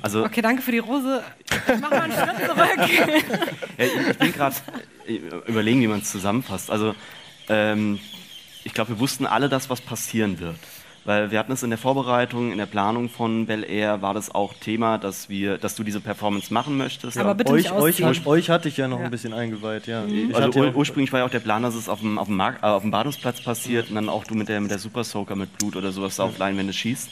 Also, 0.00 0.24
okay, 0.24 0.40
danke 0.40 0.62
für 0.62 0.72
die 0.72 0.78
Rose. 0.78 1.22
Ich 1.44 1.80
mach 1.80 1.90
mal 1.90 2.00
einen 2.00 2.12
Schritt 2.12 2.46
zurück. 2.46 3.50
ja, 3.78 3.84
ich, 3.84 4.18
bin 4.18 4.32
gerade 4.32 4.56
überlegen, 5.46 5.82
wie 5.82 5.86
man 5.86 6.00
es 6.00 6.10
zusammenfasst. 6.10 6.70
Also, 6.70 6.94
ähm, 7.48 8.00
ich 8.64 8.74
glaube, 8.74 8.90
wir 8.90 8.98
wussten 9.00 9.26
alle 9.26 9.48
das, 9.48 9.70
was 9.70 9.80
passieren 9.80 10.40
wird. 10.40 10.56
Weil 11.04 11.30
wir 11.30 11.38
hatten 11.38 11.52
es 11.52 11.62
in 11.62 11.70
der 11.70 11.78
Vorbereitung, 11.78 12.52
in 12.52 12.58
der 12.58 12.66
Planung 12.66 13.08
von 13.08 13.46
Bel 13.46 13.64
Air 13.64 14.02
war 14.02 14.12
das 14.12 14.34
auch 14.34 14.52
Thema, 14.52 14.98
dass 14.98 15.30
wir, 15.30 15.56
dass 15.56 15.74
du 15.74 15.82
diese 15.82 16.00
Performance 16.00 16.52
machen 16.52 16.76
möchtest. 16.76 17.16
Aber 17.16 17.34
bitte 17.34 17.52
euch, 17.52 17.72
nicht 17.72 18.06
euch, 18.06 18.26
euch 18.26 18.50
hatte 18.50 18.68
ich 18.68 18.76
ja 18.76 18.86
noch 18.86 18.98
ja. 18.98 19.06
ein 19.06 19.10
bisschen 19.10 19.32
eingeweiht, 19.32 19.86
ja. 19.86 20.02
Mhm. 20.02 20.34
Also 20.34 20.60
ur 20.60 20.76
ursprünglich 20.76 21.10
war 21.12 21.20
ja 21.20 21.26
auch 21.26 21.30
der 21.30 21.40
Plan, 21.40 21.62
dass 21.62 21.74
es 21.74 21.88
auf 21.88 22.00
dem, 22.00 22.18
auf 22.18 22.26
dem, 22.26 22.36
Markt, 22.36 22.62
äh, 22.62 22.66
auf 22.66 22.82
dem 22.82 22.90
Badungsplatz 22.90 23.40
passiert 23.40 23.90
mhm. 23.90 23.96
und 23.96 24.04
dann 24.04 24.14
auch 24.14 24.24
du 24.24 24.34
mit 24.34 24.50
der, 24.50 24.60
mit 24.60 24.70
der 24.70 24.78
Super 24.78 25.02
Soaker 25.02 25.36
mit 25.36 25.56
Blut 25.56 25.74
oder 25.74 25.90
sowas 25.90 26.18
mhm. 26.18 26.24
auf 26.24 26.38
Leinwände 26.38 26.74
schießt. 26.74 27.08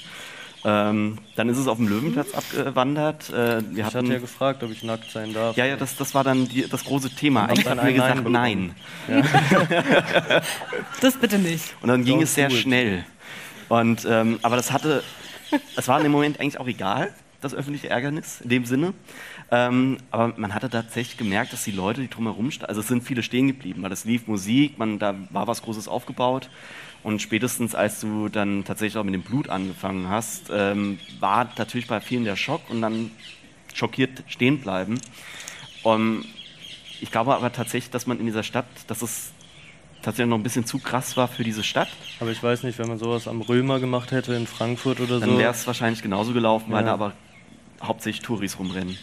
Ähm, 0.65 1.19
dann 1.37 1.49
ist 1.49 1.59
es 1.59 1.69
auf 1.69 1.77
dem 1.77 1.89
Löwenplatz 1.89 2.35
abgewandert. 2.35 3.31
Äh, 3.31 3.33
wir 3.35 3.79
ich 3.79 3.85
hatten, 3.85 3.99
hatte 3.99 4.13
ja 4.15 4.19
gefragt, 4.19 4.63
ob 4.63 4.71
ich 4.71 4.83
nackt 4.83 5.11
sein 5.11 5.33
darf. 5.33 5.57
Ja, 5.57 5.65
ja, 5.65 5.77
das, 5.77 5.97
das 5.97 6.15
war 6.15 6.25
dann 6.25 6.49
die, 6.49 6.69
das 6.69 6.85
große 6.85 7.11
Thema. 7.11 7.47
Eigentlich 7.47 7.69
hatten 7.69 7.87
wir 7.87 7.93
gesagt, 7.93 8.29
nein. 8.29 8.75
Ja. 9.09 9.23
das 11.01 11.17
bitte 11.17 11.39
nicht. 11.39 11.75
Und 11.81 11.89
dann 11.89 12.05
ging 12.05 12.19
Don't 12.19 12.25
es 12.25 12.35
sehr 12.35 12.51
schnell. 12.51 13.05
Und, 13.69 14.07
ähm, 14.09 14.39
aber 14.43 14.57
das 14.57 14.73
hatte, 14.73 15.03
es 15.77 15.89
war 15.89 15.99
in 15.99 16.05
dem 16.05 16.13
Moment 16.13 16.41
eigentlich 16.41 16.59
auch 16.59 16.67
egal, 16.67 17.13
das 17.41 17.55
öffentliche 17.55 17.89
Ärgernis 17.89 18.41
in 18.41 18.49
dem 18.49 18.65
Sinne. 18.65 18.95
Ähm, 19.51 19.99
aber 20.11 20.35
man 20.37 20.55
hatte 20.55 20.69
tatsächlich 20.69 21.17
gemerkt, 21.17 21.53
dass 21.53 21.65
die 21.65 21.71
Leute, 21.71 22.01
die 22.01 22.09
drumherum 22.09 22.51
standen, 22.51 22.69
also 22.69 22.81
es 22.81 22.89
sind 22.89 23.05
viele 23.05 23.23
stehen 23.23 23.47
geblieben, 23.47 23.83
weil 23.83 23.93
es 23.93 24.05
lief 24.05 24.27
Musik, 24.27 24.79
man, 24.79 24.99
da 24.99 25.15
war 25.31 25.47
was 25.47 25.63
Großes 25.63 25.89
aufgebaut. 25.89 26.51
Und 27.03 27.23
spätestens 27.23 27.75
als 27.75 28.01
du 28.01 28.29
dann 28.29 28.65
tatsächlich 28.65 28.99
auch 28.99 29.05
mit 29.05 29.15
dem 29.15 29.23
Blut 29.23 29.49
angefangen 29.49 30.09
hast, 30.09 30.51
ähm, 30.51 30.99
war 31.21 31.49
natürlich 31.57 31.87
bei 31.87 32.01
vielen 32.01 32.25
der 32.25 32.37
Schock 32.37 32.63
und 32.71 32.83
dann 32.83 33.11
schockiert 33.73 34.25
stehen 34.27 34.61
bleiben. 34.61 34.99
Um, 35.85 36.25
ich 37.01 37.13
glaube 37.13 37.35
aber 37.37 37.53
tatsächlich, 37.53 37.91
dass 37.91 38.07
man 38.07 38.19
in 38.19 38.27
dieser 38.27 38.43
Stadt, 38.43 38.67
dass 38.89 39.03
es 39.03 39.33
tatsächlich 40.03 40.31
noch 40.31 40.39
ein 40.39 40.43
bisschen 40.43 40.67
zu 40.67 40.79
krass 40.79 41.17
war 41.17 41.29
für 41.29 41.45
diese 41.45 41.63
Stadt. 41.63 41.89
Aber 42.21 42.31
ich 42.31 42.43
weiß 42.43 42.65
nicht, 42.65 42.79
wenn 42.79 42.89
man 42.89 42.99
sowas 42.99 43.29
am 43.29 43.41
Römer 43.41 43.79
gemacht 43.79 44.11
hätte 44.11 44.35
in 44.35 44.47
Frankfurt 44.47 45.01
oder 45.01 45.21
dann 45.21 45.21
so. 45.21 45.27
Dann 45.27 45.39
wäre 45.39 45.53
es 45.53 45.67
wahrscheinlich 45.67 46.03
genauso 46.03 46.33
gelaufen, 46.33 46.71
ja. 46.71 46.77
weil 46.77 46.85
da 46.85 46.93
aber 46.93 47.13
hauptsächlich 47.83 48.23
Touris 48.23 48.59
rumrennen. 48.59 48.99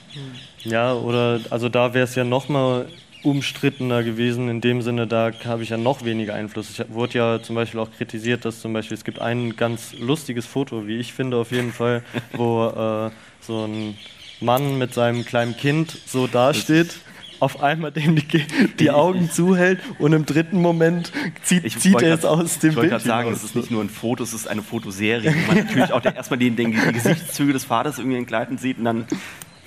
Ja, 0.64 0.94
oder 0.94 1.40
also 1.50 1.70
da 1.70 1.94
wäre 1.94 2.04
es 2.04 2.16
ja 2.16 2.24
noch 2.24 2.50
mal 2.50 2.88
umstrittener 3.26 4.04
gewesen. 4.04 4.50
In 4.50 4.62
dem 4.62 4.82
Sinne, 4.82 5.08
da 5.08 5.32
habe 5.46 5.64
ich 5.64 5.70
ja 5.70 5.78
noch 5.78 6.06
weniger 6.06 6.34
Einfluss. 6.34 6.70
Ich 6.70 6.94
wurde 6.94 7.18
ja 7.18 7.42
zum 7.42 7.56
Beispiel 7.56 7.80
auch 7.80 7.92
kritisiert, 7.92 8.46
dass 8.46 8.62
zum 8.62 8.74
Beispiel 8.74 8.96
es 8.96 9.04
gibt 9.04 9.20
ein 9.20 9.56
ganz 9.56 9.94
lustiges 10.00 10.46
Foto, 10.46 10.88
wie 10.88 10.98
ich 10.98 11.14
finde 11.14 11.38
auf 11.38 11.52
jeden 11.52 11.74
Fall, 11.74 12.04
wo 12.34 12.68
äh, 12.68 13.12
so 13.42 13.66
ein 13.66 13.98
Mann 14.40 14.78
mit 14.78 14.94
seinem 14.94 15.26
kleinen 15.26 15.56
Kind 15.58 15.98
so 16.06 16.28
dasteht 16.28 16.96
auf 17.40 17.62
einmal 17.62 17.92
dem 17.92 18.16
die, 18.16 18.46
die 18.80 18.92
Augen 18.92 19.30
zuhält 19.30 19.80
und 20.00 20.14
im 20.14 20.26
dritten 20.26 20.62
Moment 20.62 21.12
zieht, 21.44 21.70
zieht 21.80 22.02
er 22.02 22.14
es 22.14 22.26
aus 22.26 22.60
dem 22.60 22.60
Bild. 22.60 22.72
Ich 22.72 22.78
wollte 22.78 22.90
gerade 22.90 23.04
sagen, 23.04 23.32
es 23.32 23.44
ist 23.44 23.56
nicht 23.56 23.72
nur 23.72 23.84
ein 23.84 23.90
Foto, 23.90 24.24
es 24.24 24.34
ist 24.34 24.48
eine 24.48 24.62
Fotoserie, 24.62 25.34
wo 25.34 25.54
man 25.54 25.66
natürlich 25.66 25.92
auch 25.92 26.04
erstmal 26.16 26.40
die, 26.40 26.52
die, 26.52 26.66
die, 26.66 26.74
Gesichtszüge 26.74 27.54
des 27.54 27.66
Vaters 27.66 28.00
irgendwie 28.00 28.18
entgleiten 28.18 28.58
sieht 28.58 28.78
und 28.78 28.86
dann 28.86 29.06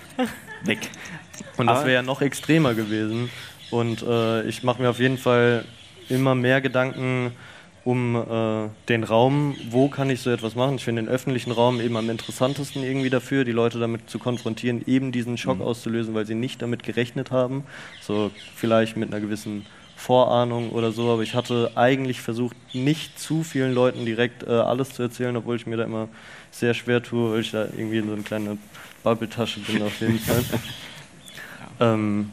weg. 0.64 0.78
Und 1.56 1.66
das 1.66 1.84
wäre 1.84 1.94
ja 1.94 2.02
noch 2.02 2.22
extremer 2.22 2.74
gewesen. 2.74 3.30
Und 3.70 4.02
äh, 4.02 4.42
ich 4.48 4.62
mache 4.62 4.82
mir 4.82 4.90
auf 4.90 4.98
jeden 4.98 5.18
Fall 5.18 5.64
immer 6.08 6.34
mehr 6.34 6.60
Gedanken 6.60 7.32
um 7.84 8.16
äh, 8.16 8.68
den 8.88 9.02
Raum, 9.02 9.56
wo 9.70 9.88
kann 9.88 10.10
ich 10.10 10.20
so 10.20 10.28
etwas 10.28 10.54
machen. 10.54 10.74
Ich 10.76 10.84
finde 10.84 11.02
den 11.02 11.08
öffentlichen 11.08 11.52
Raum 11.52 11.80
eben 11.80 11.96
am 11.96 12.10
interessantesten 12.10 12.82
irgendwie 12.82 13.08
dafür, 13.08 13.44
die 13.44 13.52
Leute 13.52 13.78
damit 13.78 14.10
zu 14.10 14.18
konfrontieren, 14.18 14.82
eben 14.86 15.10
diesen 15.10 15.38
Schock 15.38 15.60
mhm. 15.60 15.64
auszulösen, 15.64 16.14
weil 16.14 16.26
sie 16.26 16.34
nicht 16.34 16.60
damit 16.60 16.82
gerechnet 16.82 17.30
haben. 17.30 17.64
So 18.02 18.30
vielleicht 18.54 18.98
mit 18.98 19.10
einer 19.10 19.22
gewissen 19.22 19.64
Vorahnung 19.96 20.70
oder 20.70 20.92
so, 20.92 21.10
aber 21.10 21.22
ich 21.22 21.34
hatte 21.34 21.72
eigentlich 21.76 22.20
versucht, 22.20 22.56
nicht 22.74 23.18
zu 23.18 23.42
vielen 23.42 23.72
Leuten 23.72 24.04
direkt 24.04 24.42
äh, 24.42 24.50
alles 24.50 24.90
zu 24.90 25.02
erzählen, 25.02 25.36
obwohl 25.36 25.56
ich 25.56 25.66
mir 25.66 25.76
da 25.76 25.84
immer 25.84 26.08
sehr 26.50 26.74
schwer 26.74 27.02
tue, 27.02 27.32
weil 27.32 27.40
ich 27.40 27.50
da 27.50 27.64
irgendwie 27.64 28.00
so 28.00 28.12
eine 28.12 28.22
kleine 28.22 28.58
Bubble-Tasche 29.02 29.60
bin 29.60 29.82
auf 29.82 29.98
jeden 30.00 30.18
Fall. 30.18 30.44
ja. 30.52 30.58
Ähm, 31.80 32.30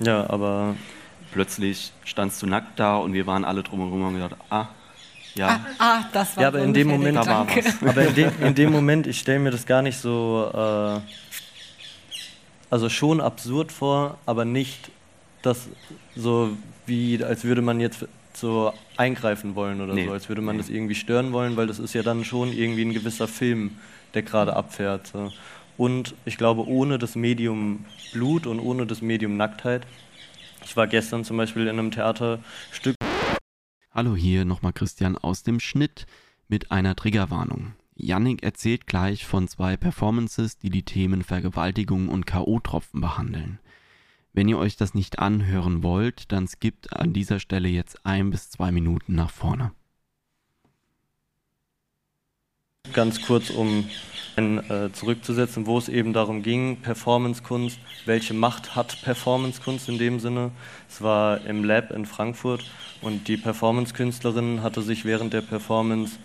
ja, 0.00 0.28
aber 0.28 0.74
plötzlich 1.32 1.92
standst 2.04 2.42
du 2.42 2.46
nackt 2.46 2.78
da 2.78 2.96
und 2.96 3.12
wir 3.12 3.26
waren 3.26 3.44
alle 3.44 3.62
drumherum 3.62 4.00
und 4.00 4.06
haben 4.06 4.14
gesagt, 4.14 4.36
ah, 4.50 4.68
ja. 5.34 5.60
Ah, 5.78 5.98
ah, 5.98 6.04
das 6.12 6.36
war 6.36 6.42
Ja, 6.42 6.48
aber 6.48 6.60
in 6.60 6.72
dem 6.72 6.88
Moment, 6.88 7.16
da 7.16 7.26
war 7.26 7.46
was. 7.46 7.82
aber 7.82 8.06
in 8.06 8.14
dem, 8.14 8.32
in 8.40 8.54
dem 8.54 8.72
Moment, 8.72 9.06
ich 9.06 9.18
stelle 9.18 9.38
mir 9.38 9.50
das 9.50 9.66
gar 9.66 9.82
nicht 9.82 9.98
so, 9.98 10.50
äh, 10.52 11.00
also 12.70 12.88
schon 12.88 13.20
absurd 13.20 13.70
vor, 13.70 14.18
aber 14.26 14.44
nicht 14.44 14.90
das 15.42 15.68
so 16.14 16.56
wie, 16.86 17.22
als 17.22 17.44
würde 17.44 17.62
man 17.62 17.80
jetzt 17.80 18.06
so 18.32 18.72
eingreifen 18.96 19.54
wollen 19.54 19.80
oder 19.80 19.94
nee. 19.94 20.06
so, 20.06 20.12
als 20.12 20.28
würde 20.28 20.42
man 20.42 20.56
nee. 20.56 20.62
das 20.62 20.70
irgendwie 20.70 20.94
stören 20.94 21.32
wollen, 21.32 21.56
weil 21.56 21.66
das 21.66 21.78
ist 21.78 21.94
ja 21.94 22.02
dann 22.02 22.24
schon 22.24 22.52
irgendwie 22.52 22.84
ein 22.84 22.92
gewisser 22.92 23.28
Film, 23.28 23.76
der 24.14 24.22
gerade 24.22 24.56
abfährt. 24.56 25.08
So. 25.08 25.32
Und 25.76 26.14
ich 26.24 26.38
glaube, 26.38 26.66
ohne 26.66 26.98
das 26.98 27.16
Medium 27.16 27.84
Blut 28.12 28.46
und 28.46 28.60
ohne 28.60 28.86
das 28.86 29.02
Medium 29.02 29.36
Nacktheit 29.36 29.86
ich 30.66 30.76
war 30.76 30.88
gestern 30.88 31.24
zum 31.24 31.36
Beispiel 31.36 31.62
in 31.68 31.78
einem 31.78 31.92
Theaterstück. 31.92 32.96
Hallo, 33.92 34.16
hier 34.16 34.44
nochmal 34.44 34.72
Christian 34.72 35.16
aus 35.16 35.44
dem 35.44 35.60
Schnitt 35.60 36.06
mit 36.48 36.72
einer 36.72 36.96
Triggerwarnung. 36.96 37.74
Yannick 37.94 38.42
erzählt 38.42 38.88
gleich 38.88 39.26
von 39.26 39.46
zwei 39.46 39.76
Performances, 39.76 40.58
die 40.58 40.70
die 40.70 40.82
Themen 40.82 41.22
Vergewaltigung 41.22 42.08
und 42.08 42.26
K.O.-Tropfen 42.26 43.00
behandeln. 43.00 43.60
Wenn 44.32 44.48
ihr 44.48 44.58
euch 44.58 44.76
das 44.76 44.92
nicht 44.92 45.20
anhören 45.20 45.84
wollt, 45.84 46.32
dann 46.32 46.48
skippt 46.48 46.92
an 46.92 47.12
dieser 47.12 47.38
Stelle 47.38 47.68
jetzt 47.68 48.04
ein 48.04 48.30
bis 48.30 48.50
zwei 48.50 48.72
Minuten 48.72 49.14
nach 49.14 49.30
vorne. 49.30 49.70
Ganz 52.92 53.20
kurz, 53.22 53.50
um 53.50 53.88
äh, 54.36 54.92
zurückzusetzen, 54.92 55.66
wo 55.66 55.78
es 55.78 55.88
eben 55.88 56.12
darum 56.12 56.42
ging, 56.42 56.76
Performancekunst, 56.76 57.78
welche 58.04 58.34
Macht 58.34 58.76
hat 58.76 59.00
Performancekunst 59.02 59.88
in 59.88 59.98
dem 59.98 60.20
Sinne. 60.20 60.50
Es 60.90 61.00
war 61.00 61.44
im 61.46 61.64
Lab 61.64 61.90
in 61.90 62.04
Frankfurt 62.04 62.64
und 63.00 63.28
die 63.28 63.38
Performancekünstlerin 63.38 64.62
hatte 64.62 64.82
sich 64.82 65.04
während 65.04 65.32
der 65.32 65.40
Performance 65.40 66.18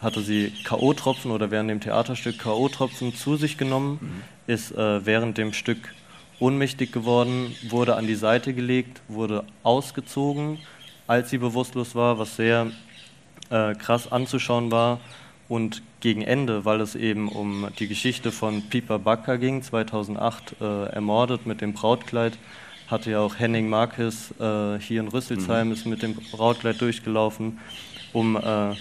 hatte 0.00 0.20
sie 0.20 0.52
K.O.-Tropfen 0.64 1.30
oder 1.30 1.52
während 1.52 1.70
dem 1.70 1.80
Theaterstück 1.80 2.36
K.O.-Tropfen 2.40 3.14
zu 3.14 3.36
sich 3.36 3.56
genommen, 3.56 3.98
mhm. 4.00 4.52
ist 4.52 4.72
äh, 4.72 5.06
während 5.06 5.38
dem 5.38 5.52
Stück 5.52 5.94
ohnmächtig 6.40 6.90
geworden, 6.90 7.54
wurde 7.68 7.94
an 7.94 8.08
die 8.08 8.16
Seite 8.16 8.52
gelegt, 8.52 9.00
wurde 9.06 9.44
ausgezogen, 9.62 10.58
als 11.06 11.30
sie 11.30 11.38
bewusstlos 11.38 11.94
war, 11.94 12.18
was 12.18 12.34
sehr 12.34 12.72
äh, 13.50 13.74
krass 13.74 14.10
anzuschauen 14.10 14.72
war 14.72 14.98
und 15.48 15.82
gegen 16.00 16.22
Ende, 16.22 16.64
weil 16.64 16.80
es 16.80 16.94
eben 16.94 17.28
um 17.28 17.68
die 17.78 17.88
Geschichte 17.88 18.32
von 18.32 18.62
Piper 18.62 18.98
Bakker 18.98 19.38
ging, 19.38 19.62
2008 19.62 20.56
äh, 20.60 20.84
ermordet 20.86 21.46
mit 21.46 21.60
dem 21.60 21.72
Brautkleid, 21.72 22.38
hatte 22.88 23.10
ja 23.10 23.20
auch 23.20 23.38
Henning 23.38 23.68
Marquez 23.68 24.32
äh, 24.38 24.78
hier 24.78 25.00
in 25.00 25.08
Rüsselsheim, 25.08 25.68
mhm. 25.68 25.72
ist 25.72 25.86
mit 25.86 26.02
dem 26.02 26.14
Brautkleid 26.14 26.80
durchgelaufen, 26.80 27.58
um 28.12 28.36
äh, 28.36 28.74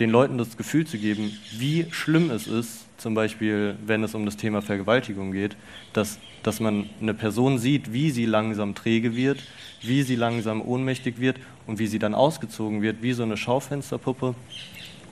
den 0.00 0.10
Leuten 0.10 0.38
das 0.38 0.56
Gefühl 0.56 0.86
zu 0.86 0.98
geben, 0.98 1.36
wie 1.56 1.86
schlimm 1.90 2.30
es 2.30 2.46
ist, 2.46 2.86
zum 2.98 3.14
Beispiel 3.14 3.76
wenn 3.84 4.02
es 4.04 4.14
um 4.14 4.24
das 4.24 4.36
Thema 4.36 4.62
Vergewaltigung 4.62 5.32
geht, 5.32 5.56
dass, 5.92 6.18
dass 6.42 6.60
man 6.60 6.88
eine 7.00 7.14
Person 7.14 7.58
sieht, 7.58 7.92
wie 7.92 8.10
sie 8.10 8.26
langsam 8.26 8.74
träge 8.74 9.14
wird, 9.14 9.42
wie 9.82 10.02
sie 10.02 10.16
langsam 10.16 10.62
ohnmächtig 10.62 11.20
wird 11.20 11.36
und 11.66 11.78
wie 11.78 11.86
sie 11.86 11.98
dann 11.98 12.14
ausgezogen 12.14 12.82
wird, 12.82 13.02
wie 13.02 13.12
so 13.12 13.22
eine 13.22 13.36
Schaufensterpuppe. 13.36 14.34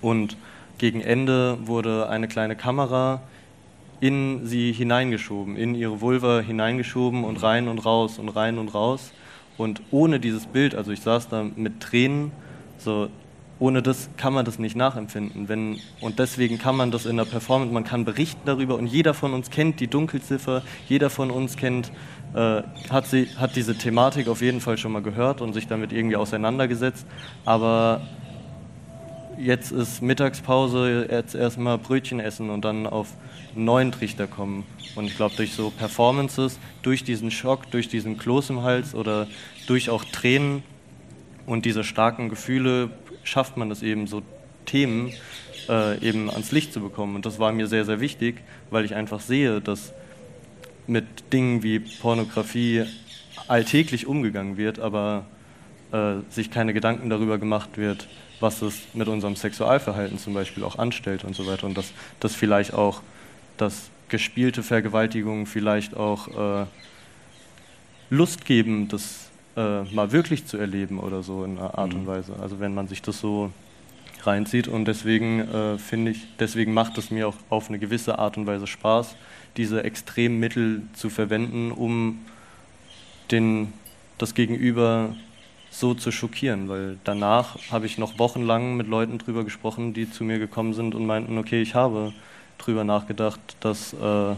Und 0.01 0.37
gegen 0.79 1.01
Ende 1.01 1.59
wurde 1.67 2.09
eine 2.09 2.29
kleine 2.29 2.57
Kamera 2.57 3.23
in 4.01 4.47
sie 4.47 4.73
hineingeschoben, 4.73 5.57
in 5.57 5.75
ihre 5.75 6.01
Vulva 6.01 6.41
hineingeschoben 6.41 7.25
und 7.25 7.43
rein 7.43 7.69
und 7.69 7.79
raus 7.85 8.19
und 8.19 8.29
rein 8.29 8.59
und 8.59 8.75
raus. 8.75 9.13
Und 9.57 9.83
ohne 9.91 10.21
dieses 10.21 10.47
Bild, 10.47 10.75
also 10.75 10.91
ich 10.91 11.01
saß 11.01 11.29
da 11.29 11.45
mit 11.45 11.81
Tränen, 11.81 12.33
so 12.77 13.09
ohne 13.61 13.83
das 13.83 14.11
kann 14.17 14.35
man 14.35 14.45
das 14.45 14.59
nicht 14.59 14.77
nachempfinden. 14.77 15.49
Wenn, 15.49 15.79
und 16.01 16.19
deswegen 16.19 16.59
kann 16.59 16.77
man 16.77 16.91
das 16.91 17.07
in 17.07 17.17
der 17.17 17.25
Performance, 17.25 17.73
man 17.73 17.85
kann 17.85 18.05
berichten 18.05 18.43
darüber 18.45 18.77
und 18.77 18.89
jeder 18.89 19.15
von 19.15 19.33
uns 19.33 19.51
kennt 19.51 19.81
die 19.81 19.87
Dunkelziffer, 19.87 20.63
jeder 20.89 21.09
von 21.09 21.31
uns 21.31 21.57
kennt, 21.57 21.93
äh, 22.35 22.63
hat, 22.91 23.07
sie, 23.07 23.29
hat 23.37 23.55
diese 23.55 23.79
Thematik 23.79 24.29
auf 24.29 24.43
jeden 24.43 24.61
Fall 24.61 24.77
schon 24.77 24.93
mal 24.93 25.03
gehört 25.03 25.41
und 25.41 25.53
sich 25.53 25.69
damit 25.69 25.93
irgendwie 25.93 26.17
auseinandergesetzt. 26.17 27.07
Aber 27.45 28.03
jetzt 29.39 29.73
ist 29.73 30.03
Mittagspause, 30.03 31.09
jetzt 31.11 31.35
erstmal 31.35 31.79
Brötchen 31.79 32.21
essen 32.21 32.51
und 32.51 32.65
dann 32.65 32.87
auf 32.87 33.09
einen 33.55 33.65
neuen 33.65 33.93
Trichter 33.93 34.27
kommen. 34.27 34.65
Und 34.97 35.07
ich 35.07 35.17
glaube, 35.17 35.35
durch 35.37 35.53
so 35.53 35.71
Performances, 35.71 36.59
durch 36.83 37.05
diesen 37.05 37.31
Schock, 37.31 37.71
durch 37.71 37.89
diesen 37.89 38.19
Kloß 38.19 38.51
im 38.51 38.63
Hals 38.63 38.95
oder 38.95 39.27
durch 39.67 39.91
auch 39.91 40.05
Tränen 40.05 40.63
und 41.47 41.65
diese 41.65 41.85
starken 41.85 42.29
Gefühle 42.29 42.91
schafft 43.23 43.57
man 43.57 43.71
es 43.71 43.83
eben 43.83 44.07
so 44.07 44.23
Themen 44.67 45.13
äh, 45.69 45.99
eben 46.07 46.31
ans 46.31 46.53
Licht 46.53 46.73
zu 46.73 46.81
bekommen. 46.81 47.17
Und 47.17 47.27
das 47.27 47.39
war 47.39 47.53
mir 47.53 47.67
sehr, 47.67 47.85
sehr 47.85 48.01
wichtig, 48.01 48.37
weil 48.71 48.85
ich 48.85 48.95
einfach 48.95 49.21
sehe, 49.21 49.61
dass 49.61 49.93
mit 50.87 51.33
Dingen 51.33 51.63
wie 51.63 51.81
Pornografie 51.81 52.85
alltäglich 53.49 54.07
umgegangen 54.07 54.57
wird, 54.57 54.79
aber 54.79 55.27
äh, 55.93 56.17
sich 56.31 56.51
keine 56.51 56.75
Gedanken 56.75 57.11
darüber 57.11 57.39
gemacht 57.39 57.77
wird, 57.77 58.09
was 58.45 58.61
es 58.61 58.83
mit 58.93 59.09
unserem 59.09 59.37
Sexualverhalten 59.37 60.19
zum 60.19 60.35
Beispiel 60.35 60.65
auch 60.65 60.79
anstellt 60.79 61.25
und 61.25 61.35
so 61.35 61.47
weiter. 61.47 61.67
Und 61.67 61.79
dass 61.79 61.93
das 62.21 62.35
vielleicht 62.35 62.75
auch, 62.75 63.01
dass 63.57 63.89
gespielte 64.11 64.63
Vergewaltigungen 64.63 65.47
vielleicht 65.47 65.97
auch 65.97 66.29
äh, 66.63 66.67
Lust 68.11 68.45
geben, 68.45 68.87
das 68.89 69.31
äh, 69.57 69.83
mal 69.85 70.13
wirklich 70.13 70.45
zu 70.45 70.59
erleben 70.59 71.01
oder 71.01 71.23
so 71.23 71.43
in 71.43 71.59
einer 71.59 71.79
Art 71.79 71.95
mhm. 71.95 72.01
und 72.01 72.07
Weise. 72.07 72.35
Also 72.41 72.61
wenn 72.61 72.75
man 72.75 72.87
sich 72.87 73.01
das 73.01 73.19
so 73.19 73.51
reinzieht 74.25 74.69
und 74.69 74.85
deswegen 74.85 75.41
äh, 75.41 75.79
finde 75.79 76.11
ich, 76.11 76.27
deswegen 76.39 76.75
macht 76.75 76.99
es 76.99 77.11
mir 77.11 77.27
auch 77.27 77.37
auf 77.49 77.71
eine 77.71 77.79
gewisse 77.79 78.19
Art 78.19 78.37
und 78.37 78.47
Weise 78.47 78.67
Spaß, 78.67 79.17
diese 79.57 79.85
extremen 79.85 80.39
Mittel 80.39 80.83
zu 80.93 81.09
verwenden, 81.09 81.73
um 81.73 82.21
den, 83.31 83.73
das 84.19 84.35
Gegenüber 84.35 85.15
so 85.75 85.93
zu 85.93 86.13
schockieren, 86.13 86.69
weil 86.69 86.99
danach 87.03 87.59
habe 87.71 87.87
ich 87.87 87.99
noch 87.99 88.19
wochenlang 88.19 88.77
mit 88.77 88.87
Leuten 88.87 89.19
drüber 89.19 89.43
gesprochen, 89.43 89.93
die 89.93 90.09
zu 90.09 90.23
mir 90.23 90.39
gekommen 90.39 90.73
sind 90.73 90.95
und 90.95 91.05
meinten, 91.05 91.37
okay, 91.37 91.61
ich 91.61 91.75
habe 91.75 92.13
drüber 92.59 92.85
nachgedacht, 92.85 93.41
dass 93.59 93.93
äh, 93.93 94.35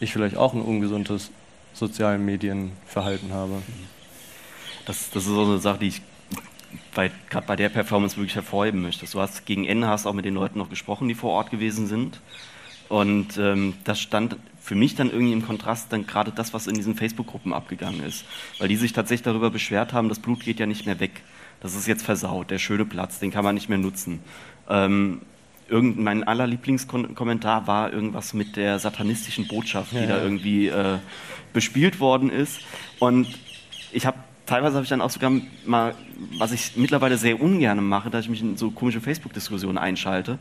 ich 0.00 0.12
vielleicht 0.12 0.36
auch 0.36 0.54
ein 0.54 0.62
ungesundes 0.62 1.30
sozialen 1.74 2.24
Medienverhalten 2.24 3.32
habe. 3.32 3.62
Das, 4.86 5.10
das 5.10 5.24
ist 5.24 5.28
so 5.28 5.42
eine 5.42 5.58
Sache, 5.58 5.80
die 5.80 5.88
ich 5.88 6.02
gerade 6.94 7.46
bei 7.46 7.54
der 7.54 7.68
Performance 7.68 8.16
wirklich 8.16 8.34
hervorheben 8.34 8.80
möchte. 8.80 9.04
Du 9.06 9.20
hast 9.20 9.44
gegen 9.44 9.66
Ende 9.66 9.86
hast 9.86 10.06
auch 10.06 10.14
mit 10.14 10.24
den 10.24 10.34
Leuten 10.34 10.58
noch 10.58 10.70
gesprochen, 10.70 11.08
die 11.08 11.14
vor 11.14 11.32
Ort 11.32 11.50
gewesen 11.50 11.86
sind. 11.86 12.20
Und 12.88 13.36
ähm, 13.36 13.74
das 13.84 14.00
stand 14.00 14.36
für 14.68 14.74
mich 14.74 14.94
dann 14.94 15.10
irgendwie 15.10 15.32
im 15.32 15.46
Kontrast 15.46 15.90
dann 15.94 16.06
gerade 16.06 16.30
das, 16.30 16.52
was 16.52 16.66
in 16.66 16.74
diesen 16.74 16.94
Facebook-Gruppen 16.94 17.54
abgegangen 17.54 18.04
ist. 18.04 18.26
Weil 18.58 18.68
die 18.68 18.76
sich 18.76 18.92
tatsächlich 18.92 19.24
darüber 19.24 19.48
beschwert 19.50 19.94
haben, 19.94 20.10
das 20.10 20.18
Blut 20.18 20.40
geht 20.40 20.60
ja 20.60 20.66
nicht 20.66 20.84
mehr 20.84 21.00
weg. 21.00 21.22
Das 21.60 21.74
ist 21.74 21.86
jetzt 21.86 22.04
versaut, 22.04 22.50
der 22.50 22.58
schöne 22.58 22.84
Platz, 22.84 23.18
den 23.18 23.30
kann 23.30 23.44
man 23.44 23.54
nicht 23.54 23.70
mehr 23.70 23.78
nutzen. 23.78 24.20
Ähm, 24.68 25.22
irgend, 25.70 25.98
mein 25.98 26.22
aller 26.22 26.46
Lieblingskommentar 26.46 27.66
war 27.66 27.94
irgendwas 27.94 28.34
mit 28.34 28.56
der 28.56 28.78
satanistischen 28.78 29.48
Botschaft, 29.48 29.92
die 29.92 29.96
ja, 29.96 30.06
da 30.06 30.22
irgendwie 30.22 30.68
äh, 30.68 30.98
bespielt 31.54 31.98
worden 31.98 32.28
ist. 32.28 32.60
Und 32.98 33.26
ich 33.90 34.04
habe 34.04 34.18
teilweise 34.48 34.74
habe 34.74 34.84
ich 34.84 34.88
dann 34.88 35.00
auch 35.00 35.10
sogar 35.10 35.30
mal, 35.64 35.94
was 36.38 36.52
ich 36.52 36.72
mittlerweile 36.76 37.18
sehr 37.18 37.40
ungern 37.40 37.84
mache, 37.84 38.10
dass 38.10 38.24
ich 38.24 38.30
mich 38.30 38.40
in 38.40 38.56
so 38.56 38.70
komische 38.70 39.00
Facebook-Diskussionen 39.00 39.78
einschalte. 39.78 40.38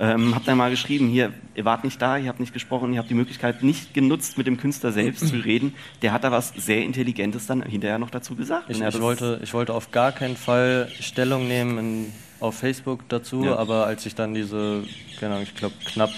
Ähm, 0.00 0.34
habe 0.34 0.44
dann 0.44 0.58
mal 0.58 0.70
geschrieben, 0.70 1.06
hier, 1.08 1.32
ihr 1.54 1.64
wart 1.64 1.84
nicht 1.84 2.02
da, 2.02 2.16
ihr 2.18 2.28
habt 2.28 2.40
nicht 2.40 2.52
gesprochen, 2.52 2.92
ihr 2.92 2.98
habt 2.98 3.10
die 3.10 3.14
Möglichkeit 3.14 3.62
nicht 3.62 3.94
genutzt, 3.94 4.36
mit 4.36 4.48
dem 4.48 4.56
Künstler 4.56 4.90
selbst 4.90 5.28
zu 5.28 5.36
reden. 5.36 5.74
Der 6.02 6.12
hat 6.12 6.24
da 6.24 6.32
was 6.32 6.52
sehr 6.56 6.82
Intelligentes 6.82 7.46
dann 7.46 7.62
hinterher 7.62 8.00
noch 8.00 8.10
dazu 8.10 8.34
gesagt. 8.34 8.70
Ich, 8.70 8.80
ich 8.80 9.00
wollte, 9.00 9.38
ich 9.42 9.54
wollte 9.54 9.72
auf 9.72 9.92
gar 9.92 10.10
keinen 10.10 10.36
Fall 10.36 10.90
Stellung 11.00 11.46
nehmen 11.46 11.78
in, 11.78 12.12
auf 12.40 12.56
Facebook 12.58 13.08
dazu, 13.08 13.44
ja. 13.44 13.56
aber 13.56 13.86
als 13.86 14.04
ich 14.04 14.16
dann 14.16 14.34
diese, 14.34 14.82
genau, 15.20 15.38
ich 15.38 15.54
glaube 15.54 15.76
knapp 15.84 16.10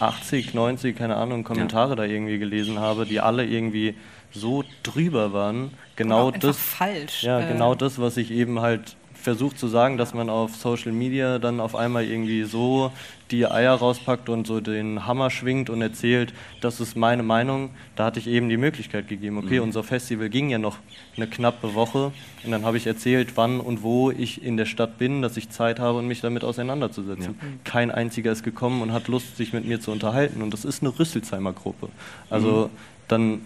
80, 0.00 0.54
90, 0.54 0.96
keine 0.96 1.16
Ahnung, 1.16 1.44
Kommentare 1.44 1.90
ja. 1.90 1.96
da 1.96 2.04
irgendwie 2.04 2.38
gelesen 2.38 2.78
habe, 2.78 3.04
die 3.04 3.20
alle 3.20 3.44
irgendwie 3.44 3.94
so 4.32 4.64
drüber 4.82 5.32
waren, 5.32 5.72
genau 5.96 6.30
das 6.30 6.58
falsch. 6.58 7.22
Ja, 7.22 7.40
äh. 7.40 7.52
genau 7.52 7.74
das, 7.74 7.98
was 7.98 8.16
ich 8.16 8.30
eben 8.30 8.60
halt 8.60 8.96
versucht 9.20 9.58
zu 9.58 9.66
sagen, 9.66 9.98
dass 9.98 10.14
man 10.14 10.30
auf 10.30 10.54
Social 10.54 10.92
Media 10.92 11.38
dann 11.38 11.60
auf 11.60 11.74
einmal 11.74 12.04
irgendwie 12.04 12.44
so 12.44 12.92
die 13.30 13.46
Eier 13.46 13.74
rauspackt 13.74 14.28
und 14.28 14.46
so 14.46 14.60
den 14.60 15.06
Hammer 15.06 15.28
schwingt 15.30 15.68
und 15.70 15.82
erzählt, 15.82 16.32
das 16.60 16.80
ist 16.80 16.96
meine 16.96 17.22
Meinung. 17.22 17.70
Da 17.96 18.06
hatte 18.06 18.20
ich 18.20 18.26
eben 18.26 18.48
die 18.48 18.56
Möglichkeit 18.56 19.08
gegeben, 19.08 19.36
okay, 19.36 19.58
mhm. 19.58 19.64
unser 19.64 19.82
Festival 19.82 20.30
ging 20.30 20.48
ja 20.48 20.58
noch 20.58 20.78
eine 21.16 21.26
knappe 21.26 21.74
Woche 21.74 22.12
und 22.44 22.52
dann 22.52 22.64
habe 22.64 22.76
ich 22.76 22.86
erzählt, 22.86 23.32
wann 23.34 23.60
und 23.60 23.82
wo 23.82 24.10
ich 24.10 24.42
in 24.42 24.56
der 24.56 24.66
Stadt 24.66 24.98
bin, 24.98 25.20
dass 25.20 25.36
ich 25.36 25.50
Zeit 25.50 25.80
habe 25.80 25.98
und 25.98 26.06
mich 26.06 26.20
damit 26.20 26.44
auseinanderzusetzen. 26.44 27.36
Ja. 27.40 27.48
Kein 27.64 27.90
einziger 27.90 28.32
ist 28.32 28.44
gekommen 28.44 28.82
und 28.82 28.92
hat 28.92 29.08
Lust, 29.08 29.36
sich 29.36 29.52
mit 29.52 29.66
mir 29.66 29.80
zu 29.80 29.90
unterhalten 29.90 30.42
und 30.42 30.52
das 30.54 30.64
ist 30.64 30.82
eine 30.82 30.96
Rüsselsheimer 30.96 31.52
Gruppe. 31.52 31.88
Also 32.30 32.70
mhm. 32.72 32.78
dann 33.08 33.40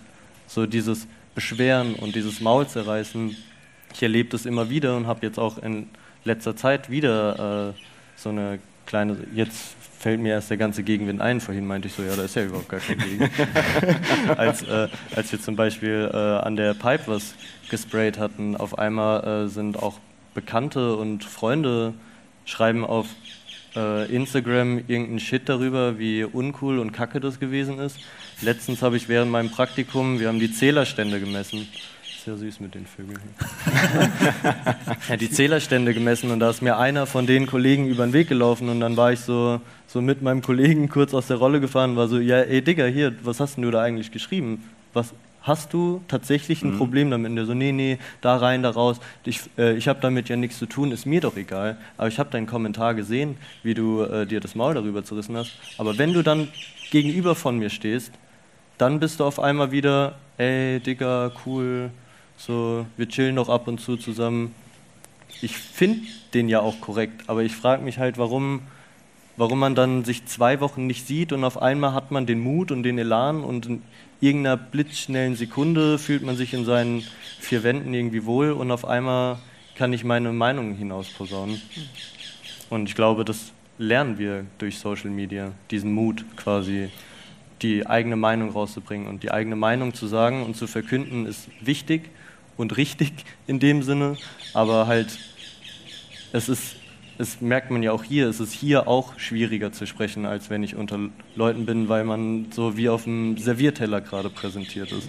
so 0.53 0.67
dieses 0.67 1.07
Beschweren 1.35 1.95
und 1.95 2.15
dieses 2.15 2.41
Maul 2.41 2.67
zerreißen, 2.67 3.37
ich 3.95 4.03
erlebe 4.03 4.31
das 4.31 4.47
immer 4.47 4.71
wieder 4.71 4.97
und 4.97 5.07
habe 5.07 5.25
jetzt 5.27 5.39
auch 5.39 5.59
in 5.59 5.89
letzter 6.25 6.57
Zeit 6.57 6.91
wieder 6.91 7.75
äh, 7.75 7.81
so 8.17 8.31
eine 8.31 8.59
kleine, 8.87 9.17
jetzt 9.35 9.77
fällt 9.99 10.21
mir 10.21 10.31
erst 10.31 10.51
der 10.51 10.57
ganze 10.57 10.83
Gegenwind 10.83 11.21
ein. 11.21 11.41
Vorhin 11.41 11.67
meinte 11.67 11.89
ich 11.89 11.95
so, 11.95 12.03
ja, 12.03 12.17
da 12.17 12.25
ist 12.25 12.35
ja 12.35 12.45
überhaupt 12.45 12.69
gar 12.69 12.81
kein 12.81 12.99
Gegen. 12.99 13.31
als, 14.37 14.63
äh, 14.63 14.89
als 15.15 15.31
wir 15.31 15.41
zum 15.41 15.57
Beispiel 15.57 16.11
äh, 16.13 16.17
an 16.17 16.57
der 16.57 16.75
Pipe 16.75 17.05
was 17.07 17.35
gesprayt 17.71 18.19
hatten, 18.19 18.57
auf 18.57 18.79
einmal 18.79 19.45
äh, 19.45 19.49
sind 19.49 19.81
auch 19.81 19.99
Bekannte 20.35 20.97
und 20.97 21.25
Freunde 21.25 21.95
schreiben 22.45 22.85
auf 22.85 23.07
äh, 23.77 24.15
Instagram 24.15 24.79
irgendeinen 24.89 25.21
Shit 25.21 25.49
darüber, 25.49 25.99
wie 25.99 26.25
uncool 26.25 26.79
und 26.79 26.93
kacke 26.93 27.21
das 27.21 27.41
gewesen 27.41 27.79
ist. 27.79 27.99
Letztens 28.41 28.83
habe 28.83 28.97
ich 28.97 29.09
während 29.09 29.31
meinem 29.31 29.51
Praktikum, 29.51 30.21
wir 30.21 30.29
haben 30.29 30.41
die 30.41 30.53
Zählerstände 30.53 31.21
gemessen. 31.21 31.69
Sehr 32.25 32.37
süß 32.37 32.61
mit 32.61 32.75
den 32.77 32.87
Vögeln. 32.87 33.19
ja, 35.09 35.17
die 35.17 35.29
Zählerstände 35.29 35.93
gemessen 35.93 36.31
und 36.31 36.39
da 36.39 36.51
ist 36.51 36.63
mir 36.63 36.79
einer 36.79 37.07
von 37.07 37.27
den 37.27 37.47
Kollegen 37.47 37.89
über 37.89 38.07
den 38.07 38.13
Weg 38.13 38.29
gelaufen 38.29 38.69
und 38.69 38.79
dann 38.79 38.97
war 38.97 39.13
ich 39.13 39.21
so, 39.21 39.61
so 39.89 40.01
mit 40.01 40.23
meinem 40.23 40.41
Kollegen 40.41 40.89
kurz 40.89 41.15
aus 41.15 41.27
der 41.27 41.39
Rolle 41.39 41.61
gefahren 41.61 41.91
und 41.91 41.97
war 41.97 42.07
so, 42.07 42.21
ja, 42.21 42.39
ey 42.39 42.63
Digga, 42.63 42.85
hier, 42.85 43.13
was 43.25 43.41
hast 43.41 43.57
denn 43.57 43.65
du 43.65 43.73
da 43.73 43.83
eigentlich 43.83 44.13
geschrieben? 44.13 44.63
Was, 44.93 45.13
hast 45.43 45.73
du 45.73 46.01
tatsächlich 46.09 46.63
ein 46.63 46.73
mhm. 46.73 46.79
Problem 46.79 47.11
damit? 47.11 47.31
Und 47.31 47.37
der 47.37 47.47
so, 47.47 47.55
nee, 47.55 47.73
nee, 47.73 47.99
da 48.21 48.37
rein, 48.37 48.63
da 48.63 48.71
raus. 48.71 49.01
Ich, 49.25 49.41
äh, 49.59 49.77
ich 49.77 49.89
habe 49.89 50.01
damit 50.01 50.29
ja 50.29 50.37
nichts 50.37 50.59
zu 50.59 50.67
tun, 50.67 50.93
ist 50.93 51.07
mir 51.07 51.21
doch 51.21 51.37
egal. 51.37 51.77
Aber 51.97 52.09
ich 52.09 52.19
habe 52.19 52.31
deinen 52.31 52.47
Kommentar 52.47 52.95
gesehen, 52.95 53.37
wie 53.63 53.75
du 53.75 54.03
äh, 54.03 54.27
dir 54.27 54.41
das 54.41 54.55
Maul 54.55 54.75
darüber 54.75 55.05
zerrissen 55.05 55.37
hast. 55.37 55.53
Aber 55.79 55.99
wenn 55.99 56.13
du 56.13 56.23
dann 56.23 56.49
gegenüber 56.91 57.35
von 57.35 57.59
mir 57.59 57.71
stehst, 57.71 58.13
dann 58.79 59.01
bist 59.01 59.21
du 59.21 59.25
auf 59.25 59.39
einmal 59.39 59.71
wieder, 59.71 60.17
ey, 60.39 60.81
Digga, 60.81 61.33
cool, 61.47 61.91
so, 62.37 62.87
wir 62.97 63.09
chillen 63.09 63.37
doch 63.37 63.49
ab 63.49 63.69
und 63.69 63.81
zu 63.81 63.97
zusammen. 63.97 64.55
Ich 65.41 65.57
finde 65.57 66.01
den 66.35 66.49
ja 66.49 66.61
auch 66.61 66.81
korrekt, 66.81 67.25
aber 67.29 67.43
ich 67.43 67.55
frage 67.55 67.83
mich 67.83 67.99
halt, 67.99 68.19
warum, 68.19 68.63
warum 69.37 69.59
man 69.59 69.75
dann 69.75 70.05
sich 70.05 70.27
zwei 70.27 70.61
Wochen 70.61 70.87
nicht 70.87 71.07
sieht 71.07 71.33
und 71.33 71.45
auf 71.45 71.61
einmal 71.61 71.95
hat 71.95 72.11
man 72.11 72.27
den 72.27 72.41
Mut 72.41 72.71
und 72.71 72.83
den 72.83 72.99
Elan 72.99 73.45
und 73.45 73.69
irgendeiner 74.23 74.57
blitzschnellen 74.57 75.35
Sekunde 75.35 75.99
fühlt 75.99 76.23
man 76.23 76.37
sich 76.37 76.55
in 76.55 76.65
seinen 76.65 77.03
vier 77.41 77.65
Wänden 77.65 77.93
irgendwie 77.93 78.25
wohl 78.25 78.53
und 78.53 78.71
auf 78.71 78.85
einmal 78.85 79.39
kann 79.75 79.93
ich 79.93 80.05
meine 80.05 80.33
Meinung 80.33 80.75
hinausposaunen. 80.75 81.61
Und 82.71 82.89
ich 82.89 82.95
glaube, 82.95 83.25
das 83.25 83.53
lernen 83.79 84.19
wir 84.19 84.47
durch 84.59 84.79
Social 84.79 85.11
Media, 85.11 85.51
diesen 85.73 85.93
Mut 85.93 86.25
quasi 86.37 86.89
die 87.63 87.87
eigene 87.87 88.15
Meinung 88.15 88.51
rauszubringen. 88.51 89.09
Und 89.09 89.25
die 89.25 89.33
eigene 89.33 89.57
Meinung 89.57 89.93
zu 89.93 90.07
sagen 90.07 90.45
und 90.45 90.57
zu 90.57 90.69
verkünden 90.69 91.27
ist 91.27 91.49
wichtig 91.61 92.11
und 92.57 92.77
richtig 92.77 93.13
in 93.49 93.59
dem 93.59 93.83
Sinne, 93.83 94.17
aber 94.55 94.87
halt, 94.87 95.19
es 96.33 96.49
ist, 96.49 96.77
es 97.23 97.41
merkt 97.41 97.71
man 97.71 97.85
ja 97.85 97.93
auch 97.93 98.03
hier, 98.03 98.29
es 98.29 98.41
ist 98.41 98.53
hier 98.53 98.89
auch 98.89 99.19
schwieriger 99.19 99.73
zu 99.73 99.87
sprechen, 99.87 100.27
als 100.27 100.51
wenn 100.51 100.65
ich 100.65 100.75
unter 100.75 100.99
Leuten 101.37 101.65
bin, 101.65 101.89
weil 101.89 102.03
man 102.03 102.47
so 102.51 102.77
wie 102.77 102.89
auf 102.89 103.05
dem 103.05 103.39
Servierteller 103.39 104.01
gerade 104.01 104.29
präsentiert 104.29 104.91
ist. 104.91 105.09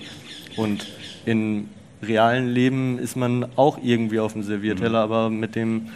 Und 0.55 0.85
im 1.25 1.69
realen 2.03 2.49
Leben 2.49 2.99
ist 2.99 3.15
man 3.15 3.47
auch 3.55 3.79
irgendwie 3.81 4.19
auf 4.19 4.33
dem 4.33 4.43
Servierteller, 4.43 5.07
mhm. 5.07 5.11
aber 5.11 5.29
mit 5.31 5.55
dem, 5.55 5.89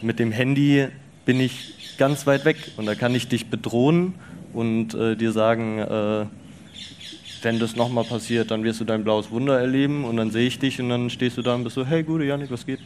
mit 0.00 0.20
dem 0.20 0.30
Handy 0.30 0.86
bin 1.24 1.40
ich 1.40 1.96
ganz 1.98 2.24
weit 2.26 2.44
weg 2.44 2.56
und 2.76 2.86
da 2.86 2.94
kann 2.94 3.14
ich 3.14 3.26
dich 3.26 3.50
bedrohen 3.50 4.14
und 4.52 4.94
äh, 4.94 5.16
dir 5.16 5.32
sagen, 5.32 5.78
äh, 5.78 6.26
wenn 7.42 7.58
das 7.58 7.74
nochmal 7.74 8.04
passiert, 8.04 8.52
dann 8.52 8.62
wirst 8.62 8.80
du 8.80 8.84
dein 8.84 9.02
blaues 9.02 9.30
Wunder 9.32 9.58
erleben 9.58 10.04
und 10.04 10.16
dann 10.16 10.30
sehe 10.30 10.46
ich 10.46 10.60
dich 10.60 10.80
und 10.80 10.88
dann 10.88 11.10
stehst 11.10 11.36
du 11.36 11.42
da 11.42 11.56
und 11.56 11.64
bist 11.64 11.74
so, 11.74 11.84
hey, 11.84 12.04
gute 12.04 12.24
Janik, 12.24 12.50
was 12.50 12.64
geht? 12.64 12.78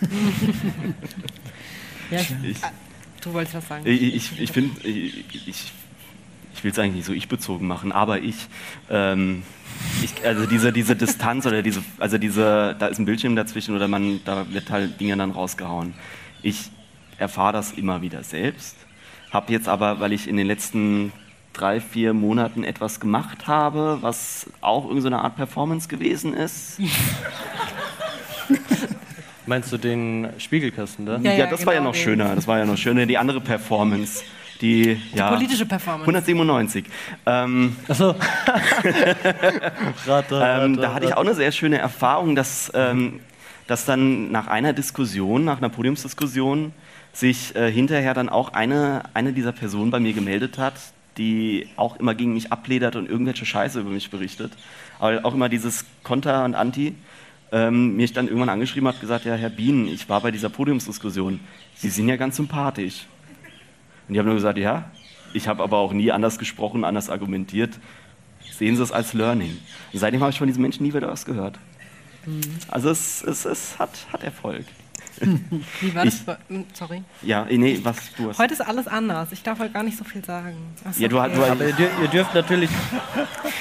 ja, 2.10 2.20
ich, 2.42 2.56
du 3.20 3.32
wolltest 3.32 3.56
was 3.56 3.68
sagen. 3.68 3.86
Ich, 3.86 4.02
ich, 4.14 4.40
ich 4.40 4.52
finde, 4.52 4.86
ich, 4.86 5.24
ich, 5.46 6.64
will 6.64 6.70
es 6.70 6.78
eigentlich 6.78 6.96
nicht 6.96 7.06
so 7.06 7.12
ich-bezogen 7.12 7.66
machen, 7.66 7.92
aber 7.92 8.20
ich, 8.20 8.48
ähm, 8.90 9.42
also 10.24 10.46
diese, 10.46 10.72
diese 10.72 10.94
Distanz 10.96 11.46
oder 11.46 11.62
diese, 11.62 11.82
also 11.98 12.18
diese, 12.18 12.76
da 12.78 12.88
ist 12.88 12.98
ein 12.98 13.06
Bildschirm 13.06 13.36
dazwischen 13.36 13.74
oder 13.74 13.88
man, 13.88 14.20
da 14.24 14.46
wird 14.50 14.70
halt 14.70 15.00
Dinge 15.00 15.16
dann 15.16 15.30
rausgehauen. 15.30 15.94
Ich 16.42 16.70
erfahre 17.18 17.52
das 17.54 17.72
immer 17.72 18.02
wieder 18.02 18.22
selbst, 18.22 18.76
habe 19.30 19.52
jetzt 19.52 19.68
aber, 19.68 20.00
weil 20.00 20.12
ich 20.12 20.28
in 20.28 20.36
den 20.36 20.46
letzten 20.46 21.12
drei, 21.52 21.80
vier 21.80 22.12
Monaten 22.14 22.64
etwas 22.64 23.00
gemacht 23.00 23.46
habe, 23.46 23.98
was 24.00 24.48
auch 24.60 24.86
irgendeine 24.86 25.20
Art 25.20 25.36
Performance 25.36 25.88
gewesen 25.88 26.34
ist. 26.34 26.78
Meinst 29.50 29.72
du 29.72 29.78
den 29.78 30.28
Spiegelkasten 30.38 31.06
da? 31.06 31.16
Ja, 31.16 31.32
Ja, 31.32 31.38
ja, 31.38 31.46
das 31.46 31.66
war 31.66 31.72
ja 31.72 31.80
genau, 31.80 31.90
noch 31.90 31.96
den- 31.96 32.04
schöner. 32.04 32.36
Das 32.36 32.46
war 32.46 32.58
ja 32.60 32.64
noch 32.66 32.76
schöner. 32.76 33.04
Die 33.04 33.18
andere 33.18 33.40
Performance. 33.40 34.22
Die, 34.60 34.96
ja, 35.12 35.28
politische 35.32 35.66
Performance. 35.66 36.04
197. 36.08 36.84
Ähm, 37.26 37.74
Achso. 37.88 38.14
Ähm, 40.32 40.76
da 40.76 40.94
hatte 40.94 41.06
ich 41.06 41.14
auch 41.14 41.22
eine 41.22 41.34
sehr 41.34 41.50
schöne 41.50 41.78
Erfahrung, 41.78 42.36
dass, 42.36 42.70
ähm, 42.74 43.18
dass 43.66 43.84
dann 43.86 44.30
nach 44.30 44.46
einer 44.46 44.72
Diskussion, 44.72 45.44
nach 45.44 45.58
einer 45.58 45.68
Podiumsdiskussion, 45.68 46.72
sich 47.12 47.56
äh, 47.56 47.72
hinterher 47.72 48.14
dann 48.14 48.28
auch 48.28 48.52
eine, 48.52 49.02
eine 49.14 49.32
dieser 49.32 49.50
Personen 49.50 49.90
bei 49.90 49.98
mir 49.98 50.12
gemeldet 50.12 50.58
hat, 50.58 50.74
die 51.18 51.66
auch 51.74 51.96
immer 51.96 52.14
gegen 52.14 52.34
mich 52.34 52.52
abledert 52.52 52.94
und 52.94 53.10
irgendwelche 53.10 53.44
Scheiße 53.44 53.80
über 53.80 53.90
mich 53.90 54.10
berichtet. 54.10 54.52
Aber 55.00 55.24
auch 55.24 55.34
immer 55.34 55.48
dieses 55.48 55.84
Konter 56.04 56.44
und 56.44 56.54
Anti. 56.54 56.94
Ähm, 57.52 57.96
mich 57.96 58.12
dann 58.12 58.26
irgendwann 58.26 58.48
angeschrieben 58.48 58.88
hat, 58.88 59.00
gesagt, 59.00 59.24
ja, 59.24 59.34
Herr 59.34 59.50
Bienen, 59.50 59.88
ich 59.88 60.08
war 60.08 60.20
bei 60.20 60.30
dieser 60.30 60.48
Podiumsdiskussion. 60.48 61.40
Sie 61.74 61.88
sind 61.88 62.08
ja 62.08 62.16
ganz 62.16 62.36
sympathisch. 62.36 63.06
Und 64.06 64.14
die 64.14 64.20
haben 64.20 64.26
nur 64.26 64.36
gesagt, 64.36 64.58
ja, 64.58 64.90
ich 65.32 65.48
habe 65.48 65.62
aber 65.62 65.78
auch 65.78 65.92
nie 65.92 66.12
anders 66.12 66.38
gesprochen, 66.38 66.84
anders 66.84 67.10
argumentiert. 67.10 67.78
Sehen 68.52 68.76
Sie 68.76 68.82
es 68.82 68.92
als 68.92 69.14
Learning. 69.14 69.56
Und 69.92 69.98
seitdem 69.98 70.20
habe 70.20 70.30
ich 70.30 70.38
von 70.38 70.46
diesen 70.46 70.62
Menschen 70.62 70.84
nie 70.84 70.94
wieder 70.94 71.08
was 71.08 71.24
gehört. 71.24 71.58
Also 72.68 72.90
es, 72.90 73.22
es, 73.22 73.44
es 73.44 73.78
hat, 73.78 73.90
hat 74.12 74.22
Erfolg. 74.22 74.64
Wie 75.80 75.94
war 75.94 76.04
das? 76.04 76.14
Ich- 76.14 76.26
hm, 76.48 76.64
Sorry. 76.72 77.02
Ja, 77.22 77.46
eh, 77.48 77.58
nee, 77.58 77.78
was 77.82 77.96
du 78.16 78.28
hast. 78.28 78.38
Heute 78.38 78.54
ist 78.54 78.60
alles 78.60 78.86
anders. 78.88 79.32
Ich 79.32 79.42
darf 79.42 79.58
heute 79.58 79.72
gar 79.72 79.82
nicht 79.82 79.98
so 79.98 80.04
viel 80.04 80.24
sagen. 80.24 80.56
Ja, 80.98 81.08
du, 81.08 81.18
okay. 81.18 81.30
du, 81.34 81.44
Aber 81.44 81.66
ihr, 81.66 81.72
dür 81.74 81.88
ihr 82.02 82.08
dürft 82.08 82.34
natürlich, 82.34 82.70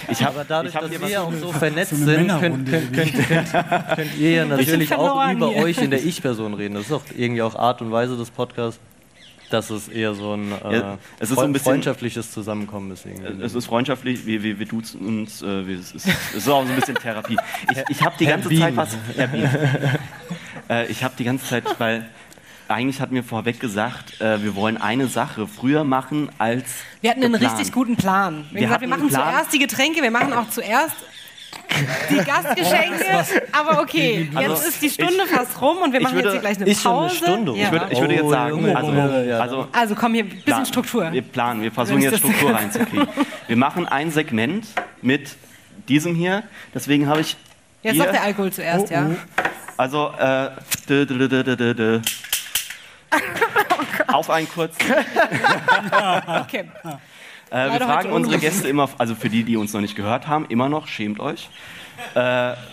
ich 0.09 0.23
hab, 0.23 0.29
aber 0.35 0.45
dadurch, 0.45 0.73
ich 0.75 0.79
dass 0.79 0.91
wir 0.91 1.01
was- 1.01 1.15
auch 1.15 1.33
so 1.33 1.51
vernetzt 1.53 1.91
so 1.91 2.05
sind, 2.05 2.27
könnt, 2.27 2.69
könnt, 2.69 2.93
könnt, 2.93 3.15
könnt, 3.25 4.17
ihr 4.17 4.31
ja 4.31 4.45
natürlich 4.45 4.93
auch 4.93 5.31
über 5.31 5.49
hier. 5.49 5.63
euch 5.63 5.77
in 5.79 5.91
der 5.91 6.03
Ich-Person 6.03 6.53
reden. 6.53 6.75
Das 6.75 6.85
ist 6.85 6.91
auch 6.91 7.03
irgendwie 7.15 7.41
auch 7.41 7.55
Art 7.55 7.81
und 7.81 7.91
Weise 7.91 8.15
des 8.17 8.29
Podcasts, 8.31 8.79
dass 9.49 9.71
es 9.71 9.87
eher 9.87 10.13
so 10.13 10.33
ein, 10.35 10.51
äh, 10.63 10.77
Ja, 10.77 10.97
es 11.19 11.31
ist 11.31 11.35
so 11.37 11.41
ein 11.41 11.51
bisschen- 11.51 11.63
freundschaftliches 11.71 12.31
Zusammenkommen 12.31 12.91
ist. 12.91 13.05
Irgendwie. 13.05 13.41
Es 13.43 13.55
ist 13.55 13.65
freundschaftlich, 13.65 14.25
wir, 14.27 14.43
wir, 14.43 14.59
wir 14.59 14.65
duzen 14.67 15.01
uns, 15.01 15.41
äh, 15.41 15.67
wir, 15.67 15.79
es, 15.79 15.91
ist, 15.91 16.05
es 16.07 16.35
ist 16.35 16.47
auch 16.49 16.63
so 16.63 16.69
ein 16.69 16.75
bisschen 16.75 16.93
Therapie. 16.95 17.35
Ich, 17.71 17.97
ich 17.97 18.01
habe 18.05 18.15
die 18.19 18.27
Herr 18.27 18.37
ganze. 18.37 18.55
Zeit 18.59 18.75
was. 18.77 18.95
Äh, 20.69 20.85
ich 20.87 21.03
habe 21.03 21.13
die 21.17 21.23
ganze 21.23 21.45
Zeit, 21.45 21.63
weil 21.79 22.05
eigentlich 22.67 23.01
hat 23.01 23.11
mir 23.11 23.23
vorweg 23.23 23.59
gesagt, 23.59 24.21
äh, 24.21 24.43
wir 24.43 24.55
wollen 24.55 24.77
eine 24.77 25.07
Sache 25.07 25.47
früher 25.47 25.83
machen 25.83 26.29
als. 26.37 26.65
Wir 27.01 27.09
hatten 27.11 27.23
einen 27.23 27.33
geplant. 27.33 27.57
richtig 27.59 27.73
guten 27.73 27.95
Plan. 27.95 28.45
Wir, 28.51 28.61
Wir 28.61 28.67
gesagt, 28.67 28.81
wir 28.81 28.87
machen 28.87 29.01
einen 29.01 29.09
Plan. 29.09 29.33
zuerst 29.33 29.53
die 29.53 29.59
Getränke, 29.59 30.01
wir 30.03 30.11
machen 30.11 30.33
auch 30.33 30.49
zuerst 30.49 30.95
die 32.11 32.15
Gastgeschenke. 32.25 33.25
Aber 33.51 33.81
okay, 33.81 34.29
Also, 34.35 34.51
jetzt 34.53 34.67
ist 34.67 34.81
die 34.83 34.89
Stunde 34.91 35.25
fast 35.27 35.59
rum 35.61 35.77
und 35.79 35.91
wir 35.93 35.99
ich 35.99 36.03
machen 36.03 36.15
würde- 36.17 36.27
jetzt 36.27 36.33
hier 36.33 36.41
gleich 36.41 36.57
eine 36.57 36.69
ist 36.69 36.81
schon 36.83 36.91
eine 36.91 37.01
Pause. 37.07 37.15
Stunde. 37.15 37.51
Ja. 37.55 37.65
Ich 37.65 37.71
würde, 37.71 37.87
ich 37.91 37.99
würde 37.99 38.13
jetzt 38.13 38.23
Oh, 38.23 38.29
sagen, 38.29 38.75
also, 38.75 38.91
also 39.41 39.67
also 39.71 39.95
komm 39.95 40.13
hier, 40.13 40.23
ein 40.25 40.41
bisschen. 40.45 40.65
Struktur. 40.67 41.11
Wir 41.11 41.21
planen, 41.23 41.61
wir 41.63 41.71
versuchen 41.71 42.01
jetzt 42.01 42.13
ich 42.13 42.19
Struktur 42.19 42.53
reinzukriegen. 42.53 43.07
Wir 43.47 43.57
machen 43.57 43.87
ein 43.87 44.11
Segment 44.11 44.67
mit 45.01 45.35
diesem 45.87 46.13
hier. 46.13 46.43
Deswegen 46.73 47.07
habe 47.07 47.21
ich. 47.21 47.35
Jetzt 47.81 47.93
hier, 47.95 48.03
noch 48.03 48.11
der 48.11 48.23
Alkohol 48.23 48.51
zuerst, 48.51 48.91
ja. 48.91 49.09
Also, 49.79 50.11
äh, 50.19 50.49
dö, 50.89 51.05
dö, 51.05 51.29
dö, 51.29 51.41
dö, 51.41 51.55
dö, 51.55 51.73
dö. 51.73 52.01
auf 54.07 54.29
einen 54.29 54.49
kurzen. 54.49 54.77
Okay. 56.41 56.65
Äh, 57.49 57.71
wir 57.71 57.79
fragen 57.79 58.11
unsere 58.11 58.39
Gäste 58.39 58.67
immer, 58.67 58.89
also 58.97 59.15
für 59.15 59.29
die, 59.29 59.45
die 59.45 59.55
uns 59.55 59.71
noch 59.71 59.79
nicht 59.79 59.95
gehört 59.95 60.27
haben, 60.27 60.45
immer 60.49 60.67
noch, 60.67 60.87
schämt 60.87 61.21
euch. 61.21 61.49
Äh, 62.13 62.17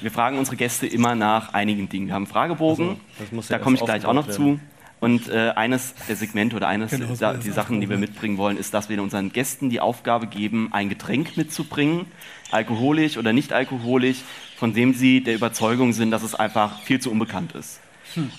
wir 0.00 0.10
fragen 0.12 0.36
unsere 0.36 0.56
Gäste 0.56 0.88
immer 0.88 1.14
nach 1.14 1.54
einigen 1.54 1.88
Dingen. 1.88 2.08
Wir 2.08 2.14
haben 2.14 2.24
einen 2.24 2.32
Fragebogen, 2.32 2.88
Also, 2.88 3.00
das 3.20 3.30
muss 3.30 3.48
ja 3.50 3.58
da 3.58 3.62
komme 3.62 3.76
ich 3.76 3.84
gleich 3.84 4.04
auch 4.04 4.12
noch 4.12 4.26
aufgebaut 4.26 4.58
zu. 4.58 4.75
Und 5.06 5.28
äh, 5.28 5.52
eines 5.54 5.94
der 6.08 6.16
Segmente 6.16 6.56
oder 6.56 6.66
eines 6.66 6.90
Genau, 6.90 7.14
der 7.14 7.34
die 7.34 7.52
Sachen, 7.52 7.80
die 7.80 7.88
wir 7.88 7.96
mitbringen 7.96 8.38
wollen, 8.38 8.56
ist, 8.56 8.74
dass 8.74 8.88
wir 8.88 9.00
unseren 9.00 9.30
Gästen 9.30 9.70
die 9.70 9.78
Aufgabe 9.78 10.26
geben, 10.26 10.70
ein 10.72 10.88
Getränk 10.88 11.36
mitzubringen, 11.36 12.06
alkoholisch 12.50 13.16
oder 13.16 13.32
nicht 13.32 13.52
alkoholisch, 13.52 14.16
von 14.56 14.74
dem 14.74 14.94
sie 14.94 15.22
der 15.22 15.36
Überzeugung 15.36 15.92
sind, 15.92 16.10
dass 16.10 16.24
es 16.24 16.34
einfach 16.34 16.80
viel 16.82 16.98
zu 16.98 17.12
unbekannt 17.12 17.52
ist. 17.52 17.78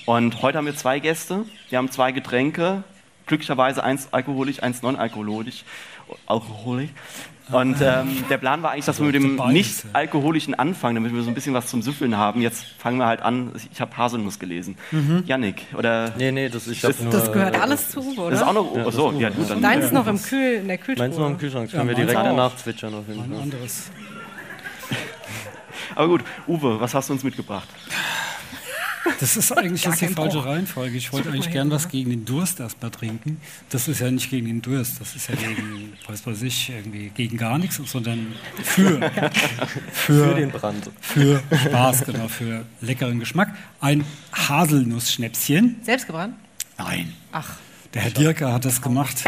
Und 0.05 0.41
heute 0.41 0.57
haben 0.57 0.65
wir 0.65 0.75
zwei 0.75 0.99
Gäste, 0.99 1.45
wir 1.69 1.77
haben 1.77 1.89
zwei 1.89 2.11
Getränke, 2.11 2.83
glücklicherweise 3.27 3.81
eins 3.81 4.09
alkoholisch, 4.11 4.61
eins 4.61 4.81
non-alkoholisch. 4.81 5.63
Alkoholisch. 6.25 6.89
Und 7.51 7.77
ähm, 7.81 8.23
der 8.29 8.37
Plan 8.37 8.61
war 8.61 8.71
eigentlich, 8.71 8.85
dass 8.85 8.99
wir 8.99 9.05
mit 9.05 9.15
dem 9.15 9.37
beides, 9.37 9.53
nicht 9.53 9.83
ja. 9.85 9.89
alkoholischen 9.93 10.53
anfangen, 10.53 10.95
damit 10.95 11.13
wir 11.13 11.21
so 11.23 11.29
ein 11.29 11.33
bisschen 11.33 11.53
was 11.53 11.67
zum 11.67 11.81
Süffeln 11.81 12.17
haben. 12.17 12.41
Jetzt 12.41 12.65
fangen 12.77 12.97
wir 12.97 13.05
halt 13.05 13.21
an. 13.21 13.51
Ich 13.71 13.79
habe 13.79 13.95
Haselnuss 13.95 14.37
gelesen. 14.39 14.75
Yannick, 15.25 15.63
oder 15.77 16.11
Nee, 16.17 16.31
nee, 16.31 16.49
das, 16.49 16.67
ich 16.67 16.81
Das- 16.81 16.99
nur, 16.99 17.11
Das 17.11 17.31
gehört 17.31 17.55
äh, 17.55 17.59
alles 17.59 17.89
zu 17.89 18.01
Uwe, 18.01 18.31
das 18.31 18.41
ist 18.41 18.45
auch 18.45 18.51
oder? 18.51 18.81
noch. 18.81 18.85
Oh, 18.87 18.91
so, 18.91 19.11
ja, 19.13 19.29
gut, 19.29 19.49
dann. 19.49 19.61
Deins 19.61 19.85
ist 19.85 19.93
noch 19.93 20.07
im 20.07 20.21
Kühl, 20.21 20.55
in 20.61 20.67
der 20.67 20.77
Kühltruhe. 20.77 21.07
Meins 21.07 21.17
noch 21.17 21.27
im 21.27 21.37
Kühlschrank, 21.37 21.65
das 21.65 21.71
können 21.79 21.89
Ja, 21.89 21.97
wir 21.97 22.05
direkt 22.05 22.25
danach 22.25 22.55
zwitschern 22.57 22.93
auf 22.93 23.07
jeden 23.07 23.25
Fall. 23.31 23.41
anderes. 23.41 23.91
Aber 25.95 26.07
gut, 26.09 26.21
Uwe, 26.47 26.79
was 26.81 26.93
hast 26.93 27.09
du 27.09 27.13
uns 27.13 27.23
mitgebracht? 27.23 27.67
Das 29.19 29.37
ist 29.37 29.51
eigentlich 29.51 29.83
jetzt 29.83 30.01
die 30.01 30.07
falsche 30.07 30.37
Bruch. 30.37 30.45
Reihenfolge. 30.45 30.97
Ich 30.97 31.11
wollte 31.11 31.29
eigentlich 31.29 31.51
gern 31.51 31.71
was 31.71 31.89
gegen 31.89 32.09
den 32.09 32.25
Durst 32.25 32.59
erstmal 32.59 32.91
trinken. 32.91 33.39
Das 33.69 33.87
ist 33.87 33.99
ja 33.99 34.11
nicht 34.11 34.29
gegen 34.29 34.47
den 34.47 34.61
Durst, 34.61 34.99
das 34.99 35.15
ist 35.15 35.29
ja 35.29 35.35
gegen, 35.35 35.93
weiß 36.07 36.25
weiß 36.25 36.41
ich, 36.43 36.69
irgendwie 36.69 37.09
gegen 37.09 37.37
gar 37.37 37.57
nichts, 37.57 37.79
sondern 37.85 38.33
für. 38.63 39.11
Für 39.91 40.33
den 40.35 40.51
Brand. 40.51 40.89
für 41.01 41.41
Spaß, 41.51 42.05
genau, 42.05 42.27
für 42.27 42.65
leckeren 42.81 43.19
Geschmack. 43.19 43.53
Ein 43.81 44.03
Haselnussschnäpschen. 44.33 45.77
Selbst 45.83 46.07
gebrannt? 46.07 46.35
Nein, 46.77 47.13
Ach, 47.31 47.55
der 47.93 48.03
Herr 48.03 48.11
Dirker 48.11 48.53
hat 48.53 48.65
das 48.65 48.81
gemacht. 48.81 49.23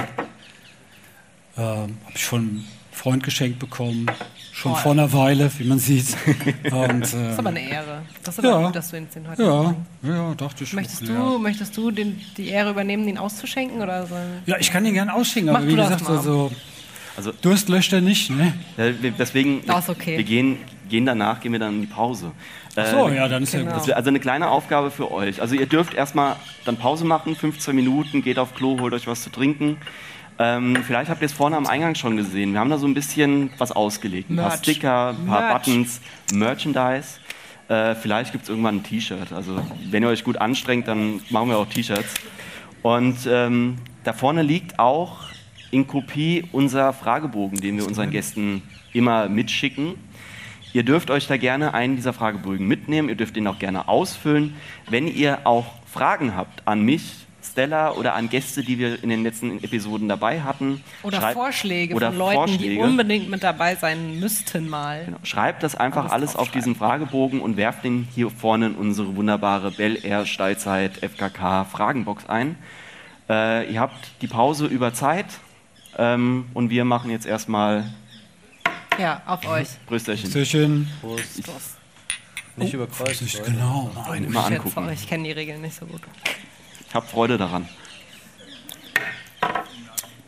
Ähm, 1.57 1.97
Habe 2.05 2.13
ich 2.15 2.33
einem 2.33 2.65
Freund 2.99 3.23
geschenkt 3.23 3.59
bekommen. 3.59 4.07
Schon 4.51 4.73
Toll. 4.73 4.81
vor 4.81 4.91
einer 4.91 5.13
Weile, 5.13 5.49
wie 5.57 5.63
man 5.63 5.79
sieht. 5.79 6.17
Und, 6.71 7.01
das 7.01 7.13
ist 7.13 7.39
aber 7.39 7.49
eine 7.49 7.61
Ehre. 7.61 8.01
Das 8.23 8.37
ist 8.37 8.45
aber 8.45 8.59
Ja. 8.59 8.65
gut, 8.65 8.75
dass 8.75 8.89
du 8.91 8.97
ihn 8.97 9.07
den 9.15 9.25
heute 9.29 9.41
ja, 9.43 9.75
ja, 10.03 10.33
dachte 10.35 10.65
ich. 10.65 10.73
Möchtest 10.73 11.05
schon, 11.07 11.15
du, 11.15 11.33
Ja. 11.33 11.37
möchtest 11.39 11.77
du 11.77 11.91
den, 11.91 12.19
die 12.35 12.49
Ehre 12.49 12.71
übernehmen, 12.71 13.07
ihn 13.07 13.17
auszuschenken? 13.17 13.81
Oder 13.81 14.05
so? 14.05 14.15
ja, 14.47 14.57
ich 14.59 14.69
kann 14.69 14.83
den 14.83 14.93
gern 14.95 15.09
ausschenken, 15.09 15.53
Mach 15.53 15.59
aber 15.61 15.67
du 15.67 15.73
wie 15.73 15.77
das 15.77 15.87
gesagt, 15.91 16.09
mal. 16.09 16.17
also, 16.17 16.51
Also- 17.15 17.31
Durst 17.41 17.69
löscht 17.69 17.93
er 17.93 18.01
nicht, 18.01 18.29
ne? 18.31 18.53
Deswegen, 19.17 19.61
Das 19.65 19.85
ist 19.85 19.89
okay. 19.89 20.17
wir 20.17 20.23
gehen, 20.25 20.57
gehen 20.89 21.05
danach, 21.05 21.39
gehen 21.39 21.53
wir 21.53 21.59
dann 21.59 21.75
in 21.75 21.81
die 21.81 21.87
Pause. 21.87 22.31
Äh, 22.75 22.91
So, 22.91 23.07
ja, 23.09 23.27
dann 23.29 23.43
ist 23.43 23.51
Genau. 23.53 23.71
ja 23.71 23.77
gut. 23.77 23.87
wär 23.87 23.95
also 23.97 24.09
eine 24.09 24.19
kleine 24.19 24.49
Aufgabe 24.49 24.91
für 24.91 25.09
euch. 25.11 25.41
Also 25.41 25.55
ihr 25.55 25.65
dürft 25.67 25.93
erstmal 25.93 26.35
dann 26.65 26.75
Pause 26.75 27.05
machen, 27.05 27.35
15 27.35 27.73
Minuten, 27.75 28.21
geht 28.21 28.37
auf 28.39 28.55
Klo, 28.55 28.77
holt 28.79 28.93
euch 28.93 29.07
was 29.07 29.23
zu 29.23 29.29
trinken. 29.29 29.77
Ähm, 30.41 30.77
vielleicht 30.85 31.09
habt 31.09 31.21
ihr 31.21 31.25
es 31.25 31.33
vorne 31.33 31.57
am 31.57 31.67
Eingang 31.67 31.95
schon 31.95 32.15
gesehen. 32.15 32.53
Wir 32.53 32.61
haben 32.61 32.69
da 32.69 32.77
so 32.77 32.87
ein 32.87 32.93
bisschen 32.93 33.49
was 33.57 33.73
ausgelegt. 33.73 34.29
Ein 34.29 34.37
paar 34.37 34.47
Merch. 34.47 34.59
Sticker, 34.59 35.09
ein 35.09 35.27
paar 35.27 35.41
Merch. 35.41 35.65
Buttons, 35.65 36.01
Merchandise. 36.33 37.19
Äh, 37.67 37.93
vielleicht 37.95 38.31
gibt 38.31 38.45
es 38.45 38.49
irgendwann 38.49 38.77
ein 38.77 38.83
T-Shirt. 38.83 39.33
Also 39.33 39.61
wenn 39.91 40.01
ihr 40.01 40.09
euch 40.09 40.23
gut 40.23 40.37
anstrengt, 40.37 40.87
dann 40.87 41.19
machen 41.29 41.49
wir 41.49 41.57
auch 41.57 41.67
T-Shirts. 41.67 42.13
Und 42.81 43.17
ähm, 43.27 43.79
da 44.05 44.13
vorne 44.13 44.41
liegt 44.41 44.79
auch 44.79 45.25
in 45.71 45.85
Kopie 45.85 46.45
unser 46.53 46.93
Fragebogen, 46.93 47.59
den 47.59 47.77
wir 47.77 47.85
unseren 47.85 48.09
Gästen 48.09 48.63
immer 48.93 49.27
mitschicken. 49.27 49.95
Ihr 50.71 50.83
dürft 50.83 51.11
euch 51.11 51.27
da 51.27 51.35
gerne 51.35 51.73
einen 51.73 51.97
dieser 51.97 52.13
Fragebögen 52.13 52.65
mitnehmen. 52.65 53.09
Ihr 53.09 53.15
dürft 53.15 53.35
ihn 53.35 53.45
auch 53.47 53.59
gerne 53.59 53.87
ausfüllen. 53.87 54.55
Wenn 54.89 55.07
ihr 55.07 55.39
auch 55.43 55.65
Fragen 55.85 56.35
habt 56.35 56.65
an 56.65 56.81
mich, 56.81 57.27
Stella 57.51 57.91
oder 57.93 58.13
an 58.15 58.29
Gäste, 58.29 58.63
die 58.63 58.77
wir 58.77 59.03
in 59.03 59.09
den 59.09 59.23
letzten 59.23 59.63
Episoden 59.63 60.07
dabei 60.07 60.41
hatten, 60.41 60.83
Oder 61.03 61.19
schreibt- 61.19 61.33
Vorschläge 61.33 61.95
oder 61.95 62.09
von 62.09 62.17
Leuten, 62.17 62.45
die 62.45 62.57
Vorschläge. 62.57 62.83
unbedingt 62.83 63.29
mit 63.29 63.43
dabei 63.43 63.75
sein 63.75 64.19
müssten 64.19 64.69
mal. 64.69 65.05
Genau. 65.05 65.17
Schreibt 65.23 65.63
das 65.63 65.75
einfach 65.75 66.03
Alles 66.05 66.13
alles, 66.13 66.35
auf 66.35 66.51
diesen 66.51 66.75
Fragebogen 66.75 67.41
und 67.41 67.57
werft 67.57 67.83
den 67.83 68.07
hier 68.13 68.29
vorne 68.29 68.67
in 68.67 68.75
unsere 68.75 69.15
wunderbare 69.15 69.71
Bel 69.71 70.03
Air 70.05 70.25
Steilzeit 70.25 70.97
FKK 71.03 71.65
Fragenbox 71.65 72.27
ein. 72.27 72.55
Äh, 73.29 73.71
ihr 73.71 73.79
habt 73.79 73.95
die 74.21 74.27
Pause 74.27 74.65
über 74.65 74.93
Zeit 74.93 75.25
ähm, 75.97 76.45
und 76.53 76.69
wir 76.69 76.85
machen 76.85 77.11
jetzt 77.11 77.25
erstmal 77.25 77.85
Ja, 78.99 79.21
auf 79.25 79.45
euch. 79.47 79.67
Brüsterchen. 79.87 80.29
Stößchen. 80.29 80.89
Prost. 81.01 81.43
Prost. 81.43 81.77
Nicht 82.55 82.73
überkreuzt. 82.73 83.21
Nicht 83.21 83.37
Leute. 83.37 83.51
genau. 83.51 83.91
Mal 83.95 84.17
schätze 84.17 84.39
angucken. 84.57 84.89
ich 84.93 85.07
kenne 85.07 85.23
die 85.23 85.31
Regeln 85.31 85.61
nicht 85.61 85.75
so 85.75 85.85
gut. 85.85 86.01
Ich 86.89 86.95
habe 86.95 87.05
Freude 87.05 87.37
daran. 87.37 87.69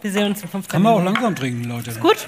Wir 0.02 0.12
sehen 0.12 0.26
uns 0.28 0.42
in 0.42 0.50
15 0.50 0.72
Kann 0.72 0.82
man 0.84 0.94
auch 0.94 1.04
langsam 1.04 1.36
trinken, 1.36 1.64
Leute. 1.66 1.94
Gut. 1.96 2.28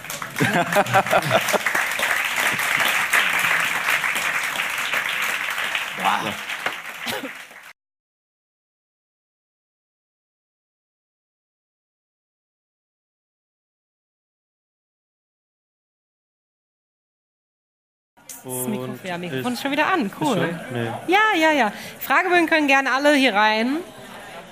Das 18.27 18.67
Mikro, 18.67 18.83
Und 18.85 19.03
ja, 19.03 19.17
Mikrofon 19.17 19.53
ist- 19.53 19.57
ist 19.59 19.61
schon 19.61 19.71
wieder 19.71 19.87
an. 19.87 20.11
Cool. 20.19 20.59
Nee. 20.71 20.91
Ja, 21.07 21.19
ja, 21.35 21.51
ja. 21.51 21.71
Fragebögen 21.99 22.47
können 22.47 22.67
gerne 22.67 22.91
alle 22.91 23.13
hier 23.15 23.33
rein. 23.33 23.77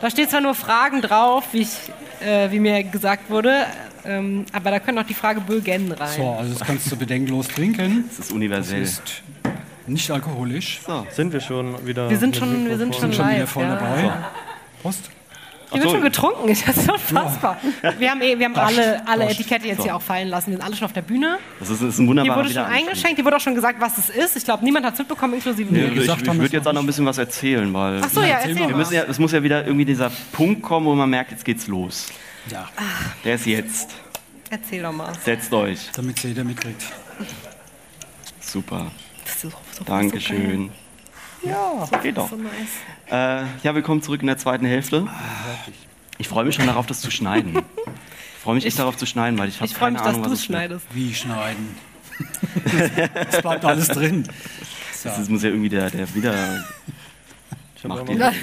Da 0.01 0.09
steht 0.09 0.31
zwar 0.31 0.41
nur 0.41 0.55
Fragen 0.55 1.01
drauf, 1.01 1.49
wie, 1.51 1.61
ich, 1.61 1.77
äh, 2.25 2.49
wie 2.51 2.59
mir 2.59 2.83
gesagt 2.83 3.29
wurde, 3.29 3.65
ähm, 4.03 4.45
aber 4.51 4.71
da 4.71 4.79
können 4.79 4.97
auch 4.97 5.05
die 5.05 5.13
Fragebögen 5.13 5.91
rein. 5.91 6.17
So, 6.17 6.29
also 6.31 6.53
das 6.53 6.67
kannst 6.67 6.91
du 6.91 6.95
bedenkenlos 6.95 7.47
trinken. 7.47 8.05
Das 8.09 8.25
ist 8.25 8.31
universell. 8.31 8.81
Ist 8.81 9.21
nicht 9.85 10.09
alkoholisch. 10.09 10.81
So. 10.85 11.05
Sind 11.11 11.31
wir 11.31 11.39
schon 11.39 11.85
wieder? 11.85 12.09
Wir 12.09 12.17
sind 12.17 12.35
schon, 12.35 12.67
wir 12.67 12.77
sind 12.77 12.95
schon 12.95 13.01
Sind 13.11 13.15
schon 13.15 13.29
wieder 13.29 13.39
live. 13.41 13.49
voll 13.49 13.63
ja. 13.63 13.75
dabei. 13.75 14.11
Prost. 14.81 15.09
Hier 15.71 15.81
wird 15.81 15.89
so. 15.89 15.95
schon 15.95 16.03
getrunken, 16.03 16.47
das 16.65 16.77
ist 16.77 16.91
unfassbar. 16.91 17.57
Wir 17.97 18.11
haben, 18.11 18.21
eh, 18.21 18.37
wir 18.37 18.45
haben 18.45 18.55
alle, 18.55 19.07
alle. 19.07 19.29
Etikette 19.29 19.67
jetzt 19.67 19.83
hier 19.83 19.95
auch 19.95 20.01
fallen 20.01 20.27
lassen. 20.27 20.47
Wir 20.47 20.57
sind 20.57 20.65
alle 20.65 20.75
schon 20.75 20.85
auf 20.85 20.93
der 20.93 21.01
Bühne. 21.01 21.37
Das 21.59 21.69
ist, 21.69 21.81
ist 21.81 21.97
ein 21.97 22.01
Hier 22.01 22.07
wunderbarer 22.09 22.39
wurde 22.39 22.53
schon 22.53 22.63
eingeschenkt, 22.63 23.15
hier 23.15 23.25
wurde 23.25 23.37
auch 23.37 23.41
schon 23.41 23.55
gesagt, 23.55 23.79
was 23.79 23.97
es 23.97 24.09
ist. 24.09 24.35
Ich 24.35 24.43
glaube, 24.43 24.63
niemand 24.63 24.85
hat 24.85 24.93
es 24.93 24.99
mitbekommen, 24.99 25.35
inklusive 25.35 25.71
mir. 25.71 25.87
ich 25.87 25.95
gesagt 25.95 26.21
ich 26.21 26.29
haben, 26.29 26.39
würde 26.39 26.57
jetzt 26.57 26.67
auch 26.67 26.73
noch 26.73 26.81
ein 26.81 26.87
bisschen 26.87 27.05
was 27.05 27.17
erzählen, 27.17 27.73
weil 27.73 28.01
Ach 28.03 28.09
so, 28.09 28.21
ja, 28.21 28.37
erzähl 28.39 28.55
wir 28.55 28.67
mal. 28.69 28.77
müssen 28.77 28.93
ja, 28.93 29.03
es 29.03 29.19
muss 29.19 29.31
ja 29.31 29.41
wieder 29.43 29.65
irgendwie 29.65 29.85
dieser 29.85 30.11
Punkt 30.31 30.61
kommen, 30.61 30.85
wo 30.85 30.95
man 30.95 31.09
merkt, 31.09 31.31
jetzt 31.31 31.45
geht's 31.45 31.67
los. 31.67 32.07
Ja, 32.49 32.67
Der 33.23 33.35
ist 33.35 33.45
jetzt. 33.45 33.91
Erzähl 34.49 34.81
doch 34.81 34.91
mal. 34.91 35.13
Setzt 35.23 35.53
euch. 35.53 35.89
damit 35.95 36.17
es 36.17 36.23
jeder 36.23 36.43
mitkriegt. 36.43 36.83
Super. 38.41 38.91
Das 39.23 39.35
ist 39.35 39.41
so, 39.41 39.51
so 39.71 39.83
Dankeschön. 39.85 40.71
Ja, 41.43 41.87
geht 42.03 42.17
doch. 42.17 42.29
So 42.29 42.35
nice. 42.35 42.51
Äh, 43.09 43.45
ja, 43.63 43.73
willkommen 43.75 44.01
zurück 44.01 44.21
in 44.21 44.27
der 44.27 44.37
zweiten 44.37 44.65
Hälfte. 44.65 45.07
Ich 46.17 46.27
freue 46.27 46.45
mich 46.45 46.55
schon 46.55 46.67
darauf, 46.67 46.85
das 46.85 47.01
zu 47.01 47.09
schneiden. 47.11 47.55
Ich 47.57 48.43
freue 48.43 48.55
mich 48.55 48.65
echt 48.65 48.77
darauf 48.79 48.95
zu 48.97 49.05
schneiden, 49.05 49.37
weil 49.39 49.49
ich 49.49 49.55
habe 49.57 49.65
Ich 49.65 49.73
freue 49.73 49.87
keine 49.87 49.93
mich, 49.93 50.01
dass 50.01 50.09
Ahnung, 50.09 50.23
du 50.23 50.29
was 50.31 50.39
wird. 50.39 50.45
schneidest. 50.45 50.85
Wie 50.93 51.13
schneiden? 51.13 51.75
Es 53.31 53.41
bleibt 53.41 53.65
alles 53.65 53.87
drin. 53.87 54.27
Das 55.03 55.17
ist- 55.17 55.29
muss 55.29 55.41
ja 55.41 55.49
irgendwie 55.49 55.69
der, 55.69 55.89
der 55.89 56.13
wieder 56.13 56.63
macht. 57.83 58.07
noch- 58.07 58.33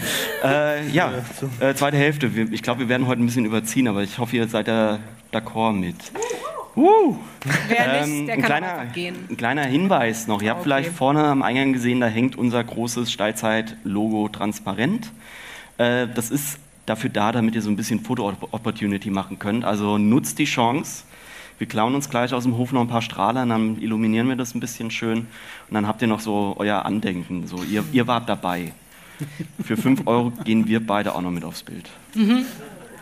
Äh, 0.42 0.88
ja, 0.88 1.12
äh, 1.60 1.74
zweite 1.74 1.96
Hälfte. 1.96 2.26
Ich 2.50 2.62
glaube, 2.62 2.80
wir 2.80 2.88
werden 2.88 3.06
heute 3.06 3.22
ein 3.22 3.26
bisschen 3.26 3.44
überziehen, 3.44 3.86
aber 3.86 4.02
ich 4.02 4.18
hoffe, 4.18 4.36
ihr 4.36 4.48
seid 4.48 4.66
da 4.66 4.98
d'accord 5.32 5.72
mit. 5.74 5.94
Uh. 6.78 7.16
Wer 7.68 8.02
Ähm, 8.04 8.10
nicht, 8.18 8.28
der 8.28 8.34
ein, 8.34 8.40
kann 8.40 8.46
kleiner, 8.48 8.78
einfach 8.78 8.94
gehen. 8.94 9.16
ein 9.28 9.36
kleiner 9.36 9.64
Hinweis 9.64 10.26
noch. 10.28 10.40
Ihr 10.42 10.50
habt 10.50 10.60
Okay. 10.60 10.68
vielleicht 10.68 10.90
vorne 10.92 11.24
am 11.24 11.42
Eingang 11.42 11.72
gesehen, 11.72 12.00
da 12.00 12.06
hängt 12.06 12.36
unser 12.36 12.62
großes 12.62 13.10
Steilzeit-Logo 13.10 14.28
transparent. 14.28 15.10
Äh, 15.78 16.06
das 16.14 16.30
ist 16.30 16.58
dafür 16.86 17.10
da, 17.10 17.32
damit 17.32 17.54
ihr 17.54 17.62
so 17.62 17.70
ein 17.70 17.76
bisschen 17.76 18.00
Foto-Opportunity 18.00 19.10
machen 19.10 19.38
könnt. 19.38 19.64
Also 19.64 19.98
nutzt 19.98 20.38
die 20.38 20.44
Chance. 20.44 21.04
Wir 21.58 21.66
klauen 21.66 21.94
uns 21.96 22.08
gleich 22.08 22.32
aus 22.32 22.44
dem 22.44 22.56
Hof 22.56 22.70
noch 22.72 22.80
ein 22.82 22.88
paar 22.88 23.02
Strahler, 23.02 23.42
und 23.42 23.48
dann 23.48 23.82
illuminieren 23.82 24.28
wir 24.28 24.36
das 24.36 24.54
ein 24.54 24.60
bisschen 24.60 24.90
schön. 24.92 25.18
Und 25.18 25.72
dann 25.72 25.88
habt 25.88 26.00
ihr 26.02 26.08
noch 26.08 26.20
so 26.20 26.54
euer 26.58 26.86
Andenken. 26.86 27.48
So, 27.48 27.62
ihr, 27.64 27.82
ihr 27.92 28.06
wart 28.06 28.28
dabei. 28.28 28.72
Für 29.64 29.76
5 29.76 30.06
Euro 30.06 30.30
gehen 30.44 30.68
wir 30.68 30.86
beide 30.86 31.16
auch 31.16 31.20
noch 31.20 31.32
mit 31.32 31.44
aufs 31.44 31.64
Bild. 31.64 31.90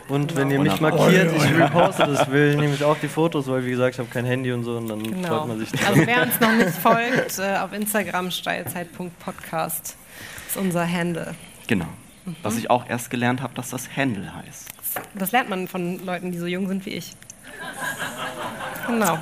Und 0.08 0.36
wenn 0.36 0.50
ihr 0.52 0.60
mich 0.60 0.72
Wunderbar. 0.80 1.00
markiert, 1.10 1.32
ich 1.36 1.58
reposte 1.58 2.06
das, 2.06 2.30
will 2.30 2.54
nämlich 2.56 2.84
auch 2.84 2.96
die 3.02 3.08
Fotos, 3.08 3.48
weil 3.48 3.64
wie 3.66 3.70
gesagt, 3.70 3.94
ich 3.94 3.98
habe 3.98 4.08
kein 4.08 4.24
Handy 4.24 4.52
und 4.52 4.62
so 4.62 4.76
und 4.76 4.86
dann 4.88 5.02
Genau. 5.02 5.28
freut 5.40 5.48
man 5.48 5.58
sich. 5.58 5.68
Also 5.86 6.06
wer 6.06 6.22
uns 6.22 6.38
noch 6.40 6.52
nicht 6.52 6.70
folgt, 6.82 7.38
äh, 7.40 7.56
auf 7.58 7.72
Instagram 7.72 8.30
steilzeit.podcast 8.30 9.96
ist 10.48 10.56
unser 10.56 10.88
Handle. 10.90 11.34
Genau. 11.66 11.86
Mhm. 12.24 12.36
Was 12.42 12.56
ich 12.56 12.70
auch 12.70 12.88
erst 12.88 13.10
gelernt 13.10 13.42
habe, 13.42 13.54
dass 13.54 13.70
das 13.70 13.88
Handle 13.96 14.32
heißt. 14.34 14.68
Das 15.14 15.32
lernt 15.32 15.50
man 15.50 15.66
von 15.68 16.04
Leuten, 16.06 16.30
die 16.32 16.38
so 16.38 16.46
jung 16.46 16.68
sind 16.68 16.86
wie 16.86 16.90
ich. 16.90 17.12
Genau. 18.86 19.18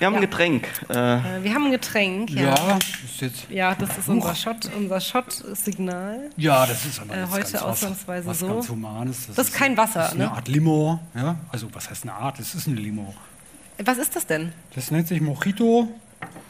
Wir 0.00 0.06
haben 0.06 0.14
Ja. 0.14 0.18
ein 0.20 0.22
Getränk. 0.30 0.66
Äh, 0.88 0.92
Äh, 0.94 1.44
wir 1.44 1.54
haben 1.54 1.66
ein 1.66 1.70
Getränk. 1.72 2.30
Ja, 2.30 2.42
Ja, 2.54 2.78
ist 3.04 3.20
jetzt. 3.20 3.50
ja 3.50 3.74
das 3.74 3.98
ist 3.98 4.08
unser 4.08 4.34
Shot, 4.34 4.70
unser 4.76 4.98
Shot-Signal. 4.98 6.30
Ja, 6.36 6.64
das 6.66 6.86
ist 6.86 7.00
aber 7.00 7.14
Äh, 7.14 7.26
heute 7.26 7.42
ganz 7.42 7.52
was, 7.54 7.62
ausnahmsweise 7.62 8.26
was 8.26 8.38
so. 8.38 8.46
ganz 8.48 8.68
Humanes. 8.70 9.26
Das 9.36 9.48
ist 9.48 9.54
kein 9.54 9.76
Wasser, 9.76 10.00
Das 10.00 10.08
ist 10.08 10.14
eine 10.14 10.24
ne? 10.24 10.32
Art 10.32 10.48
Limo. 10.48 10.98
Ja? 11.14 11.36
Also, 11.52 11.68
was 11.74 11.90
heißt 11.90 12.04
eine 12.04 12.14
Art? 12.14 12.38
Es 12.40 12.54
ist 12.54 12.66
ein 12.66 12.76
Limo. 12.76 13.14
Was 13.84 13.98
ist 13.98 14.16
das 14.16 14.26
denn? 14.26 14.52
Das 14.74 14.90
nennt 14.90 15.06
sich 15.08 15.20
Mojito. 15.20 15.88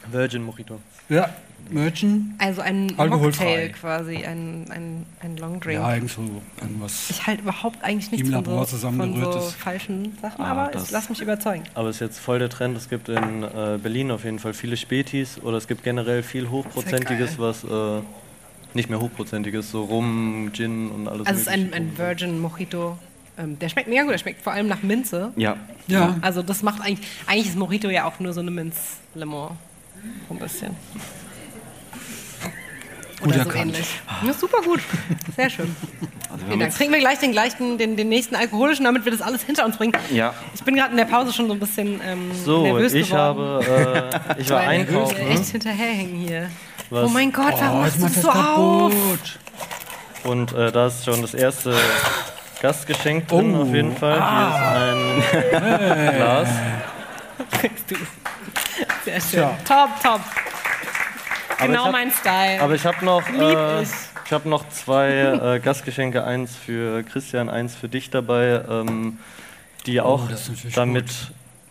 Virgin 0.09 0.43
Mojito. 0.43 0.79
Ja, 1.09 1.29
Merchant. 1.71 2.23
Also 2.37 2.61
ein. 2.61 2.87
Mocktail 2.97 3.69
quasi, 3.69 4.17
ein, 4.25 4.65
ein, 4.69 5.05
ein 5.21 5.37
Long 5.37 5.59
Drink. 5.59 5.79
Ja, 5.79 5.93
irgend 5.93 6.11
so 6.11 6.21
irgendwas. 6.61 7.09
Ich 7.09 7.25
halte 7.25 7.41
überhaupt 7.43 7.83
eigentlich 7.83 8.11
nichts 8.11 8.27
Im 8.27 8.33
von 8.33 8.43
Labor 8.45 8.65
so, 8.65 8.77
von 8.77 9.13
so 9.21 9.39
falschen 9.41 10.17
Sachen, 10.21 10.41
Ah, 10.43 10.51
aber 10.51 10.71
das- 10.71 10.85
ich 10.85 10.91
lasse 10.91 11.09
mich 11.09 11.21
überzeugen. 11.21 11.63
Aber 11.73 11.89
es 11.89 11.95
ist 11.97 12.01
jetzt 12.01 12.19
voll 12.19 12.39
der 12.39 12.49
Trend. 12.49 12.75
Es 12.77 12.89
gibt 12.89 13.09
in 13.09 13.43
äh, 13.43 13.77
Berlin 13.81 14.11
auf 14.11 14.23
jeden 14.23 14.39
Fall 14.39 14.53
viele 14.53 14.77
Spätis 14.77 15.39
oder 15.41 15.57
es 15.57 15.67
gibt 15.67 15.83
generell 15.83 16.23
viel 16.23 16.49
Hochprozentiges, 16.49 17.39
was 17.39 17.63
äh, 17.63 18.01
nicht 18.73 18.89
mehr 18.89 18.99
Hochprozentiges, 19.01 19.71
so 19.71 19.83
Rum, 19.83 20.49
Gin 20.53 20.89
und 20.91 21.07
alles. 21.07 21.25
Also 21.27 21.41
es 21.41 21.47
ist 21.47 21.53
ein, 21.53 21.73
ein 21.73 21.97
Virgin 21.97 22.39
Mojito. 22.39 22.97
Ähm, 23.37 23.57
der 23.59 23.69
schmeckt 23.69 23.87
mega 23.87 24.03
gut, 24.03 24.11
der 24.11 24.17
schmeckt 24.17 24.41
vor 24.41 24.53
allem 24.53 24.67
nach 24.67 24.83
Minze. 24.83 25.31
ja. 25.37 25.55
Ja, 25.87 26.15
Also 26.21 26.41
das 26.41 26.63
macht 26.63 26.81
eigentlich, 26.81 27.05
eigentlich 27.27 27.47
ist 27.47 27.57
Mojito 27.57 27.89
ja 27.89 28.05
auch 28.05 28.19
nur 28.19 28.31
so 28.33 28.39
eine 28.41 28.51
Minz-Lemon. 28.51 29.51
So 30.29 30.33
ein 30.35 30.39
bisschen. 30.39 30.71
Gut 33.21 33.29
Oder 33.35 33.43
so 33.43 33.49
erkannt. 33.49 33.73
ähnlich. 33.75 33.87
Ja, 34.25 34.33
super 34.33 34.61
gut. 34.63 34.79
Sehr 35.35 35.49
schön. 35.49 35.75
Also 36.31 36.45
Vielen 36.47 36.59
Dank. 36.59 36.75
Trinken 36.75 36.93
wir 36.93 36.99
gleich 37.01 37.19
den, 37.19 37.31
gleichen, 37.31 37.77
den, 37.77 37.95
den 37.97 38.09
nächsten 38.09 38.35
alkoholischen, 38.35 38.85
damit 38.85 39.05
wir 39.05 39.11
das 39.11 39.21
alles 39.21 39.43
hinter 39.43 39.63
uns 39.65 39.77
bringen. 39.77 39.93
ja, 40.11 40.33
Ich 40.55 40.63
bin 40.63 40.75
gerade 40.75 40.91
in 40.91 40.97
der 40.97 41.05
Pause 41.05 41.31
schon 41.33 41.47
so 41.47 41.53
ein 41.53 41.59
bisschen 41.59 41.99
ähm, 42.05 42.31
So, 42.45 42.63
nervös 42.63 42.93
ich 42.93 43.09
geworden. 43.09 43.65
habe, 43.65 44.11
äh, 44.37 44.41
ich 44.41 44.49
war 44.51 44.61
einkaufen. 44.61 45.17
wir 45.17 45.27
echt 45.29 45.45
hinterherhängen 45.49 46.15
hier. 46.15 46.49
Was? 46.89 47.05
Oh 47.05 47.09
mein 47.09 47.31
Gott, 47.31 47.53
warum 47.59 47.79
oh, 47.79 47.81
machst 47.83 47.97
du 47.97 48.01
das 48.03 48.21
so 48.21 48.29
auf? 48.29 48.91
kaputt. 48.91 49.39
Und 50.23 50.53
äh, 50.53 50.71
da 50.71 50.87
ist 50.87 51.05
schon 51.05 51.21
das 51.21 51.33
erste 51.33 51.75
Gastgeschenk 52.61 53.27
drin, 53.27 53.55
Oh. 53.55 53.61
auf 53.63 53.73
jeden 53.73 53.95
Fall. 53.95 54.15
Hier 54.17 55.19
ist 55.19 55.63
ein 55.63 56.15
Glas. 56.15 56.49
Kriegst 57.59 57.85
du. 57.91 57.95
Sehr 59.05 59.19
schön. 59.21 59.29
Tja. 59.31 59.57
Top, 59.67 59.89
top. 60.01 60.21
Genau 61.67 61.85
hab- 61.85 61.91
mein 61.91 62.11
Style. 62.11 62.61
Aber 62.61 62.75
ich 62.75 62.85
habe 62.85 63.03
noch, 63.05 63.27
äh, 63.29 63.81
ich. 63.83 63.89
ich 64.25 64.31
hab 64.31 64.45
noch 64.45 64.67
zwei 64.69 65.09
äh, 65.55 65.59
Gastgeschenke, 65.59 66.23
eins 66.23 66.55
für 66.55 67.03
Christian, 67.03 67.49
eins 67.49 67.75
für 67.75 67.87
dich 67.89 68.09
dabei, 68.09 68.63
ähm, 68.69 69.19
die 69.85 70.01
auch 70.01 70.29
Oh, 70.29 70.33
ist 70.33 70.49
natürlich 70.49 70.75
damit 70.75 71.09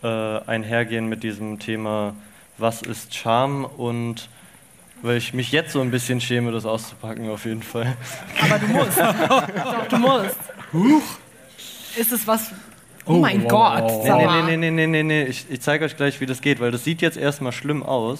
äh, 0.03 0.07
einhergehen 0.47 1.07
mit 1.07 1.23
diesem 1.23 1.59
Thema, 1.59 2.13
was 2.57 2.81
ist 2.81 3.13
Charme 3.15 3.65
und 3.65 4.29
weil 5.03 5.17
ich 5.17 5.33
mich 5.33 5.51
jetzt 5.51 5.71
so 5.71 5.81
ein 5.81 5.89
bisschen 5.89 6.21
schäme, 6.21 6.51
das 6.51 6.65
auszupacken 6.65 7.29
auf 7.31 7.45
jeden 7.45 7.63
Fall. 7.63 7.95
Aber 8.43 8.59
du 8.59 8.67
musst. 8.67 8.97
Doch, 9.29 9.87
du 9.89 9.97
musst. 9.97 10.37
Ist 11.97 12.11
es 12.11 12.27
was. 12.27 12.51
Oh, 13.05 13.13
Oh, 13.13 13.17
mein 13.17 13.43
wow, 13.45 13.49
Gott. 13.49 14.03
Nee, 14.03 14.09
mal. 14.25 14.43
nee, 14.43 14.57
nee, 14.57 14.69
nee, 14.69 14.85
nee, 14.87 15.01
nee, 15.03 15.23
ich, 15.23 15.47
ich 15.49 15.59
zeige 15.61 15.85
euch 15.85 15.97
gleich, 15.97 16.21
wie 16.21 16.27
das 16.27 16.39
geht, 16.41 16.59
weil 16.59 16.69
das 16.69 16.83
sieht 16.83 17.01
jetzt 17.01 17.17
erstmal 17.17 17.51
schlimm 17.51 17.81
aus. 17.81 18.19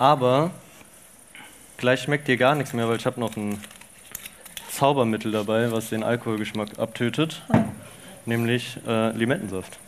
Aber 0.00 0.50
gleich 1.76 2.00
schmeckt 2.00 2.26
ihr 2.30 2.38
gar 2.38 2.54
nichts 2.54 2.72
mehr, 2.72 2.88
weil 2.88 2.96
ich 2.96 3.04
habe 3.04 3.20
noch 3.20 3.36
ein 3.36 3.58
Zaubermittel 4.70 5.30
dabei, 5.30 5.70
was 5.72 5.90
den 5.90 6.02
Alkoholgeschmack 6.02 6.78
abtötet. 6.78 7.42
Nämlich 8.24 8.78
äh, 8.88 9.10
Limettensaft. 9.10 9.78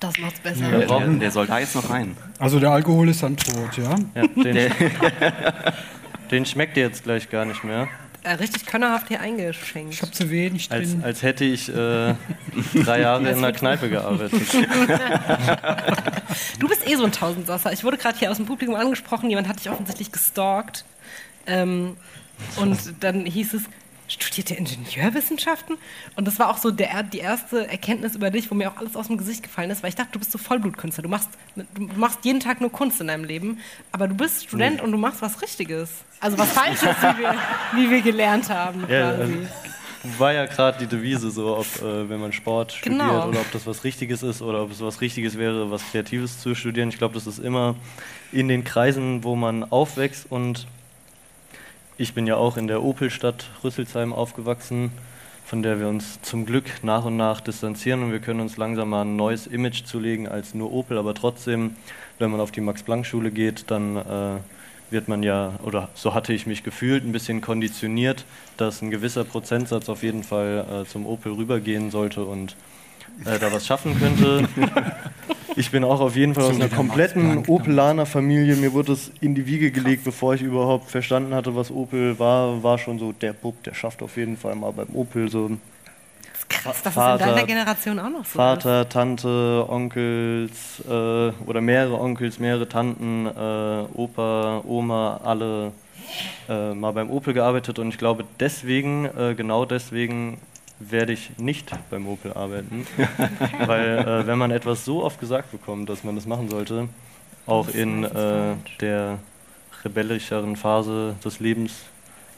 Das 0.00 0.18
macht's 0.18 0.38
besser. 0.40 0.68
der, 0.68 0.86
der, 0.86 1.06
der 1.06 1.30
soll 1.30 1.46
da 1.46 1.60
jetzt 1.60 1.74
noch 1.74 1.88
rein. 1.88 2.14
Also 2.38 2.60
der 2.60 2.72
Alkohol 2.72 3.08
ist 3.08 3.22
dann 3.22 3.38
tot, 3.38 3.74
ja? 3.78 3.96
Ja, 4.14 4.26
den, 4.26 4.70
den 6.30 6.44
schmeckt 6.44 6.76
ihr 6.76 6.82
jetzt 6.82 7.04
gleich 7.04 7.30
gar 7.30 7.46
nicht 7.46 7.64
mehr. 7.64 7.88
Äh, 8.24 8.32
richtig 8.34 8.64
könnerhaft 8.64 9.08
hier 9.08 9.20
eingeschenkt. 9.20 9.92
Ich 9.92 10.00
habe 10.02 10.10
zu 10.10 10.30
wenig 10.30 10.72
Als, 10.72 10.96
als 11.02 11.22
hätte 11.22 11.44
ich 11.44 11.68
äh, 11.68 12.14
drei 12.74 13.00
Jahre 13.00 13.28
in 13.28 13.36
einer 13.36 13.52
Kneipe 13.52 13.90
gearbeitet. 13.90 14.40
Du 16.58 16.68
bist 16.68 16.88
eh 16.88 16.96
so 16.96 17.04
ein 17.04 17.12
Tausendsasser. 17.12 17.72
Ich 17.72 17.84
wurde 17.84 17.96
gerade 17.96 18.18
hier 18.18 18.30
aus 18.30 18.38
dem 18.38 18.46
Publikum 18.46 18.74
angesprochen, 18.74 19.28
jemand 19.28 19.46
hat 19.46 19.60
dich 19.60 19.70
offensichtlich 19.70 20.10
gestalkt. 20.10 20.84
Ähm, 21.46 21.96
und 22.56 22.78
dann 23.00 23.26
hieß 23.26 23.54
es, 23.54 23.62
studiert 24.08 24.50
ihr 24.50 24.58
Ingenieurwissenschaften? 24.58 25.76
Und 26.16 26.26
das 26.26 26.38
war 26.38 26.50
auch 26.50 26.58
so 26.58 26.70
der, 26.70 27.02
die 27.02 27.18
erste 27.18 27.66
Erkenntnis 27.68 28.14
über 28.14 28.30
dich, 28.30 28.50
wo 28.50 28.54
mir 28.54 28.70
auch 28.70 28.76
alles 28.76 28.96
aus 28.96 29.06
dem 29.08 29.16
Gesicht 29.18 29.42
gefallen 29.42 29.70
ist, 29.70 29.82
weil 29.82 29.88
ich 29.90 29.94
dachte, 29.96 30.10
du 30.12 30.18
bist 30.18 30.32
so 30.32 30.38
Vollblutkünstler. 30.38 31.02
Du 31.02 31.08
machst, 31.08 31.28
du 31.56 31.82
machst 31.96 32.18
jeden 32.24 32.40
Tag 32.40 32.60
nur 32.60 32.70
Kunst 32.72 33.00
in 33.00 33.06
deinem 33.08 33.24
Leben, 33.24 33.58
aber 33.92 34.08
du 34.08 34.14
bist 34.14 34.44
Student 34.44 34.80
und 34.80 34.92
du 34.92 34.98
machst 34.98 35.22
was 35.22 35.40
Richtiges. 35.42 35.90
Also 36.20 36.38
was 36.38 36.50
Falsches, 36.52 36.82
wie 37.02 37.18
wir, 37.22 37.34
wie 37.74 37.90
wir 37.90 38.02
gelernt 38.02 38.48
haben. 38.50 38.80
Ja, 38.88 39.12
Quasi. 39.14 39.32
ähm, 39.32 39.48
war 40.18 40.32
ja 40.34 40.44
gerade 40.44 40.78
die 40.78 40.86
Devise 40.86 41.30
so, 41.30 41.56
ob 41.56 41.66
äh, 41.82 42.08
wenn 42.10 42.20
man 42.20 42.32
Sport 42.32 42.78
Genau. 42.82 43.04
studiert 43.04 43.26
oder 43.28 43.40
ob 43.40 43.52
das 43.52 43.66
was 43.66 43.84
Richtiges 43.84 44.22
ist 44.22 44.42
oder 44.42 44.62
ob 44.62 44.70
es 44.70 44.80
was 44.82 45.00
Richtiges 45.00 45.38
wäre, 45.38 45.70
was 45.70 45.82
Kreatives 45.90 46.40
zu 46.40 46.54
studieren. 46.54 46.90
Ich 46.90 46.98
glaube, 46.98 47.14
das 47.14 47.26
ist 47.26 47.38
immer 47.38 47.74
in 48.30 48.48
den 48.48 48.64
Kreisen, 48.64 49.24
wo 49.24 49.34
man 49.34 49.64
aufwächst 49.64 50.26
und 50.30 50.66
ich 51.96 52.14
bin 52.14 52.26
ja 52.26 52.36
auch 52.36 52.56
in 52.56 52.66
der 52.66 52.82
Opelstadt 52.82 53.46
Rüsselsheim 53.62 54.12
aufgewachsen. 54.12 54.90
von 55.44 55.62
der 55.62 55.78
wir 55.78 55.88
uns 55.88 56.22
zum 56.22 56.46
Glück 56.46 56.64
nach 56.82 57.04
und 57.04 57.18
nach 57.18 57.42
distanzieren 57.42 58.02
und 58.02 58.12
wir 58.12 58.18
können 58.18 58.40
uns 58.40 58.56
langsam 58.56 58.88
mal 58.88 59.02
ein 59.02 59.14
neues 59.14 59.46
Image 59.46 59.84
zulegen 59.84 60.26
als 60.26 60.54
nur 60.54 60.72
Opel, 60.72 60.96
aber 60.96 61.14
trotzdem, 61.14 61.76
wenn 62.18 62.30
man 62.30 62.40
auf 62.40 62.50
die 62.50 62.62
Max-Planck-Schule 62.62 63.30
geht, 63.30 63.70
dann 63.70 63.96
äh, 63.96 64.38
wird 64.90 65.06
man 65.06 65.22
ja, 65.22 65.52
oder 65.62 65.90
so 65.94 66.14
hatte 66.14 66.32
ich 66.32 66.46
mich 66.46 66.62
gefühlt, 66.62 67.04
ein 67.04 67.12
bisschen 67.12 67.42
konditioniert, 67.42 68.24
dass 68.56 68.80
ein 68.80 68.90
gewisser 68.90 69.24
Prozentsatz 69.24 69.90
auf 69.90 70.02
jeden 70.02 70.24
Fall 70.24 70.64
äh, 70.82 70.88
zum 70.88 71.06
Opel 71.06 71.32
rübergehen 71.32 71.90
sollte 71.90 72.24
und 72.24 72.56
äh, 73.24 73.38
da 73.38 73.52
was 73.52 73.66
schaffen 73.66 73.98
könnte. 73.98 74.48
Ich 75.56 75.70
bin 75.70 75.84
auch 75.84 76.00
auf 76.00 76.16
jeden 76.16 76.34
Fall 76.34 76.42
aus 76.44 76.56
einer 76.56 76.68
kompletten 76.68 77.46
Opelaner 77.46 78.06
Familie. 78.06 78.56
Mir 78.56 78.72
wurde 78.72 78.90
es 78.92 79.12
in 79.20 79.36
die 79.36 79.46
Wiege 79.46 79.70
gelegt, 79.70 80.02
bevor 80.02 80.34
ich 80.34 80.42
überhaupt 80.42 80.90
verstanden 80.90 81.32
hatte, 81.32 81.54
was 81.54 81.70
Opel 81.70 82.18
war. 82.18 82.60
War 82.64 82.76
schon 82.76 82.98
so, 82.98 83.12
der 83.12 83.34
Bub, 83.34 83.62
der 83.62 83.72
schafft 83.72 84.02
auf 84.02 84.16
jeden 84.16 84.36
Fall 84.36 84.56
mal 84.56 84.72
beim 84.72 84.88
Opel 84.94 85.30
so. 85.30 85.50
Das 85.50 86.38
ist 86.40 86.48
krass, 86.50 86.82
dass 86.82 86.94
Vater- 86.94 87.24
es 87.24 87.30
in 87.30 87.36
deiner 87.36 87.46
Generation 87.46 87.98
auch 88.00 88.08
noch 88.10 88.18
so 88.18 88.20
ist. 88.22 88.32
Vater, 88.32 88.88
Tante, 88.88 89.64
Onkels 89.68 90.82
äh, 90.88 90.92
oder 91.46 91.60
mehrere 91.60 92.00
Onkels, 92.00 92.40
mehrere 92.40 92.68
Tanten, 92.68 93.26
äh, 93.26 93.84
Opa, 93.96 94.60
Oma, 94.66 95.20
alle 95.22 95.70
äh, 96.48 96.74
mal 96.74 96.90
beim 96.90 97.10
Opel 97.10 97.32
gearbeitet 97.32 97.78
und 97.78 97.90
ich 97.90 97.98
glaube 97.98 98.24
deswegen, 98.40 99.04
äh, 99.16 99.34
genau 99.36 99.64
deswegen 99.66 100.38
werde 100.78 101.12
ich 101.12 101.38
nicht 101.38 101.70
beim 101.90 102.08
Opel 102.08 102.32
arbeiten, 102.32 102.86
weil 103.66 103.98
äh, 103.98 104.26
wenn 104.26 104.38
man 104.38 104.50
etwas 104.50 104.84
so 104.84 105.04
oft 105.04 105.20
gesagt 105.20 105.52
bekommt, 105.52 105.88
dass 105.88 106.04
man 106.04 106.14
das 106.14 106.26
machen 106.26 106.48
sollte, 106.48 106.88
auch 107.46 107.68
in 107.68 108.04
äh, 108.04 108.54
der 108.80 109.18
rebellischeren 109.84 110.56
Phase 110.56 111.14
des 111.24 111.40
Lebens 111.40 111.74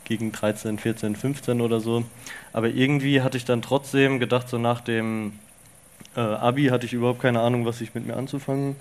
gegen 0.05 0.33
13, 0.33 0.79
14, 0.79 1.17
15 1.17 1.61
oder 1.61 1.81
so. 1.81 2.05
Aber 2.53 2.69
irgendwie 2.69 3.23
hatte 3.23 3.37
ich 3.37 3.45
dann 3.45 3.63
trotzdem 3.63 4.21
gedacht, 4.21 4.49
so 4.49 4.59
nach 4.59 4.81
dem 4.81 5.33
äh, 6.17 6.21
Abi 6.21 6.67
hatte 6.67 6.87
ich 6.87 6.93
überhaupt 6.93 7.21
keine 7.21 7.41
Ahnung, 7.41 7.67
was 7.67 7.81
ich 7.81 7.95
mit 7.95 8.07
mir 8.07 8.17
anzufangen 8.17 8.77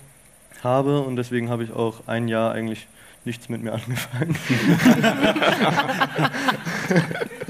habe 0.62 1.00
und 1.00 1.16
deswegen 1.16 1.50
habe 1.50 1.64
ich 1.64 1.72
auch 1.72 2.06
ein 2.06 2.28
Jahr 2.28 2.52
eigentlich 2.52 2.86
nichts 3.24 3.48
mit 3.48 3.62
mir 3.62 3.72
angefangen. 3.72 4.36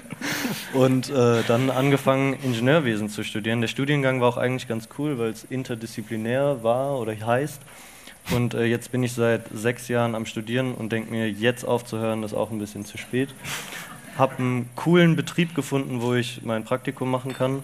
und 0.72 1.10
äh, 1.10 1.42
dann 1.46 1.70
angefangen, 1.70 2.34
Ingenieurwesen 2.42 3.08
zu 3.08 3.24
studieren. 3.24 3.60
Der 3.60 3.68
Studiengang 3.68 4.20
war 4.20 4.28
auch 4.28 4.36
eigentlich 4.36 4.68
ganz 4.68 4.88
cool, 4.98 5.18
weil 5.18 5.30
es 5.30 5.44
interdisziplinär 5.44 6.62
war 6.62 6.98
oder 6.98 7.14
heißt. 7.14 7.60
Und 8.32 8.54
äh, 8.54 8.64
jetzt 8.64 8.90
bin 8.90 9.02
ich 9.02 9.12
seit 9.12 9.44
sechs 9.54 9.88
Jahren 9.88 10.14
am 10.14 10.26
Studieren 10.26 10.74
und 10.74 10.90
denke 10.90 11.10
mir, 11.10 11.30
jetzt 11.30 11.64
aufzuhören, 11.64 12.22
ist 12.22 12.34
auch 12.34 12.50
ein 12.50 12.58
bisschen 12.58 12.84
zu 12.84 12.98
spät. 12.98 13.28
Habe 14.18 14.38
einen 14.38 14.70
coolen 14.74 15.14
Betrieb 15.14 15.54
gefunden, 15.54 16.00
wo 16.00 16.14
ich 16.14 16.42
mein 16.42 16.64
Praktikum 16.64 17.10
machen 17.10 17.32
kann. 17.32 17.62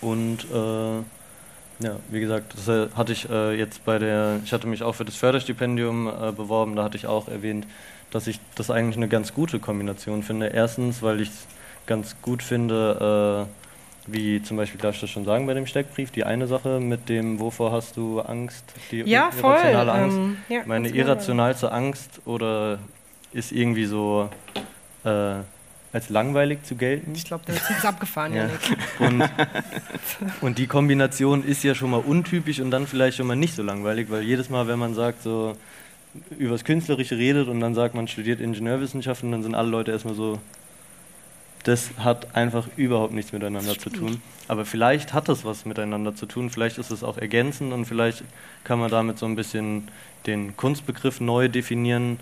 Und 0.00 0.46
äh, 0.50 1.84
ja, 1.84 1.96
wie 2.10 2.20
gesagt, 2.20 2.54
das 2.56 2.68
äh, 2.68 2.88
hatte 2.94 3.12
ich 3.12 3.28
äh, 3.28 3.58
jetzt 3.58 3.84
bei 3.84 3.98
der, 3.98 4.40
ich 4.44 4.52
hatte 4.52 4.66
mich 4.66 4.82
auch 4.82 4.94
für 4.94 5.04
das 5.04 5.16
Förderstipendium 5.16 6.06
äh, 6.06 6.32
beworben, 6.32 6.76
da 6.76 6.84
hatte 6.84 6.96
ich 6.96 7.06
auch 7.06 7.28
erwähnt, 7.28 7.66
dass 8.10 8.26
ich 8.26 8.38
das 8.54 8.70
eigentlich 8.70 8.96
eine 8.96 9.08
ganz 9.08 9.34
gute 9.34 9.58
Kombination 9.58 10.22
finde. 10.22 10.46
Erstens, 10.46 11.02
weil 11.02 11.20
ich 11.20 11.30
es 11.30 11.46
ganz 11.86 12.16
gut 12.22 12.42
finde, 12.42 13.46
äh, 14.06 14.10
wie 14.12 14.42
zum 14.42 14.56
Beispiel, 14.56 14.80
darf 14.80 14.94
ich 14.94 15.00
das 15.00 15.10
schon 15.10 15.24
sagen 15.24 15.46
bei 15.46 15.54
dem 15.54 15.66
Steckbrief, 15.66 16.10
die 16.10 16.24
eine 16.24 16.46
Sache 16.46 16.78
mit 16.80 17.08
dem, 17.08 17.40
wovor 17.40 17.72
hast 17.72 17.96
du 17.96 18.20
Angst, 18.20 18.64
die 18.90 19.00
Ja, 19.00 19.30
voll. 19.30 19.52
irrationale 19.54 19.92
Angst. 19.92 20.16
ähm, 20.16 20.36
ja, 20.48 20.60
Meine 20.66 20.90
genau. 20.90 21.04
irrationalste 21.06 21.72
Angst 21.72 22.20
oder 22.26 22.78
ist 23.32 23.50
irgendwie 23.52 23.86
so 23.86 24.28
äh, 25.04 25.34
als 25.92 26.08
langweilig 26.10 26.64
zu 26.64 26.74
gelten. 26.74 27.12
Ich 27.14 27.24
glaube, 27.24 27.44
der 27.46 27.54
ist 27.54 27.84
abgefahren, 27.84 28.34
Ja. 28.34 28.48
Und, 28.98 29.22
und 30.40 30.58
die 30.58 30.66
Kombination 30.66 31.44
ist 31.44 31.62
ja 31.64 31.74
schon 31.74 31.90
mal 31.90 31.98
untypisch 32.00 32.60
und 32.60 32.70
dann 32.70 32.86
vielleicht 32.86 33.16
schon 33.16 33.26
mal 33.26 33.36
nicht 33.36 33.54
so 33.54 33.62
langweilig, 33.62 34.10
weil 34.10 34.22
jedes 34.22 34.50
Mal, 34.50 34.66
wenn 34.68 34.78
man 34.78 34.94
sagt, 34.94 35.22
so 35.22 35.56
übers 36.38 36.64
Künstlerische 36.64 37.16
redet 37.16 37.48
und 37.48 37.60
dann 37.60 37.74
sagt, 37.74 37.94
man 37.94 38.06
studiert 38.08 38.40
Ingenieurwissenschaften, 38.40 39.30
dann 39.32 39.42
sind 39.42 39.54
alle 39.54 39.68
Leute 39.68 39.90
erstmal 39.92 40.14
so, 40.14 40.38
das 41.64 41.90
hat 41.98 42.36
einfach 42.36 42.68
überhaupt 42.76 43.12
nichts 43.12 43.32
miteinander 43.32 43.78
zu 43.78 43.90
tun. 43.90 44.22
Aber 44.48 44.64
vielleicht 44.64 45.14
hat 45.14 45.28
es 45.30 45.44
was 45.44 45.64
miteinander 45.64 46.14
zu 46.14 46.26
tun, 46.26 46.50
vielleicht 46.50 46.78
ist 46.78 46.90
es 46.90 47.02
auch 47.02 47.16
ergänzend 47.16 47.72
und 47.72 47.86
vielleicht 47.86 48.22
kann 48.62 48.78
man 48.78 48.90
damit 48.90 49.18
so 49.18 49.26
ein 49.26 49.34
bisschen 49.34 49.88
den 50.26 50.56
Kunstbegriff 50.56 51.20
neu 51.20 51.48
definieren. 51.48 52.20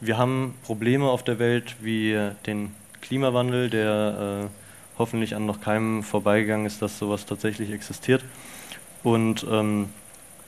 Wir 0.00 0.16
haben 0.16 0.54
Probleme 0.62 1.06
auf 1.08 1.24
der 1.24 1.38
Welt 1.38 1.76
wie 1.80 2.16
den 2.46 2.72
Klimawandel, 3.02 3.70
der 3.70 4.48
äh, 4.48 4.98
hoffentlich 4.98 5.34
an 5.34 5.46
noch 5.46 5.60
keinem 5.60 6.02
vorbeigegangen 6.04 6.66
ist, 6.66 6.80
dass 6.80 6.98
sowas 6.98 7.26
tatsächlich 7.26 7.72
existiert. 7.72 8.22
Und 9.02 9.44
ähm, 9.50 9.88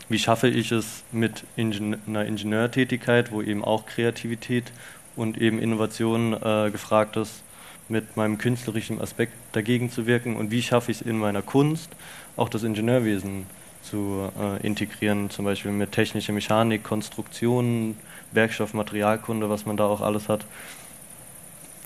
wie 0.08 0.18
schaffe 0.18 0.48
ich 0.48 0.70
es 0.70 1.02
mit 1.10 1.44
Ingen 1.56 1.96
einer 2.06 2.24
Ingenieurtätigkeit, 2.24 3.32
wo 3.32 3.42
eben 3.42 3.64
auch 3.64 3.86
Kreativität 3.86 4.72
und 5.16 5.38
eben 5.38 5.58
Innovation 5.58 6.34
äh, 6.34 6.70
gefragt 6.70 7.16
ist, 7.16 7.42
mit 7.88 8.16
meinem 8.16 8.38
künstlerischen 8.38 9.00
Aspekt 9.00 9.32
dagegen 9.52 9.90
zu 9.90 10.06
wirken 10.06 10.36
und 10.36 10.50
wie 10.50 10.62
schaffe 10.62 10.90
ich 10.90 11.00
es 11.00 11.06
in 11.06 11.18
meiner 11.18 11.42
Kunst 11.42 11.90
auch 12.36 12.48
das 12.48 12.62
Ingenieurwesen 12.62 13.46
zu 13.82 14.30
äh, 14.40 14.64
integrieren, 14.66 15.30
zum 15.30 15.44
Beispiel 15.44 15.72
mit 15.72 15.92
technischer 15.92 16.32
Mechanik, 16.32 16.84
Konstruktion, 16.84 17.96
Werkstoff, 18.30 18.74
Materialkunde, 18.74 19.50
was 19.50 19.66
man 19.66 19.76
da 19.76 19.86
auch 19.86 20.00
alles 20.00 20.28
hat. 20.28 20.46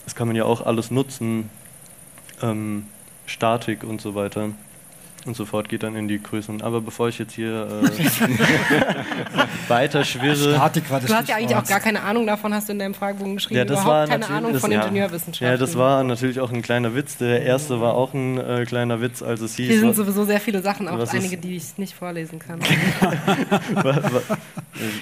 Das 0.05 0.15
kann 0.15 0.27
man 0.27 0.35
ja 0.35 0.45
auch 0.45 0.65
alles 0.65 0.91
nutzen, 0.91 1.49
ähm, 2.41 2.85
Statik 3.25 3.83
und 3.83 3.99
so 3.99 4.15
weiter 4.15 4.51
und 5.25 5.35
so 5.35 5.45
fort 5.45 5.67
geht 5.69 5.83
dann 5.83 5.95
in 5.95 6.07
die 6.07 6.21
Größen. 6.21 6.61
Aber 6.61 6.79
bevor 6.81 7.09
ich 7.09 7.17
jetzt 7.19 7.33
hier 7.33 7.67
äh, 7.83 8.05
weiter 9.69 10.05
schwirre, 10.05 10.53
Statik 10.55 10.89
war 10.89 10.99
das 10.99 11.09
Du 11.09 11.15
hast 11.15 11.27
ja 11.29 11.35
eigentlich 11.35 11.55
auch 11.57 11.65
gar 11.65 11.79
keine 11.79 12.01
Ahnung 12.03 12.25
davon, 12.27 12.53
hast 12.53 12.69
du 12.69 12.73
in 12.73 12.79
deinem 12.79 12.93
Fragebogen 12.93 13.35
geschrieben. 13.35 13.57
Ja, 13.57 13.65
das 13.65 13.81
Überhaupt 13.81 13.87
war 13.89 14.07
keine 14.07 14.19
natürlich- 14.19 14.37
Ahnung 14.37 14.53
das- 14.53 14.61
von 14.61 14.71
ja. 14.71 14.81
Ingenieurwissenschaften. 14.83 15.47
ja, 15.47 15.57
das 15.57 15.77
war 15.77 16.03
natürlich 16.03 16.39
auch 16.39 16.51
ein 16.51 16.61
kleiner 16.61 16.95
Witz. 16.95 17.17
Der 17.17 17.41
erste 17.43 17.81
war 17.81 17.93
auch 17.95 18.13
ein 18.13 18.37
äh, 18.37 18.65
kleiner 18.65 19.01
Witz, 19.01 19.21
als 19.21 19.41
es 19.41 19.55
hieß. 19.55 19.67
Hier 19.69 19.79
sind 19.79 19.95
sowieso 19.95 20.23
sehr 20.25 20.39
viele 20.39 20.61
Sachen, 20.61 20.87
auch 20.87 21.07
einige, 21.13 21.37
die 21.37 21.55
ich 21.57 21.77
nicht 21.77 21.93
vorlesen 21.95 22.39
kann. 22.39 22.59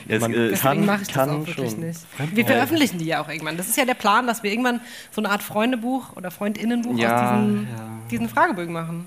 Es, 0.07 0.21
man 0.21 0.31
Deswegen 0.31 0.55
kann, 0.61 0.85
mache 0.85 1.01
ich 1.01 1.07
das 1.09 1.15
kann 1.15 1.29
auch 1.29 1.47
wirklich 1.47 1.71
schon. 1.71 1.79
nicht. 1.81 1.99
Wir 2.33 2.45
veröffentlichen 2.45 2.97
die 2.97 3.05
ja 3.05 3.21
auch 3.21 3.27
irgendwann. 3.27 3.57
Das 3.57 3.67
ist 3.67 3.75
ja 3.75 3.83
der 3.83 3.93
Plan, 3.93 4.25
dass 4.25 4.41
wir 4.41 4.49
irgendwann 4.51 4.79
so 5.11 5.19
eine 5.19 5.29
Art 5.29 5.43
Freundebuch 5.43 6.15
oder 6.15 6.31
Freundinnenbuch 6.31 6.97
Ja, 6.97 7.33
aus 7.35 7.39
diesen, 7.41 7.63
ja. 7.63 7.87
diesen 8.11 8.29
Fragebögen 8.29 8.71
machen. 8.73 9.05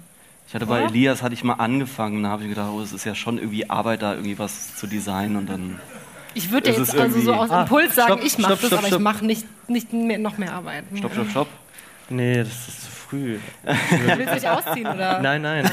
Ich 0.48 0.54
hatte 0.54 0.64
bei? 0.64 0.82
Elias 0.82 1.22
hatte 1.22 1.34
ich 1.34 1.44
mal 1.44 1.54
angefangen, 1.54 2.22
da 2.22 2.30
habe 2.30 2.42
ich 2.44 2.48
gedacht, 2.48 2.70
oh, 2.72 2.80
es 2.80 2.92
ist 2.94 3.04
ja 3.04 3.14
schon 3.14 3.36
irgendwie 3.36 3.68
Arbeit, 3.68 4.00
da 4.00 4.14
irgendwie 4.14 4.38
was 4.38 4.74
zu 4.76 4.86
designen 4.86 5.36
und 5.36 5.46
dann. 5.48 5.78
Ich 6.32 6.50
würde 6.50 6.70
jetzt 6.70 6.98
also 6.98 7.20
so 7.20 7.34
aus 7.34 7.50
Ah, 7.50 7.62
Impuls 7.62 7.94
sagen, 7.94 8.12
stopp, 8.14 8.24
ich 8.24 8.38
mache 8.38 8.50
das, 8.52 8.58
stopp, 8.60 8.72
aber 8.72 8.82
ich 8.82 8.88
stopp. 8.88 9.02
mache 9.02 9.26
nicht, 9.26 9.46
nicht 9.68 9.92
mehr, 9.92 10.18
noch 10.18 10.38
mehr 10.38 10.54
Arbeit. 10.54 10.84
Stopp, 10.96 11.12
stopp, 11.12 11.30
stopp. 11.30 11.48
Nee, 12.08 12.38
das 12.38 12.48
ist 12.68 12.82
zu 12.84 12.90
früh. 13.08 13.38
Willst 14.16 14.30
du 14.30 14.34
dich 14.34 14.48
ausziehen 14.48 14.86
oder? 14.86 15.18
Nein, 15.22 15.42
nein. 15.42 15.70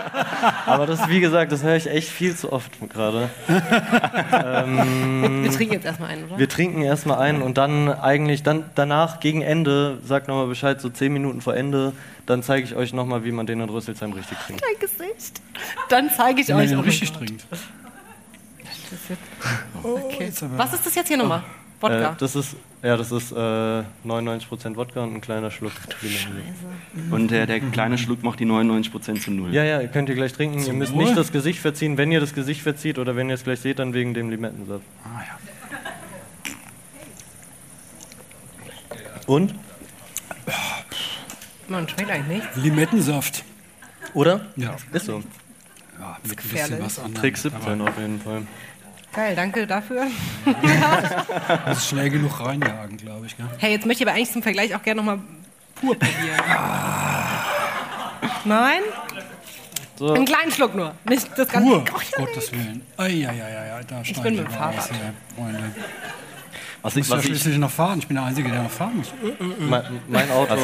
Aber 0.66 0.86
das, 0.86 1.08
wie 1.08 1.20
gesagt, 1.20 1.52
das 1.52 1.62
höre 1.62 1.76
ich 1.76 1.88
echt 1.88 2.08
viel 2.08 2.34
zu 2.36 2.52
oft 2.52 2.70
gerade. 2.90 3.28
Wir 3.50 5.50
trinken 5.50 5.74
jetzt 5.74 5.84
erstmal 5.86 6.10
einen, 6.10 6.24
oder? 6.24 6.38
Wir 6.38 6.48
trinken 6.48 6.82
erstmal 6.82 7.18
ein 7.18 7.42
und 7.42 7.58
dann 7.58 7.88
eigentlich, 7.88 8.42
dann 8.42 8.64
danach 8.74 9.20
gegen 9.20 9.42
Ende, 9.42 9.98
sagt 10.04 10.28
nochmal 10.28 10.46
Bescheid, 10.46 10.80
so 10.80 10.88
zehn 10.88 11.12
Minuten 11.12 11.40
vor 11.40 11.54
Ende, 11.56 11.92
dann 12.26 12.42
zeige 12.42 12.64
ich 12.64 12.74
euch 12.74 12.92
nochmal, 12.92 13.24
wie 13.24 13.32
man 13.32 13.46
den 13.46 13.60
in 13.60 13.68
Rüsselsheim 13.68 14.12
richtig 14.12 14.38
trinkt. 14.38 14.62
Dein 14.62 14.78
Gesicht. 14.80 15.40
Dann 15.88 16.10
zeige 16.16 16.40
ich 16.40 16.48
Wenn 16.48 16.56
man 16.56 16.64
euch 16.66 16.72
ihn 16.72 16.78
auch 16.78 16.84
richtig 16.84 17.10
noch. 17.12 17.18
trinkt. 17.18 17.46
Okay. 19.82 20.24
jetzt 20.24 20.42
aber- 20.42 20.58
Was 20.58 20.72
ist 20.74 20.86
das 20.86 20.94
jetzt 20.94 21.08
hier 21.08 21.16
nochmal? 21.16 21.42
Wodka. 21.80 22.12
Äh, 22.12 22.14
das 22.18 22.36
ist, 22.36 22.56
ja, 22.82 22.96
das 22.96 23.12
ist 23.12 23.32
äh, 23.32 23.34
99% 23.34 24.76
Wodka 24.76 25.02
und 25.02 25.14
ein 25.14 25.20
kleiner 25.20 25.50
Schluck. 25.50 25.72
Und 27.10 27.30
der, 27.30 27.46
der 27.46 27.60
kleine 27.60 27.98
Schluck 27.98 28.22
macht 28.22 28.40
die 28.40 28.46
99% 28.46 29.20
zu 29.20 29.30
null. 29.30 29.52
Ja, 29.52 29.64
ja, 29.64 29.86
könnt 29.86 30.08
ihr 30.08 30.14
gleich 30.14 30.32
trinken. 30.32 30.64
ihr 30.64 30.72
müsst 30.72 30.92
Wohl. 30.92 31.04
nicht 31.04 31.16
das 31.16 31.32
Gesicht 31.32 31.60
verziehen. 31.60 31.96
Wenn 31.96 32.12
ihr 32.12 32.20
das 32.20 32.34
Gesicht 32.34 32.62
verzieht 32.62 32.98
oder 32.98 33.16
wenn 33.16 33.28
ihr 33.28 33.34
es 33.34 33.44
gleich 33.44 33.60
seht, 33.60 33.78
dann 33.78 33.94
wegen 33.94 34.14
dem 34.14 34.30
Limettensaft. 34.30 34.84
Ah, 35.04 35.20
ja. 35.20 35.38
Und? 39.26 39.54
Man 41.68 41.88
schmeckt 41.88 42.10
eigentlich 42.10 42.42
nicht. 42.42 42.56
Limettensaft. 42.56 43.44
Oder? 44.12 44.46
Ja, 44.56 44.76
Ist 44.92 45.06
so. 45.06 45.22
ja 45.98 46.18
mit 46.22 46.38
ein 46.38 46.48
bisschen 46.48 46.80
was 46.82 46.98
anderem. 46.98 47.14
Trick 47.22 47.36
17 47.36 47.80
auf 47.80 47.98
jeden 47.98 48.20
Fall. 48.20 48.42
Geil, 49.14 49.36
danke 49.36 49.66
dafür. 49.66 50.06
Aber 50.44 51.60
muss 51.70 51.88
schnell 51.88 52.10
genug 52.10 52.40
reinjagen, 52.40 52.96
glaube 52.96 53.26
ich. 53.26 53.36
Gell? 53.36 53.46
Hey, 53.58 53.72
jetzt 53.72 53.86
möchte 53.86 54.02
ich 54.02 54.08
aber 54.08 54.16
eigentlich 54.16 54.32
zum 54.32 54.42
Vergleich 54.42 54.74
auch 54.74 54.82
gerne 54.82 55.00
nochmal 55.00 55.18
pur 55.76 55.94
probieren. 55.98 56.40
Nein? 58.44 58.80
So. 59.96 60.12
Einen 60.12 60.24
kleinen 60.24 60.50
Schluck 60.50 60.74
nur. 60.74 60.92
Nicht 61.08 61.28
das 61.36 61.48
ganze. 61.48 61.68
Pur, 61.70 61.84
Oh, 61.94 62.00
ja, 62.18 62.24
Gottes 62.26 62.52
Willen. 62.52 62.82
Eieieiei, 62.96 63.80
da 63.86 64.04
schneide 64.04 64.22
bin 64.22 64.36
mit 64.36 64.46
dem 64.46 64.50
Fahrrad. 64.52 64.90
ja, 64.90 64.96
Freunde. 65.36 65.62
Was 66.82 66.96
Ich 66.96 67.02
ich, 67.02 67.08
muss 67.08 67.10
ja 67.10 67.16
was 67.16 67.24
ich, 67.24 67.30
schließlich 67.30 67.58
noch 67.58 67.70
fahren. 67.70 67.98
Ich 68.00 68.06
bin 68.08 68.16
der 68.16 68.24
Einzige, 68.26 68.50
der 68.50 68.62
noch 68.62 68.70
fahren 68.70 68.96
muss. 68.98 69.12
Mein, 69.58 69.82
mein 70.08 70.30
Auto. 70.30 70.56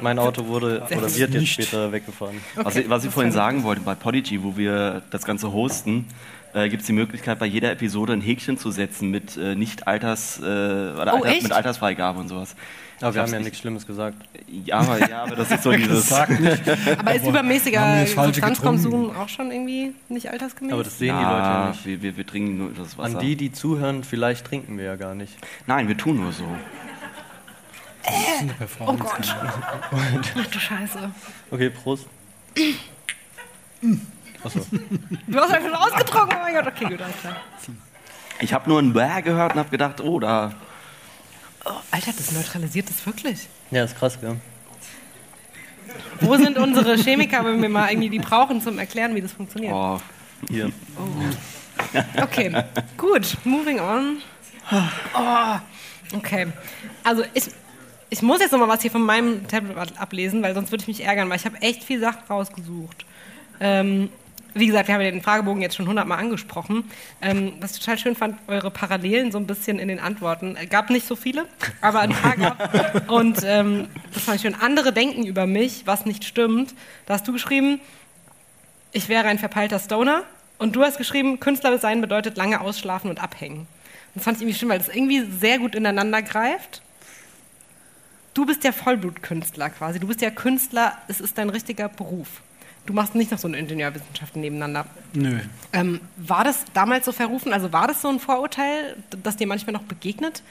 Mein 0.00 0.18
Auto 0.18 0.46
wurde 0.46 0.82
oder 0.86 1.02
wird 1.02 1.16
jetzt 1.16 1.34
Nicht. 1.34 1.52
später 1.52 1.92
weggefahren. 1.92 2.40
Was, 2.54 2.76
ich, 2.76 2.88
was 2.88 3.04
ich 3.04 3.10
vorhin 3.10 3.32
sagen 3.32 3.62
wollte, 3.62 3.82
bei 3.82 3.94
Podigy, 3.94 4.42
wo 4.42 4.56
wir 4.56 5.02
das 5.10 5.24
Ganze 5.24 5.52
hosten, 5.52 6.06
äh, 6.54 6.68
gibt 6.68 6.80
es 6.82 6.86
die 6.86 6.92
Möglichkeit, 6.92 7.38
bei 7.38 7.46
jeder 7.46 7.70
Episode 7.72 8.12
ein 8.14 8.20
Häkchen 8.20 8.56
zu 8.58 8.70
setzen 8.70 9.10
mit 9.10 9.36
äh, 9.36 9.54
nicht 9.54 9.86
Alters, 9.86 10.38
äh, 10.38 10.42
oder 10.42 11.12
Oh, 11.14 11.16
Alter, 11.16 11.26
echt? 11.28 11.42
mit 11.42 11.52
Altersfreigabe 11.52 12.18
und 12.20 12.28
sowas. 12.28 12.54
Aber 13.00 13.08
Ich 13.10 13.14
wir 13.16 13.22
haben 13.22 13.32
ja 13.32 13.38
nicht- 13.38 13.44
nichts 13.46 13.58
Schlimmes 13.58 13.86
gesagt. 13.86 14.16
Ja, 14.48 14.78
aber, 14.78 14.98
ja, 15.08 15.24
aber 15.24 15.34
das 15.36 15.50
ist 15.50 15.62
so 15.64 15.72
dieses. 15.76 16.12
Aber 16.12 17.14
ist 17.14 17.26
übermäßiger 17.26 18.06
Substanzkonsum 18.06 19.14
auch 19.16 19.28
schon 19.28 19.50
irgendwie 19.50 19.92
nicht 20.08 20.30
altersgemäß? 20.30 20.72
Aber 20.72 20.84
das 20.84 20.96
sehen 20.98 21.16
die 21.18 21.22
Leute 21.24 21.36
ja 21.36 21.62
Ja, 21.64 21.68
nicht. 21.70 21.84
wir, 21.86 22.02
wir, 22.02 22.16
wir 22.16 22.26
trinken 22.26 22.56
nur 22.58 22.70
das 22.70 22.96
Wasser. 22.96 23.16
An 23.16 23.18
die, 23.18 23.34
die 23.36 23.52
zuhören, 23.52 24.04
vielleicht 24.04 24.46
trinken 24.46 24.78
wir 24.78 24.84
ja 24.84 24.96
gar 24.96 25.14
nicht. 25.16 25.34
Nein, 25.66 25.88
wir 25.88 25.96
tun 25.96 26.20
nur 26.20 26.32
so. 26.32 26.44
eine 28.38 28.54
oh. 28.86 28.92
Gott. 28.94 29.36
Ach 29.90 30.46
du 30.46 30.58
Scheiße. 30.58 31.10
Okay, 31.50 31.70
Prost. 31.70 32.06
Achso. 34.44 34.60
Du 35.26 35.38
hast 35.38 35.52
ja 35.52 35.60
schon 35.60 35.74
ausgetrunken. 35.74 36.36
Oh 36.38 36.42
mein 36.42 36.54
Gott, 36.54 36.66
okay, 36.66 36.84
gut, 36.84 37.00
alles 37.00 37.16
klar. 37.20 37.36
Ich 38.40 38.52
habe 38.52 38.68
nur 38.68 38.80
ein 38.80 38.92
Bär 38.92 39.22
gehört 39.22 39.52
und 39.52 39.58
habe 39.58 39.70
gedacht, 39.70 40.00
oh, 40.00 40.20
da. 40.20 40.52
Oh, 41.64 41.70
Alter, 41.90 42.12
das 42.16 42.32
neutralisiert 42.32 42.88
das 42.90 43.04
wirklich. 43.06 43.48
Ja, 43.70 43.84
ist 43.84 43.96
krass, 43.96 44.20
gell? 44.20 44.36
Wo 46.20 46.36
sind 46.36 46.58
unsere 46.58 46.96
Chemiker, 46.96 47.44
wenn 47.44 47.62
wir 47.62 47.68
mal 47.68 47.90
irgendwie 47.90 48.10
die 48.10 48.18
brauchen 48.18 48.60
zum 48.60 48.78
Erklären, 48.78 49.14
wie 49.14 49.20
das 49.20 49.32
funktioniert? 49.32 49.72
Oh, 49.72 49.98
Hier. 50.48 50.70
Okay, 52.20 52.64
gut, 52.96 53.36
moving 53.44 53.80
on. 53.80 54.18
Oh, 55.14 55.56
okay, 56.16 56.48
also 57.02 57.24
ich, 57.34 57.44
ich 58.10 58.22
muss 58.22 58.40
jetzt 58.40 58.52
noch 58.52 58.58
mal 58.58 58.68
was 58.68 58.82
hier 58.82 58.90
von 58.90 59.02
meinem 59.02 59.46
Tablet 59.46 59.98
ablesen, 59.98 60.42
weil 60.42 60.54
sonst 60.54 60.70
würde 60.70 60.82
ich 60.82 60.88
mich 60.88 61.04
ärgern, 61.04 61.28
weil 61.28 61.36
ich 61.36 61.44
habe 61.44 61.60
echt 61.60 61.84
viel 61.84 62.00
Sachen 62.00 62.22
rausgesucht. 62.28 63.04
Ähm, 63.60 64.08
wie 64.54 64.66
gesagt, 64.66 64.88
wir 64.88 64.94
haben 64.94 65.02
ja 65.02 65.10
den 65.10 65.22
Fragebogen 65.22 65.60
jetzt 65.60 65.74
schon 65.76 65.88
hundertmal 65.88 66.18
angesprochen. 66.18 66.84
Ähm, 67.20 67.54
was 67.60 67.72
ich 67.72 67.80
total 67.80 67.98
schön 67.98 68.16
fand, 68.16 68.38
eure 68.46 68.70
Parallelen 68.70 69.32
so 69.32 69.38
ein 69.38 69.46
bisschen 69.46 69.78
in 69.78 69.88
den 69.88 69.98
Antworten. 69.98 70.56
Äh, 70.56 70.66
Gab 70.66 70.90
nicht 70.90 71.06
so 71.06 71.16
viele, 71.16 71.46
aber 71.80 72.00
ein 72.00 72.10
paar 72.10 72.36
gab. 72.36 73.10
Und 73.10 73.42
ähm, 73.44 73.88
das 74.12 74.22
fand 74.22 74.36
ich 74.36 74.42
schön. 74.42 74.54
Andere 74.54 74.92
denken 74.92 75.26
über 75.26 75.46
mich, 75.46 75.82
was 75.86 76.06
nicht 76.06 76.24
stimmt. 76.24 76.74
Da 77.06 77.14
hast 77.14 77.26
du 77.26 77.32
geschrieben, 77.32 77.80
ich 78.92 79.08
wäre 79.08 79.26
ein 79.26 79.38
verpeilter 79.38 79.78
Stoner. 79.78 80.22
Und 80.58 80.76
du 80.76 80.82
hast 80.82 80.98
geschrieben, 80.98 81.40
Künstler 81.40 81.76
sein 81.78 82.00
bedeutet 82.00 82.36
lange 82.36 82.60
ausschlafen 82.60 83.10
und 83.10 83.20
abhängen. 83.20 83.66
Das 84.14 84.22
fand 84.22 84.36
ich 84.36 84.42
irgendwie 84.42 84.58
schön, 84.58 84.68
weil 84.68 84.78
das 84.78 84.88
irgendwie 84.88 85.24
sehr 85.40 85.58
gut 85.58 85.74
ineinander 85.74 86.22
greift. 86.22 86.80
Du 88.34 88.46
bist 88.46 88.62
ja 88.62 88.70
Vollblutkünstler 88.72 89.70
quasi. 89.70 89.98
Du 89.98 90.06
bist 90.06 90.20
ja 90.20 90.30
Künstler, 90.30 90.96
es 91.08 91.20
ist 91.20 91.38
dein 91.38 91.50
richtiger 91.50 91.88
Beruf. 91.88 92.28
Du 92.86 92.92
machst 92.92 93.14
nicht 93.14 93.30
noch 93.30 93.38
so 93.38 93.48
eine 93.48 93.56
Ingenieurwissenschaften 93.58 94.40
nebeneinander. 94.40 94.86
Nö. 95.14 95.40
Ähm, 95.72 96.00
war 96.16 96.44
das 96.44 96.64
damals 96.74 97.06
so 97.06 97.12
verrufen? 97.12 97.52
Also 97.52 97.72
war 97.72 97.86
das 97.86 98.02
so 98.02 98.08
ein 98.08 98.20
Vorurteil, 98.20 98.96
das 99.22 99.36
dir 99.36 99.46
manchmal 99.46 99.72
noch 99.72 99.82
begegnet? 99.82 100.42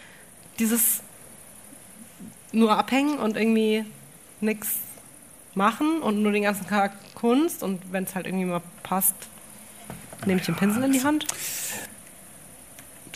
Dieses 0.57 1.01
nur 2.51 2.77
abhängen 2.77 3.17
und 3.17 3.37
irgendwie 3.37 3.85
nichts 4.41 4.77
machen 5.55 6.01
und 6.01 6.21
nur 6.23 6.31
den 6.31 6.43
ganzen 6.43 6.67
Tag 6.67 6.93
Kunst 7.13 7.61
und 7.61 7.81
wenn 7.91 8.05
es 8.05 8.15
halt 8.15 8.25
irgendwie 8.25 8.45
mal 8.45 8.61
passt, 8.81 9.15
nehme 10.25 10.39
ich 10.39 10.45
den 10.45 10.55
Pinsel 10.55 10.83
in 10.83 10.91
die 10.91 11.03
Hand? 11.03 11.27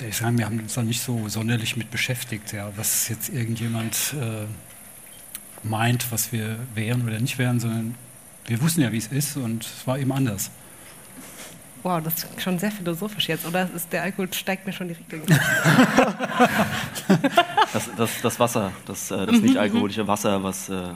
Ich 0.07 0.18
sage, 0.18 0.38
wir 0.38 0.45
haben 0.45 0.59
uns 0.59 0.76
da 0.76 0.84
nicht 0.84 1.01
so 1.01 1.28
sonderlich 1.28 1.76
mit 1.76 1.89
beschäftigt, 1.89 2.53
ja, 2.53 2.72
was 2.76 3.09
jetzt 3.09 3.30
irgendjemand 3.30 4.13
äh, 4.22 4.45
meint, 5.63 6.11
was 6.11 6.32
wir 6.32 6.59
wären 6.76 7.07
oder 7.07 7.20
nicht 7.20 7.39
wären, 7.39 7.59
sondern 7.59 7.95
wir 8.48 8.62
wussten 8.62 8.82
ja, 8.82 8.91
wie 8.91 8.98
es 8.98 9.08
ist 9.08 9.38
und 9.38 9.64
es 9.66 9.86
war 9.86 10.00
eben 10.00 10.12
anders. 10.12 10.50
Wow, 11.84 12.02
das 12.04 12.16
ist 12.16 12.41
schon 12.41 12.58
sehr 12.60 12.72
philosophisch 12.72 13.28
jetzt, 13.30 13.45
oder? 13.45 13.70
Ist 13.74 13.93
der 13.93 14.02
Alkohol 14.04 14.34
steigt 14.34 14.66
mir 14.66 14.74
schon 14.74 14.88
direkt 14.88 15.14
in 15.14 15.22
das, 17.74 17.89
das, 17.95 18.10
das 18.22 18.39
Wasser, 18.39 18.72
das, 18.86 19.12
äh, 19.12 19.26
das 19.26 19.39
nicht 19.39 19.58
alkoholische 19.58 20.08
Wasser, 20.08 20.43
was 20.43 20.70
äh, 20.70 20.89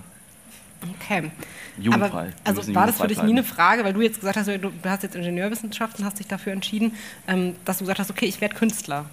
Okay. 0.95 1.31
jugendfrei. 1.77 2.29
Aber, 2.43 2.57
also 2.57 2.73
war 2.73 2.87
das 2.87 2.97
für 2.97 3.07
dich 3.07 3.17
nie 3.17 3.33
bleiben. 3.33 3.37
eine 3.37 3.43
Frage, 3.43 3.83
weil 3.83 3.93
du 3.93 4.01
jetzt 4.01 4.19
gesagt 4.19 4.35
hast, 4.37 4.47
du 4.47 4.71
hast 4.83 5.03
jetzt 5.03 5.15
Ingenieurwissenschaften, 5.15 6.03
hast 6.03 6.17
dich 6.19 6.27
dafür 6.27 6.53
entschieden, 6.53 6.95
ähm, 7.27 7.55
dass 7.65 7.77
du 7.77 7.83
gesagt 7.83 7.99
hast, 7.99 8.09
okay, 8.09 8.25
ich 8.25 8.41
werde 8.41 8.55
Künstler. 8.55 9.05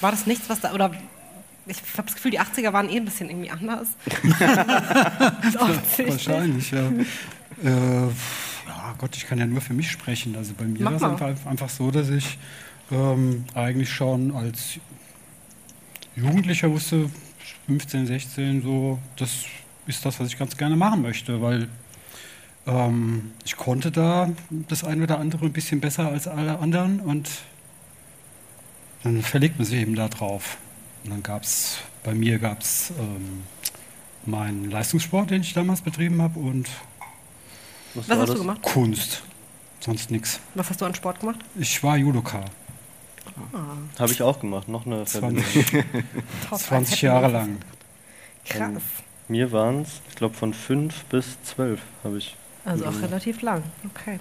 War 0.00 0.12
das 0.12 0.26
nichts, 0.26 0.48
was 0.48 0.60
da, 0.60 0.72
oder 0.72 0.92
ich 1.66 1.78
habe 1.94 2.04
das 2.06 2.14
Gefühl, 2.14 2.30
die 2.30 2.40
80er 2.40 2.72
waren 2.72 2.88
eh 2.88 2.96
ein 2.96 3.04
bisschen 3.04 3.28
irgendwie 3.30 3.50
anders. 3.50 3.88
Das 5.42 5.54
ist 5.54 5.56
offensichtlich. 5.56 6.08
Wahrscheinlich, 6.28 6.70
ja. 6.70 6.90
Äh, 7.62 8.06
ja. 8.66 8.94
Gott, 8.98 9.16
ich 9.16 9.26
kann 9.26 9.38
ja 9.38 9.46
nur 9.46 9.60
für 9.60 9.74
mich 9.74 9.90
sprechen. 9.90 10.36
Also 10.36 10.54
bei 10.56 10.64
mir 10.64 10.84
war 10.84 10.92
es 10.92 11.02
einfach, 11.02 11.46
einfach 11.46 11.68
so, 11.68 11.90
dass 11.90 12.08
ich 12.08 12.38
ähm, 12.90 13.44
eigentlich 13.54 13.90
schon 13.90 14.34
als 14.34 14.78
Jugendlicher 16.14 16.70
wusste, 16.70 17.10
15, 17.66 18.06
16, 18.06 18.62
so, 18.62 18.98
das 19.16 19.44
ist 19.86 20.04
das, 20.04 20.20
was 20.20 20.28
ich 20.28 20.38
ganz 20.38 20.56
gerne 20.56 20.76
machen 20.76 21.02
möchte, 21.02 21.40
weil 21.40 21.68
ähm, 22.66 23.32
ich 23.44 23.56
konnte 23.56 23.90
da 23.90 24.30
das 24.68 24.84
ein 24.84 25.02
oder 25.02 25.18
andere 25.18 25.46
ein 25.46 25.52
bisschen 25.52 25.80
besser 25.80 26.08
als 26.08 26.28
alle 26.28 26.58
anderen 26.58 27.00
und 27.00 27.28
dann 29.02 29.22
verlegt 29.22 29.58
man 29.58 29.66
sich 29.66 29.80
eben 29.80 29.94
da 29.94 30.08
drauf. 30.08 30.58
Und 31.04 31.10
dann 31.10 31.22
gab 31.22 31.42
es, 31.42 31.78
bei 32.04 32.14
mir 32.14 32.38
gab 32.38 32.60
es 32.60 32.92
ähm, 32.98 33.42
meinen 34.26 34.70
Leistungssport, 34.70 35.30
den 35.30 35.40
ich 35.40 35.54
damals 35.54 35.80
betrieben 35.80 36.22
habe 36.22 36.38
und 36.38 36.68
Was 37.94 38.08
war 38.08 38.16
hast 38.18 38.28
das? 38.28 38.34
du 38.36 38.42
gemacht? 38.42 38.62
Kunst. 38.62 39.22
Sonst 39.80 40.10
nichts. 40.10 40.40
Was 40.54 40.70
hast 40.70 40.80
du 40.80 40.84
an 40.84 40.94
Sport 40.94 41.20
gemacht? 41.20 41.40
Ich 41.58 41.82
war 41.82 41.96
Judoka, 41.96 42.44
Habe 43.98 44.12
ich 44.12 44.22
auch 44.22 44.38
gemacht. 44.40 44.68
Noch 44.68 44.86
eine 44.86 45.04
Verbindung. 45.06 45.44
20, 45.52 45.84
Top, 46.48 46.58
20 46.58 46.72
als 46.72 46.90
hätten 46.92 47.06
Jahre 47.06 47.28
lang. 47.28 47.56
Krass. 48.44 48.82
Mir 49.28 49.52
waren 49.52 49.82
es, 49.82 50.00
ich 50.08 50.16
glaube, 50.16 50.34
von 50.34 50.52
fünf 50.54 51.04
bis 51.04 51.40
zwölf 51.42 51.80
habe 52.04 52.18
ich. 52.18 52.36
Also 52.64 52.86
auch 52.86 53.00
relativ 53.02 53.42
lang. 53.42 53.62
Okay. 53.94 54.18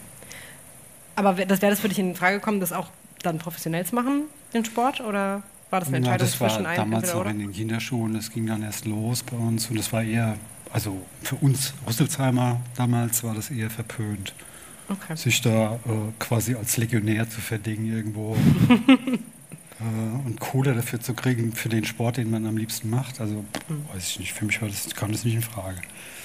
Aber 1.15 1.37
wär- 1.37 1.45
das 1.45 1.61
wäre 1.61 1.71
das 1.71 1.79
für 1.79 1.89
dich 1.89 1.99
in 1.99 2.15
Frage 2.15 2.37
gekommen, 2.37 2.59
das 2.59 2.71
auch 2.71 2.87
dann 3.23 3.37
professionell 3.37 3.85
zu 3.85 3.93
machen, 3.95 4.23
den 4.53 4.65
Sport? 4.65 5.01
Oder 5.01 5.43
war 5.69 5.79
das 5.79 5.89
eine 5.89 5.99
Na, 5.99 6.13
Entscheidung 6.13 6.27
das 6.27 6.39
war 6.41 6.49
zwischen 6.49 6.65
einem 6.65 6.77
damals 6.77 7.03
entweder 7.03 7.13
noch 7.15 7.21
oder? 7.21 7.29
in 7.31 7.39
den 7.39 7.51
Kinderschuhen, 7.53 8.13
das 8.13 8.31
ging 8.31 8.45
dann 8.47 8.63
erst 8.63 8.85
los 8.85 9.21
bei 9.23 9.37
uns 9.37 9.67
und 9.69 9.77
das 9.77 9.91
war 9.93 10.03
eher, 10.03 10.37
also 10.73 11.01
für 11.21 11.35
uns 11.35 11.73
Rüsselsheimer 11.87 12.61
damals 12.75 13.23
war 13.23 13.33
das 13.35 13.49
eher 13.51 13.69
verpönt, 13.69 14.33
Okay. 14.89 15.15
sich 15.15 15.41
da 15.41 15.75
äh, 15.75 15.79
quasi 16.19 16.53
als 16.55 16.75
Legionär 16.77 17.29
zu 17.29 17.39
verdingen 17.39 17.85
irgendwo 17.95 18.35
äh, 19.79 20.25
und 20.25 20.39
Kohle 20.39 20.73
dafür 20.73 20.99
zu 20.99 21.13
kriegen 21.13 21.53
für 21.53 21.69
den 21.69 21.85
Sport, 21.85 22.17
den 22.17 22.29
man 22.29 22.45
am 22.45 22.57
liebsten 22.57 22.89
macht. 22.89 23.21
Also 23.21 23.45
Mhm. 23.69 23.85
weiß 23.93 24.09
ich 24.09 24.19
nicht, 24.19 24.33
für 24.33 24.45
mich 24.45 24.61
war 24.61 24.67
das, 24.69 24.93
kam 24.95 25.11
das 25.11 25.23
nicht 25.23 25.35
in 25.35 25.41
Frage. 25.41 25.77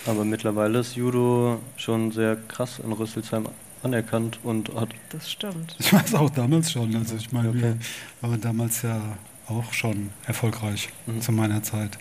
Aber 0.07 0.24
mittlerweile 0.24 0.80
ist 0.80 0.97
Judo 0.97 1.61
schon 1.76 2.11
sehr 2.12 2.36
krass 2.49 2.80
in 2.84 2.92
Rüsselsheim 2.92 3.49
anerkannt 3.82 4.38
und 4.42 4.74
hat. 4.74 4.88
Das 5.11 5.30
stimmt. 5.30 5.76
Ich 5.78 5.92
war 5.92 6.05
es 6.05 6.14
auch 6.14 6.30
damals 6.30 6.72
schon. 6.72 6.94
Also 6.97 7.14
ich 7.16 7.30
meine, 7.32 7.51
Okay. 7.51 7.61
wir 7.61 7.76
waren 8.20 8.40
damals 8.40 8.82
ja 8.82 9.01
auch 9.49 9.72
schon 9.72 10.11
erfolgreich 10.26 10.88
Mhm. 11.07 11.20
zu 11.20 11.30
meiner 11.32 11.62
Zeit. 11.62 11.99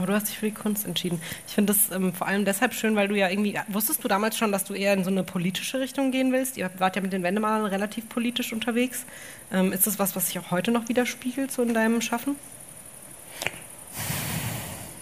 Aber 0.00 0.06
du 0.06 0.14
hast 0.14 0.28
dich 0.28 0.38
für 0.38 0.46
die 0.46 0.54
Kunst 0.54 0.86
entschieden. 0.86 1.20
Ich 1.46 1.52
finde 1.52 1.74
das 1.74 1.90
ähm, 1.94 2.14
vor 2.14 2.26
allem 2.26 2.46
deshalb 2.46 2.72
schön, 2.72 2.96
weil 2.96 3.06
du 3.08 3.14
ja 3.16 3.28
irgendwie, 3.28 3.58
wusstest 3.68 4.02
du 4.02 4.08
damals 4.08 4.38
schon, 4.38 4.50
dass 4.50 4.64
du 4.64 4.72
eher 4.72 4.94
in 4.94 5.04
so 5.04 5.10
eine 5.10 5.24
politische 5.24 5.78
Richtung 5.78 6.10
gehen 6.10 6.32
willst? 6.32 6.56
Ihr 6.56 6.70
wart 6.78 6.96
ja 6.96 7.02
mit 7.02 7.12
den 7.12 7.22
Wendemalern 7.22 7.66
relativ 7.66 8.08
politisch 8.08 8.54
unterwegs. 8.54 9.04
Ähm, 9.52 9.74
ist 9.74 9.86
das 9.86 9.98
was, 9.98 10.16
was 10.16 10.28
sich 10.28 10.38
auch 10.38 10.50
heute 10.52 10.70
noch 10.70 10.88
widerspiegelt, 10.88 11.52
so 11.52 11.60
in 11.60 11.74
deinem 11.74 12.00
Schaffen? 12.00 12.36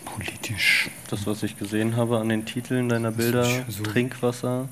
Politisch. 0.05 0.91
Das, 1.11 1.27
was 1.29 1.45
ich 1.45 1.57
gesehen 1.57 1.95
habe 1.95 2.19
an 2.19 2.29
den 2.29 2.45
Titeln 2.45 2.89
deiner 2.89 3.13
Bilder, 3.13 3.45
so- 3.69 3.85
Trinkwasser 3.85 4.69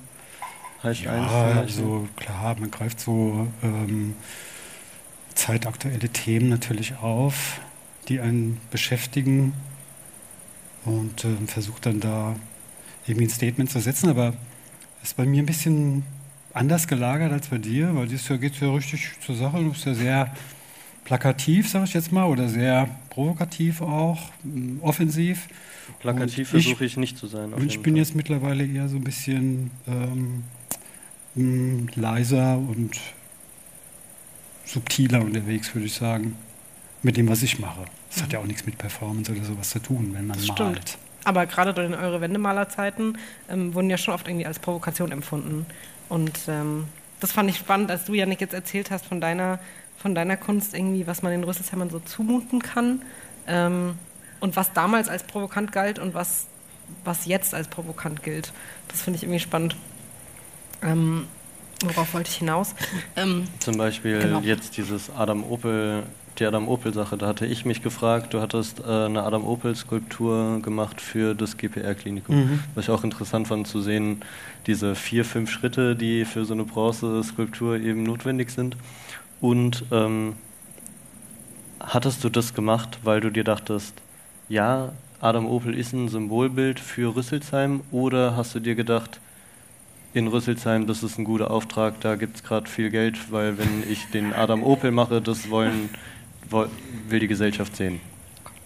heißt 0.82 1.02
Ja, 1.02 1.12
eins. 1.12 1.56
also 1.56 2.08
klar, 2.16 2.56
man 2.58 2.72
greift 2.72 2.98
so 2.98 3.46
ähm, 3.62 4.16
zeitaktuelle 5.34 6.08
Themen 6.08 6.48
natürlich 6.48 6.96
auf, 6.96 7.60
die 8.08 8.18
einen 8.20 8.60
beschäftigen 8.72 9.52
und 10.86 11.24
ähm, 11.24 11.46
versucht 11.48 11.84
dann 11.86 12.00
da 12.00 12.34
irgendwie 13.06 13.26
ein 13.26 13.30
Statement 13.30 13.70
zu 13.70 13.80
setzen, 13.80 14.08
aber 14.08 14.34
ist 15.02 15.16
bei 15.16 15.26
mir 15.26 15.42
ein 15.42 15.46
bisschen 15.46 16.04
anders 16.52 16.88
gelagert 16.88 17.32
als 17.32 17.48
bei 17.48 17.58
dir, 17.58 17.94
weil 17.94 18.06
dieses 18.08 18.28
Jahr 18.28 18.38
geht 18.38 18.54
es 18.54 18.60
ja 18.60 18.72
richtig 18.72 19.10
zur 19.24 19.36
Sache, 19.36 19.58
du 19.58 19.70
bist 19.70 19.84
ja 19.84 19.94
sehr 19.94 20.34
plakativ, 21.04 21.68
sage 21.68 21.84
ich 21.84 21.94
jetzt 21.94 22.12
mal, 22.12 22.24
oder 22.24 22.48
sehr 22.48 22.88
provokativ 23.10 23.80
auch, 23.82 24.30
m, 24.42 24.78
offensiv. 24.80 25.48
Plakativ 26.00 26.48
versuche 26.48 26.84
ich 26.84 26.96
nicht 26.96 27.16
zu 27.16 27.26
sein. 27.26 27.52
Und 27.52 27.66
ich 27.66 27.80
bin 27.80 27.94
Fall. 27.94 27.98
jetzt 27.98 28.14
mittlerweile 28.16 28.66
eher 28.66 28.88
so 28.88 28.96
ein 28.96 29.04
bisschen 29.04 29.70
ähm, 29.86 30.42
mh, 31.34 31.92
leiser 31.94 32.58
und 32.58 32.98
subtiler 34.64 35.20
unterwegs, 35.20 35.72
würde 35.74 35.86
ich 35.86 35.94
sagen, 35.94 36.36
mit 37.02 37.16
dem, 37.16 37.28
was 37.28 37.42
ich 37.42 37.60
mache. 37.60 37.84
Das 38.16 38.24
hat 38.24 38.32
ja 38.32 38.38
auch 38.40 38.46
nichts 38.46 38.64
mit 38.66 38.78
Performance 38.78 39.30
oder 39.30 39.44
sowas 39.44 39.70
zu 39.70 39.78
tun, 39.78 40.10
wenn 40.14 40.26
man 40.26 40.36
Das 40.36 40.46
stimmt. 40.46 40.58
malt. 40.72 40.98
aber 41.24 41.46
gerade 41.46 41.82
in 41.82 41.94
eure 41.94 42.20
Wendemalerzeiten 42.20 43.18
ähm, 43.50 43.74
wurden 43.74 43.90
ja 43.90 43.98
schon 43.98 44.14
oft 44.14 44.26
irgendwie 44.26 44.46
als 44.46 44.58
Provokation 44.58 45.12
empfunden. 45.12 45.66
Und 46.08 46.38
ähm, 46.48 46.84
das 47.20 47.32
fand 47.32 47.50
ich 47.50 47.56
spannend, 47.58 47.90
als 47.90 48.04
du, 48.06 48.14
Janik, 48.14 48.40
jetzt 48.40 48.54
erzählt 48.54 48.90
hast 48.90 49.06
von 49.06 49.20
deiner, 49.20 49.58
von 49.98 50.14
deiner 50.14 50.36
Kunst 50.36 50.74
irgendwie, 50.74 51.06
was 51.06 51.22
man 51.22 51.32
den 51.32 51.44
Rüsselsheimern 51.44 51.90
so 51.90 51.98
zumuten 52.00 52.60
kann 52.62 53.02
ähm, 53.46 53.98
und 54.40 54.56
was 54.56 54.72
damals 54.72 55.08
als 55.08 55.24
provokant 55.24 55.72
galt 55.72 55.98
und 55.98 56.14
was, 56.14 56.46
was 57.04 57.26
jetzt 57.26 57.54
als 57.54 57.68
provokant 57.68 58.22
gilt. 58.22 58.52
Das 58.88 59.02
finde 59.02 59.16
ich 59.18 59.24
irgendwie 59.24 59.40
spannend. 59.40 59.76
Ähm, 60.82 61.26
worauf 61.84 62.14
wollte 62.14 62.30
ich 62.30 62.36
hinaus? 62.36 62.74
Ähm, 63.16 63.44
Zum 63.58 63.76
Beispiel 63.76 64.20
genau. 64.20 64.40
jetzt 64.40 64.76
dieses 64.76 65.10
Adam 65.10 65.42
Opel, 65.44 66.04
die 66.38 66.46
Adam 66.46 66.68
Opel 66.68 66.92
Sache, 66.92 67.16
da 67.16 67.26
hatte 67.26 67.46
ich 67.46 67.64
mich 67.64 67.82
gefragt, 67.82 68.34
du 68.34 68.40
hattest 68.40 68.80
äh, 68.80 69.06
eine 69.06 69.22
Adam 69.22 69.46
Opel 69.46 69.74
Skulptur 69.74 70.60
gemacht 70.60 71.00
für 71.00 71.34
das 71.34 71.56
GPR 71.56 71.94
Klinikum. 71.94 72.36
Mhm. 72.36 72.60
Was 72.74 72.84
ich 72.84 72.90
auch 72.90 73.04
interessant 73.04 73.48
fand 73.48 73.66
zu 73.66 73.80
sehen, 73.80 74.22
diese 74.66 74.94
vier, 74.94 75.24
fünf 75.24 75.50
Schritte, 75.50 75.96
die 75.96 76.24
für 76.24 76.44
so 76.44 76.54
eine 76.54 76.64
Bronze-Skulptur 76.64 77.78
eben 77.78 78.02
notwendig 78.02 78.50
sind. 78.50 78.76
Und 79.40 79.84
ähm, 79.90 80.34
hattest 81.80 82.24
du 82.24 82.28
das 82.28 82.54
gemacht, 82.54 83.00
weil 83.02 83.20
du 83.20 83.30
dir 83.30 83.44
dachtest, 83.44 83.94
ja, 84.48 84.92
Adam 85.20 85.46
Opel 85.46 85.74
ist 85.74 85.92
ein 85.92 86.08
Symbolbild 86.08 86.78
für 86.78 87.16
Rüsselsheim 87.16 87.80
oder 87.90 88.36
hast 88.36 88.54
du 88.54 88.60
dir 88.60 88.74
gedacht, 88.74 89.20
in 90.12 90.28
Rüsselsheim, 90.28 90.86
das 90.86 91.02
ist 91.02 91.18
ein 91.18 91.24
guter 91.24 91.50
Auftrag, 91.50 92.00
da 92.00 92.16
gibt 92.16 92.36
es 92.36 92.42
gerade 92.42 92.70
viel 92.70 92.90
Geld, 92.90 93.30
weil 93.30 93.58
wenn 93.58 93.84
ich 93.90 94.06
den 94.10 94.32
Adam 94.32 94.62
Opel 94.62 94.90
mache, 94.90 95.20
das 95.20 95.50
wollen, 95.50 95.90
woll, 95.90 96.00
will 96.50 97.20
die 97.20 97.28
Gesellschaft 97.28 97.76
sehen. 97.76 98.00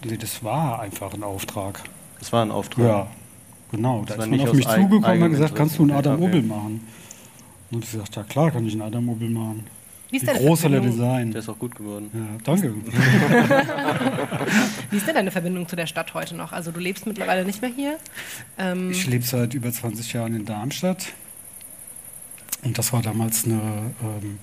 Nee, 0.03 0.17
das 0.17 0.43
war 0.43 0.79
einfach 0.81 1.13
ein 1.13 1.23
Auftrag. 1.23 1.81
Das 2.19 2.31
war 2.33 2.43
ein 2.43 2.51
Auftrag. 2.51 2.85
Ja, 2.85 3.07
genau. 3.71 4.01
Da 4.01 4.15
Das 4.15 4.17
war 4.17 4.25
ist 4.25 4.29
man 4.29 4.39
nicht 4.39 4.47
auf 4.49 4.55
mich 4.55 4.67
zugekommen 4.67 5.23
und 5.23 5.31
gesagt, 5.31 5.55
kannst 5.55 5.77
du 5.77 5.83
einen. 5.83 5.91
Adam 5.91 6.15
Okay. 6.15 6.25
Opel 6.25 6.41
machen? 6.43 6.87
Und 7.71 7.83
ich 7.85 7.91
gesagt, 7.91 8.15
ja 8.15 8.23
klar, 8.23 8.51
kann 8.51 8.65
ich 8.65 8.73
einen 8.73 8.81
Adam 8.81 9.09
Opel 9.09 9.29
machen. 9.29 9.63
wie, 10.09 10.17
ist 10.17 10.27
Wie 10.27 10.31
groß 10.37 10.61
soll 10.61 10.73
er 10.73 10.81
Verbindung, 10.81 10.99
denn 10.99 11.07
sein? 11.07 11.31
Der 11.31 11.39
ist 11.39 11.49
auch 11.49 11.57
gut 11.59 11.75
geworden. 11.75 12.09
Ja, 12.13 12.37
danke. 12.43 12.73
wie 14.89 14.97
ist 14.97 15.07
denn 15.07 15.15
deine 15.15 15.31
Verbindung 15.31 15.67
zu 15.67 15.75
der 15.75 15.87
Stadt 15.87 16.13
heute 16.13 16.35
noch? 16.35 16.51
Also 16.51 16.71
du 16.71 16.79
lebst 16.79 17.05
mittlerweile 17.07 17.45
nicht 17.45 17.61
mehr 17.61 17.71
hier. 17.71 17.97
Ähm, 18.57 18.91
Ich 18.91 19.07
lebe 19.07 19.23
seit 19.23 19.53
über 19.53 19.71
20 19.71 20.13
Jahren 20.13 20.35
in 20.35 20.45
Darmstadt. 20.45 21.07
Und 22.63 22.77
das 22.77 22.91
war 22.93 23.01
damals 23.01 23.45
eine 23.45 23.61
ähm, 24.03 24.37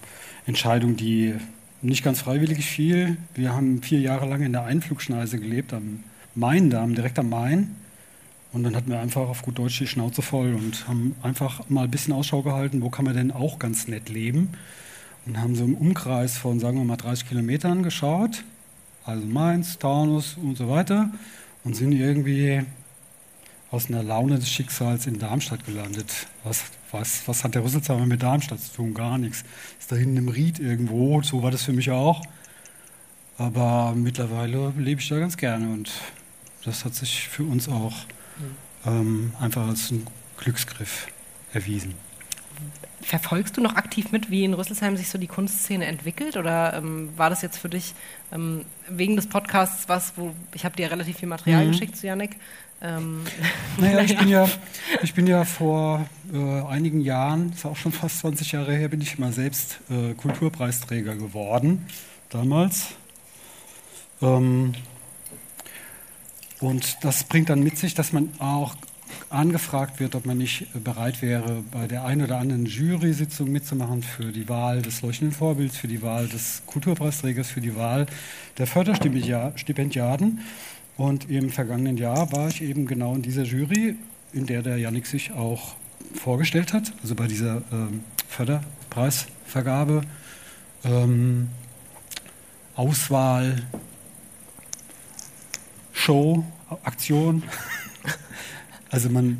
Entscheidung, 0.46 0.96
die 0.96 1.34
nicht 1.82 2.02
ganz 2.02 2.20
freiwillig 2.20 2.64
fiel. 2.64 3.16
Wir 3.34 3.54
haben 3.54 3.82
vier 3.82 4.00
Jahre 4.00 4.28
lang 4.28 4.42
in 4.42 4.52
der 4.52 4.64
Einflugschneise 4.64 5.38
gelebt, 5.38 5.72
am 5.72 6.02
Maindamm, 6.34 6.94
direkt 6.94 7.18
am 7.18 7.30
Main. 7.30 7.76
Und 8.52 8.64
dann 8.64 8.74
hatten 8.74 8.90
wir 8.90 9.00
einfach 9.00 9.28
auf 9.28 9.42
gut 9.42 9.58
Deutsch 9.58 9.78
die 9.78 9.86
Schnauze 9.86 10.22
voll 10.22 10.54
und 10.54 10.88
haben 10.88 11.14
einfach 11.22 11.68
mal 11.68 11.84
ein 11.84 11.90
bisschen 11.90 12.14
Ausschau 12.14 12.42
gehalten, 12.42 12.82
wo 12.82 12.88
kann 12.88 13.04
man 13.04 13.14
denn 13.14 13.30
auch 13.30 13.58
ganz 13.58 13.88
nett 13.88 14.08
leben. 14.08 14.50
Und 15.26 15.38
haben 15.38 15.54
so 15.54 15.64
im 15.64 15.74
Umkreis 15.74 16.38
von, 16.38 16.58
sagen 16.58 16.78
wir 16.78 16.84
mal, 16.84 16.96
30 16.96 17.28
Kilometern 17.28 17.82
geschaut. 17.82 18.44
Also 19.04 19.26
Mainz, 19.26 19.78
Taunus 19.78 20.36
und 20.42 20.56
so 20.56 20.68
weiter. 20.68 21.10
Und 21.64 21.76
sind 21.76 21.92
irgendwie 21.92 22.62
aus 23.70 23.88
einer 23.88 24.02
Laune 24.02 24.36
des 24.38 24.50
Schicksals 24.50 25.06
in 25.06 25.18
Darmstadt 25.18 25.64
gelandet. 25.66 26.10
Was, 26.44 26.64
was, 26.90 27.26
was 27.26 27.44
hat 27.44 27.54
der 27.54 27.62
Rüsselsheimer 27.64 28.06
mit 28.06 28.22
Darmstadt 28.22 28.60
zu 28.60 28.72
tun? 28.76 28.94
Gar 28.94 29.18
nichts. 29.18 29.44
Ist 29.78 29.92
da 29.92 29.96
hinten 29.96 30.16
im 30.16 30.28
Ried 30.28 30.58
irgendwo, 30.58 31.20
so 31.22 31.42
war 31.42 31.50
das 31.50 31.64
für 31.64 31.72
mich 31.72 31.90
auch. 31.90 32.22
Aber 33.36 33.92
mittlerweile 33.94 34.72
lebe 34.76 35.00
ich 35.00 35.08
da 35.08 35.18
ganz 35.18 35.36
gerne 35.36 35.72
und 35.72 35.90
das 36.64 36.84
hat 36.84 36.94
sich 36.94 37.28
für 37.28 37.44
uns 37.44 37.68
auch 37.68 37.94
ähm, 38.86 39.32
einfach 39.40 39.68
als 39.68 39.90
ein 39.90 40.06
Glücksgriff 40.38 41.06
erwiesen. 41.52 41.94
Verfolgst 43.00 43.56
du 43.56 43.60
noch 43.60 43.76
aktiv 43.76 44.10
mit, 44.10 44.30
wie 44.30 44.44
in 44.44 44.54
Rüsselsheim 44.54 44.96
sich 44.96 45.08
so 45.08 45.18
die 45.18 45.28
Kunstszene 45.28 45.86
entwickelt? 45.86 46.36
Oder 46.36 46.74
ähm, 46.74 47.10
war 47.16 47.30
das 47.30 47.42
jetzt 47.42 47.58
für 47.58 47.68
dich 47.68 47.94
ähm, 48.32 48.64
wegen 48.88 49.14
des 49.14 49.28
Podcasts 49.28 49.88
was, 49.88 50.14
wo 50.16 50.34
ich 50.52 50.64
habe 50.64 50.74
dir 50.74 50.90
relativ 50.90 51.18
viel 51.18 51.28
Material 51.28 51.64
Mhm. 51.66 51.70
geschickt 51.70 51.96
zu 51.96 52.08
Yannick? 52.08 52.36
Ähm, 52.80 53.24
Naja, 53.78 54.00
ich 54.00 54.16
bin 54.18 54.28
ja, 54.28 54.48
ich 55.02 55.14
bin 55.14 55.26
ja 55.26 55.44
vor 55.44 56.06
äh, 56.32 56.62
einigen 56.62 57.00
Jahren, 57.00 57.52
ist 57.52 57.64
auch 57.64 57.76
schon 57.76 57.92
fast 57.92 58.20
20 58.20 58.52
Jahre 58.52 58.74
her, 58.74 58.88
bin 58.88 59.00
ich 59.00 59.18
mal 59.18 59.32
selbst 59.32 59.80
äh, 59.90 60.14
Kulturpreisträger 60.14 61.14
geworden, 61.14 61.86
damals. 62.30 62.88
Ähm, 64.20 64.74
und 66.60 66.98
das 67.02 67.24
bringt 67.24 67.50
dann 67.50 67.62
mit 67.62 67.78
sich, 67.78 67.94
dass 67.94 68.12
man 68.12 68.32
auch 68.40 68.74
angefragt 69.30 70.00
wird, 70.00 70.14
ob 70.14 70.26
man 70.26 70.38
nicht 70.38 70.62
äh, 70.74 70.78
bereit 70.78 71.22
wäre, 71.22 71.62
bei 71.70 71.86
der 71.86 72.04
einen 72.04 72.22
oder 72.22 72.38
anderen 72.38 72.66
Jury-Sitzung 72.66 73.50
mitzumachen 73.50 74.02
für 74.02 74.32
die 74.32 74.48
Wahl 74.48 74.82
des 74.82 75.02
leuchtenden 75.02 75.36
Vorbilds, 75.36 75.76
für 75.76 75.88
die 75.88 76.02
Wahl 76.02 76.28
des 76.28 76.62
Kulturpreisträgers, 76.66 77.48
für 77.48 77.60
die 77.60 77.76
Wahl 77.76 78.06
der 78.56 78.66
Förderstipendiaten. 78.66 80.40
Und 80.98 81.30
im 81.30 81.48
vergangenen 81.50 81.96
Jahr 81.96 82.32
war 82.32 82.48
ich 82.48 82.60
eben 82.60 82.84
genau 82.84 83.14
in 83.14 83.22
dieser 83.22 83.44
Jury, 83.44 83.94
in 84.32 84.46
der 84.46 84.62
der 84.62 84.78
Yannick 84.78 85.06
sich 85.06 85.30
auch 85.30 85.76
vorgestellt 86.12 86.72
hat, 86.72 86.92
also 87.02 87.14
bei 87.14 87.28
dieser 87.28 87.62
ähm, 87.72 88.02
Förderpreisvergabe, 88.28 90.02
ähm, 90.84 91.48
Auswahl, 92.74 93.62
Show, 95.92 96.44
Aktion. 96.82 97.42
Also 98.90 99.10
man, 99.10 99.38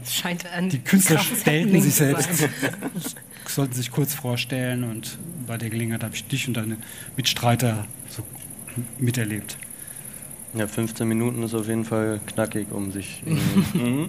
die 0.71 0.79
Künstler 0.81 1.19
stellten 1.21 1.81
sich 1.81 1.95
selbst, 1.95 2.29
sollten 3.49 3.73
sich 3.73 3.91
kurz 3.91 4.13
vorstellen 4.13 4.85
und 4.85 5.19
bei 5.47 5.57
der 5.57 5.71
Gelegenheit 5.71 6.05
habe 6.05 6.15
ich 6.15 6.27
dich 6.29 6.47
und 6.49 6.59
deine 6.59 6.77
Mitstreiter 7.17 7.87
so 8.11 8.23
miterlebt. 8.99 9.57
Ja, 10.55 10.67
15 10.67 11.07
Minuten 11.07 11.43
ist 11.43 11.55
auf 11.55 11.67
jeden 11.69 11.85
Fall 11.85 12.21
knackig, 12.27 12.69
um 12.73 12.91
sich 12.93 13.23
irgendwie 13.75 14.09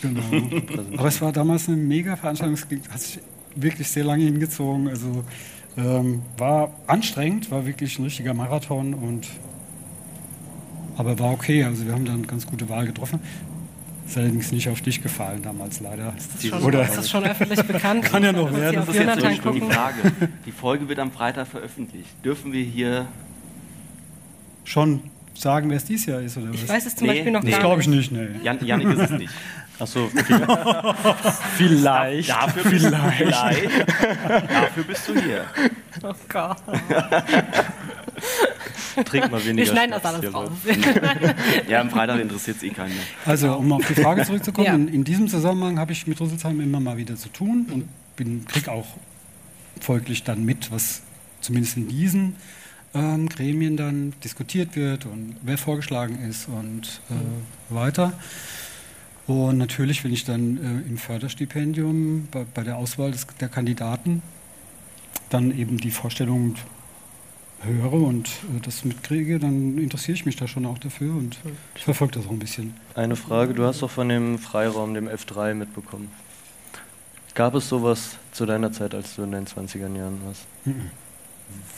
Genau. 0.00 0.20
zu 0.20 0.30
präsentieren. 0.60 0.98
Aber 0.98 1.08
es 1.08 1.20
war 1.20 1.32
damals 1.32 1.68
eine 1.68 1.76
mega 1.76 2.14
Veranstaltung, 2.16 2.54
es 2.54 2.90
hat 2.92 3.00
sich 3.00 3.18
wirklich 3.56 3.88
sehr 3.88 4.04
lange 4.04 4.24
hingezogen. 4.24 4.88
Also 4.88 5.24
ähm, 5.76 6.22
war 6.36 6.70
anstrengend, 6.86 7.50
war 7.50 7.66
wirklich 7.66 7.98
ein 7.98 8.04
richtiger 8.04 8.34
Marathon 8.34 8.94
und 8.94 9.26
aber 10.96 11.18
war 11.18 11.32
okay. 11.32 11.64
Also 11.64 11.86
wir 11.86 11.92
haben 11.94 12.04
dann 12.04 12.26
ganz 12.26 12.46
gute 12.46 12.68
Wahl 12.68 12.86
getroffen. 12.86 13.20
Ist 14.06 14.16
allerdings 14.16 14.50
nicht 14.52 14.68
auf 14.68 14.80
dich 14.80 15.02
gefallen 15.02 15.42
damals 15.42 15.80
leider. 15.80 16.14
Schon, 16.40 16.62
Oder 16.62 16.82
ist 16.84 16.96
das 16.96 17.10
schon 17.10 17.24
öffentlich 17.24 17.62
bekannt? 17.62 18.04
Kann 18.04 18.24
ja 18.24 18.32
noch 18.32 18.52
werden. 18.54 18.76
Das 18.76 18.88
ist 18.88 18.94
jetzt 18.94 19.20
Beispiel 19.20 19.52
die. 19.52 19.60
Frage. 19.60 20.12
Die 20.46 20.52
Folge 20.52 20.88
wird 20.88 20.98
am 20.98 21.12
Freitag 21.12 21.46
veröffentlicht. 21.46 22.08
Dürfen 22.24 22.52
wir 22.52 22.64
hier. 22.64 23.06
schon 24.64 25.02
sagen, 25.40 25.70
wer 25.70 25.76
es 25.76 25.84
dieses 25.84 26.06
Jahr 26.06 26.20
ist 26.20 26.36
oder 26.36 26.50
was? 26.50 26.56
Ich 26.56 26.68
weiß 26.68 26.86
es 26.86 26.96
zum 26.96 27.06
Nee, 27.06 27.14
Beispiel 27.14 27.32
noch 27.32 27.42
nee. 27.42 27.50
das 27.50 27.58
gar 27.60 27.66
glaube 27.68 27.80
ich 27.82 27.88
nicht. 27.88 28.12
nicht, 28.12 28.34
nee. 28.34 28.44
Jan, 28.44 28.64
Janik 28.64 28.88
ist 28.88 28.98
es 28.98 29.10
nicht. 29.18 29.32
Achso, 29.80 30.04
okay. 30.16 30.40
Vielleicht. 31.56 32.28
Dafür 32.30 32.70
bist, 32.70 32.86
vielleicht. 32.86 33.70
Dafür 34.50 34.84
bist 34.84 35.08
du 35.08 35.20
hier. 35.20 35.44
Oh 36.02 36.12
Gott. 36.28 36.56
trink 39.04 39.30
mal 39.30 39.38
Wir 39.40 39.50
weniger. 39.50 39.70
schneiden 39.72 39.90
das 39.92 40.00
Schnaps 40.02 40.16
alles 40.16 40.34
raus. 40.34 40.50
Ja, 41.68 41.80
am 41.80 41.90
Freitag 41.90 42.20
interessiert 42.20 42.56
es 42.56 42.62
eh 42.64 42.70
keinen 42.70 42.94
mehr. 42.94 43.04
Also, 43.24 43.52
um 43.54 43.72
auf 43.72 43.86
die 43.86 43.94
Frage 43.94 44.24
zurückzukommen, 44.24 44.66
Ja. 44.66 44.74
in, 44.74 44.88
in 44.88 45.04
diesem 45.04 45.28
Zusammenhang 45.28 45.78
habe 45.78 45.92
ich 45.92 46.06
mit 46.06 46.20
Rüsselsheim 46.20 46.60
immer 46.60 46.80
mal 46.80 46.96
wieder 46.96 47.16
zu 47.16 47.28
tun 47.28 47.66
und 47.72 47.88
bin, 48.16 48.44
krieg 48.46 48.68
auch 48.68 48.86
folglich 49.80 50.24
dann 50.24 50.44
mit, 50.44 50.72
was 50.72 51.02
zumindest 51.40 51.76
in 51.76 51.86
diesen 51.88 52.34
ähm, 52.98 53.28
Gremien 53.28 53.76
dann 53.76 54.14
diskutiert 54.24 54.76
wird 54.76 55.06
und 55.06 55.36
wer 55.42 55.58
vorgeschlagen 55.58 56.18
ist 56.28 56.48
und 56.48 57.00
äh, 57.10 57.74
weiter. 57.74 58.12
Und 59.26 59.58
natürlich, 59.58 60.04
wenn 60.04 60.12
ich 60.12 60.24
dann 60.24 60.56
äh, 60.56 60.88
im 60.88 60.96
Förderstipendium 60.96 62.28
bei, 62.30 62.46
bei 62.52 62.62
der 62.62 62.76
Auswahl 62.76 63.10
des, 63.10 63.26
der 63.40 63.48
Kandidaten 63.48 64.22
dann 65.28 65.56
eben 65.56 65.76
die 65.76 65.90
Vorstellung 65.90 66.54
höre 67.60 67.92
und 67.92 68.28
äh, 68.28 68.60
das 68.62 68.84
mitkriege, 68.84 69.38
dann 69.38 69.78
interessiere 69.78 70.14
ich 70.14 70.26
mich 70.26 70.36
da 70.36 70.48
schon 70.48 70.64
auch 70.66 70.78
dafür 70.78 71.14
und 71.14 71.38
ich 71.74 71.84
verfolge 71.84 72.14
das 72.14 72.26
auch 72.26 72.30
ein 72.30 72.38
bisschen. 72.38 72.74
Eine 72.94 73.16
Frage, 73.16 73.54
du 73.54 73.64
hast 73.64 73.82
doch 73.82 73.90
von 73.90 74.08
dem 74.08 74.38
Freiraum, 74.38 74.94
dem 74.94 75.08
F3 75.08 75.54
mitbekommen. 75.54 76.10
Gab 77.34 77.54
es 77.54 77.68
sowas 77.68 78.16
zu 78.32 78.46
deiner 78.46 78.72
Zeit, 78.72 78.94
als 78.94 79.14
du 79.14 79.22
in 79.22 79.32
den 79.32 79.46
20er 79.46 79.94
Jahren 79.94 80.18
warst? 80.24 80.46
Mhm. 80.64 80.90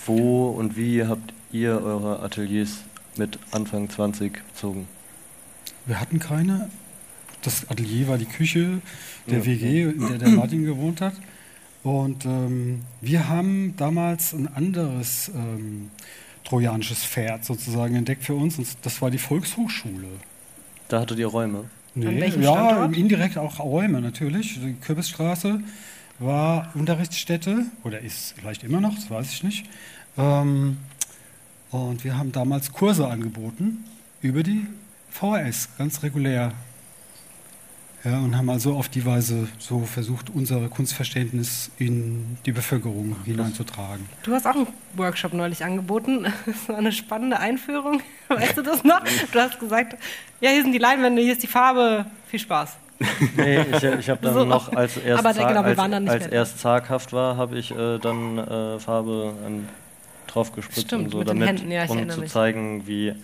Wo 0.06 0.48
und 0.51 0.76
wie 0.76 1.05
habt 1.05 1.32
ihr 1.52 1.82
eure 1.82 2.20
Ateliers 2.22 2.78
mit 3.16 3.38
Anfang 3.51 3.88
20 3.88 4.32
bezogen? 4.48 4.86
Wir 5.86 6.01
hatten 6.01 6.18
keine. 6.18 6.70
Das 7.42 7.68
Atelier 7.70 8.09
war 8.09 8.18
die 8.18 8.26
Küche 8.26 8.80
der 9.26 9.38
Ja. 9.38 9.47
WG, 9.47 9.82
in 9.84 10.09
der 10.09 10.18
der 10.18 10.28
Martin 10.28 10.64
gewohnt 10.64 11.01
hat. 11.01 11.14
Und 11.82 12.26
ähm, 12.26 12.82
wir 13.01 13.28
haben 13.28 13.74
damals 13.76 14.34
ein 14.34 14.48
anderes 14.55 15.30
ähm, 15.34 15.90
trojanisches 16.44 17.05
Pferd 17.05 17.44
sozusagen 17.44 17.94
entdeckt 17.94 18.24
für 18.24 18.34
uns. 18.34 18.59
Und 18.59 18.68
das 18.82 19.01
war 19.01 19.10
die 19.10 19.18
Volkshochschule. 19.18 20.09
Da 20.88 21.01
hattet 21.01 21.18
ihr 21.18 21.26
Räume. 21.28 21.64
Nee, 21.94 22.26
ja, 22.26 22.30
Standort? 22.30 22.97
indirekt 22.97 23.38
auch 23.38 23.59
Räume 23.59 24.01
natürlich. 24.01 24.60
Die 24.60 24.74
Kürbisstraße 24.74 25.60
war 26.20 26.70
Unterrichtsstätte 26.74 27.64
oder 27.82 28.01
ist 28.01 28.34
vielleicht 28.38 28.62
immer 28.62 28.80
noch, 28.80 28.94
das 28.94 29.10
weiß 29.10 29.32
ich 29.32 29.42
nicht. 29.42 29.66
Ähm, 30.16 30.78
und 31.70 32.05
wir 32.05 32.16
haben 32.16 32.30
damals 32.30 32.72
Kurse 32.72 33.09
angeboten 33.09 33.84
über 34.20 34.42
die 34.42 34.66
VHS, 35.10 35.70
ganz 35.78 36.02
regulär. 36.02 36.52
Ja, 38.05 38.18
und 38.20 38.34
haben 38.36 38.48
also 38.48 38.76
auf 38.76 38.88
die 38.88 39.05
Weise 39.05 39.47
so 39.59 39.80
versucht, 39.80 40.30
unser 40.30 40.68
Kunstverständnis 40.70 41.70
in 41.78 42.38
die 42.47 42.52
Bevölkerung 42.52 43.16
hineinzutragen. 43.26 44.06
Du 44.22 44.32
hast 44.32 44.47
auch 44.47 44.55
einen 44.55 44.66
Workshop 44.94 45.34
neulich 45.34 45.64
angeboten. 45.64 46.26
Das 46.47 46.68
war 46.68 46.78
eine 46.78 46.92
spannende 46.92 47.38
Einführung. 47.38 48.01
Weißt 48.28 48.56
du 48.56 48.62
das 48.62 48.84
noch? 48.84 49.02
Du 49.32 49.38
hast 49.38 49.60
gesagt, 49.60 49.97
ja, 50.40 50.51
hier 50.51 50.62
sind 50.62 50.72
die 50.72 50.78
Leinwände, 50.78 51.20
hier 51.20 51.34
ist 51.34 51.42
die 51.42 51.47
Farbe. 51.47 52.06
Viel 52.28 52.40
Spaß. 52.40 52.76
Nee, 53.36 53.60
ich, 53.72 53.82
ich 53.82 54.10
habe 54.10 54.20
dann 54.22 54.35
So. 54.35 54.44
noch, 54.44 54.74
als 54.74 54.97
erst, 54.98 55.24
Aber 55.24 55.32
genau, 55.32 55.62
als, 55.62 55.78
als 56.09 56.27
erst 56.27 56.59
zaghaft 56.59 57.12
war, 57.12 57.36
habe 57.36 57.59
ich 57.59 57.70
äh, 57.70 57.98
dann 57.98 58.39
äh, 58.39 58.78
Farbe 58.78 59.32
an, 59.47 59.68
drauf 60.27 60.52
gespritzt 60.52 60.86
Stimmt, 60.86 61.06
und 61.06 61.10
so, 61.10 61.24
damit, 61.24 61.48
Händen, 61.48 61.70
ja, 61.70 61.86
um 61.86 62.09
zu 62.09 62.20
mich. 62.20 62.31
zeigen, 62.31 62.86
wie 62.86 63.14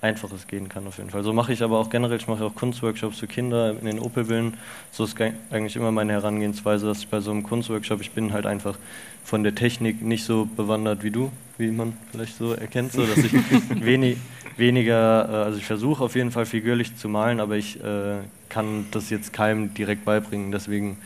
einfach 0.00 0.30
es 0.32 0.46
gehen 0.46 0.68
kann 0.68 0.86
auf 0.86 0.98
jeden 0.98 1.10
Fall. 1.10 1.22
So 1.24 1.32
mache 1.32 1.52
ich 1.52 1.62
aber 1.62 1.78
auch 1.78 1.88
generell, 1.90 2.18
ich 2.18 2.28
mache 2.28 2.44
auch 2.44 2.54
Kunstworkshops 2.54 3.18
für 3.18 3.26
Kinder 3.26 3.70
in 3.70 3.86
den 3.86 3.98
Opelvillen. 3.98 4.54
So 4.92 5.04
ist 5.04 5.16
ge- 5.16 5.32
eigentlich 5.50 5.76
immer 5.76 5.90
meine 5.92 6.12
Herangehensweise, 6.12 6.86
dass 6.86 6.98
ich 7.00 7.08
bei 7.08 7.20
so 7.20 7.30
einem 7.30 7.42
Kunstworkshop, 7.42 8.00
ich 8.02 8.10
bin 8.12 8.32
halt 8.32 8.44
einfach 8.46 8.76
von 9.24 9.42
der 9.42 9.54
Technik 9.54 10.02
nicht 10.02 10.24
so 10.24 10.46
bewandert 10.56 11.02
wie 11.02 11.10
du, 11.10 11.32
wie 11.56 11.68
man 11.70 11.94
vielleicht 12.12 12.36
so 12.36 12.52
erkennt, 12.52 12.92
so 12.92 13.06
dass 13.06 13.24
ich 13.24 13.32
wenig, 13.80 14.18
weniger, 14.58 15.26
äh, 15.28 15.44
also 15.46 15.58
ich 15.58 15.64
versuche 15.64 16.04
auf 16.04 16.14
jeden 16.14 16.30
Fall 16.30 16.44
figürlich 16.46 16.94
zu 16.96 17.08
malen, 17.08 17.40
aber 17.40 17.56
ich 17.56 17.82
äh, 17.82 18.18
kann 18.54 18.86
das 18.92 19.10
jetzt 19.10 19.32
keinem 19.32 19.74
direkt 19.74 20.04
beibringen. 20.04 20.52
Deswegen, 20.52 20.96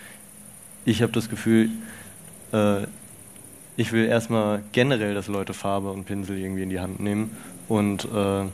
ich 0.85 1.01
habe 1.01 1.13
das 1.13 1.31
Gefühl, 1.31 1.71
äh, 2.53 2.83
ich 3.79 3.93
will 3.93 4.05
erstmal 4.05 4.63
generell, 4.73 5.15
dass 5.15 5.29
Leute 5.29 5.55
Farbe 5.55 5.91
und 5.91 6.05
Pinsel 6.05 6.37
irgendwie 6.37 6.65
in 6.65 6.69
die 6.69 6.79
Hand 6.79 7.01
nehmen 7.01 7.35
und 7.67 8.05
äh, 8.05 8.45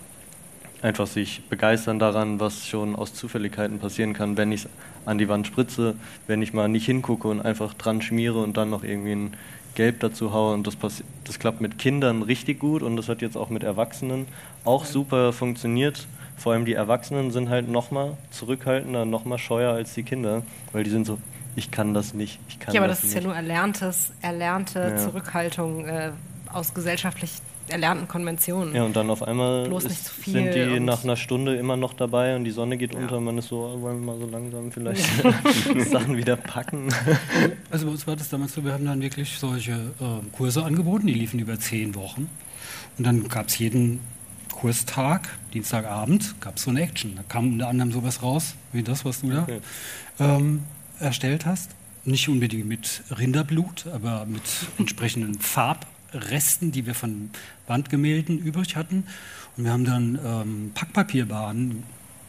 einfach 0.80 1.08
sich 1.08 1.42
begeistern 1.48 1.98
daran, 1.98 2.38
was 2.38 2.68
schon 2.68 2.94
aus 2.94 3.14
Zufälligkeiten 3.14 3.80
passieren 3.80 4.12
kann, 4.12 4.36
wenn 4.36 4.52
ich 4.52 4.66
es 4.66 4.70
an 5.06 5.18
die 5.18 5.28
Wand 5.28 5.48
spritze, 5.48 5.96
wenn 6.28 6.40
ich 6.40 6.52
mal 6.52 6.68
nicht 6.68 6.86
hingucke 6.86 7.26
und 7.26 7.40
einfach 7.40 7.74
dran 7.74 8.00
schmiere 8.00 8.40
und 8.40 8.56
dann 8.56 8.70
noch 8.70 8.84
irgendwie 8.84 9.12
ein 9.12 9.36
Gelb 9.74 9.98
dazu 10.00 10.32
haue. 10.32 10.54
Und 10.54 10.68
das, 10.68 10.76
das 11.24 11.38
klappt 11.40 11.60
mit 11.60 11.78
Kindern 11.78 12.22
richtig 12.22 12.60
gut 12.60 12.82
und 12.82 12.96
das 12.96 13.08
hat 13.08 13.22
jetzt 13.22 13.36
auch 13.36 13.50
mit 13.50 13.64
Erwachsenen 13.64 14.26
auch 14.64 14.84
super 14.84 15.32
funktioniert. 15.32 16.06
Vor 16.36 16.52
allem 16.52 16.64
die 16.64 16.74
Erwachsenen 16.74 17.30
sind 17.30 17.48
halt 17.48 17.68
noch 17.68 17.90
mal 17.90 18.16
zurückhaltender, 18.30 19.04
noch 19.04 19.24
mal 19.24 19.38
scheuer 19.38 19.72
als 19.72 19.94
die 19.94 20.02
Kinder, 20.02 20.42
weil 20.72 20.84
die 20.84 20.90
sind 20.90 21.06
so, 21.06 21.18
ich 21.56 21.70
kann 21.70 21.94
das 21.94 22.12
nicht, 22.14 22.38
ich 22.48 22.58
kann 22.58 22.74
Ja, 22.74 22.80
aber 22.80 22.88
das, 22.88 22.98
das 23.00 23.10
ist 23.10 23.14
nicht. 23.14 23.22
ja 23.24 23.28
nur 23.28 23.36
erlerntes, 23.36 24.10
erlernte 24.20 24.78
Ja. 24.80 24.96
Zurückhaltung 24.96 25.86
äh, 25.86 26.10
aus 26.52 26.74
gesellschaftlich 26.74 27.30
erlernten 27.68 28.06
Konventionen. 28.08 28.74
Ja, 28.74 28.82
und 28.82 28.94
dann 28.94 29.08
auf 29.08 29.22
einmal 29.22 29.66
Bloß 29.68 29.84
ist, 29.84 29.90
nicht 29.90 30.04
zu 30.04 30.14
viel 30.14 30.32
sind 30.34 30.54
die 30.54 30.80
nach 30.80 31.02
einer 31.02 31.16
Stunde 31.16 31.56
immer 31.56 31.78
noch 31.78 31.94
dabei 31.94 32.36
und 32.36 32.44
die 32.44 32.50
Sonne 32.50 32.76
geht 32.76 32.94
unter 32.94 33.16
und 33.16 33.24
man 33.24 33.38
ist 33.38 33.48
so, 33.48 33.56
oh, 33.74 33.80
wollen 33.80 34.00
wir 34.00 34.12
mal 34.12 34.18
so 34.20 34.26
langsam 34.26 34.70
vielleicht 34.70 35.02
Sachen 35.90 36.16
wieder 36.16 36.36
packen. 36.36 36.88
Also 37.70 37.86
bei 37.86 37.92
uns 37.92 38.06
war 38.06 38.16
das 38.16 38.28
damals 38.28 38.52
so, 38.52 38.64
wir 38.64 38.72
haben 38.72 38.84
dann 38.84 39.00
wirklich 39.00 39.38
solche 39.38 39.72
ähm, 40.00 40.30
Kurse 40.32 40.62
angeboten, 40.62 41.06
die 41.06 41.14
liefen 41.14 41.40
über 41.40 41.58
zehn 41.58 41.94
Wochen. 41.94 42.28
Und 42.98 43.04
dann 43.06 43.26
gab 43.28 43.48
es 43.48 43.58
jeden 43.58 44.00
Kurstag, 44.64 45.28
Dienstagabend, 45.52 46.40
gab 46.40 46.56
es 46.56 46.62
so 46.62 46.70
eine 46.70 46.80
Action. 46.80 47.16
Da 47.16 47.22
kam 47.28 47.52
unter 47.52 47.68
anderem 47.68 47.92
sowas 47.92 48.22
raus, 48.22 48.54
wie 48.72 48.82
das, 48.82 49.04
was 49.04 49.20
du 49.20 49.28
da 49.28 49.42
Okay. 49.42 49.60
ähm, 50.18 50.62
erstellt 51.00 51.44
hast. 51.44 51.72
Nicht 52.06 52.30
unbedingt 52.30 52.66
mit 52.66 53.02
Rinderblut, 53.10 53.84
aber 53.92 54.24
mit 54.24 54.40
entsprechenden 54.78 55.34
Farbresten, 55.38 56.72
die 56.72 56.86
wir 56.86 56.94
von 56.94 57.28
Wandgemälden 57.66 58.38
übrig 58.38 58.74
hatten. 58.74 59.04
Und 59.58 59.64
wir 59.64 59.70
haben 59.70 59.84
dann 59.84 60.18
ähm, 60.24 60.70
Packpapierbahnen, 60.72 61.82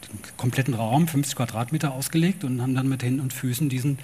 den 0.03 0.19
kompletten 0.35 0.73
Raum, 0.73 1.07
50 1.07 1.37
Quadratmeter 1.37 1.93
ausgelegt 1.93 2.43
und 2.43 2.61
haben 2.61 2.75
dann 2.75 2.89
mit 2.89 3.01
Händen 3.01 3.21
und 3.21 3.31
Füßen 3.31 3.69
diesen 3.69 3.97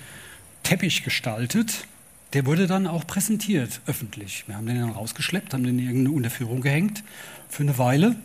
Teppich 0.63 1.03
gestaltet. 1.03 1.85
Der 2.33 2.45
wurde 2.45 2.65
dann 2.67 2.87
auch 2.87 3.05
präsentiert, 3.05 3.81
öffentlich. 3.87 4.45
Wir 4.47 4.55
haben 4.55 4.65
den 4.65 4.79
dann 4.79 4.91
rausgeschleppt, 4.91 5.53
haben 5.53 5.63
den 5.63 5.79
in 5.79 5.85
irgendeine 5.85 6.15
Unterführung 6.15 6.61
gehängt 6.61 7.03
für 7.49 7.63
eine 7.63 7.77
Weile. 7.77 8.15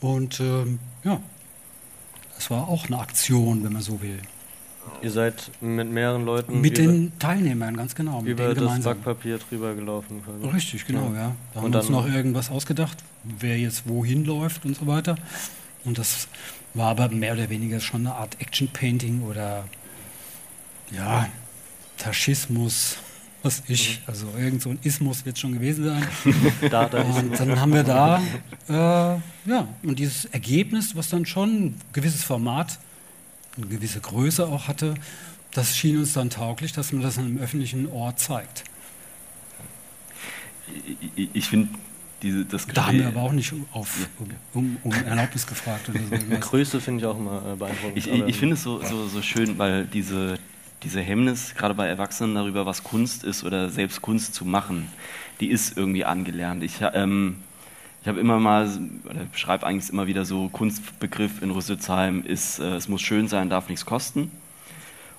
Und 0.00 0.38
ähm, 0.38 0.78
ja, 1.02 1.20
das 2.36 2.50
war 2.50 2.68
auch 2.68 2.86
eine 2.86 2.98
Aktion, 2.98 3.64
wenn 3.64 3.72
man 3.72 3.82
so 3.82 4.00
will. 4.00 4.20
Ihr 5.02 5.10
seid 5.10 5.50
mit 5.60 5.90
mehreren 5.90 6.24
Leuten 6.24 6.60
Mit 6.60 6.78
über, 6.78 6.90
den 6.90 7.18
Teilnehmern, 7.18 7.76
ganz 7.76 7.94
genau. 7.94 8.22
Mit 8.22 8.32
über 8.32 8.54
das. 8.54 8.80
Backpapier 8.80 9.38
drüber 9.38 9.74
gelaufen. 9.74 10.22
quasi. 10.24 10.54
Richtig, 10.54 10.86
genau, 10.86 11.12
ja. 11.14 11.34
Da 11.52 11.60
haben 11.60 11.66
Und 11.66 11.72
wir 11.72 11.80
uns 11.80 11.88
noch 11.88 12.06
irgendwas 12.06 12.50
ausgedacht, 12.50 12.96
wer 13.24 13.58
jetzt 13.58 13.88
wohin 13.88 14.24
läuft 14.24 14.64
und 14.64 14.76
so 14.76 14.86
weiter. 14.86 15.16
Und 15.84 15.98
das 15.98 16.28
war 16.74 16.90
aber 16.90 17.08
mehr 17.08 17.34
oder 17.34 17.50
weniger 17.50 17.80
schon 17.80 18.06
eine 18.06 18.14
Art 18.14 18.40
Action-Painting 18.40 19.22
oder 19.22 19.64
ja, 20.90 21.28
Taschismus, 21.96 22.98
was 23.42 23.62
ich. 23.68 24.00
Also 24.06 24.26
irgend 24.38 24.62
so 24.62 24.70
ein 24.70 24.78
Ismus 24.82 25.24
wird 25.24 25.38
schon 25.38 25.52
gewesen 25.52 25.84
sein. 25.84 26.06
Da, 26.70 26.86
da 26.86 27.02
Und 27.02 27.38
dann 27.38 27.60
haben 27.60 27.72
wir 27.72 27.84
da, 27.84 28.20
äh, 28.68 28.72
ja, 29.50 29.68
und 29.82 29.98
dieses 29.98 30.24
Ergebnis, 30.26 30.96
was 30.96 31.08
dann 31.08 31.24
schon 31.26 31.48
ein 31.66 31.80
gewisses 31.92 32.24
Format, 32.24 32.78
eine 33.56 33.66
gewisse 33.66 34.00
Größe 34.00 34.46
auch 34.46 34.68
hatte, 34.68 34.94
das 35.52 35.76
schien 35.76 35.98
uns 35.98 36.12
dann 36.12 36.30
tauglich, 36.30 36.72
dass 36.72 36.92
man 36.92 37.02
das 37.02 37.18
an 37.18 37.24
einem 37.26 37.38
öffentlichen 37.38 37.86
Ort 37.90 38.20
zeigt. 38.20 38.64
Ich, 41.16 41.28
ich 41.32 41.48
finde 41.48 41.68
diese 42.22 42.44
das 42.44 42.66
Da 42.66 42.86
haben 42.86 42.94
wir 42.98 43.04
Gespräch- 43.04 43.16
aber 43.16 43.22
auch 43.22 43.32
nicht 43.32 43.52
auf, 43.72 44.08
um, 44.18 44.28
um, 44.54 44.76
um 44.82 44.92
Erlaubnis 44.92 45.46
gefragt 45.46 45.88
oder 45.88 46.00
so. 46.00 46.40
Größe 46.40 46.80
finde 46.80 47.00
ich 47.00 47.06
auch 47.06 47.16
immer 47.18 47.52
äh, 47.52 47.56
beeindruckend. 47.56 47.96
Ich, 47.96 48.08
ich 48.08 48.36
finde 48.36 48.54
es 48.54 48.62
so, 48.62 48.82
so, 48.84 49.06
so 49.08 49.22
schön, 49.22 49.56
weil 49.58 49.86
diese, 49.86 50.36
diese 50.82 51.00
Hemmnis, 51.00 51.54
gerade 51.56 51.74
bei 51.74 51.86
Erwachsenen 51.86 52.34
darüber, 52.34 52.66
was 52.66 52.84
Kunst 52.84 53.24
ist 53.24 53.44
oder 53.44 53.68
selbst 53.68 54.02
Kunst 54.02 54.34
zu 54.34 54.44
machen, 54.44 54.88
die 55.40 55.48
ist 55.48 55.76
irgendwie 55.76 56.04
angelernt. 56.04 56.62
Ich, 56.62 56.76
ähm, 56.94 57.36
ich 58.02 58.08
habe 58.08 58.20
immer 58.20 58.38
mal, 58.38 58.68
oder 59.04 59.24
beschreibe 59.32 59.66
eigentlich 59.66 59.90
immer 59.90 60.06
wieder 60.06 60.24
so, 60.24 60.48
Kunstbegriff 60.48 61.42
in 61.42 61.50
Rüsselsheim 61.50 62.22
ist, 62.24 62.58
äh, 62.60 62.76
es 62.76 62.88
muss 62.88 63.02
schön 63.02 63.28
sein, 63.28 63.50
darf 63.50 63.68
nichts 63.68 63.86
kosten. 63.86 64.30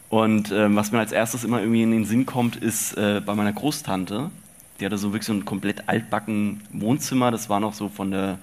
Und 0.10 0.52
ähm, 0.52 0.76
was 0.76 0.91
mir 0.91 0.99
als 0.99 1.11
erstes 1.11 1.44
immer 1.44 1.60
irgendwie 1.60 1.84
in 1.84 1.91
den 1.91 2.06
Sinn 2.06 2.26
kommt, 2.26 2.56
ist 2.56 2.98
äh, 2.98 3.22
bei 3.23 3.36
meiner 3.36 3.53
Großtante, 3.53 4.31
die 4.80 4.86
hatte 4.86 4.98
so 4.98 5.10
wirklich 5.10 5.26
so 5.26 5.34
ein 5.34 5.45
komplett 5.45 5.88
altbacken 5.88 6.61
Wohnzimmer, 6.72 7.31
das 7.31 7.49
war 7.49 7.60
noch 7.60 7.73
so 7.73 7.90
von 7.90 8.11
der, 8.11 8.40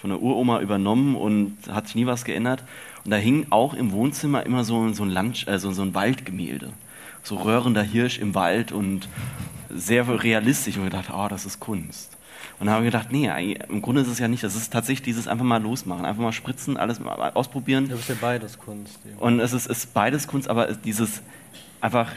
von 0.00 0.10
der 0.10 0.22
Uroma 0.22 0.60
übernommen 0.60 1.16
und 1.16 1.58
hat 1.70 1.86
sich 1.86 1.96
nie 1.96 2.06
was 2.06 2.24
geändert. 2.24 2.62
Und 3.04 3.10
da 3.10 3.16
hing 3.16 3.46
auch 3.50 3.74
im 3.74 3.92
Wohnzimmer 3.92 4.44
immer 4.46 4.64
so, 4.64 4.92
so, 4.92 5.02
ein, 5.04 5.10
Land, 5.10 5.44
also 5.48 5.72
so 5.72 5.82
ein 5.82 5.94
Waldgemälde. 5.94 6.70
So 7.24 7.36
röhrender 7.36 7.82
Hirsch 7.82 8.18
im 8.18 8.34
Wald 8.34 8.72
und 8.72 9.08
sehr 9.70 10.06
realistisch. 10.22 10.76
Und 10.76 10.84
ich 10.86 10.92
dachte, 10.92 11.12
oh, 11.14 11.28
das 11.28 11.46
ist 11.46 11.60
Kunst. 11.60 12.16
Und 12.58 12.66
dann 12.66 12.74
habe 12.76 12.84
ich 12.84 12.92
gedacht, 12.92 13.10
nee, 13.10 13.56
im 13.68 13.82
Grunde 13.82 14.02
ist 14.02 14.08
es 14.08 14.18
ja 14.20 14.28
nicht, 14.28 14.44
das 14.44 14.54
ist 14.54 14.72
tatsächlich 14.72 15.02
dieses 15.02 15.26
einfach 15.26 15.44
mal 15.44 15.60
losmachen, 15.60 16.04
einfach 16.04 16.22
mal 16.22 16.32
spritzen, 16.32 16.76
alles 16.76 17.00
mal 17.00 17.14
ausprobieren. 17.34 17.86
Ja, 17.86 17.92
aber 17.92 18.00
ist 18.00 18.08
ja 18.08 18.14
beides 18.20 18.58
Kunst. 18.58 18.98
Und 19.18 19.40
es 19.40 19.52
ist, 19.52 19.66
ist 19.66 19.94
beides 19.94 20.28
Kunst, 20.28 20.48
aber 20.48 20.68
es- 20.68 20.80
dieses 20.80 21.22
einfach, 21.80 22.08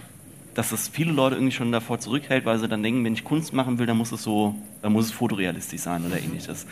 dass 0.54 0.72
es 0.72 0.88
viele 0.88 1.12
Leute 1.12 1.36
irgendwie 1.36 1.52
schon 1.56 1.72
davor 1.72 2.00
zurückhält, 2.00 2.46
weil 2.46 2.60
sie 2.60 2.68
dann 2.68 2.84
denken, 2.84 3.04
wenn 3.04 3.14
ich 3.14 3.24
Kunst 3.24 3.54
machen 3.54 3.80
will, 3.80 3.88
dann 3.88 3.98
muss 3.98 4.12
es 4.12 4.22
so, 4.24 4.56
dann 4.84 4.94
muss 4.94 5.06
es 5.06 5.12
fotorealistisch 5.12 5.82
sein 5.82 6.06
oder 6.06 6.20
ähnliches. 6.20 6.68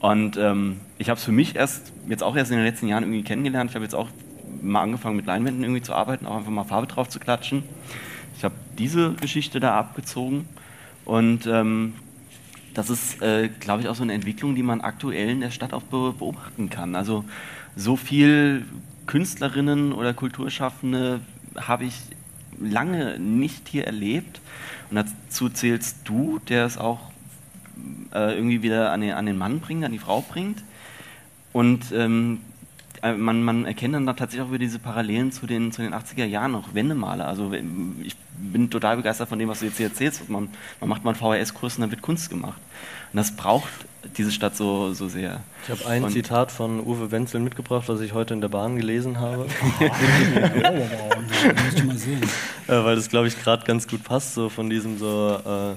Und 0.00 0.36
ähm, 0.38 0.80
ich 0.98 1.10
habe 1.10 1.18
es 1.18 1.24
für 1.24 1.32
mich 1.32 1.56
erst, 1.56 1.92
jetzt 2.08 2.22
auch 2.22 2.34
erst 2.34 2.50
in 2.50 2.56
den 2.56 2.66
letzten 2.66 2.88
Jahren 2.88 3.04
irgendwie 3.04 3.22
kennengelernt. 3.22 3.70
Ich 3.70 3.74
habe 3.74 3.84
jetzt 3.84 3.94
auch 3.94 4.08
mal 4.62 4.82
angefangen 4.82 5.16
mit 5.16 5.26
Leinwänden 5.26 5.62
irgendwie 5.62 5.82
zu 5.82 5.94
arbeiten, 5.94 6.26
auch 6.26 6.36
einfach 6.36 6.50
mal 6.50 6.64
Farbe 6.64 6.86
drauf 6.86 7.08
zu 7.08 7.20
klatschen. 7.20 7.62
Ich 8.36 8.44
habe 8.44 8.54
diese 8.78 9.12
Geschichte 9.14 9.60
da 9.60 9.78
abgezogen 9.78 10.48
und 11.04 11.46
ähm, 11.46 11.94
das 12.74 12.88
ist, 12.88 13.20
äh, 13.20 13.48
glaube 13.48 13.82
ich, 13.82 13.88
auch 13.88 13.94
so 13.94 14.02
eine 14.02 14.14
Entwicklung, 14.14 14.54
die 14.54 14.62
man 14.62 14.80
aktuell 14.80 15.28
in 15.28 15.40
der 15.40 15.50
Stadt 15.50 15.72
auch 15.72 15.82
be 15.82 16.14
beobachten 16.18 16.70
kann. 16.70 16.94
Also 16.94 17.24
so 17.76 17.96
viel 17.96 18.64
Künstlerinnen 19.06 19.92
oder 19.92 20.14
Kulturschaffende 20.14 21.20
habe 21.56 21.84
ich 21.84 21.94
lange 22.58 23.18
nicht 23.18 23.68
hier 23.68 23.86
erlebt. 23.86 24.40
Und 24.88 24.96
dazu 24.96 25.48
zählst 25.48 25.98
du, 26.04 26.38
der 26.48 26.64
es 26.64 26.78
auch 26.78 27.00
äh, 28.14 28.34
irgendwie 28.34 28.62
wieder 28.62 28.92
an 28.92 29.00
den, 29.00 29.12
an 29.12 29.26
den 29.26 29.38
Mann 29.38 29.60
bringt, 29.60 29.84
an 29.84 29.92
die 29.92 29.98
Frau 29.98 30.22
bringt. 30.22 30.62
Und 31.52 31.92
ähm, 31.92 32.40
äh, 33.02 33.12
man, 33.12 33.42
man 33.42 33.64
erkennt 33.64 33.94
dann 33.94 34.06
da 34.06 34.12
tatsächlich 34.12 34.46
auch 34.46 34.52
wieder 34.52 34.64
diese 34.64 34.78
Parallelen 34.78 35.32
zu 35.32 35.46
den, 35.46 35.72
zu 35.72 35.82
den 35.82 35.94
80er 35.94 36.24
Jahren 36.24 36.52
noch 36.52 36.74
Wendemale. 36.74 37.24
Also 37.24 37.52
ich 38.02 38.16
bin 38.36 38.70
total 38.70 38.96
begeistert 38.96 39.28
von 39.28 39.38
dem, 39.38 39.48
was 39.48 39.60
du 39.60 39.66
jetzt 39.66 39.78
hier 39.78 39.86
erzählst. 39.86 40.28
Man, 40.28 40.48
man 40.80 40.88
macht 40.88 41.04
mal 41.04 41.14
einen 41.14 41.18
VHS-Kurs 41.18 41.76
und 41.76 41.82
dann 41.82 41.90
wird 41.90 42.02
Kunst 42.02 42.30
gemacht. 42.30 42.60
Und 43.12 43.16
das 43.16 43.34
braucht 43.34 43.70
diese 44.16 44.30
Stadt 44.30 44.56
so, 44.56 44.92
so 44.94 45.08
sehr. 45.08 45.40
Ich 45.64 45.70
habe 45.70 45.86
ein 45.86 46.04
und 46.04 46.12
Zitat 46.12 46.52
von 46.52 46.80
Uwe 46.80 47.10
Wenzel 47.10 47.40
mitgebracht, 47.40 47.84
was 47.88 48.00
ich 48.00 48.14
heute 48.14 48.34
in 48.34 48.40
der 48.40 48.48
Bahn 48.48 48.76
gelesen 48.76 49.18
habe. 49.18 49.46
Oh. 52.68 52.72
Äh, 52.72 52.84
weil 52.84 52.96
das, 52.96 53.08
glaube 53.08 53.28
ich, 53.28 53.40
gerade 53.40 53.64
ganz 53.64 53.88
gut 53.88 54.04
passt, 54.04 54.34
so 54.34 54.48
von 54.48 54.68
diesem 54.68 54.98
so, 54.98 55.38
äh, 55.44 55.76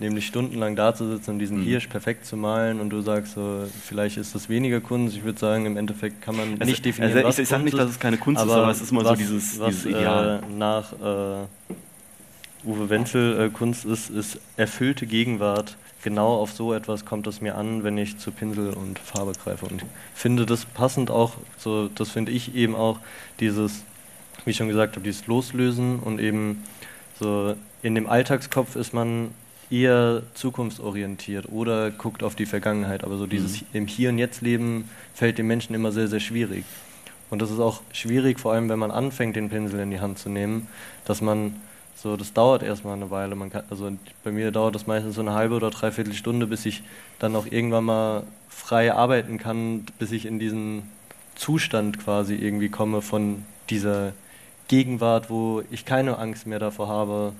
nämlich 0.00 0.26
stundenlang 0.26 0.76
da 0.76 0.94
zu 0.94 1.08
sitzen 1.08 1.32
und 1.32 1.38
diesen 1.38 1.58
mhm. 1.58 1.64
Hirsch 1.64 1.86
perfekt 1.86 2.26
zu 2.26 2.36
malen 2.36 2.80
und 2.80 2.90
du 2.90 3.00
sagst 3.02 3.34
so, 3.34 3.66
vielleicht 3.82 4.16
ist 4.16 4.34
das 4.34 4.48
weniger 4.48 4.80
Kunst. 4.80 5.16
Ich 5.16 5.24
würde 5.24 5.38
sagen, 5.38 5.66
im 5.66 5.76
Endeffekt 5.76 6.22
kann 6.22 6.36
man 6.36 6.52
also, 6.52 6.64
nicht 6.64 6.84
definieren, 6.84 7.16
also, 7.16 7.28
was 7.28 7.38
Ich, 7.38 7.44
ich 7.44 7.48
sage 7.48 7.64
nicht, 7.64 7.78
dass 7.78 7.90
es 7.90 8.00
keine 8.00 8.16
Kunst 8.16 8.42
ist, 8.42 8.50
aber 8.50 8.70
es 8.70 8.80
ist 8.80 8.90
immer 8.90 9.04
was, 9.04 9.10
so 9.10 9.14
dieses, 9.16 9.60
was, 9.60 9.68
dieses 9.68 9.86
Ideal. 9.86 10.42
Äh, 10.42 10.52
nach 10.56 10.92
äh, 10.92 11.46
Uwe 12.64 12.90
Wenzel 12.90 13.40
äh, 13.40 13.48
Kunst 13.50 13.84
ist, 13.84 14.10
ist 14.10 14.38
erfüllte 14.56 15.06
Gegenwart 15.06 15.76
genau 16.02 16.36
auf 16.36 16.52
so 16.52 16.72
etwas 16.72 17.04
kommt 17.04 17.26
es 17.26 17.40
mir 17.40 17.56
an, 17.56 17.84
wenn 17.84 17.98
ich 17.98 18.18
zu 18.18 18.30
Pinsel 18.30 18.72
und 18.72 18.98
Farbe 18.98 19.32
greife. 19.32 19.66
Und 19.66 19.82
ich 19.82 19.88
finde 20.14 20.46
das 20.46 20.64
passend 20.64 21.10
auch, 21.10 21.34
so, 21.58 21.88
das 21.94 22.10
finde 22.10 22.32
ich 22.32 22.54
eben 22.54 22.74
auch 22.74 22.98
dieses, 23.38 23.82
wie 24.44 24.50
ich 24.50 24.56
schon 24.56 24.68
gesagt 24.68 24.96
habe, 24.96 25.04
dieses 25.04 25.26
Loslösen 25.26 25.98
und 25.98 26.20
eben 26.20 26.64
so 27.18 27.54
in 27.82 27.94
dem 27.94 28.06
Alltagskopf 28.06 28.76
ist 28.76 28.94
man 28.94 29.30
eher 29.70 30.22
zukunftsorientiert 30.34 31.48
oder 31.50 31.90
guckt 31.90 32.22
auf 32.22 32.34
die 32.34 32.46
Vergangenheit. 32.46 33.04
Aber 33.04 33.16
so 33.16 33.26
dieses 33.26 33.60
mhm. 33.60 33.66
im 33.72 33.86
Hier 33.86 34.08
und 34.10 34.18
Jetzt 34.18 34.42
Leben 34.42 34.90
fällt 35.14 35.38
den 35.38 35.46
Menschen 35.46 35.74
immer 35.74 35.92
sehr, 35.92 36.08
sehr 36.08 36.20
schwierig. 36.20 36.64
Und 37.30 37.40
das 37.40 37.50
ist 37.50 37.60
auch 37.60 37.80
schwierig, 37.92 38.40
vor 38.40 38.52
allem 38.52 38.68
wenn 38.68 38.78
man 38.78 38.90
anfängt, 38.90 39.36
den 39.36 39.50
Pinsel 39.50 39.78
in 39.80 39.90
die 39.90 40.00
Hand 40.00 40.18
zu 40.18 40.28
nehmen, 40.28 40.66
dass 41.04 41.20
man 41.20 41.54
so, 41.94 42.16
das 42.16 42.32
dauert 42.32 42.62
erstmal 42.62 42.94
eine 42.94 43.10
Weile. 43.10 43.36
Man 43.36 43.50
kann, 43.50 43.62
also 43.70 43.90
bei 44.24 44.32
mir 44.32 44.50
dauert 44.50 44.74
das 44.74 44.86
meistens 44.86 45.14
so 45.14 45.20
eine 45.20 45.34
halbe 45.34 45.54
oder 45.54 45.70
dreiviertel 45.70 46.14
Stunde, 46.14 46.46
bis 46.46 46.66
ich 46.66 46.82
dann 47.18 47.36
auch 47.36 47.46
irgendwann 47.46 47.84
mal 47.84 48.22
frei 48.48 48.92
arbeiten 48.92 49.38
kann, 49.38 49.86
bis 49.98 50.10
ich 50.10 50.26
in 50.26 50.38
diesen 50.38 50.82
Zustand 51.34 51.98
quasi 51.98 52.34
irgendwie 52.34 52.68
komme 52.68 53.02
von 53.02 53.44
dieser 53.68 54.12
Gegenwart, 54.68 55.30
wo 55.30 55.62
ich 55.70 55.84
keine 55.84 56.18
Angst 56.18 56.46
mehr 56.46 56.58
davor 56.58 56.88
habe, 56.88 57.32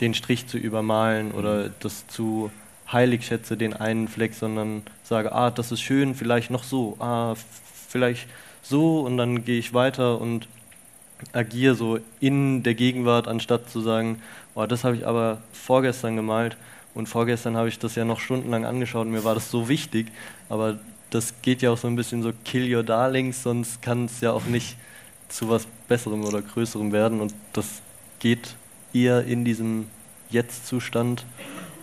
den 0.00 0.14
Strich 0.14 0.46
zu 0.46 0.58
übermalen 0.58 1.32
oder 1.32 1.70
das 1.80 2.06
zu 2.06 2.50
heilig 2.90 3.26
schätze, 3.26 3.56
den 3.56 3.74
einen 3.74 4.08
Fleck, 4.08 4.34
sondern 4.34 4.82
sage, 5.02 5.32
ah, 5.32 5.50
das 5.50 5.72
ist 5.72 5.80
schön, 5.80 6.14
vielleicht 6.14 6.50
noch 6.50 6.64
so, 6.64 6.96
ah, 7.00 7.34
vielleicht 7.88 8.28
so 8.62 9.00
und 9.00 9.16
dann 9.16 9.44
gehe 9.44 9.58
ich 9.58 9.74
weiter 9.74 10.20
und 10.20 10.48
agiere 11.32 11.74
so 11.74 11.98
in 12.20 12.62
der 12.62 12.74
Gegenwart, 12.74 13.28
anstatt 13.28 13.70
zu 13.70 13.80
sagen, 13.80 14.20
oh, 14.54 14.66
das 14.66 14.84
habe 14.84 14.96
ich 14.96 15.06
aber 15.06 15.38
vorgestern 15.52 16.16
gemalt 16.16 16.56
und 16.94 17.08
vorgestern 17.08 17.56
habe 17.56 17.68
ich 17.68 17.78
das 17.78 17.94
ja 17.94 18.04
noch 18.04 18.20
stundenlang 18.20 18.64
angeschaut 18.64 19.06
und 19.06 19.12
mir 19.12 19.24
war 19.24 19.34
das 19.34 19.50
so 19.50 19.68
wichtig, 19.68 20.08
aber 20.48 20.78
das 21.10 21.34
geht 21.42 21.62
ja 21.62 21.70
auch 21.70 21.78
so 21.78 21.86
ein 21.86 21.96
bisschen 21.96 22.22
so 22.22 22.32
kill 22.44 22.74
your 22.74 22.82
darlings, 22.82 23.42
sonst 23.42 23.80
kann 23.82 24.06
es 24.06 24.20
ja 24.20 24.32
auch 24.32 24.44
nicht 24.44 24.76
zu 25.28 25.48
was 25.48 25.66
Besserem 25.88 26.24
oder 26.24 26.42
Größerem 26.42 26.92
werden 26.92 27.20
und 27.20 27.34
das 27.52 27.82
geht 28.18 28.54
eher 28.94 29.24
in 29.24 29.44
diesem 29.44 29.86
Jetzt-Zustand, 30.30 31.26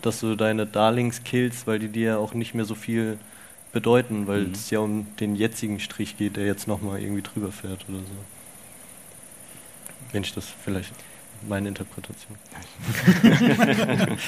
dass 0.02 0.20
du 0.20 0.34
deine 0.34 0.66
Darlings 0.66 1.22
killst, 1.24 1.66
weil 1.66 1.78
die 1.78 1.88
dir 1.88 2.06
ja 2.06 2.16
auch 2.18 2.34
nicht 2.34 2.54
mehr 2.54 2.64
so 2.64 2.74
viel 2.74 3.18
bedeuten, 3.72 4.26
weil 4.26 4.44
mhm. 4.44 4.52
es 4.52 4.70
ja 4.70 4.80
um 4.80 5.06
den 5.16 5.36
jetzigen 5.36 5.80
Strich 5.80 6.16
geht, 6.18 6.36
der 6.36 6.46
jetzt 6.46 6.68
nochmal 6.68 7.00
irgendwie 7.00 7.22
drüber 7.22 7.52
fährt 7.52 7.86
oder 7.88 7.98
so. 7.98 8.24
Mensch, 10.12 10.34
das 10.34 10.46
vielleicht 10.62 10.92
meine 11.48 11.68
Interpretation. 11.68 12.36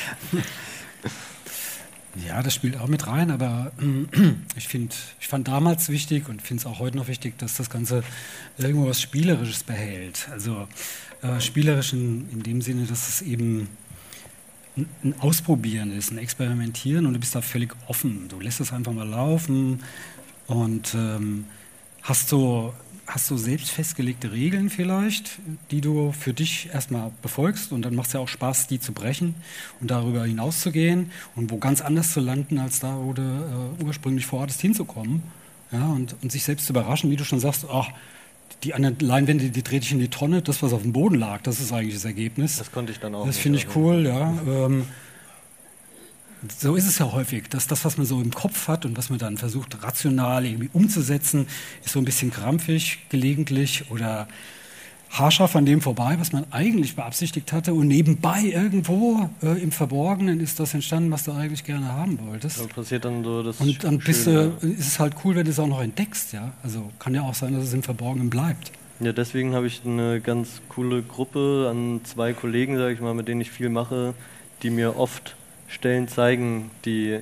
ja, 2.26 2.42
das 2.42 2.54
spielt 2.54 2.78
auch 2.78 2.86
mit 2.86 3.06
rein, 3.06 3.30
aber 3.30 3.72
ich 4.56 4.66
finde, 4.68 4.94
ich 5.20 5.28
fand 5.28 5.46
damals 5.48 5.90
wichtig 5.90 6.28
und 6.28 6.40
finde 6.42 6.62
es 6.62 6.66
auch 6.66 6.78
heute 6.78 6.96
noch 6.96 7.08
wichtig, 7.08 7.38
dass 7.38 7.56
das 7.56 7.68
Ganze 7.70 8.02
irgendwo 8.56 8.88
was 8.88 9.02
Spielerisches 9.02 9.62
behält. 9.62 10.28
Also 10.30 10.66
äh, 11.24 11.40
spielerisch 11.40 11.92
in, 11.94 12.42
dem 12.42 12.60
Sinne, 12.60 12.84
dass 12.84 13.08
es 13.08 13.22
eben 13.22 13.68
ein 14.76 15.14
Ausprobieren 15.20 15.96
ist, 15.96 16.10
ein 16.10 16.18
Experimentieren 16.18 17.06
und 17.06 17.14
du 17.14 17.18
bist 17.18 17.34
da 17.34 17.40
völlig 17.40 17.74
offen. 17.86 18.28
Du 18.28 18.40
lässt 18.40 18.60
es 18.60 18.72
einfach 18.72 18.92
mal 18.92 19.08
laufen 19.08 19.82
und 20.46 20.94
ähm, 20.94 21.46
hast 22.02 22.28
so 22.28 22.74
hast 23.06 23.30
du 23.30 23.36
selbst 23.36 23.70
festgelegte 23.70 24.32
Regeln 24.32 24.70
vielleicht, 24.70 25.38
die 25.70 25.80
du 25.80 26.12
für 26.12 26.32
dich 26.32 26.70
erstmal 26.72 27.12
befolgst 27.22 27.72
und 27.72 27.82
dann 27.82 27.94
macht 27.94 28.08
es 28.08 28.12
ja 28.14 28.20
auch 28.20 28.28
Spaß, 28.28 28.66
die 28.66 28.80
zu 28.80 28.92
brechen 28.92 29.34
und 29.80 29.90
darüber 29.90 30.24
hinauszugehen 30.24 31.10
und 31.36 31.50
wo 31.50 31.58
ganz 31.58 31.80
anders 31.80 32.12
zu 32.12 32.20
landen, 32.20 32.58
als 32.58 32.80
da, 32.80 32.96
wo 32.96 33.12
du 33.12 33.22
äh, 33.22 33.84
ursprünglich 33.84 34.26
vorhattest 34.26 34.60
hinzukommen. 34.60 35.22
Ja, 35.72 35.86
und, 35.88 36.14
und 36.22 36.30
sich 36.30 36.44
selbst 36.44 36.66
zu 36.66 36.72
überraschen, 36.72 37.10
wie 37.10 37.16
du 37.16 37.24
schon 37.24 37.40
sagst, 37.40 37.66
ach, 37.70 37.88
die 38.62 38.74
anderen 38.74 38.98
Leinwände, 39.00 39.50
die 39.50 39.62
drehte 39.62 39.84
ich 39.84 39.92
in 39.92 39.98
die 39.98 40.08
Tonne, 40.08 40.42
das, 40.42 40.62
was 40.62 40.72
auf 40.72 40.82
dem 40.82 40.92
Boden 40.92 41.16
lag, 41.16 41.42
das 41.42 41.60
ist 41.60 41.72
eigentlich 41.72 41.94
das 41.94 42.04
Ergebnis. 42.04 42.58
Das 42.58 42.72
konnte 42.72 42.92
ich 42.92 43.00
dann 43.00 43.14
auch. 43.14 43.26
Das 43.26 43.36
finde 43.36 43.58
ich 43.58 43.74
cool, 43.76 44.06
ja. 44.06 44.32
Ähm, 44.46 44.86
so 46.58 46.76
ist 46.76 46.86
es 46.86 46.98
ja 46.98 47.10
häufig, 47.10 47.48
dass 47.48 47.66
das, 47.66 47.84
was 47.84 47.96
man 47.96 48.06
so 48.06 48.20
im 48.20 48.32
Kopf 48.32 48.68
hat 48.68 48.84
und 48.84 48.96
was 48.96 49.10
man 49.10 49.18
dann 49.18 49.38
versucht, 49.38 49.82
rational 49.82 50.44
irgendwie 50.44 50.70
umzusetzen, 50.72 51.46
ist 51.84 51.92
so 51.92 51.98
ein 51.98 52.04
bisschen 52.04 52.30
krampfig 52.30 52.98
gelegentlich 53.08 53.90
oder 53.90 54.28
haarscharf 55.18 55.54
an 55.56 55.64
dem 55.64 55.80
vorbei, 55.80 56.16
was 56.18 56.32
man 56.32 56.44
eigentlich 56.50 56.96
beabsichtigt 56.96 57.52
hatte. 57.52 57.72
Und 57.72 57.88
nebenbei 57.88 58.42
irgendwo 58.42 59.30
äh, 59.42 59.62
im 59.62 59.72
Verborgenen 59.72 60.40
ist 60.40 60.60
das 60.60 60.74
entstanden, 60.74 61.10
was 61.10 61.24
du 61.24 61.32
eigentlich 61.32 61.64
gerne 61.64 61.92
haben 61.92 62.18
wolltest. 62.26 62.60
Da 62.60 62.66
passiert 62.66 63.04
dann 63.04 63.22
so 63.22 63.42
das 63.42 63.60
Und 63.60 63.82
dann 63.84 63.98
bist 63.98 64.26
du, 64.26 64.56
ist 64.60 64.86
es 64.88 65.00
halt 65.00 65.14
cool, 65.24 65.36
wenn 65.36 65.44
du 65.44 65.50
es 65.50 65.58
auch 65.58 65.66
noch 65.66 65.82
entdeckst. 65.82 66.32
Ja? 66.32 66.52
Also 66.62 66.90
kann 66.98 67.14
ja 67.14 67.22
auch 67.22 67.34
sein, 67.34 67.54
dass 67.54 67.64
es 67.64 67.72
im 67.72 67.82
Verborgenen 67.82 68.30
bleibt. 68.30 68.72
Ja, 69.00 69.12
deswegen 69.12 69.54
habe 69.54 69.66
ich 69.66 69.82
eine 69.84 70.20
ganz 70.20 70.62
coole 70.68 71.02
Gruppe 71.02 71.68
an 71.70 72.00
zwei 72.04 72.32
Kollegen, 72.32 72.76
sage 72.76 72.94
ich 72.94 73.00
mal, 73.00 73.14
mit 73.14 73.28
denen 73.28 73.40
ich 73.40 73.50
viel 73.50 73.68
mache, 73.68 74.14
die 74.62 74.70
mir 74.70 74.96
oft 74.96 75.36
Stellen 75.68 76.08
zeigen, 76.08 76.70
die 76.84 77.20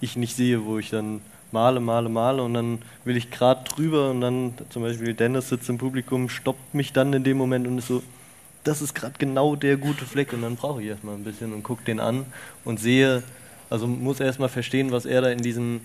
ich 0.00 0.16
nicht 0.16 0.36
sehe, 0.36 0.64
wo 0.64 0.78
ich 0.78 0.90
dann 0.90 1.20
male, 1.54 1.78
male, 1.78 2.08
male 2.08 2.42
und 2.42 2.52
dann 2.54 2.78
will 3.04 3.16
ich 3.16 3.30
gerade 3.30 3.62
drüber 3.64 4.10
und 4.10 4.20
dann 4.20 4.54
zum 4.70 4.82
Beispiel 4.82 5.14
Dennis 5.14 5.48
sitzt 5.48 5.68
im 5.68 5.78
Publikum, 5.78 6.28
stoppt 6.28 6.74
mich 6.74 6.92
dann 6.92 7.12
in 7.12 7.22
dem 7.22 7.38
Moment 7.38 7.66
und 7.68 7.78
ist 7.78 7.86
so, 7.86 8.02
das 8.64 8.82
ist 8.82 8.94
gerade 8.94 9.14
genau 9.18 9.54
der 9.54 9.76
gute 9.76 10.04
Fleck 10.04 10.32
und 10.32 10.42
dann 10.42 10.56
brauche 10.56 10.82
ich 10.82 10.88
erstmal 10.88 11.14
ein 11.14 11.22
bisschen 11.22 11.52
und 11.52 11.62
gucke 11.62 11.84
den 11.84 12.00
an 12.00 12.26
und 12.64 12.80
sehe, 12.80 13.22
also 13.70 13.86
muss 13.86 14.18
erstmal 14.18 14.48
verstehen, 14.48 14.90
was 14.90 15.06
er 15.06 15.22
da 15.22 15.30
in 15.30 15.42
diesem 15.42 15.80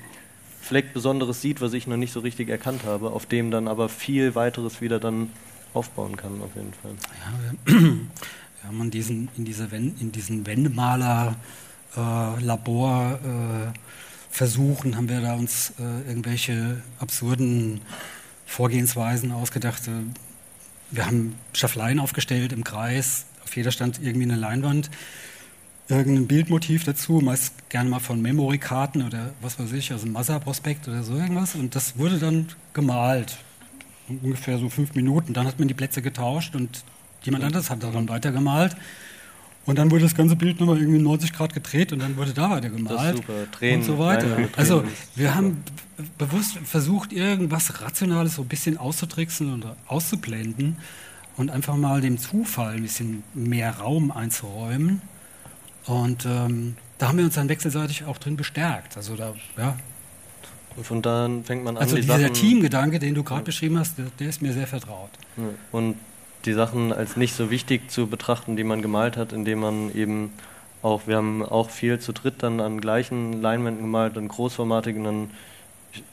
Fleck 0.60 0.92
Besonderes 0.92 1.40
sieht, 1.40 1.62
was 1.62 1.74
ich 1.74 1.86
noch 1.86 1.98
nicht 1.98 2.14
so 2.14 2.20
richtig 2.20 2.50
erkannt 2.50 2.82
habe, 2.86 3.12
auf 3.12 3.28
dem 3.28 3.52
dann 3.52 3.68
aber 3.68 3.90
viel 3.90 4.34
weiteres 4.34 4.82
wieder 4.82 5.00
dann 5.00 5.30
aufbauen 5.76 6.18
kann, 6.18 6.42
auf 6.42 6.56
jeden 6.56 6.74
Fall. 6.74 6.92
Ja, 7.22 7.74
wir, 7.74 8.00
haben 8.66 8.82
in 8.82 8.92
diesen, 8.92 9.30
in, 9.38 9.46
diese 9.46 9.68
in 9.74 10.12
diesen 10.12 10.48
Wendemaler 10.48 11.36
äh, 11.96 12.42
Laborversuchen 14.30 14.96
haben 14.96 15.10
wir 15.10 15.22
da 15.22 15.34
uns 15.34 15.74
äh, 15.80 16.08
irgendwelche 16.08 16.82
absurden 17.00 17.82
Vorgehensweisen 18.46 19.32
ausgedacht. 19.32 19.88
Äh, 19.88 19.92
wir 20.92 21.06
haben 21.06 21.36
Schaffleien 21.54 22.00
aufgestellt 22.00 22.54
im 22.54 22.64
Kreis, 22.64 23.26
auf 23.44 23.56
jeder 23.56 23.72
stand 23.72 24.00
irgendwie 24.02 24.24
eine 24.24 24.38
Leinwand, 24.38 24.90
irgendein 25.88 26.28
Bildmotiv 26.28 26.84
dazu, 26.84 27.20
meist 27.22 27.70
gerne 27.70 27.90
mal 27.90 28.00
von 28.00 28.22
Memory-Karten 28.22 29.04
oder 29.04 29.34
was 29.42 29.60
weiß 29.60 29.72
ich, 29.74 29.92
also 29.92 30.06
ein 30.06 30.12
Massa-Prospekt 30.12 30.88
oder 30.88 31.04
so 31.04 31.16
irgendwas. 31.16 31.56
Und 31.56 31.76
das 31.76 31.98
wurde 31.98 32.18
dann 32.18 32.48
gemalt, 32.74 33.38
ungefähr 34.08 34.58
so 34.58 34.70
fünf 34.70 34.96
Minuten. 34.96 35.34
Dann 35.34 35.48
hat 35.48 35.60
man 35.60 35.68
die 35.68 35.74
Plätze 35.74 36.02
getauscht 36.02 36.56
und 36.56 36.84
jemand 37.24 37.44
anderes 37.44 37.70
hat 37.70 37.84
daran 37.84 38.08
weitergemalt. 38.08 38.76
Und 39.70 39.78
dann 39.78 39.92
wurde 39.92 40.02
das 40.02 40.16
ganze 40.16 40.36
Bild 40.36 40.60
nochmal 40.60 40.80
irgendwie 40.80 40.98
90 40.98 41.32
Grad 41.32 41.54
gedreht 41.54 41.94
und 41.94 42.00
dann 42.00 42.18
wurde 42.18 42.34
da 42.34 42.50
weiter 42.50 42.70
gemalt 42.70 43.18
super. 43.18 43.52
Tränen, 43.52 43.82
und 43.82 43.86
so 43.86 44.00
weiter. 44.00 44.50
Also 44.58 44.84
wir 45.16 45.36
haben 45.36 45.64
bewusst 46.18 46.58
versucht, 46.64 47.14
irgendwas 47.14 47.80
Rationales 47.80 48.34
so 48.34 48.42
ein 48.42 48.48
bisschen 48.48 48.80
auszutricksen 48.80 49.54
und 49.54 49.68
auszublenden 49.86 50.78
und 51.38 51.52
einfach 51.52 51.76
mal 51.76 52.02
dem 52.02 52.18
Zufall 52.18 52.78
ein 52.78 52.82
bisschen 52.82 53.22
mehr 53.36 53.78
Raum 53.78 54.10
einzuräumen. 54.10 55.04
Und 55.86 56.26
ähm, 56.26 56.76
da 56.98 57.10
haben 57.10 57.20
wir 57.20 57.26
uns 57.26 57.36
dann 57.36 57.48
wechselseitig 57.48 58.06
auch 58.06 58.18
drin 58.18 58.38
bestärkt. 58.38 58.98
Also 58.98 59.16
da, 59.16 59.36
ja. 59.56 59.78
Und 60.78 60.84
von 60.84 61.04
da 61.04 61.30
fängt 61.44 61.64
man 61.64 61.78
an. 61.78 61.84
Also 61.84 61.96
die 61.96 62.02
dieser 62.02 62.20
Sachen 62.20 62.34
Teamgedanke, 62.34 62.98
den 62.98 63.14
du 63.14 63.24
gerade 63.24 63.42
ja. 63.42 63.46
beschrieben 63.46 63.78
hast, 63.78 64.00
der, 64.00 64.08
der, 64.18 64.30
ist 64.30 64.42
mir 64.42 64.52
sehr 64.52 64.66
vertraut. 64.66 65.12
Und 65.72 65.96
die 66.46 66.54
Sachen 66.54 66.94
als 66.94 67.18
nicht 67.18 67.36
so 67.36 67.50
wichtig 67.50 67.92
zu 67.92 68.08
betrachten, 68.08 68.56
die 68.56 68.64
man 68.64 68.82
gemalt 68.82 69.18
hat, 69.18 69.34
indem 69.34 69.60
man 69.60 69.96
eben 69.96 70.34
auch, 70.82 71.08
wir 71.08 71.18
haben 71.18 71.44
auch 71.44 71.70
viel 71.70 72.00
zu 72.00 72.14
dritt 72.14 72.42
dann 72.42 72.62
an 72.62 72.80
gleichen 72.80 73.42
Leinwänden 73.42 73.84
gemalt, 73.84 74.16
dann 74.16 74.28
großformatig 74.28 74.96
und 74.96 75.04
dann 75.04 75.30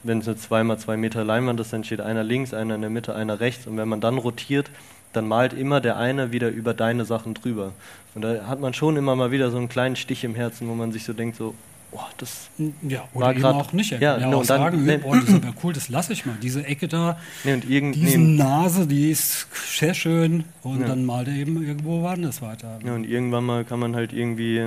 wenn 0.03 0.19
es 0.19 0.27
eine 0.27 0.37
2x2 0.37 0.97
Meter 0.97 1.23
Leinwand 1.23 1.59
ist, 1.59 1.73
dann 1.73 1.83
steht 1.83 2.01
einer 2.01 2.23
links, 2.23 2.53
einer 2.53 2.75
in 2.75 2.81
der 2.81 2.89
Mitte, 2.89 3.15
einer 3.15 3.39
rechts. 3.39 3.67
Und 3.67 3.77
wenn 3.77 3.87
man 3.87 4.01
dann 4.01 4.17
rotiert, 4.17 4.69
dann 5.13 5.27
malt 5.27 5.53
immer 5.53 5.81
der 5.81 5.97
eine 5.97 6.31
wieder 6.31 6.49
über 6.49 6.73
deine 6.73 7.05
Sachen 7.05 7.33
drüber. 7.33 7.73
Und 8.15 8.21
da 8.23 8.47
hat 8.47 8.59
man 8.59 8.73
schon 8.73 8.97
immer 8.97 9.15
mal 9.15 9.31
wieder 9.31 9.51
so 9.51 9.57
einen 9.57 9.69
kleinen 9.69 9.95
Stich 9.95 10.23
im 10.23 10.35
Herzen, 10.35 10.67
wo 10.67 10.73
man 10.73 10.91
sich 10.91 11.03
so 11.05 11.13
denkt, 11.13 11.37
so, 11.37 11.53
oh, 11.91 11.99
das 12.17 12.49
ja, 12.87 13.03
oder 13.13 13.25
war 13.25 13.31
eben 13.33 13.41
grad- 13.41 13.55
auch 13.55 13.73
nicht. 13.73 13.91
Er 13.91 14.01
Ja, 14.01 14.13
kann 14.13 14.21
ja 14.21 14.27
no, 14.27 14.37
auch 14.37 14.41
und 14.41 14.49
dann- 14.49 14.59
sagen, 14.61 14.85
nee. 14.85 14.97
boah, 14.97 15.15
das 15.15 15.29
ist 15.29 15.35
aber 15.35 15.53
cool, 15.63 15.73
das 15.73 15.89
lasse 15.89 16.13
ich 16.13 16.25
mal. 16.25 16.35
Diese 16.41 16.65
Ecke 16.65 16.87
da, 16.87 17.17
nee, 17.43 17.53
und 17.53 17.69
irgend, 17.69 17.95
diese 17.95 18.17
nee, 18.17 18.37
Nase, 18.37 18.87
die 18.87 19.09
ist 19.11 19.47
sehr 19.77 19.93
schön. 19.93 20.43
Und 20.63 20.81
Ja. 20.81 20.87
dann 20.87 21.05
malt 21.05 21.27
er 21.27 21.35
eben 21.35 21.65
irgendwo 21.65 22.01
woanders 22.01 22.41
weiter. 22.41 22.79
Ja, 22.85 22.93
und 22.93 23.03
irgendwann 23.05 23.45
mal 23.45 23.63
kann 23.65 23.79
man 23.79 23.95
halt 23.95 24.13
irgendwie 24.13 24.63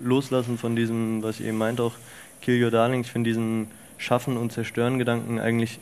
loslassen 0.00 0.58
von 0.58 0.76
diesem, 0.76 1.22
was 1.22 1.40
ich 1.40 1.46
eben 1.46 1.58
meinte, 1.58 1.82
auch 1.82 1.94
Kill 2.42 2.62
Your 2.62 2.70
Darling. 2.70 3.00
Ich 3.02 3.10
finde 3.10 3.30
diesen 3.30 3.68
Schaffen 3.96 4.36
und 4.36 4.52
Zerstören 4.52 4.98
Gedanken 4.98 5.38
eigentlich 5.38 5.78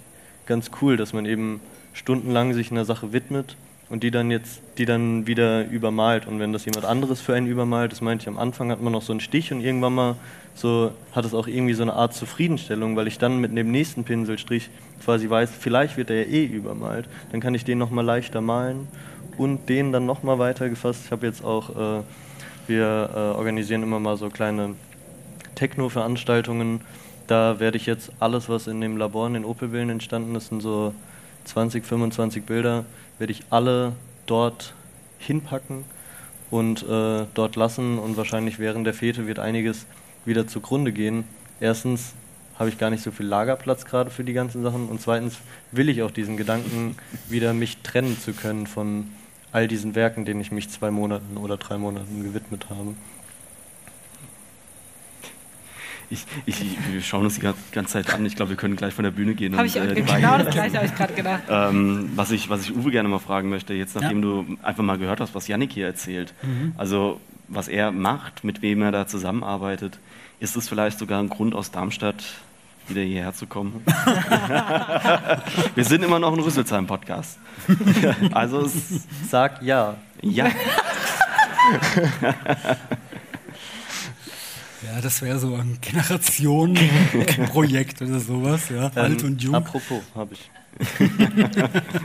ganz 0.46 0.70
cool, 0.80 0.96
dass 0.96 1.12
man 1.12 1.24
eben 1.26 1.60
stundenlang 1.92 2.52
sich 2.54 2.70
einer 2.70 2.84
Sache 2.84 3.12
widmet 3.12 3.56
und 3.88 4.02
die 4.02 4.10
dann 4.10 4.30
jetzt, 4.30 4.60
die 4.78 4.84
dann 4.84 5.26
wieder 5.26 5.66
übermalt. 5.68 6.26
Und 6.26 6.38
wenn 6.38 6.52
das 6.52 6.64
jemand 6.64 6.84
anderes 6.84 7.20
für 7.20 7.34
einen 7.34 7.46
übermalt, 7.46 7.92
das 7.92 8.00
meinte 8.00 8.22
ich 8.22 8.28
am 8.28 8.38
Anfang, 8.38 8.70
hat 8.70 8.80
man 8.80 8.92
noch 8.92 9.02
so 9.02 9.12
einen 9.12 9.20
Stich 9.20 9.52
und 9.52 9.60
irgendwann 9.60 9.94
mal 9.94 10.16
so 10.54 10.92
hat 11.12 11.24
es 11.24 11.34
auch 11.34 11.46
irgendwie 11.46 11.74
so 11.74 11.82
eine 11.82 11.94
Art 11.94 12.14
Zufriedenstellung, 12.14 12.96
weil 12.96 13.06
ich 13.06 13.18
dann 13.18 13.38
mit 13.38 13.56
dem 13.56 13.70
nächsten 13.70 14.04
Pinselstrich 14.04 14.70
quasi 15.04 15.28
weiß, 15.28 15.50
vielleicht 15.58 15.96
wird 15.96 16.10
er 16.10 16.22
ja 16.22 16.28
eh 16.28 16.44
übermalt. 16.44 17.08
Dann 17.30 17.40
kann 17.40 17.54
ich 17.54 17.64
den 17.64 17.78
nochmal 17.78 18.04
leichter 18.04 18.40
malen 18.40 18.88
und 19.38 19.68
den 19.68 19.92
dann 19.92 20.06
nochmal 20.06 20.38
weiter 20.38 20.68
gefasst. 20.68 21.02
Ich 21.06 21.12
habe 21.12 21.26
jetzt 21.26 21.44
auch, 21.44 21.70
äh, 21.70 22.02
wir 22.66 23.10
äh, 23.12 23.18
organisieren 23.36 23.82
immer 23.82 23.98
mal 23.98 24.16
so 24.16 24.28
kleine 24.28 24.74
Techno-Veranstaltungen. 25.54 26.82
Da 27.26 27.58
werde 27.60 27.76
ich 27.76 27.86
jetzt 27.86 28.12
alles, 28.20 28.48
was 28.48 28.66
in 28.66 28.80
dem 28.80 28.96
Labor 28.96 29.26
in 29.26 29.34
den 29.34 29.44
Opelbillen 29.44 29.90
entstanden 29.90 30.34
ist, 30.34 30.48
sind 30.48 30.60
so 30.60 30.94
20, 31.44 31.84
25 31.84 32.44
Bilder, 32.44 32.84
werde 33.18 33.32
ich 33.32 33.42
alle 33.50 33.92
dort 34.26 34.74
hinpacken 35.18 35.84
und 36.50 36.82
äh, 36.82 37.24
dort 37.34 37.56
lassen 37.56 37.98
und 37.98 38.16
wahrscheinlich 38.16 38.58
während 38.58 38.86
der 38.86 38.94
Fete 38.94 39.26
wird 39.26 39.38
einiges 39.38 39.86
wieder 40.24 40.46
zugrunde 40.46 40.92
gehen. 40.92 41.24
Erstens 41.60 42.14
habe 42.58 42.68
ich 42.68 42.78
gar 42.78 42.90
nicht 42.90 43.02
so 43.02 43.10
viel 43.10 43.26
Lagerplatz 43.26 43.84
gerade 43.84 44.10
für 44.10 44.24
die 44.24 44.32
ganzen 44.32 44.62
Sachen 44.62 44.88
und 44.88 45.00
zweitens 45.00 45.38
will 45.72 45.88
ich 45.88 46.02
auch 46.02 46.10
diesen 46.10 46.36
Gedanken 46.36 46.96
wieder 47.28 47.54
mich 47.54 47.78
trennen 47.78 48.18
zu 48.18 48.32
können 48.32 48.66
von 48.66 49.08
all 49.52 49.68
diesen 49.68 49.94
Werken, 49.94 50.24
denen 50.24 50.40
ich 50.40 50.52
mich 50.52 50.68
zwei 50.70 50.90
Monaten 50.90 51.36
oder 51.36 51.56
drei 51.56 51.78
Monaten 51.78 52.22
gewidmet 52.22 52.66
habe. 52.70 52.94
Ich, 56.10 56.26
ich, 56.44 56.60
wir 56.92 57.00
schauen 57.00 57.24
uns 57.24 57.36
die 57.36 57.40
ganze, 57.40 57.86
Zeit 57.86 58.12
an. 58.12 58.26
Ich 58.26 58.36
glaube, 58.36 58.50
wir 58.50 58.56
können 58.58 58.76
gleich 58.76 58.92
von 58.92 59.02
der 59.02 59.12
Bühne 59.12 59.34
gehen. 59.34 59.54
Habe 59.56 59.62
und, 59.62 59.68
ich 59.74 59.76
äh, 59.76 59.94
die 59.94 60.02
genau 60.02 60.36
das 60.36 60.50
gleiche 60.50 60.76
habe 60.76 60.86
ich 60.86 60.94
gerade 60.94 61.14
gedacht. 61.14 61.42
Ähm, 61.48 62.10
was, 62.14 62.30
ich, 62.32 62.50
was 62.50 62.64
ich 62.64 62.76
Uwe 62.76 62.90
gerne 62.90 63.08
mal 63.08 63.18
fragen 63.18 63.48
möchte, 63.48 63.72
jetzt 63.72 63.94
nachdem 63.94 64.18
Ja. 64.18 64.22
du 64.22 64.58
einfach 64.62 64.82
mal 64.84 64.98
gehört 64.98 65.20
hast, 65.20 65.34
was 65.34 65.48
Yannick 65.48 65.72
hier 65.72 65.86
erzählt, 65.86 66.34
Mhm. 66.42 66.72
also 66.76 67.18
was 67.48 67.68
er 67.68 67.92
macht, 67.92 68.44
mit 68.44 68.62
wem 68.62 68.80
er 68.82 68.92
da 68.92 69.06
zusammenarbeitet, 69.06 69.98
ist 70.40 70.56
es 70.56 70.68
vielleicht 70.68 70.98
sogar 70.98 71.20
ein 71.22 71.28
Grund 71.28 71.54
aus 71.54 71.70
Darmstadt 71.70 72.24
wieder 72.88 73.02
hierher 73.02 73.32
zu 73.34 73.46
kommen? 73.46 73.84
Wir 75.74 75.84
sind 75.84 76.02
immer 76.02 76.18
noch 76.18 76.32
ein 76.32 76.40
Rüsselsheim-Podcast. 76.40 77.38
also 78.32 78.62
es, 78.62 79.02
Sag 79.30 79.62
ja. 79.62 79.94
ja, 80.20 80.50
Ja, 84.82 85.00
das 85.00 85.22
wäre 85.22 85.38
so 85.38 85.54
ein 85.54 85.78
Generationenprojekt 85.80 88.02
oder 88.02 88.18
sowas, 88.18 88.68
ja. 88.68 88.90
Alt 88.96 89.20
Ähm, 89.22 89.28
und 89.28 89.40
jung. 89.42 89.54
Apropos, 89.54 90.02
habe 90.14 90.34
ich. 90.34 90.50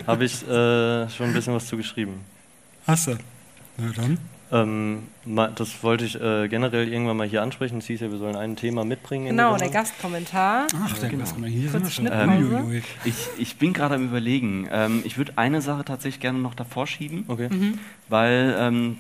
habe 0.05 0.25
ich 0.25 0.43
äh, 0.43 1.09
schon 1.09 1.25
ein 1.27 1.33
bisschen 1.33 1.55
was 1.55 1.65
zu 1.65 1.75
geschrieben. 1.75 2.19
Hast 2.85 3.07
du? 3.07 3.17
Na 3.77 3.91
dann. 3.95 4.19
Ähm, 4.49 5.03
das 5.55 5.83
wollte 5.83 6.05
ich 6.05 6.15
äh, 6.21 6.47
generell 6.47 6.87
irgendwann 6.87 7.17
mal 7.17 7.27
hier 7.27 7.41
ansprechen. 7.41 7.79
Es 7.79 7.87
hieß 7.87 7.99
ja, 7.99 8.09
wir 8.11 8.17
sollen 8.17 8.35
ein 8.37 8.55
Thema 8.55 8.85
mitbringen. 8.85 9.25
in 9.27 9.35
Genau, 9.35 9.57
der 9.57 9.69
Gastkommentar. 9.69 10.67
Ach, 10.83 10.97
dann 10.99 11.19
lass 11.19 11.37
mal 11.37 11.49
hier 11.49 11.69
sind 11.69 11.83
wir 11.83 11.91
schon. 11.91 12.07
Uiuiui. 12.07 12.81
ich, 13.03 13.15
ich 13.37 13.57
bin 13.57 13.73
gerade 13.73 13.95
am 13.95 14.05
Überlegen. 14.05 14.69
Ähm, 14.71 15.01
ich 15.03 15.17
würde 15.17 15.33
eine 15.35 15.61
Sache 15.61 15.83
tatsächlich 15.83 16.21
gerne 16.21 16.39
noch 16.39 16.53
davor 16.55 16.87
schieben. 16.87 17.25
Okay. 17.27 17.49
weil 18.07 18.55
ähm, 18.57 18.99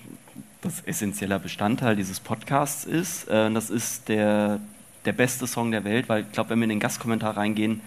das 0.61 0.81
essentieller 0.81 1.39
Bestandteil 1.39 1.95
dieses 1.95 2.19
Podcasts 2.19 2.83
ist. 2.83 3.29
Äh, 3.29 3.49
das 3.51 3.69
ist 3.69 4.09
der, 4.09 4.59
der 5.05 5.13
beste 5.13 5.47
Song 5.47 5.71
der 5.71 5.83
Welt, 5.85 6.09
weil 6.09 6.23
ich 6.23 6.31
glaube, 6.31 6.49
wenn 6.49 6.59
wir 6.59 6.63
in 6.65 6.69
den 6.71 6.79
Gastkommentar 6.79 7.37
reingehen, 7.37 7.79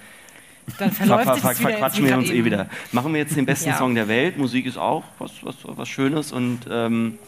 Dann 0.78 0.90
ver 0.92 1.06
verläuft 1.06 1.24
ver 1.24 1.34
sich 1.34 1.42
ver 1.42 1.50
wieder 1.58 1.68
verquatschen 1.70 2.06
wir 2.06 2.16
uns 2.16 2.30
eh 2.30 2.34
Eben. 2.36 2.44
wieder. 2.46 2.68
Machen 2.92 3.12
wir 3.12 3.20
jetzt 3.20 3.36
den 3.36 3.44
besten 3.44 3.70
Ja. 3.70 3.76
Song 3.76 3.94
der 3.94 4.08
Welt. 4.08 4.38
Musik 4.38 4.64
ist 4.66 4.78
auch 4.78 5.04
was, 5.18 5.32
was, 5.42 5.56
was 5.64 5.88
Schönes 5.88 6.32
und 6.32 6.60
ähm, 6.70 7.18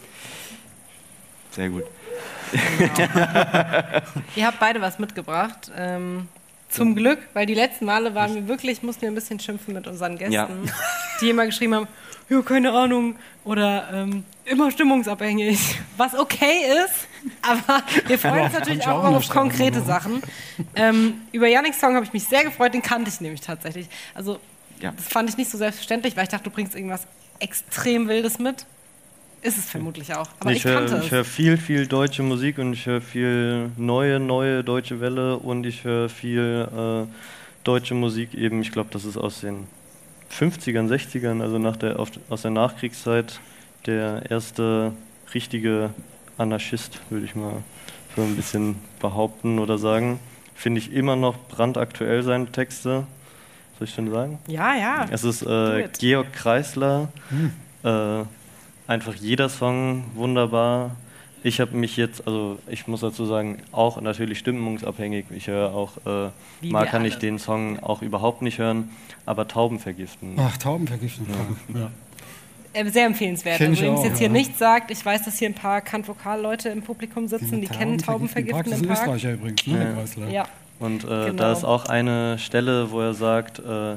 sehr 1.52 1.68
gut. 1.68 1.84
Ihr 4.36 4.46
habt 4.46 4.58
beide 4.60 4.80
was 4.80 4.98
mitgebracht. 4.98 5.70
Ähm, 5.76 6.28
zum 6.68 6.94
Glück, 6.94 7.18
weil 7.34 7.44
die 7.46 7.54
letzten 7.54 7.84
Male 7.84 8.14
waren 8.14 8.34
wir 8.34 8.48
wirklich, 8.48 8.82
mussten 8.82 9.02
wir 9.02 9.10
ein 9.10 9.14
bisschen 9.14 9.38
schimpfen 9.38 9.74
mit 9.74 9.86
unseren 9.86 10.16
Gästen, 10.16 10.32
Ja. 10.32 10.48
die 11.20 11.28
immer 11.28 11.44
geschrieben 11.44 11.74
haben, 11.74 11.88
ja, 12.30 12.40
keine 12.40 12.72
Ahnung, 12.72 13.16
oder 13.44 13.88
ähm, 13.92 14.24
immer 14.46 14.70
stimmungsabhängig, 14.70 15.78
was 15.98 16.14
okay 16.18 16.62
ist, 16.86 17.06
aber 17.42 17.82
wir 18.06 18.18
freuen 18.18 18.44
uns 18.44 18.54
natürlich 18.54 18.86
auch 18.86 19.04
auch 19.04 19.14
auf 19.16 19.28
konkrete 19.28 19.80
Stimmung. 19.80 19.86
Sachen. 19.86 20.22
Ähm, 20.74 21.14
über 21.32 21.46
Yannicks 21.46 21.78
Song 21.78 21.94
habe 21.94 22.06
ich 22.06 22.12
mich 22.14 22.24
sehr 22.24 22.42
gefreut, 22.44 22.72
den 22.72 22.80
kannte 22.82 23.10
ich 23.10 23.20
nämlich 23.20 23.42
tatsächlich. 23.42 23.86
Also 24.14 24.40
Ja. 24.80 24.92
das 24.96 25.06
fand 25.08 25.28
ich 25.28 25.36
nicht 25.36 25.50
so 25.50 25.58
selbstverständlich, 25.58 26.16
weil 26.16 26.22
ich 26.24 26.30
dachte, 26.30 26.44
du 26.44 26.50
bringst 26.50 26.74
irgendwas 26.74 27.06
extrem 27.38 28.08
Wildes 28.08 28.38
mit. 28.38 28.64
Ist 29.42 29.58
es 29.58 29.68
vermutlich 29.68 30.14
auch, 30.14 30.28
aber 30.38 30.52
ich, 30.52 30.58
ich 30.58 30.64
höre 30.64 30.86
kannte 30.86 30.98
ich 30.98 31.06
es. 31.06 31.10
hör 31.10 31.24
viel, 31.24 31.56
viel 31.56 31.86
deutsche 31.88 32.22
Musik 32.22 32.58
und 32.58 32.74
ich 32.74 32.86
höre 32.86 33.00
viel 33.00 33.70
neue, 33.76 34.20
neue 34.20 34.62
deutsche 34.62 35.00
Welle 35.00 35.36
und 35.36 35.66
ich 35.66 35.82
höre 35.82 36.08
viel 36.08 36.68
äh, 36.72 37.12
deutsche 37.64 37.94
Musik 37.94 38.34
eben, 38.34 38.60
ich 38.62 38.70
glaube, 38.70 38.90
das 38.92 39.04
ist 39.04 39.16
aus 39.16 39.40
den 39.40 39.66
50ern, 40.30 40.88
60ern, 40.88 41.42
also 41.42 41.58
nach 41.58 41.76
der, 41.76 41.98
auf, 41.98 42.10
aus 42.28 42.42
der 42.42 42.52
Nachkriegszeit 42.52 43.40
der 43.86 44.30
erste 44.30 44.92
richtige 45.34 45.90
Anarchist, 46.38 47.00
würde 47.10 47.24
ich 47.24 47.34
mal 47.34 47.64
so 48.14 48.22
ein 48.22 48.36
bisschen 48.36 48.76
behaupten 49.00 49.58
oder 49.58 49.76
sagen. 49.76 50.20
Finde 50.54 50.78
ich 50.78 50.92
immer 50.92 51.16
noch 51.16 51.36
brandaktuell 51.48 52.22
seine 52.22 52.46
Texte. 52.46 53.06
Soll 53.78 53.88
ich 53.88 53.94
schon 53.94 54.10
sagen? 54.10 54.38
Ja, 54.46 54.74
ja. 54.76 55.06
Es 55.10 55.24
ist 55.24 55.42
äh. 55.42 55.88
Georg 55.98 56.32
Kreisler. 56.32 57.08
Äh, 57.82 58.24
einfach 58.86 59.14
jeder 59.14 59.48
Song 59.48 60.04
wunderbar. 60.14 60.96
Ich 61.44 61.60
habe 61.60 61.76
mich 61.76 61.96
jetzt, 61.96 62.26
also 62.26 62.58
ich 62.68 62.86
muss 62.86 63.00
dazu 63.00 63.24
sagen, 63.26 63.58
auch 63.72 64.00
natürlich 64.00 64.38
stimmungsabhängig. 64.38 65.26
Ich 65.34 65.48
höre 65.48 65.74
auch, 65.74 65.92
äh, 66.06 66.30
mal 66.68 66.86
kann 66.86 67.04
ich 67.04 67.16
den 67.16 67.38
Song 67.40 67.80
auch 67.80 68.00
überhaupt 68.00 68.42
nicht 68.42 68.58
hören, 68.58 68.90
aber 69.26 69.48
Tauben 69.48 69.80
vergiften. 69.80 70.34
Ach, 70.38 70.56
Taubenvergiftung. 70.56 71.26
Ja. 71.74 71.90
Äh, 72.74 72.88
Sehr 72.90 73.06
empfehlenswert. 73.06 73.58
Kenn 73.58 73.70
Also, 73.70 73.82
wem 73.82 73.94
es 73.94 74.04
jetzt 74.04 74.18
hier 74.18 74.28
ja. 74.28 74.32
nichts 74.32 74.58
sagt, 74.58 74.90
ich 74.92 75.04
weiß, 75.04 75.24
dass 75.24 75.38
hier 75.38 75.48
ein 75.48 75.54
paar 75.54 75.80
Kant-Vokal-Leute 75.80 76.68
im 76.68 76.80
Publikum 76.82 77.26
sitzen, 77.26 77.60
die 77.60 77.66
kennen 77.66 77.98
Taubenvergiften 77.98 78.70
Das 78.70 78.80
im 78.80 78.84
ist 78.90 79.00
ein 79.00 79.04
Park. 79.04 79.16
Österreicher 79.16 79.32
übrigens, 79.34 79.66
ne, 79.66 79.92
Kreisler. 79.96 80.28
Ja, 80.30 80.44
Und 80.78 81.02
äh, 81.04 81.06
Genau. 81.06 81.32
da 81.34 81.52
ist 81.52 81.64
auch 81.64 81.86
eine 81.86 82.38
Stelle, 82.38 82.90
wo 82.92 83.00
er 83.00 83.14
sagt, 83.14 83.58
äh, 83.58 83.96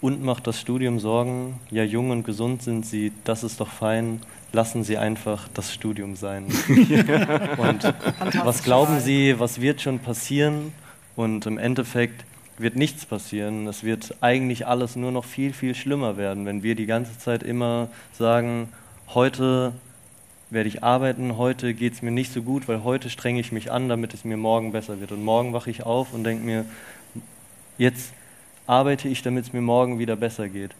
und 0.00 0.22
macht 0.22 0.46
das 0.46 0.60
Studium 0.60 1.00
Sorgen, 1.00 1.58
ja 1.70 1.82
jung 1.82 2.10
und 2.10 2.22
gesund 2.24 2.62
sind 2.62 2.86
sie, 2.86 3.12
das 3.24 3.42
ist 3.42 3.60
doch 3.60 3.68
fein, 3.68 4.20
lassen 4.52 4.84
sie 4.84 4.96
einfach 4.96 5.48
das 5.54 5.72
Studium 5.72 6.16
sein. 6.16 6.46
und 7.58 7.94
was 8.44 8.62
glauben 8.62 9.00
Sie, 9.00 9.38
was 9.38 9.60
wird 9.60 9.80
schon 9.80 9.98
passieren? 9.98 10.72
Und 11.16 11.46
im 11.46 11.58
Endeffekt 11.58 12.24
wird 12.58 12.76
nichts 12.76 13.06
passieren. 13.06 13.66
Es 13.66 13.84
wird 13.84 14.14
eigentlich 14.20 14.66
alles 14.66 14.96
nur 14.96 15.12
noch 15.12 15.24
viel, 15.24 15.52
viel 15.52 15.74
schlimmer 15.74 16.16
werden, 16.16 16.46
wenn 16.46 16.62
wir 16.62 16.74
die 16.74 16.86
ganze 16.86 17.18
Zeit 17.18 17.42
immer 17.42 17.88
sagen, 18.12 18.68
heute 19.14 19.72
werde 20.50 20.68
ich 20.68 20.82
arbeiten, 20.82 21.36
heute 21.36 21.74
geht 21.74 21.92
es 21.92 22.02
mir 22.02 22.10
nicht 22.10 22.32
so 22.32 22.42
gut, 22.42 22.68
weil 22.68 22.82
heute 22.82 23.10
strenge 23.10 23.40
ich 23.40 23.52
mich 23.52 23.70
an, 23.70 23.88
damit 23.88 24.14
es 24.14 24.24
mir 24.24 24.36
morgen 24.36 24.72
besser 24.72 25.00
wird. 25.00 25.12
Und 25.12 25.22
morgen 25.24 25.52
wache 25.52 25.70
ich 25.70 25.82
auf 25.84 26.14
und 26.14 26.24
denke 26.24 26.44
mir, 26.44 26.64
jetzt 27.76 28.12
arbeite 28.68 29.08
ich, 29.08 29.22
damit 29.22 29.46
es 29.46 29.52
mir 29.52 29.62
morgen 29.62 29.98
wieder 29.98 30.14
besser 30.14 30.48
geht. 30.48 30.70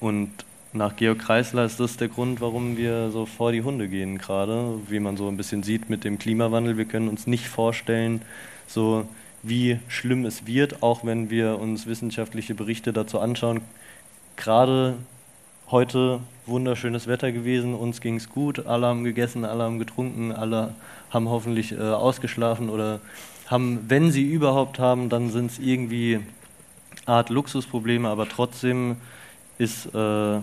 Und 0.00 0.30
nach 0.72 0.96
Georg 0.96 1.20
Kreisler 1.20 1.64
ist 1.64 1.80
das 1.80 1.96
der 1.96 2.08
Grund, 2.08 2.40
warum 2.40 2.76
wir 2.76 3.10
so 3.10 3.24
vor 3.24 3.52
die 3.52 3.62
Hunde 3.62 3.88
gehen 3.88 4.18
gerade, 4.18 4.80
wie 4.88 5.00
man 5.00 5.16
so 5.16 5.28
ein 5.28 5.36
bisschen 5.36 5.62
sieht 5.62 5.88
mit 5.88 6.04
dem 6.04 6.18
Klimawandel. 6.18 6.76
Wir 6.76 6.84
können 6.84 7.08
uns 7.08 7.26
nicht 7.26 7.46
vorstellen, 7.46 8.22
so 8.66 9.08
wie 9.42 9.78
schlimm 9.86 10.26
es 10.26 10.46
wird, 10.46 10.82
auch 10.82 11.04
wenn 11.04 11.30
wir 11.30 11.60
uns 11.60 11.86
wissenschaftliche 11.86 12.54
Berichte 12.54 12.92
dazu 12.92 13.20
anschauen. 13.20 13.60
Gerade 14.34 14.96
heute 15.70 16.20
wunderschönes 16.46 17.06
Wetter 17.06 17.30
gewesen, 17.30 17.74
uns 17.74 18.00
ging 18.00 18.16
es 18.16 18.28
gut, 18.28 18.66
alle 18.66 18.86
haben 18.86 19.04
gegessen, 19.04 19.44
alle 19.44 19.62
haben 19.62 19.78
getrunken, 19.78 20.32
alle 20.32 20.74
haben 21.10 21.28
hoffentlich 21.28 21.72
äh, 21.72 21.78
ausgeschlafen 21.78 22.68
oder 22.68 23.00
haben, 23.46 23.84
wenn 23.88 24.10
sie 24.10 24.24
überhaupt 24.24 24.80
haben, 24.80 25.08
dann 25.08 25.30
sind 25.30 25.52
es 25.52 25.58
irgendwie 25.60 26.20
Art 27.06 27.30
Luxusprobleme, 27.30 28.08
aber 28.08 28.28
trotzdem 28.28 28.96
ist, 29.58 29.86
äh, 29.94 30.40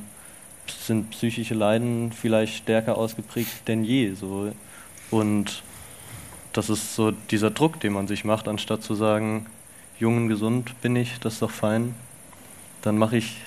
sind 0.67 1.11
psychische 1.11 1.53
Leiden 1.53 2.11
vielleicht 2.11 2.55
stärker 2.55 2.97
ausgeprägt 2.97 3.67
denn 3.67 3.83
je. 3.83 4.13
So. 4.13 4.51
Und 5.11 5.61
das 6.53 6.69
ist 6.69 6.95
so 6.95 7.11
dieser 7.11 7.51
Druck, 7.51 7.79
den 7.79 7.93
man 7.93 8.07
sich 8.07 8.23
macht, 8.23 8.47
anstatt 8.47 8.81
zu 8.81 8.95
sagen, 8.95 9.45
jung 9.99 10.17
und 10.17 10.29
gesund 10.29 10.81
bin 10.81 10.95
ich, 10.95 11.19
das 11.19 11.33
ist 11.33 11.41
doch 11.41 11.51
fein, 11.51 11.93
dann 12.81 12.97
mache 12.97 13.17
ich 13.17 13.37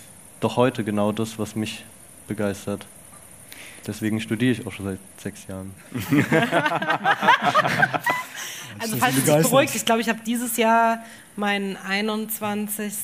doch 0.40 0.56
heute 0.56 0.84
genau 0.84 1.12
das, 1.12 1.38
was 1.38 1.56
mich 1.56 1.84
begeistert. 2.28 2.86
Deswegen 3.86 4.20
studiere 4.20 4.52
ich 4.52 4.66
auch 4.66 4.72
schon 4.72 4.86
seit 4.86 4.98
sechs 5.18 5.46
Jahren. 5.46 5.72
also 8.78 8.96
falls 8.96 9.16
es 9.16 9.24
sich 9.24 9.36
beruhigt, 9.36 9.74
ich 9.74 9.84
glaube, 9.84 10.00
ich 10.00 10.08
habe 10.08 10.18
dieses 10.26 10.56
Jahr 10.56 11.04
mein 11.36 11.76
21. 11.86 12.94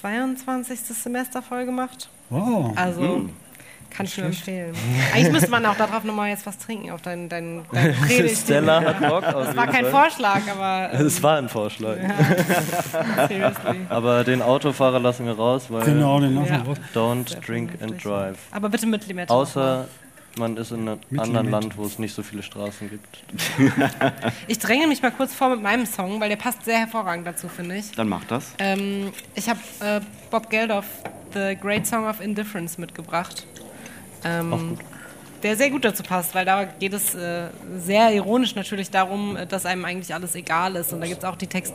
22. 0.00 0.80
Semester 0.80 1.42
voll 1.42 1.66
gemacht. 1.66 2.08
Oh. 2.30 2.70
Also 2.76 3.00
mhm. 3.00 3.30
kann 3.90 4.06
ich 4.06 4.16
nur 4.16 4.26
empfehlen. 4.26 4.74
Eigentlich 5.12 5.32
müsste 5.32 5.50
man 5.50 5.66
auch 5.66 5.76
darauf 5.76 6.04
nochmal 6.04 6.28
jetzt 6.28 6.46
was 6.46 6.58
trinken, 6.58 6.90
auf 6.90 7.02
deinen, 7.02 7.28
deinen 7.28 7.64
Predigt. 7.64 8.38
Stella 8.44 8.80
hat 8.80 9.00
Bock. 9.00 9.22
Das 9.32 9.56
war 9.56 9.66
kein 9.66 9.86
Fall. 9.86 10.10
Vorschlag, 10.10 10.40
aber... 10.50 10.90
Ähm, 10.98 11.06
es 11.06 11.22
war 11.22 11.38
ein 11.38 11.48
Vorschlag. 11.48 11.96
Ja. 11.96 13.52
aber 13.88 14.24
den 14.24 14.42
Autofahrer 14.42 15.00
lassen 15.00 15.26
wir 15.26 15.32
raus, 15.32 15.66
weil... 15.68 15.84
Genau, 15.84 16.20
den 16.20 16.34
lassen 16.36 16.50
wir 16.50 16.60
raus. 16.60 16.78
Don't 16.94 17.44
drink 17.44 17.72
and 17.80 18.02
drive. 18.02 18.38
Aber 18.52 18.68
bitte 18.68 18.86
mit 18.86 19.06
Limette. 19.06 19.32
Außer 19.32 19.86
man 20.38 20.56
ist 20.56 20.70
in 20.70 20.88
einem 20.88 21.00
mit 21.10 21.20
anderen 21.20 21.50
Land, 21.50 21.76
wo 21.76 21.84
es 21.84 21.98
nicht 21.98 22.14
so 22.14 22.22
viele 22.22 22.42
Straßen 22.42 22.90
gibt. 22.90 23.24
ich 24.48 24.58
dränge 24.58 24.86
mich 24.86 25.02
mal 25.02 25.10
kurz 25.10 25.34
vor 25.34 25.50
mit 25.50 25.62
meinem 25.62 25.86
Song, 25.86 26.20
weil 26.20 26.28
der 26.28 26.36
passt 26.36 26.64
sehr 26.64 26.78
hervorragend 26.78 27.26
dazu, 27.26 27.48
finde 27.48 27.76
ich. 27.76 27.92
Dann 27.92 28.08
mach 28.08 28.24
das. 28.24 28.54
Ähm, 28.58 29.12
ich 29.34 29.48
habe 29.48 29.60
äh, 29.80 30.00
Bob 30.30 30.48
Geldof, 30.50 30.86
The 31.34 31.56
Great 31.60 31.86
Song 31.86 32.06
of 32.06 32.20
Indifference, 32.20 32.78
mitgebracht. 32.78 33.46
Ähm, 34.24 34.78
der 35.42 35.56
sehr 35.56 35.70
gut 35.70 35.84
dazu 35.84 36.02
passt, 36.02 36.34
weil 36.34 36.44
da 36.44 36.64
geht 36.64 36.92
es 36.92 37.14
äh, 37.14 37.48
sehr 37.76 38.12
ironisch 38.12 38.54
natürlich 38.54 38.90
darum, 38.90 39.36
äh, 39.36 39.46
dass 39.46 39.66
einem 39.66 39.84
eigentlich 39.84 40.14
alles 40.14 40.34
egal 40.34 40.76
ist. 40.76 40.92
Und 40.92 41.00
da 41.00 41.06
gibt 41.06 41.18
es 41.18 41.24
auch 41.24 41.36
die 41.36 41.46
Text 41.46 41.74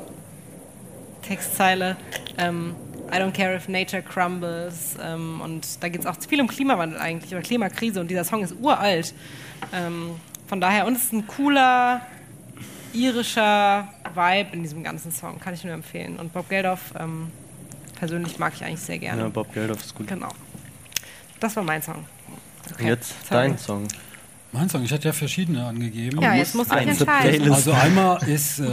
Textzeile. 1.21 1.95
Ähm, 2.37 2.75
I 3.11 3.17
don't 3.17 3.33
care 3.33 3.55
if 3.55 3.67
nature 3.67 4.01
crumbles. 4.01 4.95
Ähm, 5.01 5.41
und 5.41 5.83
da 5.83 5.89
geht 5.89 6.01
es 6.01 6.07
auch 6.07 6.15
viel 6.27 6.41
um 6.41 6.47
Klimawandel 6.47 6.99
eigentlich 6.99 7.31
oder 7.33 7.41
Klimakrise 7.41 7.99
und 7.99 8.09
dieser 8.09 8.23
Song 8.23 8.43
ist 8.43 8.55
uralt. 8.59 9.13
Ähm, 9.73 10.11
von 10.47 10.61
daher, 10.61 10.85
und 10.85 10.95
es 10.95 11.05
ist 11.05 11.13
ein 11.13 11.27
cooler 11.27 12.01
irischer 12.93 13.87
Vibe 14.13 14.49
in 14.53 14.61
diesem 14.61 14.83
ganzen 14.83 15.11
Song, 15.11 15.39
kann 15.39 15.53
ich 15.53 15.63
nur 15.63 15.73
empfehlen. 15.73 16.17
Und 16.17 16.33
Bob 16.33 16.49
Geldof 16.49 16.93
ähm, 16.99 17.31
persönlich 17.97 18.37
mag 18.39 18.53
ich 18.55 18.63
eigentlich 18.63 18.81
sehr 18.81 18.99
gerne. 18.99 19.23
Ja, 19.23 19.29
Bob 19.29 19.51
Geldof 19.53 19.83
ist 19.83 19.95
gut. 19.95 20.07
Genau. 20.07 20.29
Das 21.39 21.55
war 21.55 21.63
mein 21.63 21.81
Song. 21.81 22.05
Okay. 22.71 22.87
Jetzt 22.87 23.27
Sorry. 23.27 23.49
dein 23.49 23.57
Song. 23.57 23.87
Mein 24.51 24.69
Song, 24.69 24.83
ich 24.83 24.93
hatte 24.93 25.07
ja 25.07 25.13
verschiedene 25.13 25.65
angegeben. 25.65 26.21
Ja, 26.21 26.35
jetzt 26.35 26.53
musst 26.53 26.71
du 26.71 26.75
dich 26.75 26.87
entscheiden. 26.87 27.51
Also 27.51 27.71
einmal 27.71 28.21
ist, 28.27 28.59
äh, 28.59 28.65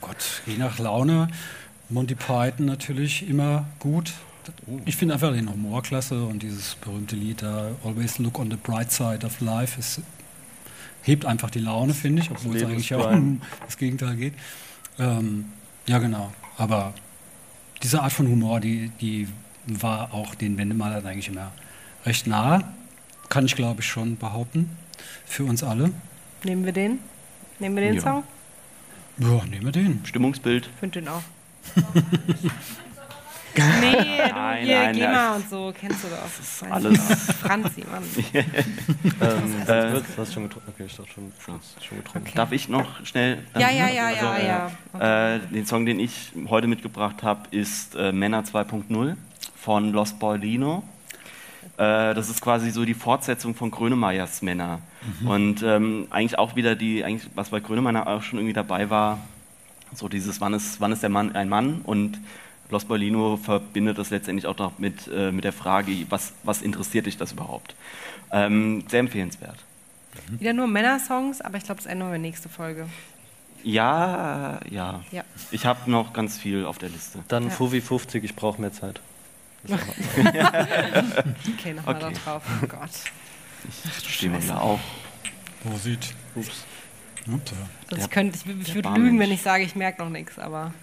Gott, 0.00 0.42
je 0.46 0.56
nach 0.56 0.78
Laune, 0.78 1.28
Monty 1.88 2.14
Python 2.14 2.66
natürlich 2.66 3.28
immer 3.28 3.66
gut. 3.78 4.12
Ich 4.84 4.96
finde 4.96 5.14
einfach 5.14 5.32
den 5.32 5.50
Humor 5.50 5.82
klasse 5.82 6.24
und 6.24 6.42
dieses 6.42 6.76
berühmte 6.76 7.16
Lied 7.16 7.42
da, 7.42 7.70
Always 7.84 8.18
Look 8.18 8.38
on 8.38 8.50
the 8.50 8.56
Bright 8.56 8.92
Side 8.92 9.24
of 9.24 9.40
Life, 9.40 9.78
es 9.78 10.00
hebt 11.02 11.24
einfach 11.24 11.50
die 11.50 11.60
Laune, 11.60 11.94
finde 11.94 12.22
ich, 12.22 12.30
obwohl 12.30 12.56
es 12.56 12.64
eigentlich 12.64 12.94
auch 12.94 13.10
um 13.10 13.40
das 13.64 13.76
Gegenteil 13.76 14.16
geht. 14.16 14.34
Ähm, 14.98 15.46
ja, 15.86 15.98
genau. 15.98 16.32
Aber 16.58 16.94
diese 17.82 18.02
Art 18.02 18.12
von 18.12 18.26
Humor, 18.28 18.60
die, 18.60 18.90
die 19.00 19.28
war 19.66 20.12
auch 20.12 20.34
den 20.34 20.58
Wendemalern 20.58 21.06
eigentlich 21.06 21.28
immer 21.28 21.52
recht 22.04 22.26
nahe. 22.26 22.64
Kann 23.28 23.46
ich, 23.46 23.56
glaube 23.56 23.80
ich, 23.80 23.86
schon 23.86 24.16
behaupten. 24.16 24.76
Für 25.24 25.44
uns 25.44 25.62
alle. 25.62 25.92
Nehmen 26.44 26.64
wir 26.64 26.72
den? 26.72 27.00
Nehmen 27.58 27.76
wir 27.76 27.82
den 27.82 27.96
ja. 27.96 28.00
Song? 28.00 28.22
Ja, 29.18 29.44
nehmen 29.44 29.64
wir 29.64 29.72
den. 29.72 30.04
Stimmungsbild. 30.04 30.66
Ich 30.66 30.80
finde 30.80 31.00
den 31.00 31.08
auch. 31.08 31.22
Nee, 33.80 33.92
du 33.92 34.34
nein, 34.34 34.64
hier, 34.64 34.78
nein, 34.78 34.96
GEMA 34.96 35.36
und 35.36 35.48
so, 35.48 35.72
kennst 35.78 36.04
du 36.04 36.08
das. 36.08 36.20
das 36.36 36.40
ist 36.40 36.62
alles. 36.70 36.98
Franzi, 37.40 37.84
Mann. 37.90 38.02
ähm, 38.34 39.62
äh, 39.66 40.00
du 40.00 40.02
hast 40.18 40.32
schon 40.34 40.44
getrunken. 40.44 40.72
Okay, 40.74 40.84
ich 40.86 40.96
dachte 40.96 41.10
schon, 41.12 41.32
schon, 41.44 41.60
schon 41.80 41.98
getrunken. 41.98 42.28
Okay. 42.28 42.36
Darf 42.36 42.52
ich 42.52 42.68
noch 42.68 43.04
schnell? 43.04 43.38
Ja, 43.54 43.70
ja, 43.70 43.88
ja, 43.88 44.06
also, 44.06 44.24
ja, 44.24 44.38
ja. 44.38 44.70
Okay. 44.92 45.36
Äh, 45.36 45.40
den 45.52 45.66
Song, 45.66 45.86
den 45.86 46.00
ich 46.00 46.32
heute 46.48 46.66
mitgebracht 46.66 47.22
habe, 47.22 47.42
ist 47.50 47.94
äh, 47.94 48.12
Männer 48.12 48.42
2.0 48.42 49.16
von 49.56 49.92
Los 49.92 50.12
Paulino. 50.12 50.82
Äh, 51.78 52.14
das 52.14 52.30
ist 52.30 52.40
quasi 52.40 52.70
so 52.70 52.84
die 52.84 52.94
Fortsetzung 52.94 53.54
von 53.54 53.70
Grönemeyers 53.70 54.42
Männer. 54.42 54.80
Mhm. 55.20 55.28
Und 55.28 55.62
ähm, 55.62 56.06
eigentlich 56.10 56.38
auch 56.38 56.56
wieder 56.56 56.74
die, 56.74 57.04
eigentlich, 57.04 57.30
was 57.34 57.50
bei 57.50 57.60
Grönemeyer 57.60 58.06
auch 58.06 58.22
schon 58.22 58.38
irgendwie 58.38 58.54
dabei 58.54 58.88
war, 58.90 59.18
so 59.94 60.08
dieses, 60.08 60.40
wann 60.40 60.54
ist, 60.54 60.80
wann 60.80 60.92
ist 60.92 61.02
der 61.02 61.10
Mann 61.10 61.34
ein 61.34 61.48
Mann? 61.48 61.80
Und 61.82 62.18
Los 62.70 62.84
Paulino 62.84 63.36
verbindet 63.36 63.98
das 63.98 64.10
letztendlich 64.10 64.46
auch 64.46 64.58
noch 64.58 64.78
mit, 64.78 65.08
äh, 65.08 65.30
mit 65.30 65.44
der 65.44 65.52
Frage, 65.52 65.92
was, 66.10 66.32
was 66.42 66.62
interessiert 66.62 67.06
dich 67.06 67.16
das 67.16 67.32
überhaupt? 67.32 67.74
Ähm, 68.32 68.84
sehr 68.88 69.00
empfehlenswert. 69.00 69.58
Mhm. 70.28 70.40
Wieder 70.40 70.52
nur 70.52 70.66
Männersongs, 70.66 71.40
aber 71.40 71.58
ich 71.58 71.64
glaube, 71.64 71.80
das 71.80 71.86
ändern 71.86 72.10
wir 72.10 72.18
nächste 72.18 72.48
Folge. 72.48 72.88
Ja, 73.62 74.60
ja. 74.70 75.02
ja. 75.10 75.24
Ich 75.50 75.66
habe 75.66 75.90
noch 75.90 76.12
ganz 76.12 76.38
viel 76.38 76.64
auf 76.64 76.78
der 76.78 76.88
Liste. 76.88 77.20
Dann 77.28 77.44
ja. 77.44 77.50
Fuvi 77.50 77.80
50, 77.80 78.24
ich 78.24 78.36
brauche 78.36 78.60
mehr 78.60 78.72
Zeit. 78.72 79.00
okay, 79.68 81.74
nochmal 81.74 81.96
okay. 81.96 82.00
da 82.00 82.10
drauf. 82.10 82.42
Oh 82.62 82.66
Gott. 82.66 82.90
Ich 83.98 84.14
stehe 84.14 84.30
mal 84.30 84.40
da 84.46 84.58
auf. 84.58 84.80
Wo 85.64 85.76
sieht? 85.76 86.14
Ups. 86.36 86.64
Ups 87.28 87.50
ja. 87.50 87.56
Das 87.88 87.98
der, 88.00 88.08
könnte, 88.08 88.38
ich, 88.38 88.68
ich 88.68 88.74
würde 88.74 88.88
lügen, 88.90 89.18
wenn 89.18 89.30
ich 89.30 89.42
sage, 89.42 89.64
ich 89.64 89.74
merke 89.74 90.02
noch 90.02 90.10
nichts, 90.10 90.38
aber. 90.38 90.72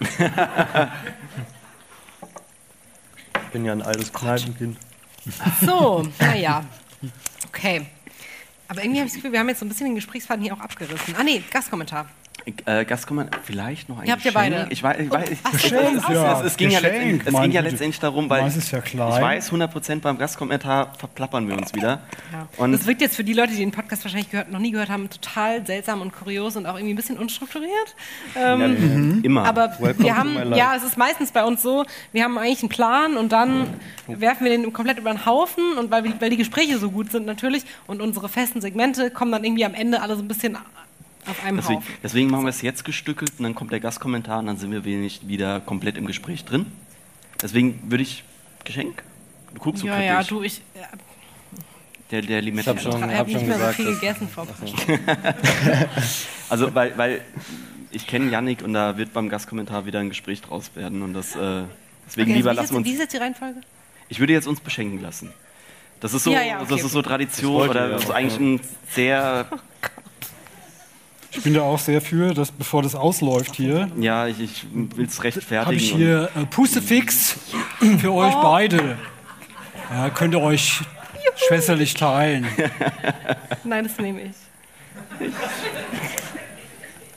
ich 3.34 3.48
bin 3.52 3.64
ja 3.64 3.72
ein 3.72 3.82
altes 3.82 4.12
Kneipenkind. 4.12 4.76
So, 5.60 6.06
naja. 6.18 6.64
Okay. 7.48 7.86
Aber 8.68 8.82
irgendwie 8.82 9.00
habe 9.00 9.06
ich 9.06 9.12
das 9.12 9.16
Gefühl, 9.16 9.32
wir 9.32 9.40
haben 9.40 9.48
jetzt 9.48 9.60
so 9.60 9.66
ein 9.66 9.68
bisschen 9.68 9.86
den 9.86 9.94
Gesprächsfaden 9.94 10.42
hier 10.42 10.54
auch 10.54 10.60
abgerissen. 10.60 11.14
Ah, 11.16 11.22
nee, 11.22 11.42
Gastkommentar. 11.50 12.08
Äh, 12.66 12.84
Gastkommentar, 12.84 13.40
vielleicht 13.42 13.88
noch 13.88 13.98
ein 13.98 14.06
Ihr 14.06 14.12
habt 14.12 14.22
ja 14.22 14.30
beide. 14.34 14.66
Ich 14.68 14.82
weiß, 14.82 15.00
ich 15.00 15.10
weiß, 15.10 15.30
oh, 15.46 15.50
Geschenk, 15.50 15.96
es, 15.96 16.08
ja. 16.08 16.40
es, 16.40 16.46
es, 16.46 16.56
ging, 16.58 16.70
ja 16.70 16.78
letztendlich, 16.78 17.26
es 17.26 17.40
ging 17.40 17.52
ja 17.52 17.60
letztendlich 17.62 18.00
darum, 18.00 18.28
weil 18.28 18.46
ist 18.46 18.70
ja 18.70 18.82
ich 18.84 18.98
weiß, 18.98 19.50
100% 19.50 20.00
beim 20.00 20.18
Gastkommentar 20.18 20.92
verplappern 20.98 21.48
wir 21.48 21.56
uns 21.56 21.74
wieder. 21.74 22.02
Ja. 22.32 22.46
Und 22.58 22.72
das 22.72 22.86
wirkt 22.86 23.00
jetzt 23.00 23.16
für 23.16 23.24
die 23.24 23.32
Leute, 23.32 23.52
die 23.52 23.60
den 23.60 23.70
Podcast 23.70 24.04
wahrscheinlich 24.04 24.30
gehört, 24.30 24.52
noch 24.52 24.58
nie 24.58 24.72
gehört 24.72 24.90
haben, 24.90 25.08
total 25.08 25.64
seltsam 25.64 26.02
und 26.02 26.12
kurios 26.12 26.56
und 26.56 26.66
auch 26.66 26.74
irgendwie 26.74 26.92
ein 26.92 26.96
bisschen 26.96 27.16
unstrukturiert. 27.16 27.96
Ähm, 28.36 28.60
ja, 28.60 28.68
mhm. 28.68 29.20
Immer. 29.22 29.44
Aber 29.46 29.70
Welcome 29.78 30.04
wir 30.04 30.16
haben, 30.16 30.54
ja, 30.54 30.76
es 30.76 30.84
ist 30.84 30.98
meistens 30.98 31.32
bei 31.32 31.44
uns 31.44 31.62
so, 31.62 31.86
wir 32.12 32.24
haben 32.24 32.36
eigentlich 32.36 32.60
einen 32.60 32.68
Plan 32.68 33.16
und 33.16 33.32
dann 33.32 33.60
mhm. 34.06 34.20
werfen 34.20 34.44
wir 34.44 34.50
den 34.50 34.70
komplett 34.74 34.98
über 34.98 35.10
den 35.10 35.24
Haufen 35.24 35.78
und 35.78 35.90
weil, 35.90 36.04
weil 36.20 36.28
die 36.28 36.36
Gespräche 36.36 36.78
so 36.78 36.90
gut 36.90 37.10
sind 37.10 37.24
natürlich 37.24 37.64
und 37.86 38.02
unsere 38.02 38.28
festen 38.28 38.60
Segmente 38.60 39.10
kommen 39.10 39.32
dann 39.32 39.44
irgendwie 39.44 39.64
am 39.64 39.74
Ende 39.74 40.02
alle 40.02 40.14
so 40.16 40.22
ein 40.22 40.28
bisschen 40.28 40.58
auf 41.26 41.44
einem 41.44 41.56
deswegen, 41.58 41.78
Haufen. 41.78 41.94
Deswegen 42.02 42.30
machen 42.30 42.44
wir 42.44 42.50
es 42.50 42.62
jetzt 42.62 42.84
gestückelt 42.84 43.32
und 43.38 43.44
dann 43.44 43.54
kommt 43.54 43.72
der 43.72 43.80
Gastkommentar 43.80 44.40
und 44.40 44.46
dann 44.46 44.56
sind 44.56 44.70
wir 44.70 44.84
wenig 44.84 45.26
wieder 45.26 45.60
komplett 45.60 45.96
im 45.96 46.06
Gespräch 46.06 46.44
drin. 46.44 46.66
Deswegen 47.40 47.90
würde 47.90 48.02
ich 48.02 48.24
Geschenk. 48.64 49.02
Du 49.54 49.60
guckst 49.60 49.82
so 49.82 49.86
ja, 49.86 49.94
kritisch. 49.94 50.10
Ja, 50.10 50.22
du, 50.22 50.42
ich. 50.42 50.62
Ja. 50.74 50.88
Der, 52.10 52.22
der 52.22 52.42
Limette. 52.42 52.62
Ich 52.62 52.68
habe 52.68 52.80
schon, 52.80 53.16
hab 53.16 53.26
nicht 53.26 53.38
schon 53.38 53.46
mehr 53.46 53.56
gesagt, 53.56 53.76
so 53.76 53.82
viel 53.82 53.94
gegessen 53.94 54.28
vor 54.28 54.46
Also, 56.48 56.74
weil, 56.74 56.96
weil 56.98 57.20
ich 57.90 58.06
kenne 58.06 58.30
Yannick 58.30 58.62
und 58.62 58.74
da 58.74 58.96
wird 58.96 59.12
beim 59.12 59.28
Gastkommentar 59.28 59.86
wieder 59.86 60.00
ein 60.00 60.08
Gespräch 60.08 60.42
draus 60.42 60.70
werden 60.74 61.02
und 61.02 61.14
das. 61.14 61.34
Äh, 61.36 61.64
deswegen 62.06 62.30
okay, 62.30 62.36
lieber 62.38 62.50
also 62.50 62.60
lassen 62.60 62.72
wir 62.74 62.78
uns. 62.78 62.86
Wie 62.86 62.92
ist 62.92 63.00
jetzt 63.00 63.12
die 63.14 63.18
Reihenfolge? 63.18 63.60
Ich 64.08 64.20
würde 64.20 64.32
jetzt 64.32 64.46
uns 64.46 64.60
beschenken 64.60 65.00
lassen. 65.00 65.32
Das 66.00 66.12
ist 66.12 66.24
so, 66.24 66.32
ja, 66.32 66.42
ja, 66.42 66.60
okay, 66.60 66.66
das 66.68 66.82
ist 66.84 66.92
so 66.92 67.00
Tradition 67.00 67.68
oder 67.68 67.88
das 67.88 68.04
ist 68.04 68.10
eigentlich 68.10 68.38
ein 68.38 68.60
sehr 68.90 69.46
oh 69.52 69.93
ich 71.36 71.42
bin 71.42 71.54
da 71.54 71.62
auch 71.62 71.78
sehr 71.78 72.00
für, 72.00 72.34
dass 72.34 72.50
bevor 72.52 72.82
das 72.82 72.94
ausläuft 72.94 73.56
hier. 73.56 73.90
Ja, 73.98 74.26
ich, 74.26 74.40
ich 74.40 74.66
will 74.72 75.06
es 75.06 75.22
rechtfertigen. 75.22 75.66
Habe 75.66 75.74
ich 75.74 75.92
hier 75.92 76.30
äh, 76.36 76.46
Pustefix 76.46 77.36
für 77.98 78.12
euch 78.12 78.34
oh. 78.34 78.42
beide. 78.42 78.96
Ja, 79.90 80.10
könnt 80.10 80.34
ihr 80.34 80.40
euch 80.40 80.80
Juhu. 80.80 81.36
schwesterlich 81.48 81.94
teilen. 81.94 82.46
Nein, 83.64 83.84
das 83.84 83.98
nehme 83.98 84.22
ich. 84.22 84.30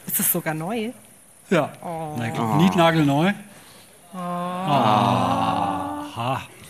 Ist 0.08 0.20
das 0.20 0.32
sogar 0.32 0.54
neu? 0.54 0.92
Ja. 1.50 1.72
Oh. 1.84 2.16
oh. 2.18 2.56
Niednagelneu. 2.56 3.34
Oh. 4.14 4.18
Aha. 4.18 4.88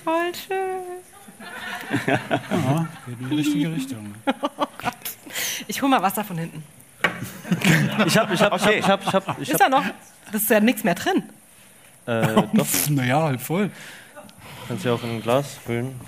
Voll 0.03 0.31
schön. 0.35 0.83
ja, 2.07 2.87
geht 3.05 3.19
in 3.19 3.29
die 3.29 3.35
richtige 3.35 3.71
Richtung. 3.71 4.15
Oh 4.57 4.65
Gott. 4.77 4.93
Ich 5.67 5.81
hole 5.81 5.89
mal 5.89 6.01
Wasser 6.01 6.23
von 6.23 6.37
hinten. 6.37 6.63
Ich 8.05 8.17
hab, 8.17 8.31
ich 8.33 8.41
hab, 8.41 8.53
Okay. 8.53 8.79
ich 8.79 8.87
hab, 8.87 9.01
ich 9.07 9.13
hab, 9.13 9.41
ich 9.41 9.49
Ist 9.49 9.61
hab, 9.61 9.69
da 9.71 9.77
noch? 9.79 9.85
Das 10.31 10.41
ist 10.41 10.49
ja 10.49 10.59
nichts 10.59 10.83
mehr 10.83 10.95
drin. 10.95 11.23
äh, 12.05 12.27
doch, 12.53 12.65
Naja, 12.89 13.23
halb 13.23 13.41
voll. 13.41 13.69
kannst 14.67 14.85
ja 14.85 14.93
auch 14.93 15.03
in 15.03 15.11
ein 15.11 15.21
Glas 15.21 15.57
füllen. 15.65 15.99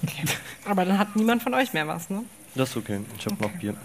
Aber 0.65 0.85
dann 0.85 0.97
hat 0.97 1.15
niemand 1.15 1.41
von 1.43 1.53
euch 1.53 1.73
mehr 1.73 1.87
was, 1.87 2.09
ne? 2.09 2.23
Das 2.55 2.69
ist 2.69 2.77
okay, 2.77 2.99
ich 3.17 3.25
hab 3.25 3.39
noch 3.39 3.51
Bier. 3.51 3.75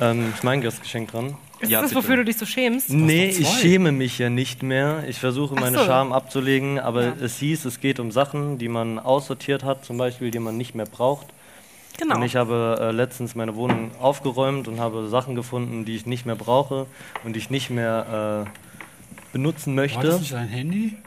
Ähm, 0.00 0.32
ist 0.34 0.42
mein 0.44 0.60
Gastgeschenk 0.62 1.10
dran? 1.12 1.36
Ist 1.60 1.70
Ja, 1.70 1.82
das, 1.82 1.90
bitte. 1.90 2.02
wofür 2.02 2.16
du 2.16 2.24
dich 2.24 2.38
so 2.38 2.46
schämst? 2.46 2.88
Nee, 2.88 3.26
ich 3.26 3.46
schäme 3.48 3.92
mich 3.92 4.18
ja 4.18 4.30
nicht 4.30 4.62
mehr. 4.62 5.04
Ich 5.06 5.18
versuche 5.18 5.54
meine 5.54 5.76
so. 5.78 5.84
Scham 5.84 6.12
abzulegen, 6.14 6.78
aber 6.80 7.04
Ja. 7.04 7.12
es 7.20 7.36
hieß, 7.36 7.66
es 7.66 7.80
geht 7.80 8.00
um 8.00 8.10
Sachen, 8.10 8.56
die 8.58 8.68
man 8.68 8.98
aussortiert 8.98 9.62
hat, 9.62 9.84
zum 9.84 9.98
Beispiel, 9.98 10.30
die 10.30 10.38
man 10.38 10.56
nicht 10.56 10.74
mehr 10.74 10.86
braucht. 10.86 11.26
Genau. 12.00 12.14
Und 12.16 12.22
ich 12.22 12.34
habe 12.34 12.78
äh, 12.80 12.90
letztens 12.92 13.34
meine 13.34 13.54
Wohnung 13.56 13.90
aufgeräumt 14.00 14.68
und 14.68 14.80
habe 14.80 15.08
Sachen 15.08 15.34
gefunden, 15.34 15.84
die 15.84 15.96
ich 15.96 16.06
nicht 16.06 16.24
mehr 16.24 16.34
brauche 16.34 16.86
und 17.24 17.34
die 17.34 17.38
ich 17.38 17.50
nicht 17.50 17.68
mehr 17.68 18.46
äh, 18.46 18.50
benutzen 19.34 19.76
War 19.76 19.82
möchte. 19.82 20.06
das 20.06 20.20
nicht 20.20 20.34
ein 20.34 20.48
Handy? 20.48 20.96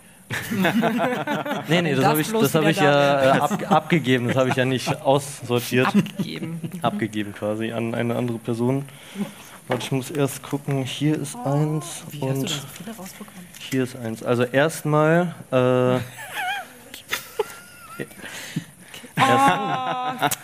Nee, 1.67 1.81
nee, 1.81 1.91
das 1.91 2.01
das 2.01 2.09
habe 2.09 2.21
ich, 2.21 2.31
das 2.31 2.55
hab 2.55 2.63
ich 2.63 2.77
ja 2.77 3.35
äh, 3.35 3.39
ab, 3.39 3.71
abgegeben. 3.71 4.27
Das 4.27 4.37
habe 4.37 4.49
ich 4.49 4.55
ja 4.55 4.65
nicht 4.65 5.01
aussortiert. 5.03 5.87
abgegeben. 5.87 6.59
abgegeben 6.81 7.33
quasi 7.33 7.71
an 7.71 7.95
eine 7.95 8.15
andere 8.15 8.37
Person. 8.37 8.85
Warte, 9.67 9.83
ich 9.83 9.91
muss 9.91 10.11
erst 10.11 10.43
gucken. 10.43 10.83
Hier 10.83 11.19
ist 11.19 11.35
eins 11.43 12.03
Wie 12.09 12.21
hast 12.21 12.41
du 12.41 12.83
da 12.85 12.91
und 12.91 13.07
so 13.09 13.25
hier 13.69 13.83
ist 13.83 13.95
eins. 13.95 14.23
Also 14.23 14.43
erstmal. 14.43 15.33
Äh, 15.51 15.95
erst, 19.15 20.39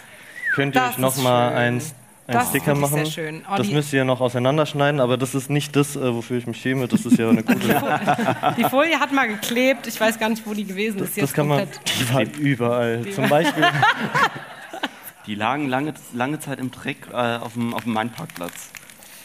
könnt 0.53 0.75
ihr 0.75 0.81
Das 0.81 0.91
euch 0.91 0.97
noch 0.99 1.15
ist 1.15 1.23
mal 1.23 1.49
schön. 1.49 1.57
eins, 1.57 1.95
einen 2.27 2.37
Das 2.39 2.49
Sticker 2.49 2.75
machen. 2.75 2.93
sehr 2.95 3.05
schön. 3.05 3.41
Oh, 3.51 3.55
das 3.57 3.67
die- 3.67 3.73
müsst 3.73 3.91
ihr 3.93 4.05
noch 4.05 4.21
auseinanderschneiden, 4.21 4.99
aber 4.99 5.17
das 5.17 5.33
ist 5.35 5.49
nicht 5.49 5.75
das, 5.75 5.95
äh, 5.95 6.13
wofür 6.13 6.37
ich 6.37 6.45
mich 6.47 6.61
schäme. 6.61 6.87
Das 6.87 7.05
ist 7.05 7.17
ja 7.17 7.29
eine 7.29 7.41
gute. 7.43 7.59
Die 8.57 8.63
Folie 8.65 8.99
hat 8.99 9.11
mal 9.11 9.27
geklebt. 9.27 9.87
Ich 9.87 9.99
weiß 9.99 10.19
gar 10.19 10.29
nicht, 10.29 10.45
wo 10.45 10.53
die 10.53 10.65
gewesen 10.65 10.99
ist. 11.03 11.15
Die 11.15 11.21
das 11.21 11.31
ist 11.31 11.35
kann 11.35 11.47
man. 11.47 11.67
Die 11.99 12.13
war 12.13 12.21
überall. 12.39 13.05
Zum 13.15 13.27
Beispiel. 13.29 13.63
Die 15.25 15.35
lagen 15.35 15.67
lange, 15.69 15.93
lange 16.13 16.39
Zeit 16.39 16.59
im 16.59 16.71
Dreck 16.71 17.07
äh, 17.11 17.15
auf 17.37 17.53
dem, 17.53 17.73
auf 17.73 17.83
dem 17.83 17.93
Main-Parkplatz. 17.93 18.69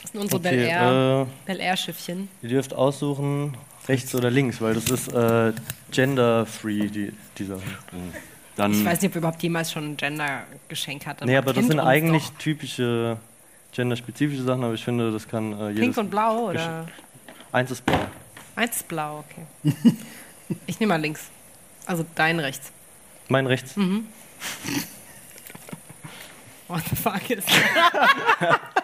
Das 0.02 0.10
sind 0.12 0.20
unsere 0.20 0.40
Bel 0.40 0.52
Okay, 0.52 0.68
Air, 0.68 1.26
äh, 1.26 1.46
Bel 1.46 1.60
Air 1.60 1.76
Schiffchen. 1.76 2.28
Ihr 2.42 2.50
dürft 2.50 2.74
aussuchen, 2.74 3.56
rechts 3.88 4.14
oder 4.14 4.30
links, 4.30 4.60
weil 4.60 4.74
das 4.74 4.84
ist 4.90 5.12
äh, 5.12 5.52
gender-free, 5.90 6.88
die, 6.88 7.12
die 7.38 7.44
Sachen. 7.44 7.62
Dann 8.56 8.72
Ich 8.72 8.84
weiß 8.84 9.00
nicht, 9.00 9.10
ob 9.10 9.16
überhaupt 9.16 9.42
jemals 9.42 9.72
schon 9.72 9.92
ein 9.92 9.96
Gender-Geschenk 9.96 11.06
hatten. 11.06 11.26
Nee, 11.26 11.36
aber 11.36 11.52
das 11.52 11.66
sind 11.66 11.80
eigentlich 11.80 12.28
doch. 12.30 12.38
typische 12.38 13.16
genderspezifische 13.72 14.42
Sachen, 14.42 14.62
aber 14.62 14.74
ich 14.74 14.84
finde, 14.84 15.10
das 15.10 15.26
kann 15.26 15.52
äh, 15.52 15.68
jedes. 15.70 15.80
Pink 15.80 15.96
und 15.96 16.10
blau 16.10 16.50
oder? 16.50 16.86
Eins 17.50 17.70
ist 17.70 17.84
blau. 17.84 17.98
Eins 18.54 18.76
ist 18.76 18.88
blau, 18.88 19.24
okay. 19.24 19.46
Ich 20.66 20.78
nehme 20.78 20.92
mal 20.92 21.00
links. 21.00 21.30
Also 21.86 22.04
dein 22.14 22.38
rechts. 22.38 22.70
Mein 23.28 23.46
rechts. 23.46 23.74
Hm. 23.76 24.06
What 26.68 26.82
the 26.90 26.96
fuck 26.96 27.30
ist 27.30 27.48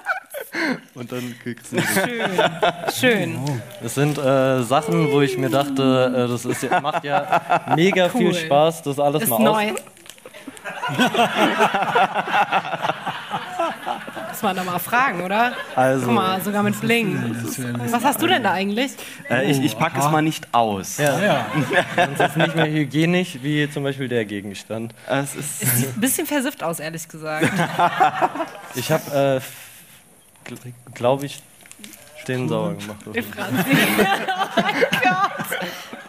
Und 0.95 1.11
dann 1.13 1.35
kriegst 1.43 1.73
du. 1.73 1.77
schön. 3.01 3.01
Schön. 3.01 3.63
Das 3.83 3.95
sind 3.95 4.19
äh, 4.19 4.63
Sachen, 4.63 5.11
wo 5.13 5.21
ich 5.21 5.37
mir 5.39 5.51
dachte, 5.51 6.13
äh, 6.27 6.29
das 6.29 6.45
ist, 6.45 6.63
ja- 6.63 6.81
macht 6.81 7.05
ja 7.05 7.41
mega 7.77 8.09
viel 8.09 8.29
Cool. 8.29 8.35
Spaß, 8.35 8.83
das 8.83 8.99
alles 8.99 9.23
Ist 9.25 9.29
mal 9.31 9.39
neu. 9.41 9.73
Muss 14.29 14.43
man 14.43 14.57
doch 14.57 14.65
mal 14.65 14.79
fragen, 14.79 15.23
oder? 15.23 15.53
Also- 15.77 16.07
Guck 16.07 16.15
mal, 16.15 16.41
sogar 16.41 16.63
mit 16.63 16.81
Bling. 16.81 17.37
Was 17.91 18.05
hast 18.05 18.23
du 18.23 18.27
denn 18.27 18.43
da 18.43 18.53
eigentlich? 18.53 18.93
äh, 19.29 19.51
ich, 19.51 19.63
ich 19.63 19.79
packe 19.79 19.99
es 19.99 20.09
mal 20.11 20.23
nicht 20.23 20.49
aus. 20.53 20.99
Ja, 20.99 21.21
Ja. 21.21 21.47
sonst 21.97 22.21
ist 22.21 22.31
es 22.31 22.37
nicht 22.37 22.57
mehr 22.57 22.67
hygienisch 22.71 23.39
wie 23.43 23.69
zum 23.71 23.83
Beispiel 23.85 24.09
der 24.09 24.25
Gegenstand. 24.25 24.95
Es 25.09 25.35
ist, 25.35 25.63
Es 25.63 25.77
sieht 25.77 25.97
ein 25.97 26.01
bisschen 26.01 26.27
versifft 26.27 26.63
aus, 26.63 26.81
ehrlich 26.81 27.07
gesagt. 27.09 27.51
Ich 28.77 28.93
habe, 28.93 29.41
äh, 29.41 29.41
glaube 30.95 31.27
ich, 31.27 31.43
den 32.29 32.49
sauer 32.49 32.75
gemacht. 32.75 32.99
Die 33.15 33.23
Franzi. 33.23 33.71
Oh 34.57 34.63
mein 34.63 34.75
Gott. 35.03 35.59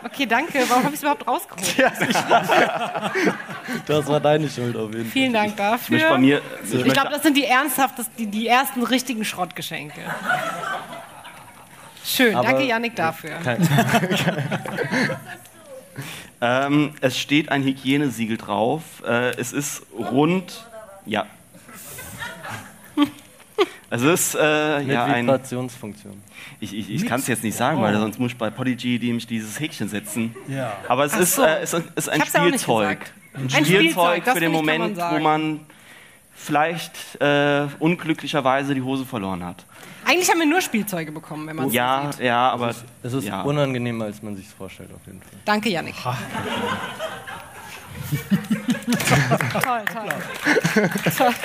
Okay, 0.03 0.25
danke. 0.25 0.59
Warum 0.67 0.83
habe 0.83 0.93
ich 0.93 0.97
es 0.97 1.01
überhaupt 1.03 1.27
rausgeholt? 1.27 1.75
Das 3.85 4.07
war 4.07 4.19
deine 4.19 4.49
Schuld 4.49 4.75
auf 4.75 4.89
jeden 4.89 5.03
Fall. 5.03 5.11
Vielen 5.11 5.33
Dank 5.33 5.49
möchte 5.57 5.61
bei 5.63 5.69
dafür. 5.71 6.17
mir, 6.17 6.41
ich 6.63 6.85
Ich 6.85 6.93
glaube, 6.93 7.09
das 7.11 7.21
sind 7.23 7.37
die 7.37 7.45
ernsthaftesten, 7.45 8.13
die, 8.17 8.25
die 8.27 8.47
ersten 8.47 8.83
richtigen 8.83 9.23
Schrottgeschenke. 9.23 10.01
Schön, 12.03 12.35
Aber- 12.35 12.47
danke 12.47 12.63
Yannick 12.63 12.95
dafür. 12.95 13.37
Kein, 13.43 13.61
ähm, 16.41 16.93
es 17.01 17.17
steht 17.17 17.49
ein 17.49 17.63
Hygienesiegel 17.63 18.37
drauf. 18.37 18.81
Äh, 19.05 19.35
es 19.39 19.53
ist 19.53 19.83
rund. 19.97 20.65
Ja. 21.05 21.25
Es 23.93 24.01
ist 24.03 24.35
äh, 24.35 24.81
ja 24.83 25.03
ein. 25.03 25.25
Vibrationsfunktion. 25.27 26.23
Ich, 26.61 26.73
ich, 26.73 26.89
ich 26.89 27.05
kann 27.05 27.19
es 27.19 27.27
jetzt 27.27 27.43
nicht 27.43 27.57
sagen, 27.57 27.81
weil 27.81 27.93
sonst 27.93 28.19
muss 28.19 28.31
ich 28.31 28.37
bei 28.37 28.49
Podigy 28.49 28.97
nämlich 28.97 29.27
dieses 29.27 29.59
Häkchen 29.59 29.89
setzen. 29.89 30.33
Ja. 30.47 30.77
Aber 30.87 31.03
es 31.03 31.13
ist, 31.13 31.35
so. 31.35 31.43
äh, 31.43 31.59
es 31.61 31.73
ist 31.73 32.07
ein 32.09 32.21
Spielzeug. 32.25 33.11
Ein 33.33 33.43
Ein 33.43 33.49
Spielzeug 33.49 33.65
Spielzeug, 33.65 34.23
das 34.23 34.33
für 34.35 34.39
den 34.39 34.53
Moment, 34.53 34.95
man 34.95 35.15
wo 35.15 35.19
man 35.19 35.59
vielleicht 36.33 37.19
äh, 37.19 37.67
unglücklicherweise 37.79 38.73
die 38.73 38.81
Hose 38.81 39.05
verloren 39.05 39.43
hat. 39.43 39.65
Eigentlich 40.05 40.29
haben 40.29 40.39
wir 40.39 40.45
nur 40.45 40.61
Spielzeuge 40.61 41.11
bekommen, 41.11 41.47
wenn 41.47 41.57
man 41.57 41.67
es 41.67 41.73
Ja, 41.73 42.05
so 42.05 42.11
sieht. 42.13 42.25
ja, 42.27 42.49
aber 42.49 42.73
Es 43.03 43.11
ist 43.11 43.25
ja. 43.25 43.41
unangenehmer, 43.41 44.05
als 44.05 44.23
man 44.23 44.37
sich 44.37 44.47
vorstellt, 44.47 44.89
auf 44.95 45.05
jeden 45.05 45.21
Fall. 45.21 45.31
Danke, 45.43 45.69
Yannick. 45.69 45.95
toll, 49.61 49.83
toll. 49.93 50.09
toll. 51.17 51.33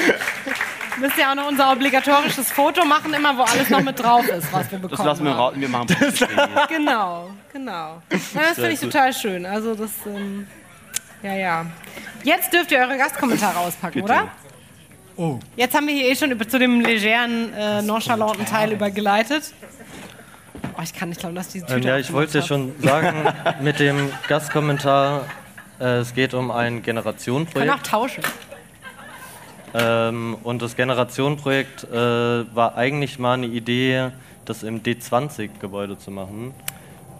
Müsst 1.06 1.18
ihr 1.18 1.30
auch 1.30 1.34
noch 1.34 1.48
unser 1.48 1.72
obligatorisches 1.72 2.50
Foto 2.52 2.84
machen, 2.84 3.12
immer 3.14 3.36
wo 3.36 3.42
alles 3.42 3.70
noch 3.70 3.80
mit 3.82 3.98
drauf 3.98 4.26
ist, 4.28 4.52
was 4.52 4.70
wir 4.70 4.78
bekommen 4.78 4.96
das 4.98 5.06
lassen 5.06 5.24
wir 5.24 5.32
raus. 5.32 5.54
Wir 5.56 5.68
machen 5.68 5.86
Porträts. 5.86 6.20
Genau, 6.68 7.30
genau. 7.52 8.02
Na, 8.34 8.40
das 8.40 8.54
finde 8.54 8.72
ich 8.72 8.80
total 8.80 9.12
schön. 9.12 9.46
Also 9.46 9.74
das, 9.74 9.90
ähm, 10.06 10.46
ja, 11.22 11.34
ja. 11.34 11.66
Jetzt 12.22 12.52
dürft 12.52 12.70
ihr 12.72 12.78
eure 12.78 12.96
Gastkommentare 12.96 13.58
auspacken, 13.58 14.00
Bitte. 14.02 14.04
oder? 14.12 14.28
Oh, 15.16 15.38
Jetzt 15.56 15.74
haben 15.74 15.86
wir 15.86 15.94
hier 15.94 16.10
eh 16.10 16.16
schon 16.16 16.30
über, 16.30 16.48
zu 16.48 16.58
dem 16.58 16.80
legeren, 16.80 17.52
äh, 17.54 17.82
nonchalanten 17.82 18.46
Teil 18.46 18.72
übergeleitet. 18.72 19.52
Oh, 20.76 20.82
ich 20.82 20.94
kann 20.94 21.08
nicht 21.10 21.20
glauben, 21.20 21.34
dass 21.34 21.48
diese 21.48 21.66
Tüte 21.66 21.78
Ähm, 21.78 21.82
ja, 21.82 21.98
ich 21.98 22.12
wollte 22.12 22.38
ja 22.38 22.44
schon 22.44 22.72
sagen, 22.82 23.24
mit 23.60 23.80
dem 23.80 24.10
Gastkommentar, 24.28 25.26
äh, 25.78 25.98
es 25.98 26.14
geht 26.14 26.32
um 26.32 26.50
ein 26.50 26.76
hat. 26.76 26.84
Können 26.84 27.00
auch 27.00 27.04
Generationenprojekt. 27.04 27.86
tauschen. 27.86 28.24
Ähm, 29.74 30.36
und 30.42 30.62
das 30.62 30.76
Generationenprojekt 30.76 31.84
äh, 31.84 31.94
war 31.96 32.76
eigentlich 32.76 33.18
mal 33.18 33.34
eine 33.34 33.46
Idee, 33.46 34.08
das 34.44 34.62
im 34.62 34.82
D20-Gebäude 34.82 35.98
zu 35.98 36.10
machen. 36.10 36.52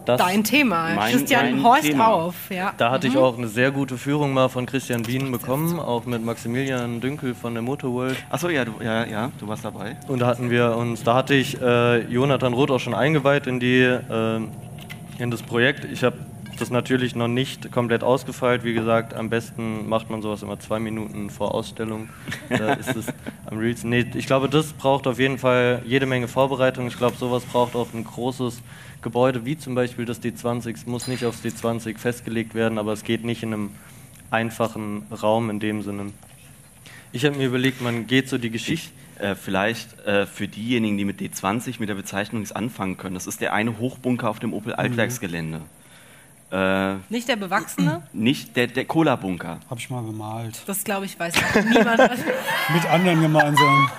Das, 0.05 0.17
Dein 0.19 0.43
Thema. 0.43 0.95
Mein- 0.95 1.11
Christian 1.13 1.51
mein 1.51 1.63
horcht 1.63 1.83
Thema. 1.83 2.07
auf. 2.07 2.33
Ja. 2.49 2.73
da 2.75 2.89
hatte 2.89 3.05
ich 3.07 3.15
auch 3.17 3.37
eine 3.37 3.47
sehr 3.47 3.69
gute 3.69 3.97
Führung 3.97 4.33
mal 4.33 4.49
von 4.49 4.65
Christian 4.65 5.05
Wien 5.05 5.31
bekommen, 5.31 5.79
auch 5.79 6.05
mit 6.05 6.25
Maximilian 6.25 6.99
Dünkel 7.01 7.35
von 7.35 7.53
der 7.53 7.61
Motorworld. 7.61 8.17
Achso, 8.31 8.49
ja, 8.49 8.65
du, 8.65 8.73
ja, 8.83 9.05
ja, 9.05 9.31
du 9.39 9.47
warst 9.47 9.63
dabei. 9.63 9.97
Und 10.07 10.19
da 10.19 10.25
hatten 10.27 10.49
wir 10.49 10.75
uns, 10.75 11.03
da 11.03 11.13
hatte 11.13 11.35
ich 11.35 11.61
äh, 11.61 11.99
Jonathan 12.11 12.53
Roth 12.53 12.71
auch 12.71 12.79
schon 12.79 12.95
eingeweiht 12.95 13.45
in 13.45 13.59
die 13.59 13.81
äh, 13.83 14.39
in 15.19 15.29
das 15.29 15.43
Projekt. 15.43 15.85
Ich 15.85 16.03
habe 16.03 16.17
das 16.61 16.69
natürlich 16.69 17.15
noch 17.15 17.27
nicht 17.27 17.71
komplett 17.71 18.03
ausgefeilt. 18.03 18.63
Wie 18.63 18.73
gesagt, 18.73 19.13
am 19.13 19.29
besten 19.29 19.89
macht 19.89 20.09
man 20.09 20.21
sowas 20.21 20.43
immer 20.43 20.59
zwei 20.59 20.79
Minuten 20.79 21.29
vor 21.29 21.53
Ausstellung. 21.53 22.09
Da 22.49 22.73
ist 22.73 22.95
es 22.95 23.07
am 23.45 23.57
realsten. 23.57 23.89
Nee, 23.89 24.05
ich 24.13 24.27
glaube, 24.27 24.47
das 24.47 24.73
braucht 24.73 25.07
auf 25.07 25.19
jeden 25.19 25.37
Fall 25.37 25.81
jede 25.85 26.05
Menge 26.05 26.27
Vorbereitung. 26.27 26.87
Ich 26.87 26.97
glaube, 26.97 27.17
sowas 27.17 27.43
braucht 27.43 27.75
auch 27.75 27.93
ein 27.93 28.03
großes 28.03 28.61
Gebäude, 29.01 29.45
wie 29.45 29.57
zum 29.57 29.75
Beispiel 29.75 30.05
das 30.05 30.21
D20. 30.21 30.73
Es 30.73 30.85
muss 30.85 31.07
nicht 31.07 31.25
aufs 31.25 31.43
D20 31.43 31.97
festgelegt 31.97 32.53
werden, 32.53 32.77
aber 32.77 32.93
es 32.93 33.03
geht 33.03 33.23
nicht 33.25 33.43
in 33.43 33.53
einem 33.53 33.71
einfachen 34.29 35.03
Raum 35.11 35.49
in 35.49 35.59
dem 35.59 35.81
Sinne. 35.81 36.13
Ich 37.11 37.25
habe 37.25 37.35
mir 37.35 37.47
überlegt, 37.47 37.81
man 37.81 38.07
geht 38.07 38.29
so 38.29 38.37
die 38.37 38.51
Geschichte. 38.51 38.91
Äh, 39.19 39.35
vielleicht 39.35 39.99
äh, 40.07 40.25
für 40.25 40.47
diejenigen, 40.47 40.97
die 40.97 41.05
mit 41.05 41.19
D20 41.19 41.75
mit 41.79 41.89
der 41.89 41.95
Bezeichnung 41.95 42.41
nichts 42.41 42.55
anfangen 42.55 42.97
können. 42.97 43.13
Das 43.13 43.27
ist 43.27 43.39
der 43.39 43.53
eine 43.53 43.77
Hochbunker 43.77 44.27
auf 44.29 44.39
dem 44.39 44.51
Opel 44.53 44.73
Altwerksgelände. 44.73 45.61
Äh, 46.51 46.95
Nicht 47.09 47.27
der 47.29 47.35
Bewachsene? 47.37 48.01
nicht 48.13 48.55
der, 48.57 48.67
der 48.67 48.83
Cola-Bunker. 48.85 49.59
hab 49.69 49.77
ich 49.79 49.89
mal 49.89 50.03
gemalt. 50.03 50.61
Das 50.67 50.83
glaube 50.83 51.05
ich, 51.05 51.17
weiß 51.19 51.33
niemand. 51.69 51.99
Mit 52.73 52.85
anderen 52.89 53.21
gemeinsam, 53.21 53.89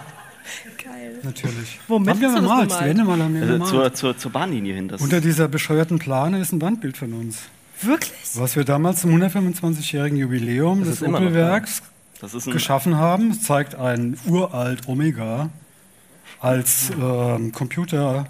Geil. 0.85 1.19
natürlich. 1.23 1.81
Womit 1.89 2.11
haben 2.11 2.21
wir 2.21 2.29
hast 2.29 2.37
du 2.37 2.41
das 2.43 2.51
gemalt? 2.51 2.69
gemalt? 2.71 2.99
Die 2.99 3.03
mal 3.03 3.23
haben 3.23 3.35
wir 3.35 3.41
Also 3.43 3.53
gemalt. 3.55 3.71
zur, 3.71 3.95
zur, 3.95 4.19
zur 4.19 4.31
Bahnlinie 4.33 4.75
hin. 4.75 4.89
Das 4.89 5.01
Unter 5.01 5.21
dieser 5.23 5.49
bescheuerten 5.49 5.99
Plane 5.99 6.41
ist 6.41 6.53
ein 6.53 6.61
Wandbild 6.61 6.97
von 6.99 7.13
uns. 7.15 7.39
Wirklich? 7.81 8.13
Was 8.35 8.55
wir 8.55 8.65
damals 8.65 9.01
zum 9.01 9.11
125-jährigen 9.21 10.19
Jubiläum 10.19 10.81
Das 10.85 10.99
des 11.01 11.09
Opelwerks 11.09 11.83
geschaffen 12.47 12.97
haben. 12.97 13.33
Zeigt 13.41 13.75
ein 13.77 14.17
uralt 14.29 14.87
Omega. 14.89 15.49
als 16.41 16.91
ähm, 17.01 17.51
Computerentwurf, 17.53 18.27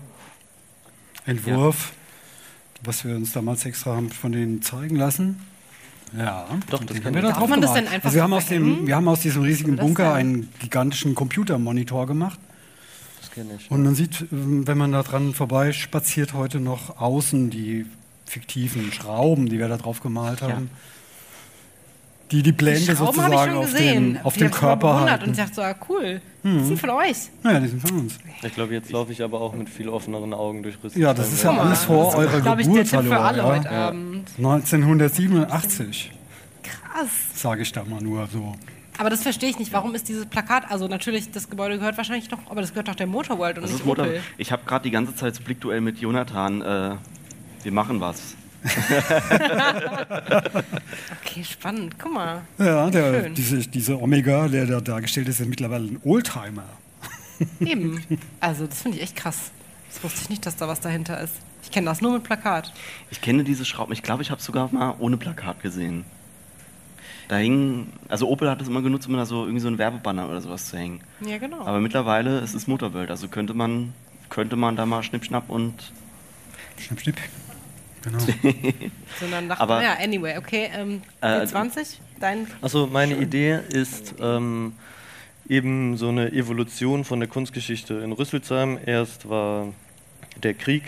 was 2.85 3.05
wir 3.05 3.15
uns 3.15 3.33
damals 3.33 3.65
extra 3.65 3.97
haben 3.97 4.11
von 4.11 4.33
denen 4.33 4.63
zeigen 4.63 4.97
lassen. 4.97 5.41
Ja, 6.17 6.47
Doch, 6.69 6.85
das 6.85 7.03
haben 7.03 7.15
wir 7.15 7.23
da 7.23 7.33
drauf 7.33 7.49
man 7.49 7.61
das 7.61 7.73
denn 7.73 7.89
einfach 7.89 8.05
also 8.07 8.17
wir 8.17 8.21
so 8.21 8.23
haben, 8.25 8.33
aus 8.35 8.47
dem, 8.47 8.87
wir 8.87 8.97
haben 8.97 9.09
aus 9.09 9.21
diesem 9.21 9.43
riesigen 9.43 9.77
Bunker 9.77 10.11
sein? 10.11 10.21
einen 10.21 10.49
gigantischen 10.59 11.15
Computermonitor 11.15 12.07
gemacht. 12.07 12.39
Das 13.21 13.31
kenne 13.31 13.55
ich. 13.57 13.71
Und 13.71 13.83
man 13.83 13.95
sieht, 13.95 14.27
ähm, 14.31 14.67
wenn 14.67 14.77
man 14.77 14.93
da 14.93 15.03
dran 15.03 15.33
vorbei 15.33 15.73
spaziert, 15.73 16.35
heute 16.35 16.61
noch 16.61 17.01
außen 17.01 17.49
die 17.49 17.87
fiktiven 18.27 18.93
Schrauben, 18.93 19.49
die 19.49 19.59
wir 19.59 19.69
da 19.69 19.79
drauf 19.79 20.01
gemalt 20.01 20.43
haben. 20.43 20.71
Die 22.33 22.43
die 22.43 22.53
Blende 22.53 22.81
Die 22.81 22.87
Schrauben 22.97 23.23
habe 23.23 23.35
ich 23.35 23.41
sozusagen 23.41 23.51
schon 23.53 23.59
auf 23.59 23.73
gesehen. 23.73 24.15
dem, 24.15 24.25
auf 24.25 24.35
Die 24.35 24.41
dem 24.41 24.51
Körper 24.51 25.01
halten. 25.01 25.25
Und 25.25 25.31
ich 25.33 25.37
dachte 25.37 25.55
so, 25.55 25.63
ah, 25.63 25.75
cool. 25.89 26.21
Das 26.43 26.67
sind 26.67 26.81
von 26.81 26.91
euch. 26.91 27.17
Naja, 27.45 27.61
die 27.61 27.69
sind 27.69 27.87
von 27.87 27.99
uns. 28.01 28.19
Ich 28.43 28.55
glaube, 28.55 28.73
jetzt 28.73 28.91
laufe 28.91 29.13
ich 29.13 29.23
aber 29.23 29.41
auch 29.41 29.55
mit 29.55 29.69
viel 29.69 29.89
offeneren 29.89 30.35
Augen 30.35 30.63
durch 30.65 30.75
Rüsselsheim. 30.77 31.03
Ja, 31.03 31.15
das 31.15 31.33
ist 31.33 31.45
ja 31.45 31.57
alles 31.57 31.85
vor 31.85 32.15
eurer 32.17 32.41
Glaube 32.41 32.63
ich, 32.63 32.67
Geburt. 32.67 32.91
der 32.93 33.01
Tipp 33.01 33.09
für 33.11 33.21
alle 33.21 33.39
ja. 33.39 33.45
heute 33.45 33.71
Abend. 33.71 34.29
1987, 34.39 36.11
Krass. 36.63 37.09
sage 37.35 37.63
ich 37.63 37.71
da 37.73 37.85
mal 37.85 38.01
nur 38.03 38.27
so. 38.27 38.55
Aber 38.99 39.09
das 39.11 39.23
verstehe 39.23 39.51
ich 39.51 39.59
nicht. 39.59 39.73
Warum 39.73 39.95
ist 39.95 40.09
dieses 40.09 40.27
Plakat, 40.27 40.71
also 40.71 40.89
natürlich, 40.89 41.31
das 41.31 41.49
Gebäude 41.49 41.79
gehört 41.79 41.97
wahrscheinlich 41.97 42.29
doch, 42.29 42.39
aber 42.49 42.61
das 42.61 42.71
gehört 42.73 42.89
doch 42.89 42.95
der 42.95 43.07
Motorworld 43.07 43.57
und 43.59 43.63
Das 43.63 43.71
nicht 43.71 43.81
ist 43.81 43.87
Motor. 43.87 44.07
Opel. 44.07 44.21
Ich 44.37 44.53
habe 44.53 44.63
gerade 44.67 44.83
die 44.83 44.91
ganze 44.91 45.15
Zeit 45.15 45.35
so 45.35 45.43
Blickduell 45.43 45.81
mit 45.81 45.99
Jonathan. 45.99 46.61
Äh, 46.61 46.97
wir 47.63 47.73
machen 47.73 48.01
was. 48.01 48.37
Okay, 51.21 51.45
spannend. 51.45 51.99
Guck 51.99 52.13
mal. 52.13 52.43
Ja, 52.59 52.91
der, 52.91 53.23
Schön. 53.23 53.35
diese, 53.35 53.59
diese 53.59 54.01
Omega, 54.01 54.49
der 54.49 54.67
da 54.67 54.81
dargestellt 54.81 55.29
ist, 55.29 55.41
ist 55.41 55.49
mittlerweile 55.49 55.87
ein 55.87 56.01
Oldtimer. 56.05 56.65
Eben. 57.61 58.03
Also, 58.41 58.67
das 58.67 58.83
finde 58.83 58.99
ich 58.99 59.05
echt 59.05 59.17
krass. 59.17 59.51
Das 59.93 60.03
wusste 60.05 60.21
ich 60.23 60.31
nicht, 60.31 60.47
dass 60.47 60.57
da 60.57 60.69
was 60.69 60.81
dahinter 60.81 61.21
ist. 61.21 61.35
Ich 61.63 61.71
kenne 61.71 61.87
das 61.87 62.01
nur 62.01 62.13
mit 62.13 62.25
Plakat. 62.25 62.73
Ich 63.11 63.21
kenne 63.21 63.45
diese 63.45 63.65
Schrauben. 63.65 63.93
Ich 63.93 64.03
glaube, 64.03 64.23
ich 64.23 64.31
habe 64.31 64.39
es 64.41 64.45
sogar 64.45 64.73
mal 64.73 64.95
ohne 64.99 65.17
Plakat 65.17 65.61
gesehen. 65.63 66.05
Da 67.29 67.37
hing, 67.37 67.87
also 68.09 68.29
Opel 68.29 68.51
hat 68.51 68.61
es 68.61 68.69
immer 68.69 68.83
genutzt, 68.83 69.07
um 69.09 69.15
da 69.15 69.25
so 69.25 69.43
irgendwie 69.43 69.61
so 69.61 69.69
ein 69.69 69.79
Werbebanner 69.79 70.29
oder 70.29 70.41
sowas 70.41 70.69
zu 70.69 70.77
hängen. 70.77 71.01
Ja, 71.25 71.39
genau. 71.39 71.65
Aber 71.65 71.81
mittlerweile 71.81 72.41
es 72.41 72.53
ist 72.55 72.69
Motorwelt, 72.69 73.11
also 73.11 73.29
könnte 73.29 73.55
man 73.55 73.95
könnte 74.29 74.57
man 74.57 74.77
da 74.77 74.87
mal 74.87 75.03
schnipp 75.03 75.25
schnapp 75.25 75.49
und 75.51 75.93
Schnipp, 76.79 77.01
schnipp. 77.01 77.17
Genau. 78.03 78.19
Sondern 79.21 79.47
nach, 79.47 79.61
aber- 79.61 79.83
ja, 79.83 79.95
anyway, 80.03 80.37
okay. 80.39 80.71
Ähm, 80.75 81.03
Äh, 81.21 81.47
20 81.47 82.01
dein. 82.21 82.47
Achso, 82.61 82.87
meine 82.87 83.15
Idee 83.17 83.61
ist 83.71 84.15
ähm, 84.21 84.73
eben 85.49 85.97
so 85.97 86.09
eine 86.09 86.33
Evolution 86.33 87.05
von 87.05 87.21
der 87.21 87.29
Kunstgeschichte 87.29 87.95
in 87.95 88.13
Rüsselsheim. 88.13 88.79
Erst 88.85 89.29
war 89.29 89.69
der 90.43 90.55
Krieg 90.55 90.83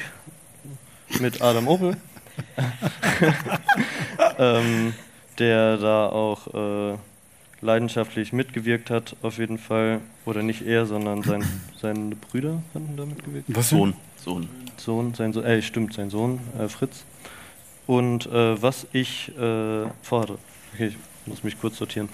mit 1.20 1.42
Adam 1.42 1.68
Opel, 1.68 1.96
ähm, 4.38 4.94
der 5.38 5.76
da 5.76 6.06
auch 6.08 6.46
äh, 6.92 6.96
leidenschaftlich 7.60 8.32
mitgewirkt 8.32 8.90
hat, 8.90 9.16
auf 9.22 9.38
jeden 9.38 9.58
Fall. 9.58 10.00
Oder 10.26 10.42
nicht 10.42 10.62
er, 10.66 10.86
sondern 10.86 11.22
sein, 11.22 11.44
seine 11.80 12.14
Brüder 12.16 12.62
hatten 12.74 12.96
da 12.96 13.04
mitgewirkt. 13.04 13.46
Was 13.48 13.68
denn? 13.70 13.78
Sohn, 13.78 13.94
Sohn. 14.24 14.48
Sohn, 14.78 15.14
sein 15.14 15.32
Sohn, 15.32 15.44
äh, 15.44 15.60
stimmt, 15.60 15.92
sein 15.92 16.08
Sohn, 16.08 16.40
äh, 16.58 16.68
Fritz. 16.68 17.04
Und 17.86 18.26
äh, 18.26 18.60
was 18.60 18.86
ich 18.92 19.28
äh, 19.36 19.86
vorhatte, 20.02 20.38
okay, 20.72 20.88
ich 20.88 20.96
muss 21.26 21.44
mich 21.44 21.60
kurz 21.60 21.76
sortieren, 21.76 22.08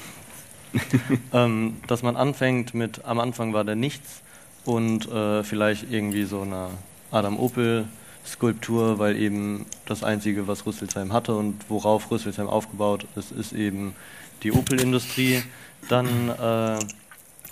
ähm, 1.33 1.77
dass 1.87 2.03
man 2.03 2.17
anfängt 2.17 2.75
mit, 2.75 3.05
am 3.05 3.21
Anfang 3.21 3.53
war 3.53 3.65
der 3.65 3.77
Nichts 3.77 4.23
und 4.65 5.09
äh, 5.09 5.45
vielleicht 5.45 5.91
irgendwie 5.91 6.25
so 6.25 6.41
eine 6.43 6.71
Adam 7.13 7.39
Opel 7.39 7.87
Skulptur, 8.27 8.99
weil 8.99 9.17
eben 9.17 9.67
das 9.87 10.03
Einzige, 10.03 10.47
was 10.47 10.67
Rüsselsheim 10.67 11.13
hatte 11.13 11.35
und 11.35 11.59
worauf 11.69 12.11
Rüsselsheim 12.11 12.49
aufgebaut 12.49 13.07
ist, 13.17 13.33
ist 13.33 13.53
eben 13.53 13.95
die 14.43 14.53
Opel-Industrie. 14.53 15.43
Dann 15.89 16.29
äh, 16.29 16.79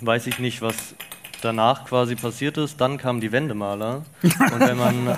weiß 0.01 0.27
ich 0.27 0.39
nicht, 0.39 0.61
was 0.61 0.75
danach 1.41 1.85
quasi 1.85 2.15
passiert 2.15 2.57
ist. 2.57 2.79
Dann 2.81 2.97
kamen 2.97 3.21
die 3.21 3.31
Wendemaler. 3.31 4.03
Und 4.23 4.59
wenn 4.59 4.77
man. 4.77 5.17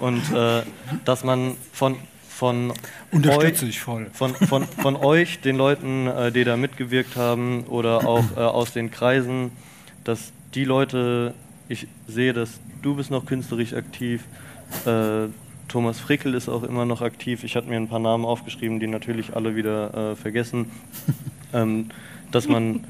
und 0.00 0.32
äh, 0.32 0.62
dass 1.04 1.24
man 1.24 1.56
von, 1.72 1.96
von 2.28 2.72
Unterstütze 3.10 3.64
euch, 3.64 3.70
ich 3.70 3.80
voll. 3.80 4.06
von, 4.12 4.34
von, 4.34 4.64
von 4.64 4.96
euch, 4.96 5.40
den 5.40 5.56
Leuten, 5.56 6.06
äh, 6.06 6.32
die 6.32 6.44
da 6.44 6.56
mitgewirkt 6.56 7.16
haben 7.16 7.64
oder 7.64 8.06
auch 8.06 8.24
äh, 8.36 8.40
aus 8.40 8.72
den 8.72 8.90
Kreisen, 8.90 9.52
dass 10.04 10.32
die 10.54 10.64
Leute, 10.64 11.34
ich 11.68 11.86
sehe, 12.06 12.32
dass 12.32 12.60
du 12.82 12.96
bist 12.96 13.10
noch 13.10 13.24
künstlerisch 13.26 13.72
aktiv, 13.72 14.22
äh, 14.84 15.28
Thomas 15.68 15.98
Frickel 15.98 16.34
ist 16.34 16.48
auch 16.48 16.62
immer 16.62 16.84
noch 16.84 17.00
aktiv. 17.00 17.42
Ich 17.42 17.56
hatte 17.56 17.68
mir 17.68 17.76
ein 17.76 17.88
paar 17.88 17.98
Namen 17.98 18.24
aufgeschrieben, 18.24 18.80
die 18.80 18.86
natürlich 18.86 19.34
alle 19.34 19.56
wieder 19.56 20.12
äh, 20.12 20.16
vergessen. 20.16 20.70
ähm, 21.52 21.88
dass 22.30 22.48
man 22.48 22.84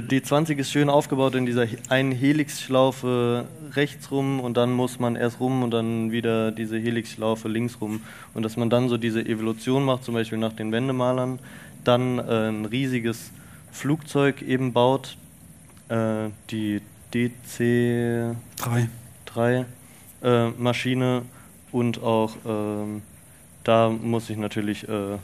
die, 0.00 0.08
die 0.08 0.22
20 0.22 0.58
ist 0.58 0.70
schön 0.70 0.88
aufgebaut 0.88 1.34
in 1.34 1.46
dieser 1.46 1.66
einen 1.88 2.12
Helixschlaufe 2.12 3.46
rechts 3.74 4.10
rum 4.10 4.40
und 4.40 4.56
dann 4.56 4.72
muss 4.72 4.98
man 4.98 5.16
erst 5.16 5.40
rum 5.40 5.62
und 5.62 5.70
dann 5.70 6.12
wieder 6.12 6.52
diese 6.52 6.78
Helixschlaufe 6.78 7.48
links 7.48 7.80
rum 7.80 8.02
und 8.34 8.42
dass 8.42 8.56
man 8.56 8.70
dann 8.70 8.88
so 8.88 8.96
diese 8.96 9.24
Evolution 9.24 9.84
macht, 9.84 10.04
zum 10.04 10.14
Beispiel 10.14 10.38
nach 10.38 10.52
den 10.52 10.72
Wendemalern, 10.72 11.38
dann 11.84 12.18
äh, 12.18 12.48
ein 12.48 12.64
riesiges 12.64 13.30
Flugzeug 13.70 14.42
eben 14.42 14.72
baut, 14.72 15.16
äh, 15.88 16.28
die 16.50 16.80
DC 17.12 18.36
Drei. 18.56 18.88
3 19.26 19.64
äh, 20.22 20.48
Maschine 20.50 21.22
und 21.70 22.02
auch 22.02 22.36
ähm, 22.46 23.02
da 23.64 23.90
muss 23.90 24.28
ich 24.30 24.36
natürlich 24.36 24.88
äh, 24.88 25.18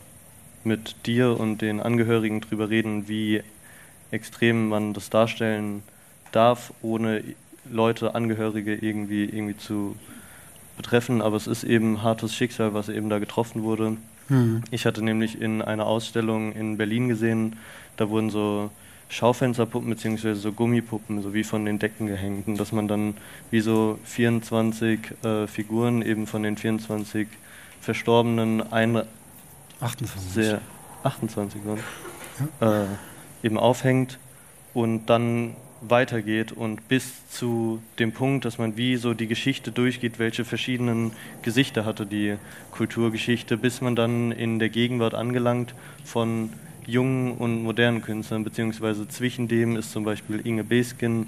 mit 0.64 1.06
dir 1.06 1.38
und 1.38 1.60
den 1.62 1.80
Angehörigen 1.80 2.40
drüber 2.40 2.70
reden, 2.70 3.08
wie 3.08 3.42
extrem 4.10 4.68
man 4.68 4.94
das 4.94 5.10
darstellen 5.10 5.82
darf, 6.32 6.72
ohne 6.82 7.22
Leute, 7.70 8.14
Angehörige 8.14 8.74
irgendwie, 8.74 9.24
irgendwie 9.24 9.56
zu 9.56 9.96
betreffen. 10.76 11.22
Aber 11.22 11.36
es 11.36 11.46
ist 11.46 11.64
eben 11.64 12.02
hartes 12.02 12.34
Schicksal, 12.34 12.74
was 12.74 12.88
eben 12.88 13.10
da 13.10 13.18
getroffen 13.18 13.62
wurde. 13.62 13.96
Hm. 14.28 14.62
Ich 14.70 14.86
hatte 14.86 15.02
nämlich 15.02 15.40
in 15.40 15.62
einer 15.62 15.86
Ausstellung 15.86 16.52
in 16.52 16.76
Berlin 16.76 17.08
gesehen, 17.08 17.56
da 17.96 18.08
wurden 18.08 18.30
so 18.30 18.70
Schaufensterpuppen 19.08 19.88
bzw. 19.88 20.34
so 20.34 20.52
Gummipuppen 20.52 21.22
so 21.22 21.32
wie 21.32 21.44
von 21.44 21.64
den 21.64 21.78
Decken 21.78 22.06
gehängt 22.06 22.46
und 22.46 22.60
dass 22.60 22.72
man 22.72 22.88
dann 22.88 23.14
wie 23.50 23.60
so 23.60 23.98
24 24.04 25.00
äh, 25.24 25.46
Figuren 25.46 26.02
eben 26.02 26.26
von 26.26 26.42
den 26.42 26.56
24 26.56 27.26
Verstorbenen 27.80 28.70
ein 28.70 29.02
28. 29.80 30.20
sehr 30.20 30.60
28 31.04 31.60
waren, 31.64 31.78
äh, 32.60 32.86
eben 33.48 33.58
aufhängt 33.58 34.18
und 34.74 35.06
dann 35.06 35.54
weitergeht 35.80 36.52
und 36.52 36.86
bis 36.88 37.28
zu 37.30 37.80
dem 37.98 38.12
Punkt, 38.12 38.44
dass 38.44 38.58
man 38.58 38.76
wie 38.76 38.96
so 38.96 39.14
die 39.14 39.26
Geschichte 39.26 39.70
durchgeht, 39.72 40.18
welche 40.18 40.44
verschiedenen 40.44 41.12
Gesichter 41.40 41.86
hatte 41.86 42.04
die 42.04 42.36
Kulturgeschichte, 42.72 43.56
bis 43.56 43.80
man 43.80 43.96
dann 43.96 44.30
in 44.32 44.58
der 44.58 44.68
Gegenwart 44.68 45.14
angelangt 45.14 45.74
von 46.04 46.50
jungen 46.86 47.32
und 47.32 47.62
modernen 47.62 48.02
Künstlern, 48.02 48.44
beziehungsweise 48.44 49.08
zwischen 49.08 49.48
dem 49.48 49.76
ist 49.76 49.92
zum 49.92 50.04
Beispiel 50.04 50.40
Inge 50.44 50.64
Beskin 50.64 51.26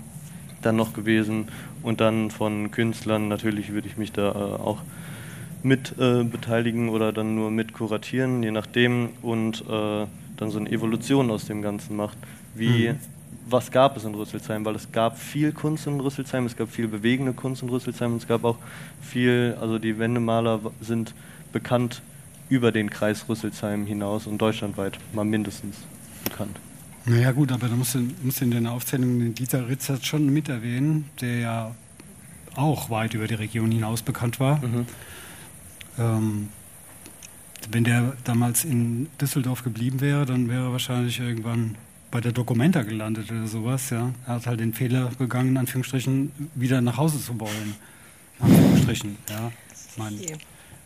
dann 0.61 0.77
noch 0.77 0.93
gewesen 0.93 1.49
und 1.83 2.03
dann 2.03 2.31
von 2.31 2.71
Künstlern, 2.71 3.29
natürlich 3.29 3.73
würde 3.73 3.89
ich 3.89 3.97
mich 3.97 4.13
da 4.13 4.31
äh, 4.31 4.35
auch 4.35 4.83
mit 5.63 5.95
äh, 5.99 6.25
beteiligen 6.25 6.91
oder 6.91 7.13
dann 7.13 7.35
nur 7.35 7.51
mit 7.51 7.73
kuratieren, 7.73 8.43
je 8.43 8.51
nachdem, 8.51 9.11
und 9.23 9.65
äh, 9.71 10.07
dann 10.41 10.51
so 10.51 10.59
eine 10.59 10.71
Evolution 10.71 11.31
aus 11.31 11.47
dem 11.47 11.63
Ganzen 11.63 11.97
macht. 11.97 12.17
Wie, 12.55 12.95
was 13.49 13.71
gab 13.71 13.97
es 13.97 14.05
in 14.05 14.15
Rüsselsheim? 14.15 14.65
Weil 14.65 14.75
es 14.75 14.91
gab 14.91 15.19
viel 15.19 15.53
Kunst 15.53 15.87
in 15.87 16.01
Rüsselsheim, 16.01 16.47
es 16.47 16.57
gab 16.57 16.71
viel 16.71 16.89
bewegende 16.89 17.33
Kunst 17.33 17.63
in 17.63 17.69
Rüsselsheim, 17.69 18.13
und 18.13 18.23
es 18.23 18.29
gab 18.29 18.45
auch 18.45 18.57
viel, 19.01 19.57
also 19.61 19.79
die 19.79 19.99
Wendemaler 19.99 20.61
sind 20.81 21.15
bekannt 21.53 22.03
über 22.49 22.73
den 22.73 22.91
Kreis 22.91 23.29
Rüsselsheim 23.29 23.87
hinaus 23.87 24.27
und 24.27 24.39
deutschlandweit 24.39 24.99
mal 25.13 25.25
mindestens 25.25 25.77
bekannt. 26.25 26.59
Naja 27.07 27.33
gut, 27.33 27.51
aber 27.53 27.69
da 27.69 27.77
musst 27.77 27.95
du, 27.95 28.01
musst 28.23 28.41
du 28.41 28.45
in 28.45 28.51
deiner 28.51 28.73
Aufzählung 28.73 29.19
den 29.19 29.35
Dieter 29.35 29.69
Ritzert 29.69 30.05
schon 30.05 30.29
mit 30.29 30.49
erwähnen, 30.49 31.07
der 31.21 31.39
ja 31.39 31.75
auch 32.57 32.91
weit 32.91 33.15
über 33.15 33.27
die 33.27 33.35
Region 33.35 33.71
hinaus 33.71 34.03
bekannt 34.03 34.41
war. 34.41 34.61
Ähm, 35.99 36.49
wenn 37.71 37.85
der 37.85 38.15
damals 38.25 38.65
in 38.65 39.09
Düsseldorf 39.21 39.63
geblieben 39.65 40.01
wäre, 40.01 40.27
dann 40.27 40.49
wäre 40.49 40.67
er 40.67 40.73
wahrscheinlich 40.73 41.21
irgendwann 41.21 41.77
bei 42.11 42.21
der 42.21 42.33
Documenta 42.33 42.83
gelandet 42.83 43.31
oder 43.31 43.47
sowas. 43.47 43.91
Ja. 43.91 44.13
Er 44.27 44.35
hat 44.35 44.47
halt 44.47 44.61
den 44.61 44.73
Fehler 44.73 45.11
begangen, 45.19 45.51
in 45.51 45.57
Anführungsstrichen, 45.57 46.33
wieder 46.55 46.81
nach 46.81 46.97
Hause 46.97 47.21
zu 47.21 47.39
wollen. 47.39 47.75
In 48.41 48.47
Anführungsstrichen, 48.47 49.17
ja. 49.29 49.53
Okay. 49.99 50.37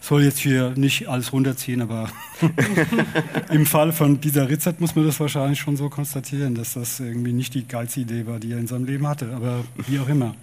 soll 0.01 0.25
jetzt 0.25 0.39
hier 0.39 0.71
nicht 0.77 1.09
alles 1.09 1.33
runterziehen, 1.33 1.83
aber 1.83 2.09
im 3.51 3.65
Fall 3.65 3.93
von 3.93 4.21
dieser 4.21 4.49
Ritzert 4.49 4.81
muss 4.81 4.97
man 4.97 5.07
das 5.07 5.21
wahrscheinlich 5.21 5.61
schon 5.61 5.77
so 5.77 5.89
konstatieren, 5.89 6.55
dass 6.55 6.75
das 6.75 7.01
irgendwie 7.01 7.33
nicht 7.33 7.55
die 7.55 7.69
geilste 7.69 8.01
Idee 8.01 8.27
war, 8.27 8.41
die 8.41 8.53
er 8.53 8.59
in 8.59 8.67
seinem 8.67 8.87
Leben 8.87 9.07
hatte, 9.07 9.33
aber 9.35 9.65
wie 9.87 10.01
auch 10.01 10.09
immer. 10.09 10.35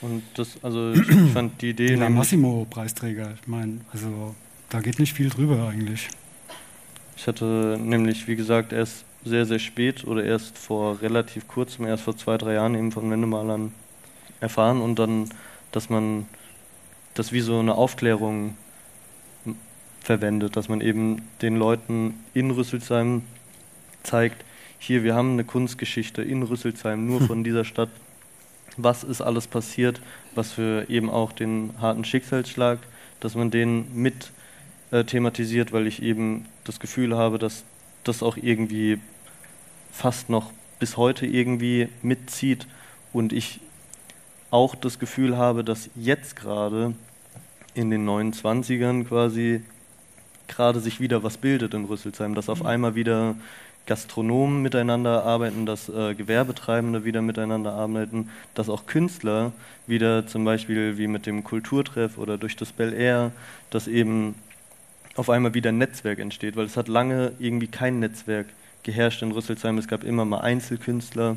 Und 0.00 0.22
das, 0.34 0.58
also 0.62 0.92
ich 0.92 1.32
fand 1.32 1.60
die 1.60 1.70
Idee. 1.70 1.96
Der 1.96 2.10
Massimo-Preisträger, 2.10 3.34
ich 3.40 3.46
meine, 3.46 3.80
also 3.92 4.34
da 4.72 4.80
geht 4.80 4.98
nicht 4.98 5.12
viel 5.12 5.28
drüber 5.28 5.68
eigentlich. 5.68 6.08
Ich 7.14 7.26
hatte 7.26 7.78
nämlich, 7.78 8.26
wie 8.26 8.36
gesagt, 8.36 8.72
erst 8.72 9.04
sehr, 9.22 9.44
sehr 9.44 9.58
spät 9.58 10.04
oder 10.06 10.24
erst 10.24 10.56
vor 10.56 11.02
relativ 11.02 11.46
kurzem, 11.46 11.86
erst 11.86 12.04
vor 12.04 12.16
zwei, 12.16 12.38
drei 12.38 12.54
Jahren 12.54 12.74
eben 12.74 12.90
von 12.90 13.10
Wendemalern 13.10 13.74
erfahren 14.40 14.80
und 14.80 14.98
dann, 14.98 15.28
dass 15.72 15.90
man 15.90 16.26
das 17.12 17.32
wie 17.32 17.42
so 17.42 17.58
eine 17.58 17.74
Aufklärung 17.74 18.56
verwendet, 20.00 20.56
dass 20.56 20.70
man 20.70 20.80
eben 20.80 21.20
den 21.42 21.56
Leuten 21.56 22.14
in 22.32 22.50
Rüsselsheim 22.50 23.22
zeigt, 24.02 24.42
hier, 24.78 25.04
wir 25.04 25.14
haben 25.14 25.32
eine 25.32 25.44
Kunstgeschichte 25.44 26.22
in 26.22 26.42
Rüsselsheim, 26.42 27.06
nur 27.06 27.20
von 27.26 27.44
dieser 27.44 27.66
Stadt. 27.66 27.90
Was 28.78 29.04
ist 29.04 29.20
alles 29.20 29.46
passiert, 29.46 30.00
was 30.34 30.52
für 30.52 30.88
eben 30.88 31.10
auch 31.10 31.32
den 31.32 31.74
harten 31.78 32.06
Schicksalsschlag, 32.06 32.78
dass 33.20 33.34
man 33.34 33.50
den 33.50 33.94
mit 33.94 34.32
äh, 34.92 35.04
thematisiert, 35.04 35.72
weil 35.72 35.86
ich 35.86 36.02
eben 36.02 36.46
das 36.64 36.78
Gefühl 36.78 37.16
habe, 37.16 37.38
dass 37.38 37.64
das 38.04 38.22
auch 38.22 38.36
irgendwie 38.36 38.98
fast 39.90 40.30
noch 40.30 40.52
bis 40.78 40.96
heute 40.96 41.26
irgendwie 41.26 41.88
mitzieht 42.02 42.66
und 43.12 43.32
ich 43.32 43.60
auch 44.50 44.74
das 44.74 44.98
Gefühl 44.98 45.36
habe, 45.36 45.64
dass 45.64 45.88
jetzt 45.96 46.36
gerade 46.36 46.94
in 47.74 47.90
den 47.90 48.06
29ern 48.06 49.04
quasi 49.04 49.62
gerade 50.46 50.80
sich 50.80 51.00
wieder 51.00 51.22
was 51.22 51.38
bildet 51.38 51.72
in 51.72 51.86
Rüsselsheim, 51.86 52.34
dass 52.34 52.48
auf 52.48 52.60
mhm. 52.60 52.66
einmal 52.66 52.94
wieder 52.94 53.36
Gastronomen 53.86 54.62
miteinander 54.62 55.24
arbeiten, 55.24 55.66
dass 55.66 55.88
äh, 55.88 56.14
Gewerbetreibende 56.14 57.04
wieder 57.04 57.22
miteinander 57.22 57.72
arbeiten, 57.72 58.28
dass 58.54 58.68
auch 58.68 58.86
Künstler 58.86 59.52
wieder 59.86 60.26
zum 60.26 60.44
Beispiel 60.44 60.98
wie 60.98 61.08
mit 61.08 61.26
dem 61.26 61.42
Kulturtreff 61.42 62.18
oder 62.18 62.38
durch 62.38 62.54
das 62.54 62.72
Bel 62.72 62.92
Air, 62.92 63.32
dass 63.70 63.88
eben 63.88 64.34
auf 65.14 65.30
einmal 65.30 65.54
wieder 65.54 65.70
ein 65.70 65.78
Netzwerk 65.78 66.18
entsteht, 66.18 66.56
weil 66.56 66.66
es 66.66 66.76
hat 66.76 66.88
lange 66.88 67.32
irgendwie 67.38 67.66
kein 67.66 67.98
Netzwerk 67.98 68.46
geherrscht 68.82 69.22
in 69.22 69.32
Rüsselsheim. 69.32 69.78
Es 69.78 69.88
gab 69.88 70.04
immer 70.04 70.24
mal 70.24 70.40
Einzelkünstler 70.40 71.36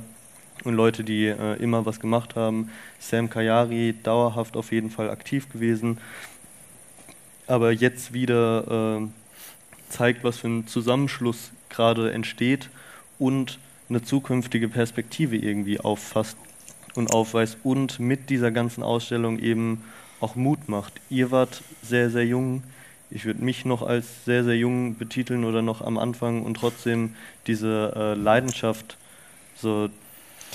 und 0.63 0.73
Leute, 0.73 1.03
die 1.03 1.25
äh, 1.25 1.55
immer 1.61 1.85
was 1.85 1.99
gemacht 1.99 2.35
haben. 2.35 2.71
Sam 2.99 3.29
Kayari 3.29 3.95
dauerhaft 4.01 4.55
auf 4.55 4.71
jeden 4.71 4.89
Fall 4.89 5.09
aktiv 5.09 5.51
gewesen 5.51 5.97
aber 7.47 7.71
jetzt 7.71 8.13
wieder 8.13 8.99
äh, 9.01 9.07
zeigt, 9.89 10.23
was 10.23 10.37
für 10.37 10.47
ein 10.47 10.67
Zusammenschluss 10.67 11.51
gerade 11.69 12.11
entsteht 12.11 12.69
und 13.19 13.59
eine 13.89 14.03
zukünftige 14.03 14.67
Perspektive 14.67 15.35
irgendwie 15.35 15.79
auffasst 15.79 16.37
und 16.95 17.13
aufweist 17.13 17.57
und 17.63 17.99
mit 17.99 18.29
dieser 18.29 18.51
ganzen 18.51 18.83
Ausstellung 18.83 19.39
eben 19.39 19.83
auch 20.19 20.35
Mut 20.35 20.69
macht. 20.69 20.93
Ihr 21.09 21.31
wart 21.31 21.61
sehr, 21.83 22.09
sehr 22.09 22.25
jung. 22.25 22.63
Ich 23.11 23.25
würde 23.25 23.43
mich 23.43 23.65
noch 23.65 23.81
als 23.81 24.25
sehr, 24.25 24.43
sehr 24.43 24.57
jung 24.57 24.97
betiteln 24.97 25.45
oder 25.45 25.61
noch 25.61 25.81
am 25.81 25.97
Anfang 25.97 26.43
und 26.43 26.55
trotzdem 26.55 27.15
diese 27.47 27.93
äh, 27.95 28.13
Leidenschaft, 28.15 28.97
so, 29.55 29.89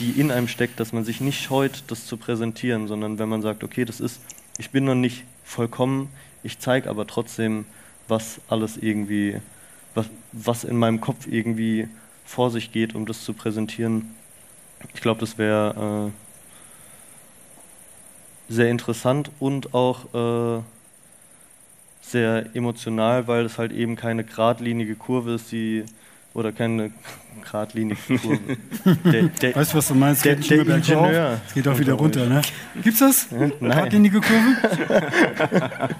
die 0.00 0.10
in 0.12 0.30
einem 0.30 0.48
steckt, 0.48 0.80
dass 0.80 0.92
man 0.92 1.04
sich 1.04 1.20
nicht 1.20 1.42
scheut, 1.42 1.84
das 1.88 2.06
zu 2.06 2.16
präsentieren, 2.16 2.88
sondern 2.88 3.18
wenn 3.18 3.28
man 3.28 3.42
sagt, 3.42 3.62
okay, 3.62 3.84
das 3.84 4.00
ist, 4.00 4.20
ich 4.58 4.70
bin 4.70 4.84
noch 4.84 4.94
nicht 4.94 5.24
vollkommen, 5.44 6.08
ich 6.42 6.58
zeige 6.58 6.88
aber 6.88 7.06
trotzdem, 7.06 7.66
was 8.08 8.40
alles 8.48 8.76
irgendwie, 8.76 9.40
was, 9.94 10.06
was 10.32 10.64
in 10.64 10.76
meinem 10.76 11.00
Kopf 11.00 11.26
irgendwie 11.26 11.88
vor 12.24 12.50
sich 12.50 12.72
geht, 12.72 12.94
um 12.94 13.06
das 13.06 13.24
zu 13.24 13.32
präsentieren. 13.32 14.14
Ich 14.94 15.00
glaube, 15.00 15.20
das 15.20 15.38
wäre 15.38 16.10
äh, 18.48 18.52
sehr 18.52 18.70
interessant 18.70 19.30
und 19.38 19.74
auch 19.74 20.58
äh, 20.58 20.62
sehr 22.10 22.46
emotional, 22.54 23.26
weil 23.26 23.44
es 23.44 23.58
halt 23.58 23.72
eben 23.72 23.96
keine 23.96 24.24
geradlinige 24.24 24.94
Kurve 24.94 25.34
ist, 25.34 25.52
die 25.52 25.84
oder 26.34 26.52
keine 26.52 26.92
geradlinige 27.42 28.00
Kurve. 28.18 28.56
Der, 29.04 29.22
der, 29.24 29.56
weißt 29.56 29.72
du, 29.72 29.78
was 29.78 29.88
du 29.88 29.94
meinst? 29.94 30.24
Der, 30.24 30.36
der 30.36 30.66
Ingenieur. 30.66 31.40
Es 31.46 31.54
geht 31.54 31.66
auch 31.68 31.78
wieder 31.78 31.94
runter, 31.94 32.26
ne? 32.26 32.42
Gibt's 32.82 33.00
das? 33.00 33.28
Nein. 33.30 33.52
Geradlinige 33.60 34.20
Kurve? 34.20 35.88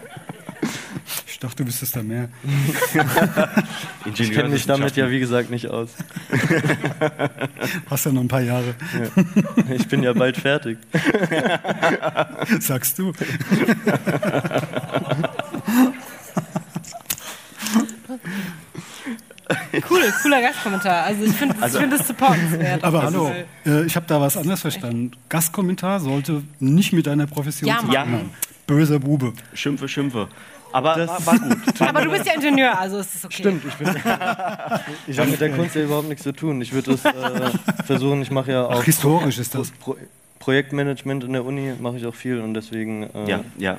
Ich 1.27 1.39
dachte, 1.39 1.62
du 1.62 1.69
wüsstest 1.69 1.97
da 1.97 2.03
mehr. 2.03 2.28
ich 4.15 4.31
kenne 4.31 4.51
mich 4.51 4.66
damit 4.66 4.95
ja, 4.97 5.11
wie 5.11 5.20
gesagt, 5.20 5.51
nicht 5.51 5.69
aus. 5.69 5.89
Hast 7.89 8.05
ja 8.05 8.12
noch 8.12 8.20
ein 8.20 8.28
paar 8.28 8.43
Jahre. 8.43 8.74
Ja. 8.93 9.24
Ich 9.74 9.89
bin 9.89 10.03
ja 10.03 10.12
bald 10.12 10.37
fertig. 10.37 10.77
Sagst 12.61 12.99
du. 12.99 13.15
Cool, 19.89 20.01
cooler 20.22 20.40
Gastkommentar. 20.40 21.05
Also 21.05 21.24
ich 21.24 21.32
finde 21.32 21.56
also, 21.60 21.78
find 21.78 21.93
das 21.93 22.06
supportenswert. 22.06 22.85
Aber 22.85 23.02
hallo, 23.02 23.32
äh, 23.66 23.85
ich 23.85 23.97
habe 23.97 24.06
da 24.06 24.20
was 24.20 24.36
anderes 24.36 24.60
verstanden. 24.60 25.12
Gastkommentar 25.28 26.01
sollte 26.01 26.43
nicht 26.59 26.93
mit 26.93 27.06
deiner 27.06 27.27
Profession 27.27 27.68
ja, 27.68 27.78
zu 27.78 27.86
tun 27.86 27.98
haben. 27.98 28.31
Böser 28.66 28.98
Bube. 28.98 29.32
Schimpfe, 29.55 29.89
schimpfe. 29.89 30.28
Aber 30.72 30.94
das 30.94 31.27
war 31.27 31.39
gut. 31.39 31.81
Aber 31.81 32.02
du 32.02 32.10
bist 32.10 32.27
ja 32.27 32.35
Ingenieur, 32.35 32.78
also 32.78 32.98
ist 32.98 33.14
es 33.14 33.24
okay. 33.24 33.35
Stimmt, 33.39 33.64
ich, 33.64 33.72
ich 35.09 35.18
habe 35.18 35.31
mit 35.31 35.40
der 35.40 35.51
Kunst 35.51 35.74
ja 35.74 35.82
überhaupt 35.82 36.09
nichts 36.09 36.22
zu 36.22 36.32
tun. 36.32 36.60
Ich 36.60 36.72
würde 36.72 36.93
es 36.93 37.05
äh, 37.05 37.12
versuchen, 37.85 38.22
ich 38.22 38.31
mache 38.31 38.52
ja 38.52 38.66
auch. 38.66 38.81
Ach, 38.81 38.85
historisch 38.85 39.39
ist 39.39 39.55
das. 39.55 39.70
Pro 39.72 39.97
Projektmanagement 40.39 41.24
in 41.24 41.35
der 41.35 41.44
Uni 41.44 41.74
mache 41.78 41.98
ich 41.98 42.06
auch 42.06 42.14
viel 42.14 42.40
und 42.40 42.55
deswegen. 42.55 43.02
Äh, 43.14 43.28
ja, 43.28 43.44
ja. 43.59 43.77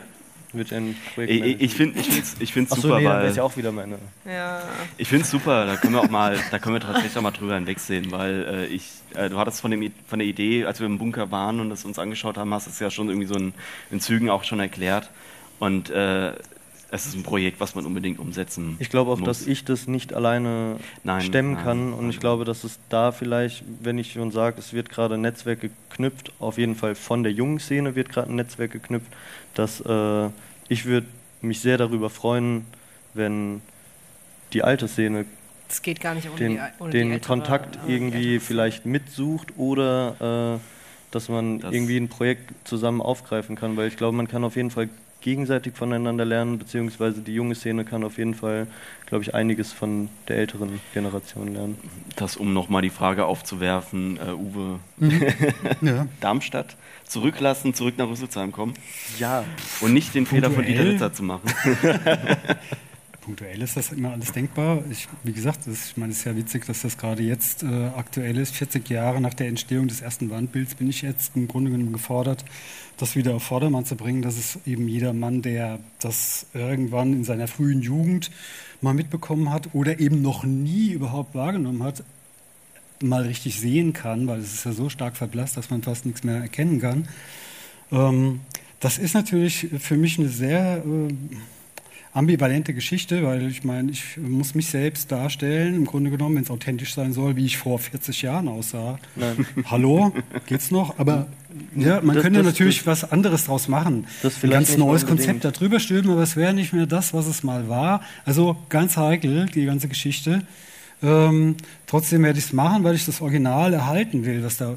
Ein 0.53 0.97
Projekt 1.13 1.61
ich 1.61 1.75
finde 1.75 1.99
es 1.99 2.35
ich 2.39 2.55
ich 2.55 2.69
super, 2.69 2.99
nee, 2.99 3.05
weil 3.05 3.29
ist 3.29 3.37
ja 3.37 3.43
auch 3.43 3.55
wieder 3.55 3.71
meine. 3.71 3.97
Ja. 4.25 4.61
Ich 4.97 5.07
finde 5.07 5.23
es 5.23 5.31
super, 5.31 5.65
da 5.65 5.77
können 5.77 5.93
wir 5.93 6.01
auch 6.01 6.09
mal, 6.09 6.37
da 6.51 6.59
können 6.59 6.75
wir 6.75 6.81
tatsächlich 6.81 7.17
auch 7.17 7.21
mal 7.21 7.31
drüber 7.31 7.55
hinwegsehen, 7.55 8.11
weil 8.11 8.43
äh, 8.43 8.65
ich, 8.65 8.89
äh, 9.13 9.29
du 9.29 9.37
hattest 9.37 9.61
von, 9.61 9.71
dem, 9.71 9.93
von 10.07 10.19
der 10.19 10.27
Idee, 10.27 10.65
als 10.65 10.79
wir 10.79 10.87
im 10.87 10.97
Bunker 10.97 11.31
waren 11.31 11.61
und 11.61 11.69
das 11.69 11.85
uns 11.85 11.97
angeschaut 11.97 12.37
haben, 12.37 12.53
hast 12.53 12.67
du 12.67 12.71
es 12.71 12.79
ja 12.79 12.91
schon 12.91 13.07
irgendwie 13.07 13.27
so 13.27 13.35
in, 13.35 13.53
in 13.91 14.01
Zügen 14.01 14.29
auch 14.29 14.43
schon 14.43 14.59
erklärt. 14.59 15.09
Und 15.59 15.89
äh, 15.89 16.33
es 16.93 17.05
ist 17.05 17.15
ein 17.15 17.23
Projekt, 17.23 17.61
was 17.61 17.73
man 17.73 17.85
unbedingt 17.85 18.19
umsetzen 18.19 18.75
Ich 18.79 18.89
glaube 18.89 19.11
auch, 19.11 19.17
muss. 19.17 19.25
dass 19.25 19.47
ich 19.47 19.63
das 19.63 19.87
nicht 19.87 20.13
alleine 20.13 20.75
nein, 21.05 21.21
stemmen 21.21 21.53
nein, 21.53 21.63
kann. 21.63 21.93
Und 21.93 22.01
nein. 22.01 22.09
ich 22.09 22.19
glaube, 22.19 22.43
dass 22.43 22.65
es 22.65 22.79
da 22.89 23.13
vielleicht, 23.13 23.63
wenn 23.81 23.97
ich 23.97 24.11
schon 24.11 24.31
sage, 24.31 24.57
es 24.59 24.73
wird 24.73 24.89
gerade 24.89 25.15
ein 25.15 25.21
Netzwerk 25.21 25.61
geknüpft, 25.61 26.33
auf 26.39 26.57
jeden 26.57 26.75
Fall 26.75 26.95
von 26.95 27.23
der 27.23 27.31
jungen 27.31 27.59
Szene 27.59 27.95
wird 27.95 28.09
gerade 28.09 28.29
ein 28.29 28.35
Netzwerk 28.35 28.71
geknüpft, 28.71 29.07
dass 29.55 29.79
äh, 29.79 30.29
ich 30.67 30.85
würde 30.85 31.07
mich 31.41 31.61
sehr 31.61 31.77
darüber 31.77 32.09
freuen, 32.09 32.65
wenn 33.13 33.61
die 34.53 34.63
alte 34.63 34.87
Szene 34.87 35.25
es 35.69 35.81
geht 35.81 36.01
gar 36.01 36.13
nicht 36.13 36.27
ohne 36.27 36.37
den, 36.37 36.51
die, 36.51 36.59
ohne 36.79 36.91
den 36.91 37.11
ältere, 37.13 37.27
Kontakt 37.27 37.79
irgendwie 37.87 38.39
vielleicht 38.39 38.85
mitsucht 38.85 39.57
oder 39.57 40.57
äh, 40.57 40.59
dass 41.11 41.29
man 41.29 41.59
das 41.61 41.73
irgendwie 41.73 41.95
ein 41.95 42.09
Projekt 42.09 42.51
zusammen 42.67 43.01
aufgreifen 43.01 43.55
kann, 43.55 43.77
weil 43.77 43.87
ich 43.87 43.95
glaube, 43.95 44.17
man 44.17 44.27
kann 44.27 44.43
auf 44.43 44.57
jeden 44.57 44.69
Fall 44.69 44.89
gegenseitig 45.21 45.75
voneinander 45.75 46.25
lernen, 46.25 46.59
beziehungsweise 46.59 47.21
die 47.21 47.33
junge 47.33 47.55
Szene 47.55 47.85
kann 47.85 48.03
auf 48.03 48.17
jeden 48.17 48.35
Fall, 48.35 48.67
glaube 49.05 49.23
ich, 49.23 49.33
einiges 49.33 49.71
von 49.71 50.09
der 50.27 50.37
älteren 50.37 50.81
Generation 50.93 51.53
lernen. 51.53 51.77
Das, 52.15 52.35
um 52.35 52.53
nochmal 52.53 52.81
die 52.81 52.89
Frage 52.89 53.25
aufzuwerfen, 53.25 54.17
äh, 54.17 54.31
Uwe, 54.33 54.79
mhm. 54.97 55.21
ja. 55.81 56.07
Darmstadt 56.19 56.75
zurücklassen, 57.05 57.73
zurück 57.73 57.95
nach 57.97 58.07
Rüsselsheim 58.07 58.51
kommen? 58.51 58.73
Ja. 59.19 59.43
Und 59.81 59.93
nicht 59.93 60.13
den 60.15 60.25
Fehler 60.25 60.51
von 60.51 60.65
Dieter 60.65 60.85
Ritter 60.85 61.13
zu 61.13 61.23
machen. 61.23 61.51
punktuell 63.21 63.61
ist 63.61 63.77
das 63.77 63.91
immer 63.91 64.11
alles 64.11 64.31
denkbar. 64.31 64.83
Ich, 64.89 65.07
wie 65.23 65.31
gesagt, 65.31 65.67
das, 65.67 65.91
ich 65.91 65.97
meine, 65.97 66.11
es 66.11 66.19
ist 66.19 66.25
ja 66.25 66.35
witzig, 66.35 66.65
dass 66.65 66.81
das 66.81 66.97
gerade 66.97 67.23
jetzt 67.23 67.63
äh, 67.63 67.87
aktuell 67.95 68.37
ist. 68.37 68.55
40 68.55 68.89
Jahre 68.89 69.21
nach 69.21 69.33
der 69.33 69.47
Entstehung 69.47 69.87
des 69.87 70.01
ersten 70.01 70.29
Wandbilds 70.29 70.75
bin 70.75 70.89
ich 70.89 71.01
jetzt 71.01 71.35
im 71.35 71.47
Grunde 71.47 71.71
genommen 71.71 71.93
gefordert, 71.93 72.43
das 72.97 73.15
wieder 73.15 73.35
auf 73.35 73.43
Vordermann 73.43 73.85
zu 73.85 73.95
bringen, 73.95 74.21
dass 74.21 74.37
es 74.37 74.59
eben 74.65 74.87
jeder 74.87 75.13
Mann, 75.13 75.41
der 75.41 75.79
das 75.99 76.47
irgendwann 76.53 77.13
in 77.13 77.23
seiner 77.23 77.47
frühen 77.47 77.81
Jugend 77.81 78.31
mal 78.81 78.93
mitbekommen 78.93 79.51
hat 79.51 79.69
oder 79.73 79.99
eben 79.99 80.21
noch 80.21 80.43
nie 80.43 80.91
überhaupt 80.91 81.35
wahrgenommen 81.35 81.83
hat, 81.83 82.03
mal 83.01 83.23
richtig 83.23 83.59
sehen 83.59 83.93
kann, 83.93 84.27
weil 84.27 84.39
es 84.39 84.53
ist 84.53 84.65
ja 84.65 84.73
so 84.73 84.89
stark 84.89 85.15
verblasst, 85.15 85.57
dass 85.57 85.69
man 85.69 85.83
fast 85.83 86.05
nichts 86.05 86.23
mehr 86.23 86.37
erkennen 86.37 86.81
kann. 86.81 87.07
Ähm, 87.91 88.41
das 88.79 88.97
ist 88.97 89.13
natürlich 89.13 89.67
für 89.79 89.95
mich 89.95 90.19
eine 90.19 90.29
sehr... 90.29 90.83
Äh, 90.85 91.13
ambivalente 92.13 92.73
Geschichte, 92.73 93.23
weil 93.23 93.47
ich 93.47 93.63
meine, 93.63 93.91
ich 93.91 94.17
muss 94.17 94.53
mich 94.53 94.67
selbst 94.67 95.11
darstellen, 95.11 95.75
im 95.75 95.85
Grunde 95.85 96.09
genommen, 96.11 96.35
wenn 96.35 96.43
es 96.43 96.49
authentisch 96.51 96.93
sein 96.93 97.13
soll, 97.13 97.37
wie 97.37 97.45
ich 97.45 97.57
vor 97.57 97.79
40 97.79 98.21
Jahren 98.21 98.47
aussah. 98.49 98.99
Nein. 99.15 99.45
Hallo, 99.65 100.13
geht's 100.45 100.71
noch? 100.71 100.99
Aber 100.99 101.27
ja, 101.75 102.01
man 102.01 102.15
Das- 102.15 102.23
könnte 102.23 102.39
das- 102.39 102.47
natürlich 102.47 102.79
das- 102.83 103.03
was 103.03 103.11
anderes 103.11 103.45
draus 103.45 103.67
machen. 103.69 104.07
Das 104.23 104.43
Ein 104.43 104.49
ganz 104.49 104.75
neues 104.77 105.03
unbedingt. 105.03 105.29
Konzept 105.41 105.57
darüber 105.61 105.79
stülpen, 105.79 106.11
aber 106.11 106.23
es 106.23 106.35
wäre 106.35 106.53
nicht 106.53 106.73
mehr 106.73 106.85
das, 106.85 107.13
was 107.13 107.27
es 107.27 107.43
mal 107.43 107.69
war. 107.69 108.01
Also 108.25 108.57
ganz 108.67 108.97
heikel, 108.97 109.45
die 109.45 109.63
ganze 109.65 109.87
Geschichte. 109.87 110.41
Ähm, 111.01 111.55
trotzdem 111.87 112.23
werde 112.23 112.37
ich 112.39 112.45
es 112.45 112.53
machen, 112.53 112.83
weil 112.83 112.95
ich 112.95 113.05
das 113.05 113.21
Original 113.21 113.73
erhalten 113.73 114.25
will, 114.25 114.43
was 114.43 114.57
da 114.57 114.75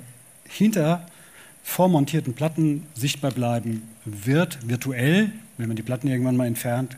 hinter 0.48 1.06
vormontierten 1.65 2.35
Platten 2.35 2.85
sichtbar 2.94 3.32
bleiben 3.32 3.82
wird, 4.05 4.59
virtuell. 4.69 5.32
Wenn 5.59 5.66
man 5.69 5.77
die 5.77 5.82
Platten 5.82 6.09
irgendwann 6.09 6.36
mal 6.36 6.47
entfernt, 6.47 6.97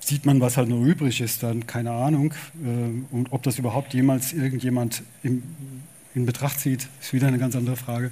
sieht 0.00 0.26
man, 0.26 0.40
was 0.40 0.56
halt 0.56 0.68
noch 0.68 0.82
übrig 0.82 1.20
ist, 1.20 1.42
dann 1.42 1.66
keine 1.66 1.92
Ahnung. 1.92 2.34
Ähm, 2.64 3.06
und 3.10 3.32
ob 3.32 3.42
das 3.42 3.58
überhaupt 3.58 3.94
jemals 3.94 4.32
irgendjemand 4.32 5.02
im, 5.22 5.42
in 6.14 6.26
Betracht 6.26 6.58
zieht, 6.58 6.88
ist 7.00 7.12
wieder 7.12 7.28
eine 7.28 7.38
ganz 7.38 7.54
andere 7.54 7.76
Frage. 7.76 8.10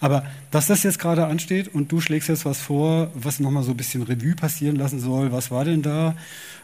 Aber 0.00 0.24
dass 0.50 0.66
das 0.66 0.82
jetzt 0.82 0.98
gerade 0.98 1.26
ansteht 1.26 1.68
und 1.68 1.92
du 1.92 2.00
schlägst 2.00 2.28
jetzt 2.28 2.44
was 2.44 2.60
vor, 2.60 3.10
was 3.14 3.40
nochmal 3.40 3.62
so 3.62 3.72
ein 3.72 3.76
bisschen 3.76 4.02
Revue 4.02 4.34
passieren 4.34 4.76
lassen 4.76 5.00
soll, 5.00 5.32
was 5.32 5.50
war 5.50 5.64
denn 5.64 5.82
da 5.82 6.14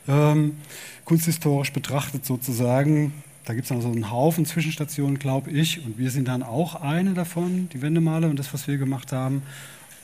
ähm, 0.08 0.56
kunsthistorisch 1.04 1.72
betrachtet 1.72 2.24
sozusagen? 2.24 3.12
Da 3.44 3.54
gibt 3.54 3.66
es 3.66 3.70
noch 3.70 3.82
so 3.82 3.90
einen 3.90 4.10
Haufen 4.10 4.46
Zwischenstationen, 4.46 5.18
glaube 5.18 5.50
ich, 5.50 5.84
und 5.84 5.98
wir 5.98 6.10
sind 6.10 6.28
dann 6.28 6.42
auch 6.42 6.76
eine 6.76 7.14
davon, 7.14 7.68
die 7.72 7.82
Wendemaler 7.82 8.28
und 8.28 8.38
das, 8.38 8.52
was 8.52 8.66
wir 8.66 8.76
gemacht 8.78 9.12
haben. 9.12 9.42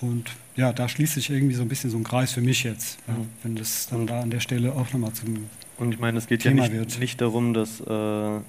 Und 0.01 0.31
ja, 0.57 0.73
da 0.73 0.89
schließt 0.89 1.15
sich 1.15 1.31
irgendwie 1.31 1.55
so 1.55 1.63
ein 1.63 1.69
bisschen 1.69 1.91
so 1.91 1.97
ein 1.97 2.05
Kreis 2.05 2.33
für 2.33 2.41
mich 2.41 2.63
jetzt, 2.65 2.99
ja, 3.09 3.15
wenn 3.43 3.57
das 3.57 3.89
dann 3.89 4.07
da 4.07 4.21
an 4.21 4.31
der 4.31 4.41
Stelle 4.41 4.73
auch 4.73 4.93
nochmal 4.93 5.13
zum 5.13 5.49
Und 5.79 5.93
ich 5.93 6.01
meine, 6.01 6.19
es 6.19 6.27
geht 6.27 6.43
Thema 6.43 6.67
ja 6.67 6.81
nicht, 6.81 7.01
nicht 7.01 7.21
darum, 7.21 7.55
dass, 7.55 7.81
äh, 7.81 8.41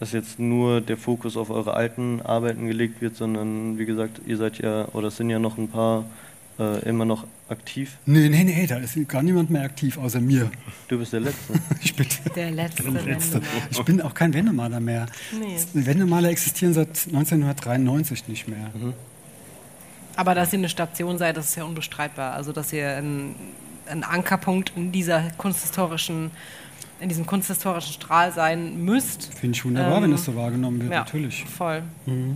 dass 0.00 0.12
jetzt 0.12 0.38
nur 0.38 0.80
der 0.80 0.96
Fokus 0.96 1.36
auf 1.36 1.50
eure 1.50 1.74
alten 1.74 2.22
Arbeiten 2.22 2.66
gelegt 2.66 3.00
wird, 3.00 3.16
sondern 3.16 3.78
wie 3.78 3.84
gesagt, 3.84 4.20
ihr 4.26 4.36
seid 4.36 4.58
ja 4.58 4.88
oder 4.92 5.08
es 5.08 5.16
sind 5.16 5.30
ja 5.30 5.38
noch 5.38 5.58
ein 5.58 5.68
paar 5.68 6.06
äh, 6.58 6.88
immer 6.88 7.04
noch 7.04 7.26
aktiv. 7.48 7.98
Nee, 8.06 8.28
nee, 8.28 8.44
nee, 8.44 8.66
da 8.66 8.76
ist 8.78 8.96
gar 9.08 9.22
niemand 9.22 9.50
mehr 9.50 9.62
aktiv 9.62 9.98
außer 9.98 10.20
mir. 10.20 10.50
Du 10.88 10.98
bist 10.98 11.12
der 11.12 11.20
Letzte. 11.20 11.54
Ich 11.82 11.94
bin 11.94 12.06
Der 12.34 12.50
letzte, 12.50 12.82
der 12.84 13.02
Letzte. 13.02 13.34
Wendemaler. 13.34 13.66
Ich 13.70 13.82
bin 13.82 14.00
auch 14.00 14.14
kein 14.14 14.32
Wendemaler 14.32 14.80
mehr. 14.80 15.06
Nee. 15.38 15.86
Wendemaler 15.86 16.30
existieren 16.30 16.72
seit 16.72 16.88
1993 16.88 18.28
nicht 18.28 18.48
mehr. 18.48 18.70
Aber 20.16 20.34
dass 20.34 20.52
ihr 20.52 20.58
eine 20.58 20.68
Station 20.68 21.18
seid, 21.18 21.36
das 21.36 21.46
ist 21.50 21.56
ja 21.56 21.64
unbestreitbar. 21.64 22.34
Also 22.34 22.52
dass 22.52 22.72
ihr 22.72 22.96
ein, 22.96 23.34
ein 23.88 24.04
Ankerpunkt 24.04 24.72
in 24.76 24.92
dieser 24.92 25.30
kunsthistorischen, 25.38 26.30
in 27.00 27.08
diesem 27.08 27.26
kunsthistorischen 27.26 27.92
Strahl 27.94 28.32
sein 28.32 28.84
müsst. 28.84 29.32
Finde 29.34 29.56
ich 29.56 29.64
wunderbar, 29.64 29.96
Ähm, 29.98 30.02
wenn 30.04 30.10
das 30.12 30.24
so 30.24 30.36
wahrgenommen 30.36 30.80
wird, 30.80 30.92
Ja, 30.92 30.98
natürlich. 31.00 31.44
voll. 31.44 31.82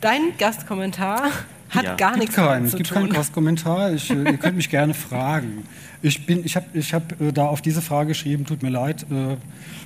Dein 0.00 0.32
Gastkommentar 0.38 1.28
hat 1.70 1.84
Ja. 1.84 1.94
gar 1.94 2.10
Gibt 2.12 2.20
nichts 2.20 2.34
keinen, 2.36 2.46
damit 2.48 2.64
es 2.66 2.70
zu 2.72 2.76
gibt 2.78 2.88
tun. 2.88 2.98
keinen 3.02 3.12
Gastkommentar. 3.12 3.92
Ich, 3.92 4.10
äh, 4.10 4.14
ihr 4.14 4.36
könnt 4.38 4.56
mich 4.56 4.70
gerne 4.70 4.94
fragen. 4.94 5.66
Ich 6.02 6.26
ich 6.28 6.56
habe, 6.56 6.66
ich 6.72 6.94
hab, 6.94 7.20
äh, 7.20 7.32
da 7.32 7.46
auf 7.46 7.60
diese 7.60 7.82
Frage 7.82 8.08
geschrieben. 8.08 8.46
Tut 8.46 8.62
mir 8.62 8.70
leid, 8.70 9.04
äh, 9.10 9.36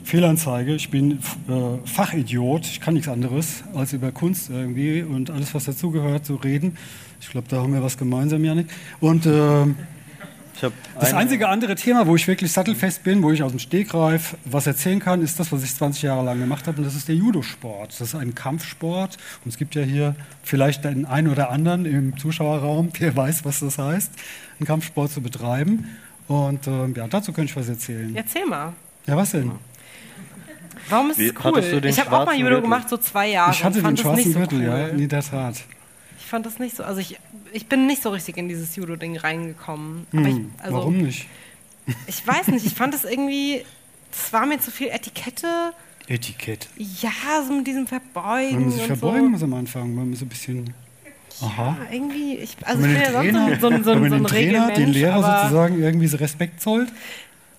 Fehlanzeige. 0.05 0.75
Ich 0.75 0.91
bin 0.91 1.13
äh, 1.13 1.87
Fachidiot. 1.87 2.67
Ich 2.67 2.81
kann 2.81 2.95
nichts 2.95 3.09
anderes 3.09 3.65
als 3.75 3.93
über 3.93 4.13
Kunst 4.13 4.51
irgendwie 4.51 5.03
und 5.03 5.31
alles, 5.31 5.55
was 5.55 5.65
dazugehört, 5.65 6.25
zu 6.25 6.37
reden. 6.37 6.77
Ich 7.21 7.31
glaube, 7.31 7.49
da 7.49 7.63
haben 7.63 7.73
wir 7.73 7.83
was 7.83 7.99
gemeinsam, 7.99 8.45
Janik. 8.45 8.69
Und 9.01 9.27
äh, 9.27 9.67
das 11.01 11.13
einzige 11.15 11.49
andere 11.49 11.75
Thema, 11.75 12.07
wo 12.07 12.17
ich 12.17 12.27
wirklich 12.29 12.53
sattelfest 12.53 13.03
bin, 13.05 13.23
wo 13.23 13.31
ich 13.33 13.43
aus 13.43 13.51
dem 13.53 13.59
Stegreif 13.59 14.37
was 14.45 14.67
erzählen 14.67 15.01
kann, 15.01 15.23
ist 15.23 15.39
das, 15.41 15.51
was 15.53 15.63
ich 15.65 15.75
20 15.75 16.03
Jahre 16.03 16.25
lang 16.25 16.39
gemacht 16.39 16.67
habe, 16.67 16.79
und 16.79 16.85
das 16.85 16.95
ist 16.95 17.09
der 17.09 17.15
Judo-Sport. 17.17 17.91
Das 17.93 18.01
ist 18.09 18.15
ein 18.15 18.35
Kampfsport 18.35 19.17
und 19.45 19.51
es 19.51 19.57
gibt 19.59 19.75
ja 19.75 19.83
hier 19.83 20.15
vielleicht 20.43 20.85
den 20.85 21.07
einen 21.07 21.29
oder 21.29 21.51
anderen 21.51 21.85
im 21.87 22.17
Zuschauerraum, 22.19 22.93
der 22.93 23.17
weiß, 23.17 23.45
was 23.45 23.61
das 23.61 23.79
heißt, 23.79 24.13
einen 24.61 24.67
Kampfsport 24.67 25.11
zu 25.11 25.21
betreiben. 25.21 25.97
Und 26.29 26.67
ähm, 26.67 26.95
ja, 26.97 27.07
dazu 27.09 27.33
könnte 27.33 27.51
ich 27.51 27.57
was 27.57 27.69
erzählen. 27.69 28.15
Erzähl 28.17 28.47
mal. 28.47 28.73
Ja, 29.07 29.17
was 29.17 29.33
denn? 29.33 29.51
Warum 30.89 31.11
ist 31.11 31.19
Wie- 31.19 31.27
es 31.29 31.35
cool? 31.37 31.43
hattest 31.45 31.73
du 31.73 31.81
den 31.81 31.91
Ich 31.91 32.01
habe 32.01 32.17
auch 32.17 32.27
mal 32.27 32.35
Judo 32.35 32.49
Gürtel? 32.49 32.63
gemacht, 32.63 32.89
so 32.89 32.97
zwei 32.97 33.29
Jahre. 33.31 33.53
Ich 33.53 33.65
hatte 33.65 33.79
und 33.79 33.85
fand 33.85 33.99
den 33.99 34.03
schwarzen 34.03 34.33
so 34.33 34.39
Gürtel, 34.39 34.59
cool. 34.61 34.65
ja, 34.67 34.89
in 34.89 35.09
der 35.09 35.23
Tat. 35.23 35.63
Ich 36.19 36.27
fand 36.27 36.47
das 36.47 36.59
nicht 36.59 36.77
so. 36.77 36.85
Also 36.85 37.01
ich, 37.01 37.19
ich 37.55 37.67
bin 37.67 37.87
nicht 37.87 38.03
so 38.03 38.11
richtig 38.11 38.37
in 38.37 38.49
dieses 38.49 38.77
Judo-Ding 38.77 39.17
reingekommen. 39.17 40.07
Aber 40.13 40.21
Hm, 40.23 40.27
ich, 40.59 40.63
also, 40.63 40.77
warum 40.77 40.99
nicht? 40.99 41.27
Ich 42.07 42.27
weiß 42.27 42.49
nicht, 42.49 42.67
ich 42.67 42.75
fand 42.75 42.95
es 42.95 43.05
irgendwie, 43.05 43.65
es 44.13 44.33
war 44.33 44.45
mir 44.47 44.59
zu 44.61 44.71
viel 44.71 44.89
Etikette. 44.89 45.73
Etikett. 46.07 46.69
Ja, 46.77 47.11
so 47.47 47.53
mit 47.55 47.67
diesem 47.67 47.87
Verbeugen. 47.87 48.53
Man 48.55 48.65
muss 48.65 48.75
sich 48.75 48.83
und 48.91 48.97
verbeugen 48.99 49.25
so. 49.25 49.31
muss 49.31 49.43
am 49.43 49.55
Anfang, 49.55 49.95
man 49.95 50.11
muss 50.11 50.19
so 50.21 50.25
ein 50.25 50.29
bisschen... 50.29 50.75
Aha. 51.43 51.77
Ja, 51.81 51.93
irgendwie, 51.93 52.37
ich, 52.37 52.57
also 52.65 52.81
Wenn 52.83 52.91
ich 52.93 52.97
bin 53.03 53.13
ja 53.13 53.21
Trainer, 53.21 53.49
sonst 53.49 53.61
so, 53.61 53.67
ein- 53.69 53.85
so, 53.85 53.93
so, 53.95 53.99
man 53.99 54.11
so 54.11 54.15
ein 54.17 54.23
den 54.23 54.27
Trainer, 54.27 54.71
den 54.71 54.89
Lehrer 54.91 55.15
aber, 55.25 55.41
sozusagen 55.43 55.83
irgendwie 55.83 56.07
so 56.07 56.17
Respekt 56.19 56.61
zollt. 56.63 56.93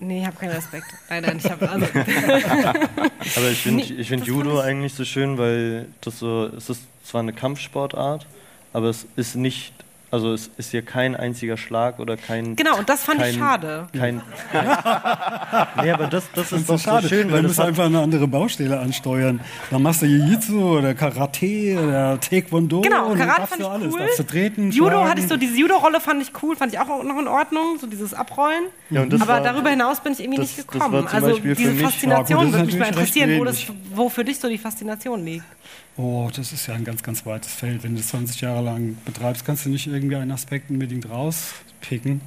Nee, 0.00 0.20
ich 0.20 0.26
habe 0.26 0.36
keinen 0.36 0.52
Respekt. 0.52 0.86
Nein, 1.10 1.22
nein, 1.26 1.36
ich 1.42 1.50
habe, 1.50 1.68
also, 1.70 1.86
Aber 3.36 3.50
ich 3.50 3.58
finde 3.58 3.84
Nee, 3.84 3.92
ich 4.00 4.08
find 4.08 4.22
das 4.22 4.28
Judo 4.28 4.58
ich- 4.60 4.64
eigentlich 4.64 4.94
so 4.94 5.04
schön, 5.04 5.36
weil 5.38 5.86
das 6.00 6.18
so, 6.18 6.46
es 6.56 6.70
ist 6.70 6.82
zwar 7.04 7.20
eine 7.20 7.32
Kampfsportart, 7.32 8.26
aber 8.72 8.88
es 8.88 9.06
ist 9.16 9.36
nicht, 9.36 9.72
also 10.10 10.32
es 10.32 10.50
ist 10.56 10.70
hier 10.70 10.82
kein 10.82 11.16
einziger 11.16 11.56
Schlag 11.56 11.98
oder 11.98 12.16
kein. 12.16 12.54
genau, 12.56 12.78
und 12.78 12.88
das 12.88 13.02
fand 13.02 13.18
ich 13.20 13.26
kein, 13.26 13.34
schade. 13.34 13.86
Kein, 13.92 14.22
nee, 15.82 15.90
aber 15.90 16.06
das, 16.06 16.24
das 16.34 16.52
ist 16.52 16.66
so 16.66 16.74
doch 16.76 17.02
so 17.02 17.08
schön, 17.08 17.30
weil 17.32 17.42
du 17.42 17.48
musst 17.48 17.60
einfach 17.60 17.86
eine 17.86 18.00
andere 18.00 18.26
Baustelle 18.28 18.78
ansteuern. 18.78 19.40
Dann 19.70 19.82
machst 19.82 20.02
du 20.02 20.06
Jiu-Jitsu 20.06 20.78
oder 20.78 20.94
Karate 20.94 21.78
oder 21.82 22.18
Taekwondo. 22.20 22.80
Genau, 22.82 23.14
Karate 23.14 23.46
fand 23.46 23.60
du 23.60 23.64
ich 23.66 23.70
alles. 23.70 23.94
cool. 23.94 24.00
Darfst 24.00 24.18
du 24.18 24.22
treten, 24.22 24.70
Judo 24.70 24.90
schlagen. 24.90 25.08
hatte 25.10 25.20
ich 25.20 25.28
so, 25.28 25.36
diese 25.36 25.56
Judo-Rolle 25.56 26.00
fand 26.00 26.22
ich 26.22 26.30
cool, 26.42 26.56
fand 26.56 26.72
ich 26.72 26.78
auch 26.78 26.86
noch 27.02 27.18
in 27.18 27.28
Ordnung, 27.28 27.78
so 27.80 27.86
dieses 27.86 28.14
Abrollen. 28.14 28.64
Ja, 28.90 29.02
und 29.02 29.12
das 29.12 29.20
Aber 29.22 29.32
war- 29.34 29.40
darüber 29.42 29.70
hinaus 29.70 30.00
bin 30.00 30.12
ich 30.12 30.20
irgendwie 30.20 30.38
das- 30.40 30.56
nicht 30.56 30.68
gekommen. 30.70 31.06
Also 31.10 31.28
Beispiel 31.30 31.54
diese 31.54 31.74
Faszination 31.74 32.38
Ja, 32.38 32.44
gut, 32.44 32.54
das 32.54 32.60
würde 32.60 32.66
mich 32.66 32.78
mal 32.78 32.88
interessieren, 32.88 33.38
wo, 33.40 33.44
das, 33.44 33.64
wo 33.94 34.08
für 34.08 34.24
dich 34.24 34.38
so 34.38 34.48
die 34.48 34.58
Faszination 34.58 35.24
liegt. 35.24 35.44
Oh, 35.96 36.28
das 36.34 36.52
ist 36.52 36.66
ja 36.66 36.74
ein 36.74 36.84
ganz, 36.84 37.02
ganz 37.02 37.24
weites 37.24 37.52
Feld. 37.52 37.82
Wenn 37.82 37.92
du 37.94 37.98
das 38.00 38.08
20 38.08 38.40
Jahre 38.42 38.62
lang 38.62 38.96
betreibst, 39.04 39.44
kannst 39.46 39.64
du 39.64 39.70
nicht 39.70 39.86
irgendwie 39.86 40.16
einen 40.16 40.30
Aspekt 40.30 40.70
unbedingt 40.70 41.08
rauspicken. 41.08 42.20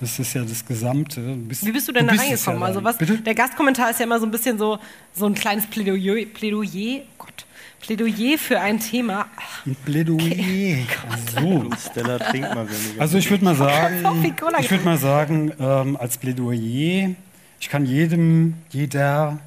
Das 0.00 0.18
ist 0.18 0.34
ja 0.34 0.42
das 0.44 0.66
Gesamte. 0.66 1.22
Du 1.22 1.36
bist- 1.36 1.64
Wie 1.64 1.72
bist 1.72 1.88
du 1.88 1.92
denn 1.92 2.06
da 2.06 2.12
bist 2.12 2.24
es 2.24 2.30
reingekommen? 2.46 2.60
ja 2.60 2.66
also 2.66 2.84
was, 2.84 2.98
Bitte? 2.98 3.18
der 3.18 3.34
Gastkommentar 3.34 3.90
ist 3.90 4.00
ja 4.00 4.04
immer 4.06 4.20
so 4.20 4.26
ein 4.26 4.30
bisschen 4.30 4.58
so, 4.58 4.78
so 5.14 5.24
ein 5.26 5.34
kleines 5.34 5.66
Plädoyer, 5.66 6.26
Plädoyer, 6.26 7.00
oh 7.18 7.24
Gott, 7.24 7.46
Plädoyer 7.80 8.36
für 8.36 8.60
ein 8.60 8.80
Thema. 8.80 9.26
Ein 9.64 9.76
Plädoyer. 9.84 10.76
So. 11.40 11.70
Stella 11.90 12.18
trinkt 12.18 12.54
mal 12.54 12.68
weniger. 12.68 13.00
Also 13.00 13.16
ich 13.18 13.30
würde 13.30 13.44
mal 13.44 13.54
sagen, 13.54 14.04
ich 14.60 14.70
würde 14.70 14.84
mal 14.84 14.98
sagen, 14.98 15.52
ähm, 15.58 15.96
als 15.96 16.18
Plädoyer, 16.18 17.10
ich 17.60 17.68
kann 17.70 17.86
jedem, 17.86 18.54
jeder, 18.70 19.38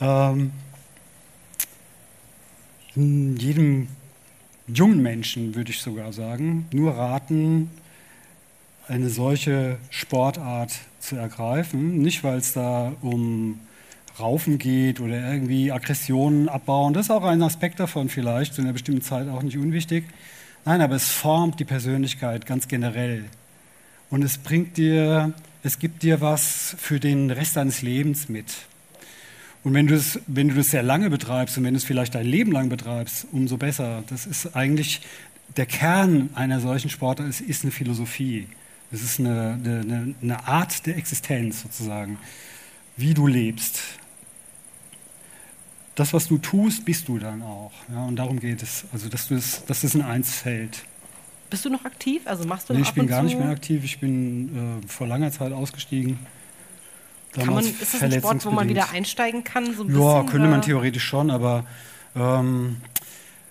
ähm, 0.00 0.50
jedem 2.94 3.88
jungen 4.66 5.02
Menschen, 5.02 5.54
würde 5.54 5.70
ich 5.70 5.80
sogar 5.80 6.12
sagen, 6.12 6.66
nur 6.72 6.92
raten, 6.92 7.70
eine 8.88 9.08
solche 9.08 9.78
Sportart 9.90 10.72
zu 10.98 11.16
ergreifen. 11.16 12.02
Nicht, 12.02 12.24
weil 12.24 12.38
es 12.38 12.52
da 12.52 12.92
um 13.02 13.60
Raufen 14.18 14.58
geht 14.58 15.00
oder 15.00 15.32
irgendwie 15.32 15.72
Aggressionen 15.72 16.48
abbauen. 16.48 16.92
Das 16.92 17.06
ist 17.06 17.10
auch 17.10 17.24
ein 17.24 17.42
Aspekt 17.42 17.80
davon 17.80 18.08
vielleicht, 18.08 18.54
zu 18.54 18.62
einer 18.62 18.72
bestimmten 18.72 19.02
Zeit 19.02 19.28
auch 19.28 19.42
nicht 19.42 19.56
unwichtig. 19.56 20.04
Nein, 20.64 20.80
aber 20.82 20.96
es 20.96 21.08
formt 21.08 21.58
die 21.58 21.64
Persönlichkeit 21.64 22.44
ganz 22.46 22.68
generell. 22.68 23.24
Und 24.10 24.22
es 24.22 24.38
bringt 24.38 24.76
dir, 24.76 25.32
es 25.62 25.78
gibt 25.78 26.02
dir 26.02 26.20
was 26.20 26.74
für 26.78 27.00
den 27.00 27.30
Rest 27.30 27.56
deines 27.56 27.82
Lebens 27.82 28.28
mit. 28.28 28.46
Und 29.62 29.74
wenn 29.74 29.86
du 29.86 29.94
es, 29.94 30.18
wenn 30.26 30.48
du 30.48 30.54
das 30.54 30.70
sehr 30.70 30.82
lange 30.82 31.10
betreibst 31.10 31.58
und 31.58 31.64
wenn 31.64 31.74
du 31.74 31.78
es 31.78 31.84
vielleicht 31.84 32.14
dein 32.14 32.26
Leben 32.26 32.50
lang 32.52 32.68
betreibst, 32.70 33.26
umso 33.32 33.56
besser. 33.58 34.02
Das 34.08 34.26
ist 34.26 34.56
eigentlich 34.56 35.02
der 35.56 35.66
Kern 35.66 36.30
einer 36.34 36.60
solchen 36.60 36.88
Sportart, 36.90 37.28
ist, 37.28 37.40
ist 37.42 37.62
eine 37.64 37.72
Philosophie. 37.72 38.46
Es 38.92 39.02
ist 39.02 39.20
eine, 39.20 39.58
eine, 39.62 40.14
eine 40.22 40.48
Art 40.48 40.86
der 40.86 40.96
Existenz 40.96 41.60
sozusagen, 41.62 42.18
wie 42.96 43.14
du 43.14 43.26
lebst. 43.26 43.80
Das, 45.94 46.12
was 46.14 46.26
du 46.28 46.38
tust, 46.38 46.84
bist 46.84 47.08
du 47.08 47.18
dann 47.18 47.42
auch. 47.42 47.72
Ja, 47.92 48.04
und 48.04 48.16
darum 48.16 48.40
geht 48.40 48.62
es. 48.62 48.84
Also, 48.92 49.08
dass, 49.08 49.28
du 49.28 49.34
es, 49.34 49.64
dass 49.66 49.84
es 49.84 49.94
in 49.94 50.02
eins 50.02 50.32
fällt. 50.34 50.84
Bist 51.50 51.64
du 51.64 51.68
noch 51.68 51.84
aktiv? 51.84 52.22
Also 52.26 52.46
machst 52.46 52.68
du 52.70 52.72
Nee, 52.72 52.78
noch 52.80 52.84
ich 52.86 52.88
ab 52.90 52.94
bin 52.94 53.02
und 53.04 53.08
gar 53.10 53.20
zu? 53.20 53.26
nicht 53.26 53.38
mehr 53.38 53.48
aktiv. 53.50 53.84
Ich 53.84 53.98
bin 53.98 54.80
äh, 54.82 54.88
vor 54.88 55.06
langer 55.06 55.30
Zeit 55.32 55.52
ausgestiegen. 55.52 56.18
Kann 57.32 57.54
man, 57.54 57.64
ist 57.64 57.94
das 57.94 58.02
ein 58.02 58.12
Sport, 58.12 58.44
wo 58.44 58.50
man 58.50 58.68
wieder 58.68 58.90
einsteigen 58.90 59.44
kann? 59.44 59.74
So 59.74 59.84
ein 59.84 59.94
Ja, 59.94 60.24
könnte 60.24 60.48
man 60.48 60.62
theoretisch 60.62 61.04
schon, 61.04 61.30
aber 61.30 61.64
ähm, 62.16 62.78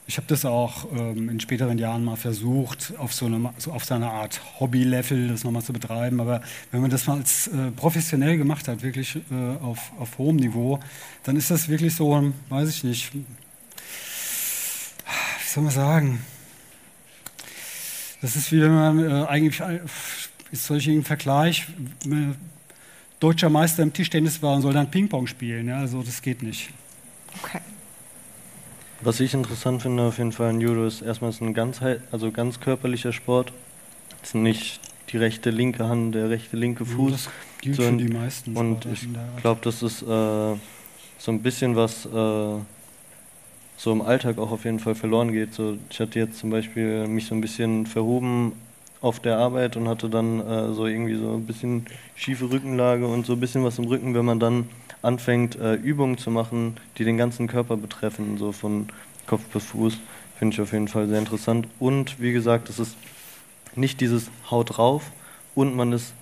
ich 0.09 0.17
habe 0.17 0.25
das 0.27 0.43
auch 0.43 0.91
ähm, 0.91 1.29
in 1.29 1.39
späteren 1.39 1.77
Jahren 1.77 2.03
mal 2.03 2.15
versucht, 2.15 2.93
auf 2.97 3.13
so 3.13 3.27
eine, 3.27 3.53
so 3.57 3.71
auf 3.71 3.85
so 3.85 3.93
eine 3.93 4.09
Art 4.09 4.41
Hobby-Level 4.59 5.27
das 5.27 5.43
nochmal 5.43 5.61
zu 5.61 5.71
betreiben. 5.71 6.19
Aber 6.19 6.41
wenn 6.71 6.81
man 6.81 6.89
das 6.89 7.05
mal 7.05 7.17
als 7.17 7.47
äh, 7.47 7.69
professionell 7.71 8.37
gemacht 8.37 8.67
hat, 8.67 8.81
wirklich 8.81 9.17
äh, 9.17 9.63
auf, 9.63 9.91
auf 9.99 10.17
hohem 10.17 10.37
Niveau, 10.37 10.79
dann 11.23 11.35
ist 11.35 11.51
das 11.51 11.69
wirklich 11.69 11.95
so, 11.95 12.33
weiß 12.49 12.69
ich 12.69 12.83
nicht, 12.83 13.13
wie 13.13 13.23
soll 15.45 15.63
man 15.63 15.73
sagen? 15.73 16.25
Das 18.21 18.35
ist 18.35 18.51
wie 18.51 18.61
wenn 18.61 18.73
man 18.73 18.99
äh, 18.99 19.25
eigentlich, 19.27 19.61
äh, 19.61 19.79
ist 20.51 20.65
solch 20.65 20.87
ein 20.87 21.03
Vergleich, 21.03 21.67
wenn 22.03 22.35
deutscher 23.19 23.49
Meister 23.49 23.83
im 23.83 23.93
Tischtennis 23.93 24.41
war 24.41 24.55
und 24.55 24.61
soll 24.61 24.73
dann 24.73 24.89
Ping-Pong 24.89 25.27
spielen. 25.27 25.67
Ja? 25.67 25.79
Also 25.79 26.01
das 26.01 26.21
geht 26.21 26.43
nicht. 26.43 26.69
Okay. 27.41 27.59
Was 29.01 29.19
ich 29.19 29.33
interessant 29.33 29.81
finde 29.81 30.03
auf 30.03 30.17
jeden 30.17 30.33
Fall 30.33 30.49
in 30.49 30.59
Judo 30.59 30.85
ist 30.85 31.01
erstmal 31.01 31.29
ist 31.29 31.41
ein 31.41 31.53
ganz, 31.53 31.79
also 32.11 32.31
ganz 32.31 32.59
körperlicher 32.59 33.13
Sport. 33.13 33.53
Es 34.21 34.29
ist 34.29 34.35
nicht 34.35 34.81
die 35.09 35.17
rechte 35.17 35.49
linke 35.51 35.87
Hand, 35.87 36.15
der 36.15 36.29
rechte 36.29 36.57
linke 36.57 36.85
Fuß. 36.85 37.11
Das 37.11 37.29
gilt 37.61 37.75
so 37.77 37.83
für 37.83 37.93
die 37.93 38.09
meisten. 38.09 38.55
Und 38.57 38.85
ich 38.85 39.07
glaube, 39.41 39.61
das 39.63 39.81
ist 39.83 40.01
äh, 40.01 40.05
so 40.05 41.31
ein 41.31 41.41
bisschen 41.41 41.75
was 41.77 42.05
äh, 42.05 42.59
so 43.77 43.91
im 43.93 44.01
Alltag 44.01 44.37
auch 44.37 44.51
auf 44.51 44.65
jeden 44.65 44.79
Fall 44.79 44.95
verloren 44.95 45.31
geht. 45.31 45.53
So, 45.53 45.77
ich 45.89 45.99
hatte 46.01 46.19
jetzt 46.19 46.37
zum 46.37 46.49
Beispiel 46.49 47.07
mich 47.07 47.27
so 47.27 47.35
ein 47.35 47.41
bisschen 47.41 47.85
verhoben 47.85 48.51
auf 49.01 49.19
der 49.19 49.37
Arbeit 49.37 49.77
und 49.77 49.87
hatte 49.87 50.09
dann 50.09 50.39
äh, 50.39 50.73
so 50.73 50.85
irgendwie 50.85 51.15
so 51.15 51.33
ein 51.33 51.45
bisschen 51.45 51.85
schiefe 52.15 52.51
Rückenlage 52.51 53.07
und 53.07 53.25
so 53.25 53.33
ein 53.33 53.39
bisschen 53.39 53.63
was 53.63 53.77
im 53.79 53.85
Rücken, 53.85 54.13
wenn 54.13 54.25
man 54.25 54.39
dann 54.39 54.69
anfängt, 55.01 55.55
äh, 55.55 55.75
Übungen 55.75 56.17
zu 56.17 56.31
machen, 56.31 56.75
die 56.97 57.05
den 57.05 57.17
ganzen 57.17 57.47
Körper 57.47 57.77
betreffen, 57.77 58.37
so 58.37 58.51
von 58.51 58.87
Kopf 59.25 59.43
bis 59.53 59.65
Fuß, 59.65 59.97
finde 60.37 60.53
ich 60.53 60.61
auf 60.61 60.73
jeden 60.73 60.89
Fall 60.89 61.07
sehr 61.07 61.19
interessant. 61.19 61.67
Und 61.79 62.19
wie 62.19 62.33
gesagt, 62.33 62.69
es 62.69 62.79
ist 62.79 62.97
nicht 63.75 64.01
dieses 64.01 64.29
Haut 64.51 64.77
drauf 64.77 65.11
und 65.55 65.75
man 65.75 65.93
ist 65.93 66.13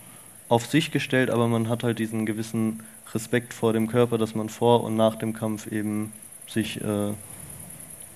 auf 0.50 0.66
sich 0.66 0.92
gestellt, 0.92 1.30
aber 1.30 1.48
man 1.48 1.70
hat 1.70 1.84
halt 1.84 2.00
diesen 2.00 2.26
gewissen 2.26 2.84
Respekt 3.14 3.54
vor 3.54 3.74
dem 3.74 3.88
Körper, 3.88 4.18
dass 4.18 4.36
man 4.36 4.50
vor 4.50 4.84
und 4.84 4.96
nach 4.96 5.16
dem 5.16 5.34
Kampf 5.34 5.68
eben 5.68 6.12
sich 6.48 6.80
äh, 6.82 7.14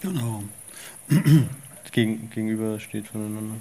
genau. 0.02 0.44
gegen, 1.92 2.30
gegenüber 2.30 2.80
steht 2.80 3.08
voneinander. 3.08 3.56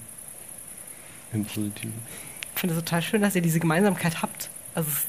Im 1.33 1.45
Positiven. 1.45 1.93
Ich 2.55 2.61
finde 2.61 2.75
es 2.75 2.81
total 2.81 3.03
schön, 3.03 3.23
dass 3.23 3.35
ihr 3.35 3.43
diese 3.43 3.61
Gemeinsamkeit 3.61 4.23
habt. 4.23 4.51
Also 4.75 4.91
es 4.91 5.07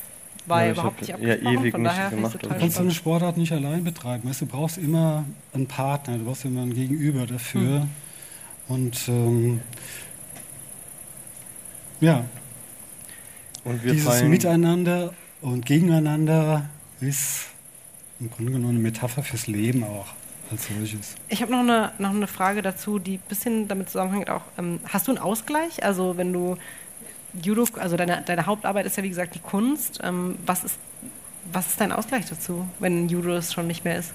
war 0.48 0.66
ja, 0.66 0.72
überhaupt 0.72 1.02
nicht 1.02 1.14
abgesprochen. 1.14 1.44
Ja, 1.44 1.60
ewig 1.60 1.72
von 1.72 1.84
daher 1.84 2.12
nicht 2.12 2.16
gemacht. 2.16 2.38
Du 2.44 2.50
kannst 2.50 2.76
so 2.76 2.82
eine 2.82 2.92
Sportart 2.92 3.38
nicht 3.38 3.52
allein 3.52 3.84
betreiben. 3.84 4.30
Weißt, 4.30 4.42
du 4.42 4.46
brauchst 4.46 4.78
immer 4.78 5.26
einen 5.54 5.68
Partner, 5.68 6.18
du 6.18 6.26
brauchst 6.26 6.46
immer 6.46 6.62
ein 6.62 6.74
Gegenüber 6.74 7.26
dafür. 7.26 7.82
Hm. 7.82 7.90
Und 8.68 9.08
ähm, 9.10 9.62
ja, 12.00 12.26
und 13.64 13.84
dieses 13.84 14.24
Miteinander 14.24 15.14
und 15.42 15.66
Gegeneinander 15.66 16.70
ist 17.00 17.48
im 18.20 18.32
Grunde 18.32 18.54
genommen 18.54 18.76
eine 18.76 18.80
Metapher 18.80 19.24
fürs 19.24 19.48
Leben 19.48 19.84
auch 19.84 20.08
als 20.52 20.68
solches. 20.68 21.16
Ich 21.30 21.42
habe 21.42 21.52
noch 21.52 21.60
eine, 21.60 21.92
noch 21.98 22.12
eine 22.12 22.28
Frage 22.28 22.62
dazu, 22.62 23.00
die 23.00 23.16
ein 23.16 23.24
bisschen 23.30 23.68
damit 23.68 23.90
zusammenhängt 23.90 24.30
auch. 24.30 24.44
Ähm, 24.58 24.80
hast 24.88 25.08
du 25.08 25.12
einen 25.12 25.20
Ausgleich? 25.20 25.84
Also 25.84 26.18
wenn 26.18 26.34
du 26.34 26.58
Judo, 27.42 27.66
also 27.80 27.96
deine, 27.98 28.22
deine 28.26 28.46
Hauptarbeit 28.46 28.86
ist 28.86 28.98
ja 28.98 29.04
wie 29.04 29.10
gesagt 29.10 29.36
die 29.36 29.40
Kunst. 29.40 30.00
Ähm, 30.04 30.36
was, 30.46 30.64
ist, 30.64 30.78
was 31.52 31.68
ist 31.68 31.82
dein 31.82 31.92
Ausgleich 31.92 32.26
dazu, 32.30 32.68
wenn 32.80 33.08
Judo 33.10 33.36
es 33.36 33.54
schon 33.54 33.68
nicht 33.68 33.86
mehr 33.86 33.98
ist? 33.98 34.14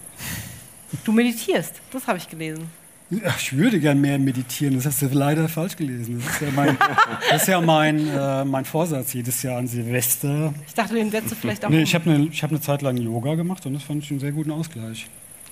Du 1.05 1.13
meditierst, 1.13 1.75
das 1.91 2.07
habe 2.07 2.19
ich 2.19 2.29
gelesen. 2.29 2.71
Ja, 3.09 3.33
ich 3.39 3.57
würde 3.57 3.79
gern 3.79 4.01
mehr 4.01 4.19
meditieren, 4.19 4.75
das 4.75 4.85
hast 4.87 5.01
du 5.01 5.07
leider 5.07 5.49
falsch 5.49 5.77
gelesen. 5.77 6.21
Das 6.21 6.35
ist 6.35 6.41
ja 6.41 6.49
mein, 6.51 6.77
ist 7.37 7.47
ja 7.47 7.61
mein, 7.61 8.09
äh, 8.09 8.45
mein 8.45 8.65
Vorsatz 8.65 9.13
jedes 9.13 9.43
Jahr 9.45 9.59
an 9.59 9.69
Silvester. 9.69 10.53
Ich 10.67 10.75
dachte, 10.75 10.95
den 10.95 11.13
setzt 11.13 11.31
du 11.31 11.37
vielleicht 11.37 11.65
auch 11.65 11.71
Nee, 11.71 11.79
um. 11.79 11.83
ich 11.85 11.95
habe 11.95 12.11
eine 12.11 12.29
hab 12.31 12.51
ne 12.51 12.61
Zeit 12.61 12.83
lang 12.83 12.97
Yoga 12.97 13.37
gemacht 13.37 13.65
und 13.65 13.75
das 13.75 13.85
fand 13.85 14.03
ich 14.03 14.11
einen 14.11 14.19
sehr 14.19 14.33
guten 14.33 14.51
Ausgleich. 14.51 15.07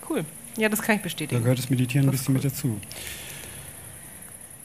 Cool, 0.08 0.24
ja, 0.56 0.68
das 0.68 0.82
kann 0.82 0.96
ich 0.96 1.02
bestätigen. 1.02 1.40
Da 1.40 1.42
gehört 1.42 1.58
das 1.58 1.70
Meditieren 1.70 2.06
das 2.06 2.28
ein 2.28 2.34
bisschen 2.34 2.36
cool. 2.36 2.42
mit 2.42 2.52
dazu. 2.52 2.80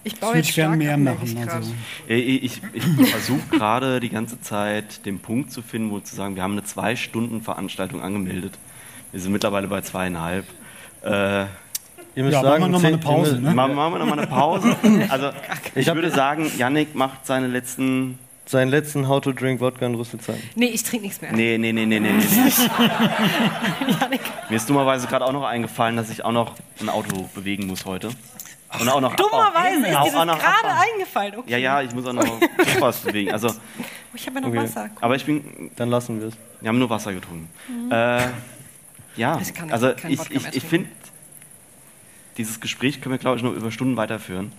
Ich 0.03 0.19
baue 0.19 0.37
das 0.37 0.47
ich 0.47 0.55
gerne 0.55 0.77
mehr 0.77 0.97
machen. 0.97 1.47
Also. 1.47 1.71
Ich, 2.07 2.43
ich, 2.43 2.61
ich 2.73 3.09
versuche 3.09 3.47
gerade 3.51 3.99
die 3.99 4.09
ganze 4.09 4.39
Zeit 4.41 5.05
den 5.05 5.19
Punkt 5.19 5.51
zu 5.51 5.61
finden, 5.61 5.91
wo 5.91 5.99
zu 5.99 6.15
sagen, 6.15 6.35
wir 6.35 6.43
haben 6.43 6.53
eine 6.53 6.63
zwei 6.63 6.95
Stunden 6.95 7.41
Veranstaltung 7.41 8.01
angemeldet. 8.01 8.57
Wir 9.11 9.19
sind 9.19 9.31
mittlerweile 9.31 9.67
bei 9.67 9.81
zweieinhalb. 9.81 10.45
Äh, 11.03 11.45
Ihr 12.15 12.23
müsst 12.23 12.33
ja, 12.33 12.41
sagen, 12.41 12.61
machen 12.61 12.61
wir 12.61 12.67
nochmal 12.69 12.93
eine 12.93 12.97
Pause. 12.97 13.39
Ne? 13.39 13.53
Machen 13.53 13.75
wir 13.75 13.99
nochmal 13.99 14.19
eine 14.19 14.27
Pause. 14.27 14.75
Also 15.09 15.29
ich 15.75 15.87
würde 15.87 16.11
sagen, 16.11 16.51
Yannick 16.57 16.95
macht 16.95 17.25
seine 17.25 17.47
letzten 17.47 18.17
seinen 18.49 18.69
letzten 18.69 19.07
How 19.07 19.21
to 19.21 19.31
Drink 19.31 19.61
Wodka 19.61 19.85
in 19.85 19.93
Rüsselsheim. 19.93 20.41
Nee, 20.55 20.67
ich 20.67 20.81
trinke 20.81 21.05
nichts 21.05 21.21
mehr. 21.21 21.31
Nee, 21.31 21.59
nee, 21.59 21.71
nee, 21.71 21.85
nee, 21.85 21.99
nee. 21.99 22.11
Mir 24.49 24.55
ist 24.55 24.67
dummerweise 24.67 25.05
gerade 25.05 25.23
auch 25.25 25.31
noch 25.31 25.43
eingefallen, 25.43 25.95
dass 25.95 26.09
ich 26.09 26.25
auch 26.25 26.31
noch 26.31 26.55
ein 26.81 26.89
Auto 26.89 27.29
bewegen 27.35 27.67
muss 27.67 27.85
heute. 27.85 28.09
Und 28.79 28.89
auch 28.89 29.01
noch 29.01 29.15
Dummerweise 29.15 29.77
ist 29.77 29.85
dir 29.85 30.25
das 30.25 30.39
gerade 30.39 30.75
eingefallen. 30.93 31.35
Okay. 31.37 31.51
Ja, 31.51 31.57
ja, 31.57 31.81
ich 31.83 31.93
muss 31.93 32.07
auch 32.07 32.13
noch 32.13 32.41
was 32.79 32.97
bewegen. 33.03 33.31
Also, 33.31 33.49
oh, 33.49 33.53
ich 34.15 34.25
habe 34.25 34.35
ja 34.35 34.41
noch 34.41 34.49
okay. 34.49 34.57
Wasser. 34.57 34.83
Cool. 34.85 34.97
Aber 35.01 35.15
ich 35.15 35.25
bin. 35.25 35.71
Dann 35.75 35.89
lassen 35.89 36.19
wir 36.19 36.29
es. 36.29 36.33
Wir 36.59 36.69
haben 36.69 36.79
nur 36.79 36.89
Wasser 36.89 37.13
getrunken. 37.13 37.49
Mhm. 37.67 37.91
Äh, 37.91 38.29
ja, 39.15 39.39
ich 39.41 39.53
also 39.71 39.91
ich, 40.07 40.19
ich, 40.29 40.55
ich 40.55 40.63
finde, 40.63 40.89
dieses 42.37 42.59
Gespräch 42.59 43.01
können 43.01 43.13
wir, 43.13 43.19
glaube 43.19 43.37
ich, 43.37 43.43
noch 43.43 43.53
über 43.53 43.71
Stunden 43.71 43.95
weiterführen. 43.97 44.51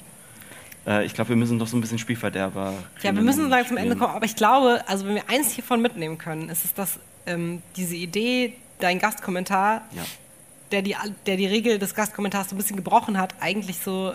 Äh, 0.87 1.05
ich 1.05 1.15
glaube, 1.15 1.31
wir 1.31 1.37
müssen 1.37 1.59
doch 1.59 1.67
so 1.67 1.77
ein 1.77 1.81
bisschen 1.81 1.99
Spielverderber. 1.99 2.75
Ja, 3.03 3.15
wir 3.15 3.23
müssen 3.23 3.49
langsam 3.49 3.69
zum 3.69 3.77
Ende 3.77 3.97
kommen. 3.97 4.15
Aber 4.15 4.25
ich 4.25 4.37
glaube, 4.37 4.83
also 4.87 5.07
wenn 5.07 5.15
wir 5.15 5.29
eins 5.29 5.53
hiervon 5.53 5.83
mitnehmen 5.83 6.19
können, 6.19 6.49
ist 6.49 6.65
es, 6.65 6.75
dass 6.75 6.99
ähm, 7.27 7.63
diese 7.77 7.97
Idee, 7.97 8.55
dein 8.79 8.99
Gastkommentar, 8.99 9.83
ja 9.93 10.03
der 10.71 10.83
die, 10.83 10.97
der 11.27 11.37
die 11.37 11.47
Regel 11.47 11.79
des 11.79 11.95
Gastkommentars 11.95 12.51
so 12.51 12.55
ein 12.55 12.59
bisschen 12.59 12.77
gebrochen 12.77 13.19
hat, 13.19 13.35
eigentlich 13.41 13.79
so, 13.79 14.13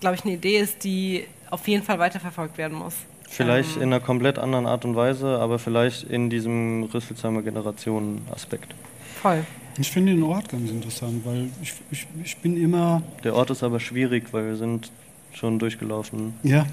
glaube 0.00 0.16
ich, 0.16 0.24
eine 0.24 0.34
Idee 0.34 0.58
ist, 0.58 0.84
die 0.84 1.24
auf 1.50 1.66
jeden 1.68 1.84
Fall 1.84 1.98
weiterverfolgt 1.98 2.58
werden 2.58 2.76
muss. 2.76 2.94
Vielleicht 3.28 3.76
ähm, 3.76 3.82
in 3.82 3.92
einer 3.92 4.00
komplett 4.00 4.38
anderen 4.38 4.66
Art 4.66 4.84
und 4.84 4.96
Weise, 4.96 5.38
aber 5.38 5.58
vielleicht 5.58 6.04
in 6.04 6.30
diesem 6.30 6.84
Rüsselsheimer 6.84 7.42
Generationen-Aspekt. 7.42 8.74
Voll. 9.20 9.44
Ich 9.78 9.90
finde 9.90 10.12
den 10.12 10.22
Ort 10.24 10.48
ganz 10.48 10.70
interessant, 10.70 11.24
weil 11.24 11.50
ich, 11.62 11.74
ich, 11.90 12.06
ich 12.24 12.36
bin 12.38 12.60
immer. 12.60 13.02
Der 13.22 13.34
Ort 13.34 13.50
ist 13.50 13.62
aber 13.62 13.78
schwierig, 13.78 14.32
weil 14.32 14.46
wir 14.46 14.56
sind 14.56 14.90
schon 15.32 15.58
durchgelaufen. 15.58 16.34
Ja. 16.42 16.66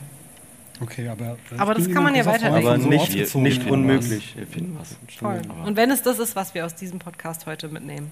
Okay, 0.82 1.08
aber. 1.08 1.38
Aber 1.58 1.74
das 1.74 1.90
kann 1.90 2.04
man 2.04 2.16
ja 2.16 2.26
weiterdenken. 2.26 2.68
Aber 2.68 2.78
nicht, 2.78 3.36
nicht 3.36 3.66
unmöglich. 3.70 4.36
Wir 4.36 4.46
finden 4.46 4.78
was. 4.80 4.98
Voll. 5.18 5.42
Und 5.66 5.78
wenn 5.78 5.90
es 5.90 6.02
das 6.02 6.20
ist, 6.20 6.36
was 6.36 6.54
wir 6.54 6.66
aus 6.66 6.76
diesem 6.76 7.00
Podcast 7.00 7.46
heute 7.46 7.70
mitnehmen 7.70 8.12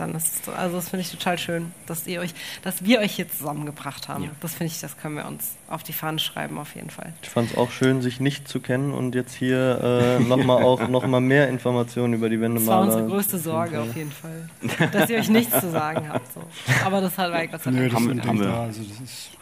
dann 0.00 0.14
ist 0.14 0.46
es, 0.46 0.48
also 0.48 0.76
das 0.76 0.88
finde 0.88 1.02
ich 1.02 1.10
total 1.10 1.38
schön, 1.38 1.72
dass 1.86 2.06
ihr 2.06 2.20
euch, 2.20 2.34
dass 2.62 2.84
wir 2.84 3.00
euch 3.00 3.12
hier 3.12 3.28
zusammengebracht 3.28 4.08
haben. 4.08 4.24
Ja. 4.24 4.30
Das 4.40 4.54
finde 4.54 4.72
ich, 4.72 4.80
das 4.80 4.96
können 4.96 5.16
wir 5.16 5.26
uns 5.26 5.56
auf 5.68 5.82
die 5.82 5.92
Fahne 5.92 6.18
schreiben 6.18 6.58
auf 6.58 6.74
jeden 6.74 6.90
Fall. 6.90 7.12
Ich 7.22 7.28
fand 7.28 7.50
es 7.50 7.56
auch 7.56 7.70
schön, 7.70 8.00
sich 8.00 8.20
nicht 8.20 8.48
zu 8.48 8.60
kennen 8.60 8.92
und 8.92 9.14
jetzt 9.14 9.34
hier 9.34 10.18
äh, 10.20 10.22
nochmal 10.22 10.62
auch 10.62 10.88
noch 10.88 11.06
mal 11.06 11.20
mehr 11.20 11.48
Informationen 11.48 12.14
über 12.14 12.28
die 12.28 12.40
Wendemaler. 12.40 12.86
Das 12.86 12.94
war 12.94 13.02
unsere 13.02 13.16
größte 13.16 13.38
Sorge 13.38 13.80
auf 13.80 13.94
jeden 13.94 14.12
Fall, 14.12 14.48
dass 14.92 15.10
ihr 15.10 15.18
euch 15.18 15.28
nichts 15.28 15.60
zu 15.60 15.70
sagen 15.70 16.08
habt. 16.08 16.32
So. 16.32 16.42
Aber 16.84 17.00
das 17.00 17.18
hat 17.18 17.32
Gott 17.50 17.62
sei 17.62 17.70
Dank. 17.70 17.92
Haben, 17.92 18.26
haben, 18.26 18.40
wir, 18.40 18.52
also 18.52 18.80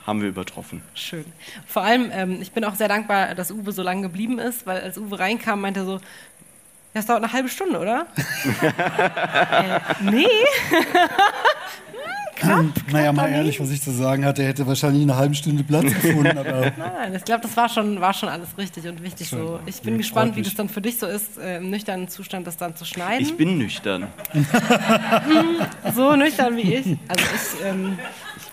haben 0.06 0.22
wir 0.22 0.28
übertroffen. 0.28 0.82
Schön. 0.94 1.24
Vor 1.66 1.82
allem, 1.82 2.10
ähm, 2.12 2.38
ich 2.40 2.52
bin 2.52 2.64
auch 2.64 2.74
sehr 2.74 2.88
dankbar, 2.88 3.34
dass 3.34 3.50
Uwe 3.50 3.72
so 3.72 3.82
lange 3.82 4.02
geblieben 4.02 4.38
ist, 4.38 4.66
weil 4.66 4.80
als 4.80 4.98
Uwe 4.98 5.18
reinkam, 5.18 5.60
meinte 5.60 5.80
er 5.80 5.86
so, 5.86 6.00
das 6.96 7.06
dauert 7.06 7.22
eine 7.22 7.32
halbe 7.32 7.48
Stunde, 7.48 7.78
oder? 7.78 8.06
äh, 9.52 9.80
nee. 10.02 10.26
Knapp, 12.36 12.74
knapp 12.74 12.92
naja, 12.92 13.12
mal 13.12 13.30
ehrlich, 13.30 13.58
was 13.60 13.70
ich 13.70 13.80
zu 13.80 13.90
sagen 13.92 14.26
hatte, 14.26 14.42
er 14.42 14.48
hätte 14.48 14.66
wahrscheinlich 14.66 15.02
eine 15.02 15.16
halbe 15.16 15.34
Stunde 15.34 15.64
Platz 15.64 15.84
gefunden. 15.84 16.26
Aber 16.38 16.70
Nein, 16.76 17.14
ich 17.14 17.24
glaube, 17.24 17.40
das 17.40 17.56
war 17.56 17.68
schon, 17.70 17.98
war 17.98 18.12
schon 18.12 18.28
alles 18.28 18.48
richtig 18.58 18.86
und 18.86 19.02
wichtig 19.02 19.28
Schön. 19.28 19.38
so. 19.38 19.60
Ich 19.64 19.80
bin 19.80 19.94
ja, 19.94 19.98
gespannt, 19.98 20.36
wie 20.36 20.42
das 20.42 20.54
dann 20.54 20.68
für 20.68 20.82
dich 20.82 20.98
so 20.98 21.06
ist, 21.06 21.38
äh, 21.38 21.56
im 21.56 21.70
nüchternen 21.70 22.08
Zustand 22.08 22.46
das 22.46 22.58
dann 22.58 22.76
zu 22.76 22.84
schneiden. 22.84 23.24
Ich 23.24 23.36
bin 23.38 23.56
nüchtern. 23.56 24.08
so 25.94 26.14
nüchtern 26.14 26.56
wie 26.58 26.74
ich. 26.74 26.86
Also 27.08 27.24
ich, 27.34 27.66
ähm, 27.66 27.98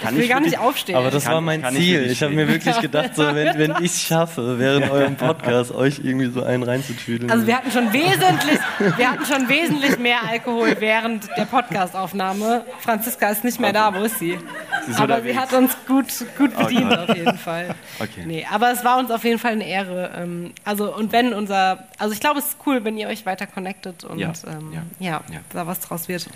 kann 0.03 0.15
ich 0.15 0.21
will 0.21 0.27
gar 0.27 0.39
nicht 0.39 0.59
aufstehen. 0.59 0.95
Aber 0.95 1.09
das 1.11 1.23
kann, 1.25 1.33
war 1.33 1.41
mein 1.41 1.63
Ziel. 1.73 2.03
Ich, 2.05 2.11
ich 2.13 2.23
habe 2.23 2.33
mir 2.33 2.47
wirklich 2.47 2.79
gedacht, 2.79 3.15
so, 3.15 3.23
wenn, 3.23 3.57
wenn 3.57 3.71
ich 3.79 3.91
es 3.91 4.01
schaffe, 4.01 4.59
während 4.59 4.89
eurem 4.91 5.15
Podcast 5.15 5.73
euch 5.73 6.01
irgendwie 6.03 6.27
so 6.27 6.43
einen 6.43 6.63
reinzutüdeln. 6.63 7.31
Also 7.31 7.47
wir 7.47 7.57
hatten 7.57 7.71
schon 7.71 7.91
wesentlich, 7.93 8.59
wir 8.97 9.11
hatten 9.11 9.25
schon 9.25 9.49
wesentlich 9.49 9.97
mehr 9.99 10.17
Alkohol 10.27 10.75
während 10.79 11.27
der 11.37 11.45
Podcastaufnahme. 11.45 12.65
Franziska 12.79 13.29
ist 13.29 13.43
nicht 13.43 13.59
mehr 13.59 13.73
da. 13.73 13.93
Wo 13.93 14.03
ist 14.03 14.19
sie? 14.19 14.37
Sie 14.85 14.91
ist 14.91 14.99
aber 14.99 15.15
unterwegs. 15.15 15.33
sie 15.33 15.39
hat 15.39 15.53
uns 15.53 15.77
gut, 15.87 16.07
gut 16.37 16.55
bedient 16.57 16.89
Gott. 16.89 17.09
auf 17.09 17.15
jeden 17.15 17.37
Fall. 17.37 17.75
Okay. 17.99 18.23
Nee, 18.25 18.45
aber 18.51 18.71
es 18.71 18.83
war 18.83 18.99
uns 18.99 19.11
auf 19.11 19.23
jeden 19.23 19.39
Fall 19.39 19.53
eine 19.53 19.67
Ehre. 19.67 20.11
Ähm, 20.17 20.51
also 20.65 20.93
und 20.93 21.11
wenn 21.11 21.33
unser, 21.33 21.85
also 21.97 22.13
ich 22.13 22.19
glaube, 22.19 22.39
es 22.39 22.47
ist 22.47 22.57
cool, 22.65 22.83
wenn 22.83 22.97
ihr 22.97 23.07
euch 23.07 23.25
weiter 23.25 23.47
connectet 23.47 24.03
und 24.03 24.19
Ja, 24.19 24.33
ähm, 24.47 24.73
ja, 24.99 25.21
ja. 25.31 25.39
da 25.53 25.67
was 25.67 25.79
draus 25.79 26.07
wird. 26.07 26.27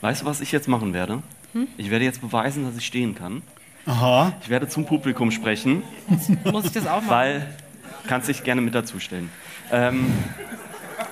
Weißt 0.00 0.22
du, 0.22 0.26
was 0.26 0.40
ich 0.40 0.52
jetzt 0.52 0.68
machen 0.68 0.92
werde? 0.94 1.22
Hm? 1.54 1.68
Ich 1.76 1.90
werde 1.90 2.04
jetzt 2.04 2.20
beweisen, 2.20 2.64
dass 2.64 2.76
ich 2.76 2.84
stehen 2.84 3.14
kann. 3.14 3.42
Aha. 3.86 4.32
Ich 4.42 4.48
werde 4.50 4.68
zum 4.68 4.86
Publikum 4.86 5.30
sprechen, 5.30 5.82
Muss 6.44 6.66
ich 6.66 6.72
das 6.72 6.86
auch 6.86 6.96
machen? 7.02 7.08
weil 7.10 7.46
kannst 8.06 8.28
dich 8.28 8.44
gerne 8.44 8.60
mit 8.60 8.74
dazustellen. 8.74 9.30
Ähm, 9.72 10.06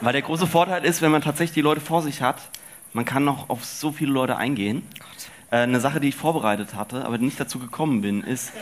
weil 0.01 0.12
der 0.12 0.23
große 0.23 0.47
Vorteil 0.47 0.85
ist, 0.85 1.01
wenn 1.02 1.10
man 1.10 1.23
tatsächlich 1.23 1.55
die 1.55 1.60
Leute 1.62 1.81
vor 1.81 2.02
sich 2.02 2.23
hat, 2.23 2.36
man 2.93 3.05
kann 3.05 3.24
noch 3.24 3.48
auf 3.48 3.64
so 3.64 3.93
viele 3.93 4.12
Leute 4.12 4.36
eingehen. 4.36 4.82
Äh, 5.51 5.59
eine 5.59 5.81
Sache, 5.81 6.01
die 6.01 6.09
ich 6.09 6.16
vorbereitet 6.16 6.74
hatte, 6.74 7.05
aber 7.05 7.19
nicht 7.19 7.39
dazu 7.40 7.59
gekommen 7.59 8.01
bin, 8.02 8.23
ist, 8.23 8.52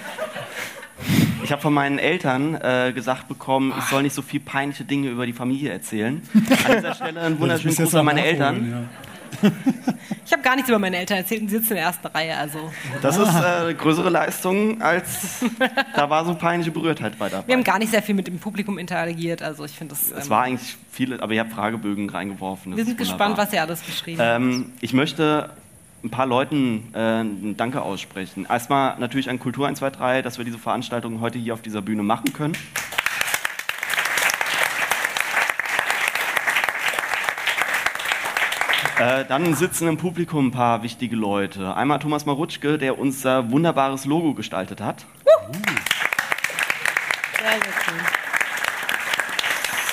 ich 1.42 1.50
habe 1.50 1.62
von 1.62 1.72
meinen 1.72 1.98
Eltern 1.98 2.54
äh, 2.56 2.92
gesagt 2.94 3.26
bekommen, 3.28 3.72
ich 3.78 3.84
soll 3.84 4.02
nicht 4.02 4.14
so 4.14 4.22
viel 4.22 4.40
peinliche 4.40 4.84
Dinge 4.84 5.08
über 5.08 5.24
die 5.26 5.32
Familie 5.32 5.70
erzählen. 5.70 6.20
An 6.34 6.76
dieser 6.76 6.94
Stelle 6.94 7.20
einen 7.20 7.38
wunderschönen 7.40 7.74
Gruß 7.76 7.94
an 7.94 8.04
meine 8.04 8.24
Eltern. 8.24 8.88
ich 10.26 10.32
habe 10.32 10.42
gar 10.42 10.54
nichts 10.54 10.68
über 10.68 10.78
meine 10.78 10.96
Eltern 10.96 11.18
erzählt 11.18 11.42
und 11.42 11.48
sie 11.48 11.56
sitzen 11.56 11.70
in 11.70 11.76
der 11.76 11.84
ersten 11.86 12.06
Reihe. 12.06 12.36
Also 12.36 12.58
Das 13.02 13.16
ist 13.16 13.34
äh, 13.34 13.38
eine 13.38 13.74
größere 13.74 14.10
Leistung, 14.10 14.80
als 14.82 15.44
da 15.94 16.10
war 16.10 16.24
so 16.24 16.34
peinliche 16.34 16.70
Berührtheit 16.70 17.18
bei 17.18 17.28
dabei. 17.28 17.46
wir 17.46 17.54
haben 17.54 17.64
gar 17.64 17.78
nicht 17.78 17.90
sehr 17.90 18.02
viel 18.02 18.14
mit 18.14 18.26
dem 18.26 18.38
Publikum 18.38 18.78
interagiert. 18.78 19.42
Also 19.42 19.64
ich 19.64 19.72
finde 19.72 19.94
das. 19.94 20.10
Es 20.10 20.24
ähm, 20.24 20.30
war 20.30 20.42
eigentlich 20.42 20.76
viele, 20.90 21.22
aber 21.22 21.32
ihr 21.32 21.40
habt 21.40 21.52
Fragebögen 21.52 22.10
reingeworfen. 22.10 22.76
wir 22.76 22.84
sind 22.84 22.98
gespannt, 22.98 23.36
was 23.36 23.52
ihr 23.52 23.62
alles 23.62 23.84
geschrieben 23.84 24.20
habt. 24.20 24.40
Ähm, 24.40 24.72
ich 24.80 24.92
möchte 24.92 25.50
ein 26.02 26.10
paar 26.10 26.26
Leuten 26.26 26.88
äh, 26.94 27.20
ein 27.20 27.56
Danke 27.56 27.82
aussprechen. 27.82 28.46
Erstmal 28.48 28.98
natürlich 28.98 29.28
an 29.28 29.38
Kultur 29.38 29.66
123, 29.66 30.24
dass 30.24 30.38
wir 30.38 30.44
diese 30.44 30.58
Veranstaltung 30.58 31.20
heute 31.20 31.38
hier 31.38 31.54
auf 31.54 31.62
dieser 31.62 31.82
Bühne 31.82 32.02
machen 32.02 32.32
können. 32.32 32.56
Äh, 39.00 39.24
dann 39.24 39.54
sitzen 39.54 39.88
im 39.88 39.96
Publikum 39.96 40.48
ein 40.48 40.50
paar 40.50 40.82
wichtige 40.82 41.16
Leute. 41.16 41.74
Einmal 41.74 42.00
Thomas 42.00 42.26
Marutschke, 42.26 42.76
der 42.76 42.98
unser 42.98 43.50
wunderbares 43.50 44.04
Logo 44.04 44.34
gestaltet 44.34 44.82
hat. 44.82 45.06
Sehr, 47.38 47.50
sehr 47.50 47.60
cool. 47.88 47.98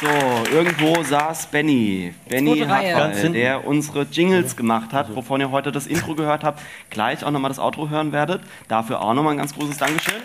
So, 0.01 0.53
irgendwo 0.53 1.01
saß 1.03 1.47
Benny. 1.47 2.13
Benny 2.27 2.57
hinten. 3.15 3.33
der 3.33 3.65
unsere 3.65 4.01
Jingles 4.11 4.57
gemacht 4.57 4.91
hat, 4.91 5.15
wovon 5.15 5.39
ihr 5.39 5.51
heute 5.51 5.71
das 5.71 5.87
Intro 5.87 6.13
gehört 6.13 6.43
habt, 6.43 6.61
gleich 6.89 7.23
auch 7.23 7.31
nochmal 7.31 7.47
das 7.47 7.59
Outro 7.59 7.87
hören 7.87 8.11
werdet. 8.11 8.41
Dafür 8.67 9.01
auch 9.01 9.13
nochmal 9.13 9.35
ein 9.35 9.37
ganz 9.37 9.55
großes 9.55 9.77
Dankeschön. 9.77 10.21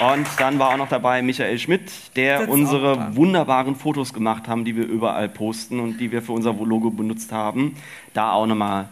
Und 0.00 0.28
dann 0.38 0.60
war 0.60 0.70
auch 0.70 0.76
noch 0.76 0.88
dabei 0.88 1.22
Michael 1.22 1.58
Schmidt, 1.58 1.90
der 2.14 2.48
unsere 2.48 3.16
wunderbaren 3.16 3.74
Fotos 3.74 4.12
gemacht 4.12 4.46
haben, 4.46 4.64
die 4.64 4.76
wir 4.76 4.86
überall 4.86 5.28
posten 5.28 5.80
und 5.80 5.98
die 5.98 6.12
wir 6.12 6.22
für 6.22 6.32
unser 6.32 6.52
Logo 6.52 6.90
benutzt 6.90 7.32
haben. 7.32 7.74
Da 8.14 8.30
auch 8.32 8.46
nochmal 8.46 8.88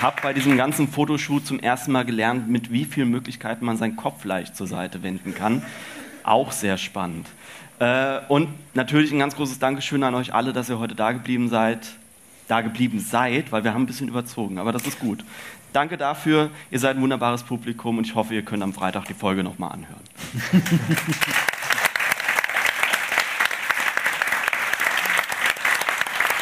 habe 0.00 0.16
bei 0.20 0.32
diesem 0.32 0.56
ganzen 0.56 0.88
Fotoshoot 0.88 1.46
zum 1.46 1.60
ersten 1.60 1.92
Mal 1.92 2.04
gelernt, 2.04 2.48
mit 2.48 2.72
wie 2.72 2.84
vielen 2.84 3.10
Möglichkeiten 3.10 3.64
man 3.64 3.76
seinen 3.76 3.94
Kopf 3.96 4.24
leicht 4.24 4.56
zur 4.56 4.66
Seite 4.66 5.02
wenden 5.02 5.34
kann. 5.34 5.62
Auch 6.24 6.50
sehr 6.50 6.76
spannend. 6.76 7.28
Äh, 7.78 8.18
und 8.28 8.48
natürlich 8.74 9.12
ein 9.12 9.18
ganz 9.18 9.36
großes 9.36 9.58
Dankeschön 9.58 10.02
an 10.02 10.14
euch 10.14 10.34
alle, 10.34 10.52
dass 10.52 10.68
ihr 10.68 10.78
heute 10.78 10.94
da 10.94 11.12
geblieben 11.12 11.48
seid. 11.48 11.94
Da 12.52 12.60
geblieben 12.60 13.00
seid, 13.00 13.50
weil 13.50 13.64
wir 13.64 13.72
haben 13.72 13.84
ein 13.84 13.86
bisschen 13.86 14.08
überzogen, 14.08 14.58
aber 14.58 14.72
das 14.72 14.86
ist 14.86 14.98
gut. 14.98 15.24
Danke 15.72 15.96
dafür. 15.96 16.50
Ihr 16.70 16.78
seid 16.78 16.96
ein 16.96 17.02
wunderbares 17.02 17.44
Publikum 17.44 17.96
und 17.96 18.06
ich 18.06 18.14
hoffe, 18.14 18.34
ihr 18.34 18.42
könnt 18.42 18.62
am 18.62 18.74
Freitag 18.74 19.06
die 19.06 19.14
Folge 19.14 19.42
nochmal 19.42 19.72
anhören. 19.72 20.02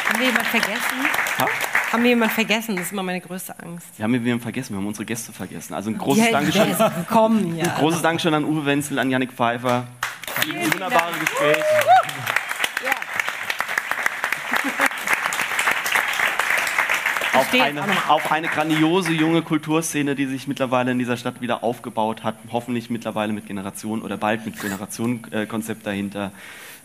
Haben 0.09 0.19
wir 0.19 0.25
jemanden 0.25 0.49
vergessen? 0.49 1.07
Ha? 1.39 1.47
Haben 1.93 2.03
wir 2.03 2.09
jemanden 2.09 2.35
vergessen? 2.35 2.75
Das 2.75 2.87
ist 2.87 2.91
immer 2.91 3.03
meine 3.03 3.21
größte 3.21 3.57
Angst. 3.59 3.87
Wir 3.95 4.03
haben 4.03 4.25
wir 4.25 4.33
haben 4.33 4.41
vergessen, 4.41 4.73
wir 4.73 4.79
haben 4.79 4.87
unsere 4.87 5.05
Gäste 5.05 5.31
vergessen. 5.31 5.73
Also 5.73 5.91
ein 5.91 5.97
großes 5.97 6.25
Ja, 6.25 6.31
Dankeschön. 6.33 6.75
gekommen, 7.07 7.55
ja. 7.55 7.73
Großes 7.79 8.01
Dankeschön 8.01 8.33
an 8.33 8.43
Uwe 8.43 8.65
Wenzel, 8.65 8.99
an 8.99 9.09
Yannick 9.09 9.31
Pfeiffer. 9.31 9.87
Ein 10.41 10.73
wunderbares 10.73 11.17
Gespräch. 11.21 11.63
Auf 17.33 17.53
eine, 17.53 17.81
auf 18.09 18.31
eine 18.31 18.47
grandiose 18.47 19.13
junge 19.13 19.41
Kulturszene, 19.41 20.15
die 20.15 20.25
sich 20.25 20.47
mittlerweile 20.47 20.91
in 20.91 20.99
dieser 20.99 21.15
Stadt 21.17 21.39
wieder 21.41 21.63
aufgebaut 21.63 22.23
hat. 22.23 22.35
Hoffentlich 22.51 22.89
mittlerweile 22.89 23.31
mit 23.31 23.47
Generation 23.47 24.01
oder 24.01 24.17
bald 24.17 24.45
mit 24.45 24.59
Generationenkonzept 24.59 25.85
dahinter. 25.85 26.31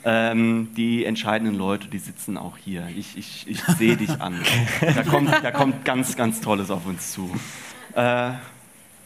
Ähm, 0.04 0.68
die 0.76 1.04
entscheidenden 1.04 1.56
Leute, 1.56 1.88
die 1.88 1.98
sitzen 1.98 2.36
auch 2.36 2.56
hier. 2.58 2.86
Ich, 2.96 3.16
ich, 3.18 3.46
ich 3.48 3.60
sehe 3.64 3.96
dich 3.96 4.20
an. 4.20 4.40
Da 4.80 5.02
kommt, 5.02 5.32
da 5.42 5.50
kommt 5.50 5.84
ganz, 5.84 6.16
ganz 6.16 6.40
Tolles 6.40 6.70
auf 6.70 6.86
uns 6.86 7.10
zu. 7.12 7.28
Äh, 7.94 8.00
ja, 8.00 8.38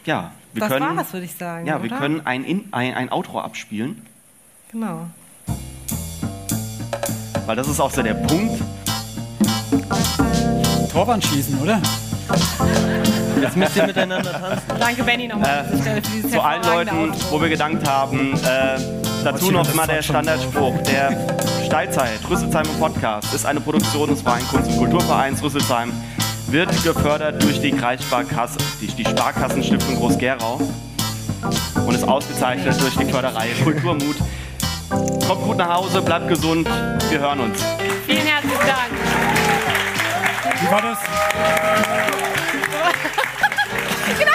wir 0.04 0.32
das 0.60 0.68
können. 0.68 0.96
war's, 0.96 1.12
würde 1.14 1.24
ich 1.24 1.34
sagen. 1.34 1.66
Ja, 1.66 1.82
wir 1.82 1.90
oder? 1.90 2.00
können 2.00 2.26
ein, 2.26 2.44
In 2.44 2.64
ein, 2.72 2.92
ein 2.94 3.10
Outro 3.12 3.40
abspielen, 3.40 4.02
Genau. 4.72 5.08
weil 7.46 7.56
das 7.56 7.66
ist 7.68 7.80
auch 7.80 7.90
so 7.90 8.02
der 8.02 8.14
Punkt. 8.14 8.62
Torwand 10.92 11.24
schießen, 11.24 11.60
oder? 11.60 11.80
Jetzt 13.40 13.56
müsst 13.56 13.76
ihr 13.76 13.86
miteinander 13.86 14.32
tanzen. 14.32 14.62
Danke, 14.78 15.02
Benny, 15.02 15.28
nochmal 15.28 15.66
dieses 16.14 16.30
Zu 16.30 16.40
allen 16.40 16.62
Leuten, 16.62 17.12
wo 17.30 17.40
wir 17.40 17.48
gedankt 17.48 17.88
haben. 17.88 18.34
Äh, 18.34 18.78
dazu 19.24 19.50
noch 19.50 19.70
immer 19.72 19.86
der 19.86 20.02
Standardspruch. 20.02 20.82
Der 20.82 21.16
Steilzeit, 21.64 22.20
Rüsselsheim 22.28 22.66
im 22.66 22.78
Podcast, 22.78 23.32
ist 23.34 23.46
eine 23.46 23.60
Produktion 23.60 24.10
des 24.10 24.22
Freien 24.22 24.46
Kunst- 24.48 24.70
und 24.70 24.78
Kulturvereins 24.78 25.42
Rüsselsheim. 25.42 25.92
Wird 26.48 26.70
gefördert 26.82 27.42
durch 27.42 27.60
die 27.60 27.70
Kreissparkasse, 27.70 28.58
die, 28.80 28.88
die 28.88 29.04
Sparkassenstiftung 29.04 29.96
Groß-Gerau 29.96 30.60
und 31.86 31.94
ist 31.94 32.06
ausgezeichnet 32.06 32.80
durch 32.80 32.96
die 32.96 33.04
Förderreihe 33.04 33.54
Kulturmut. 33.62 34.16
Kommt 35.26 35.44
gut 35.44 35.56
nach 35.56 35.76
Hause, 35.76 36.02
bleibt 36.02 36.28
gesund, 36.28 36.68
wir 37.08 37.20
hören 37.20 37.40
uns. 37.40 37.62
Vielen 38.06 38.26
herzlichen 38.26 38.66
Dank. 38.66 39.69
Wie 40.60 40.70
war 40.70 40.82
das? 40.82 40.98
Genau, 44.18 44.32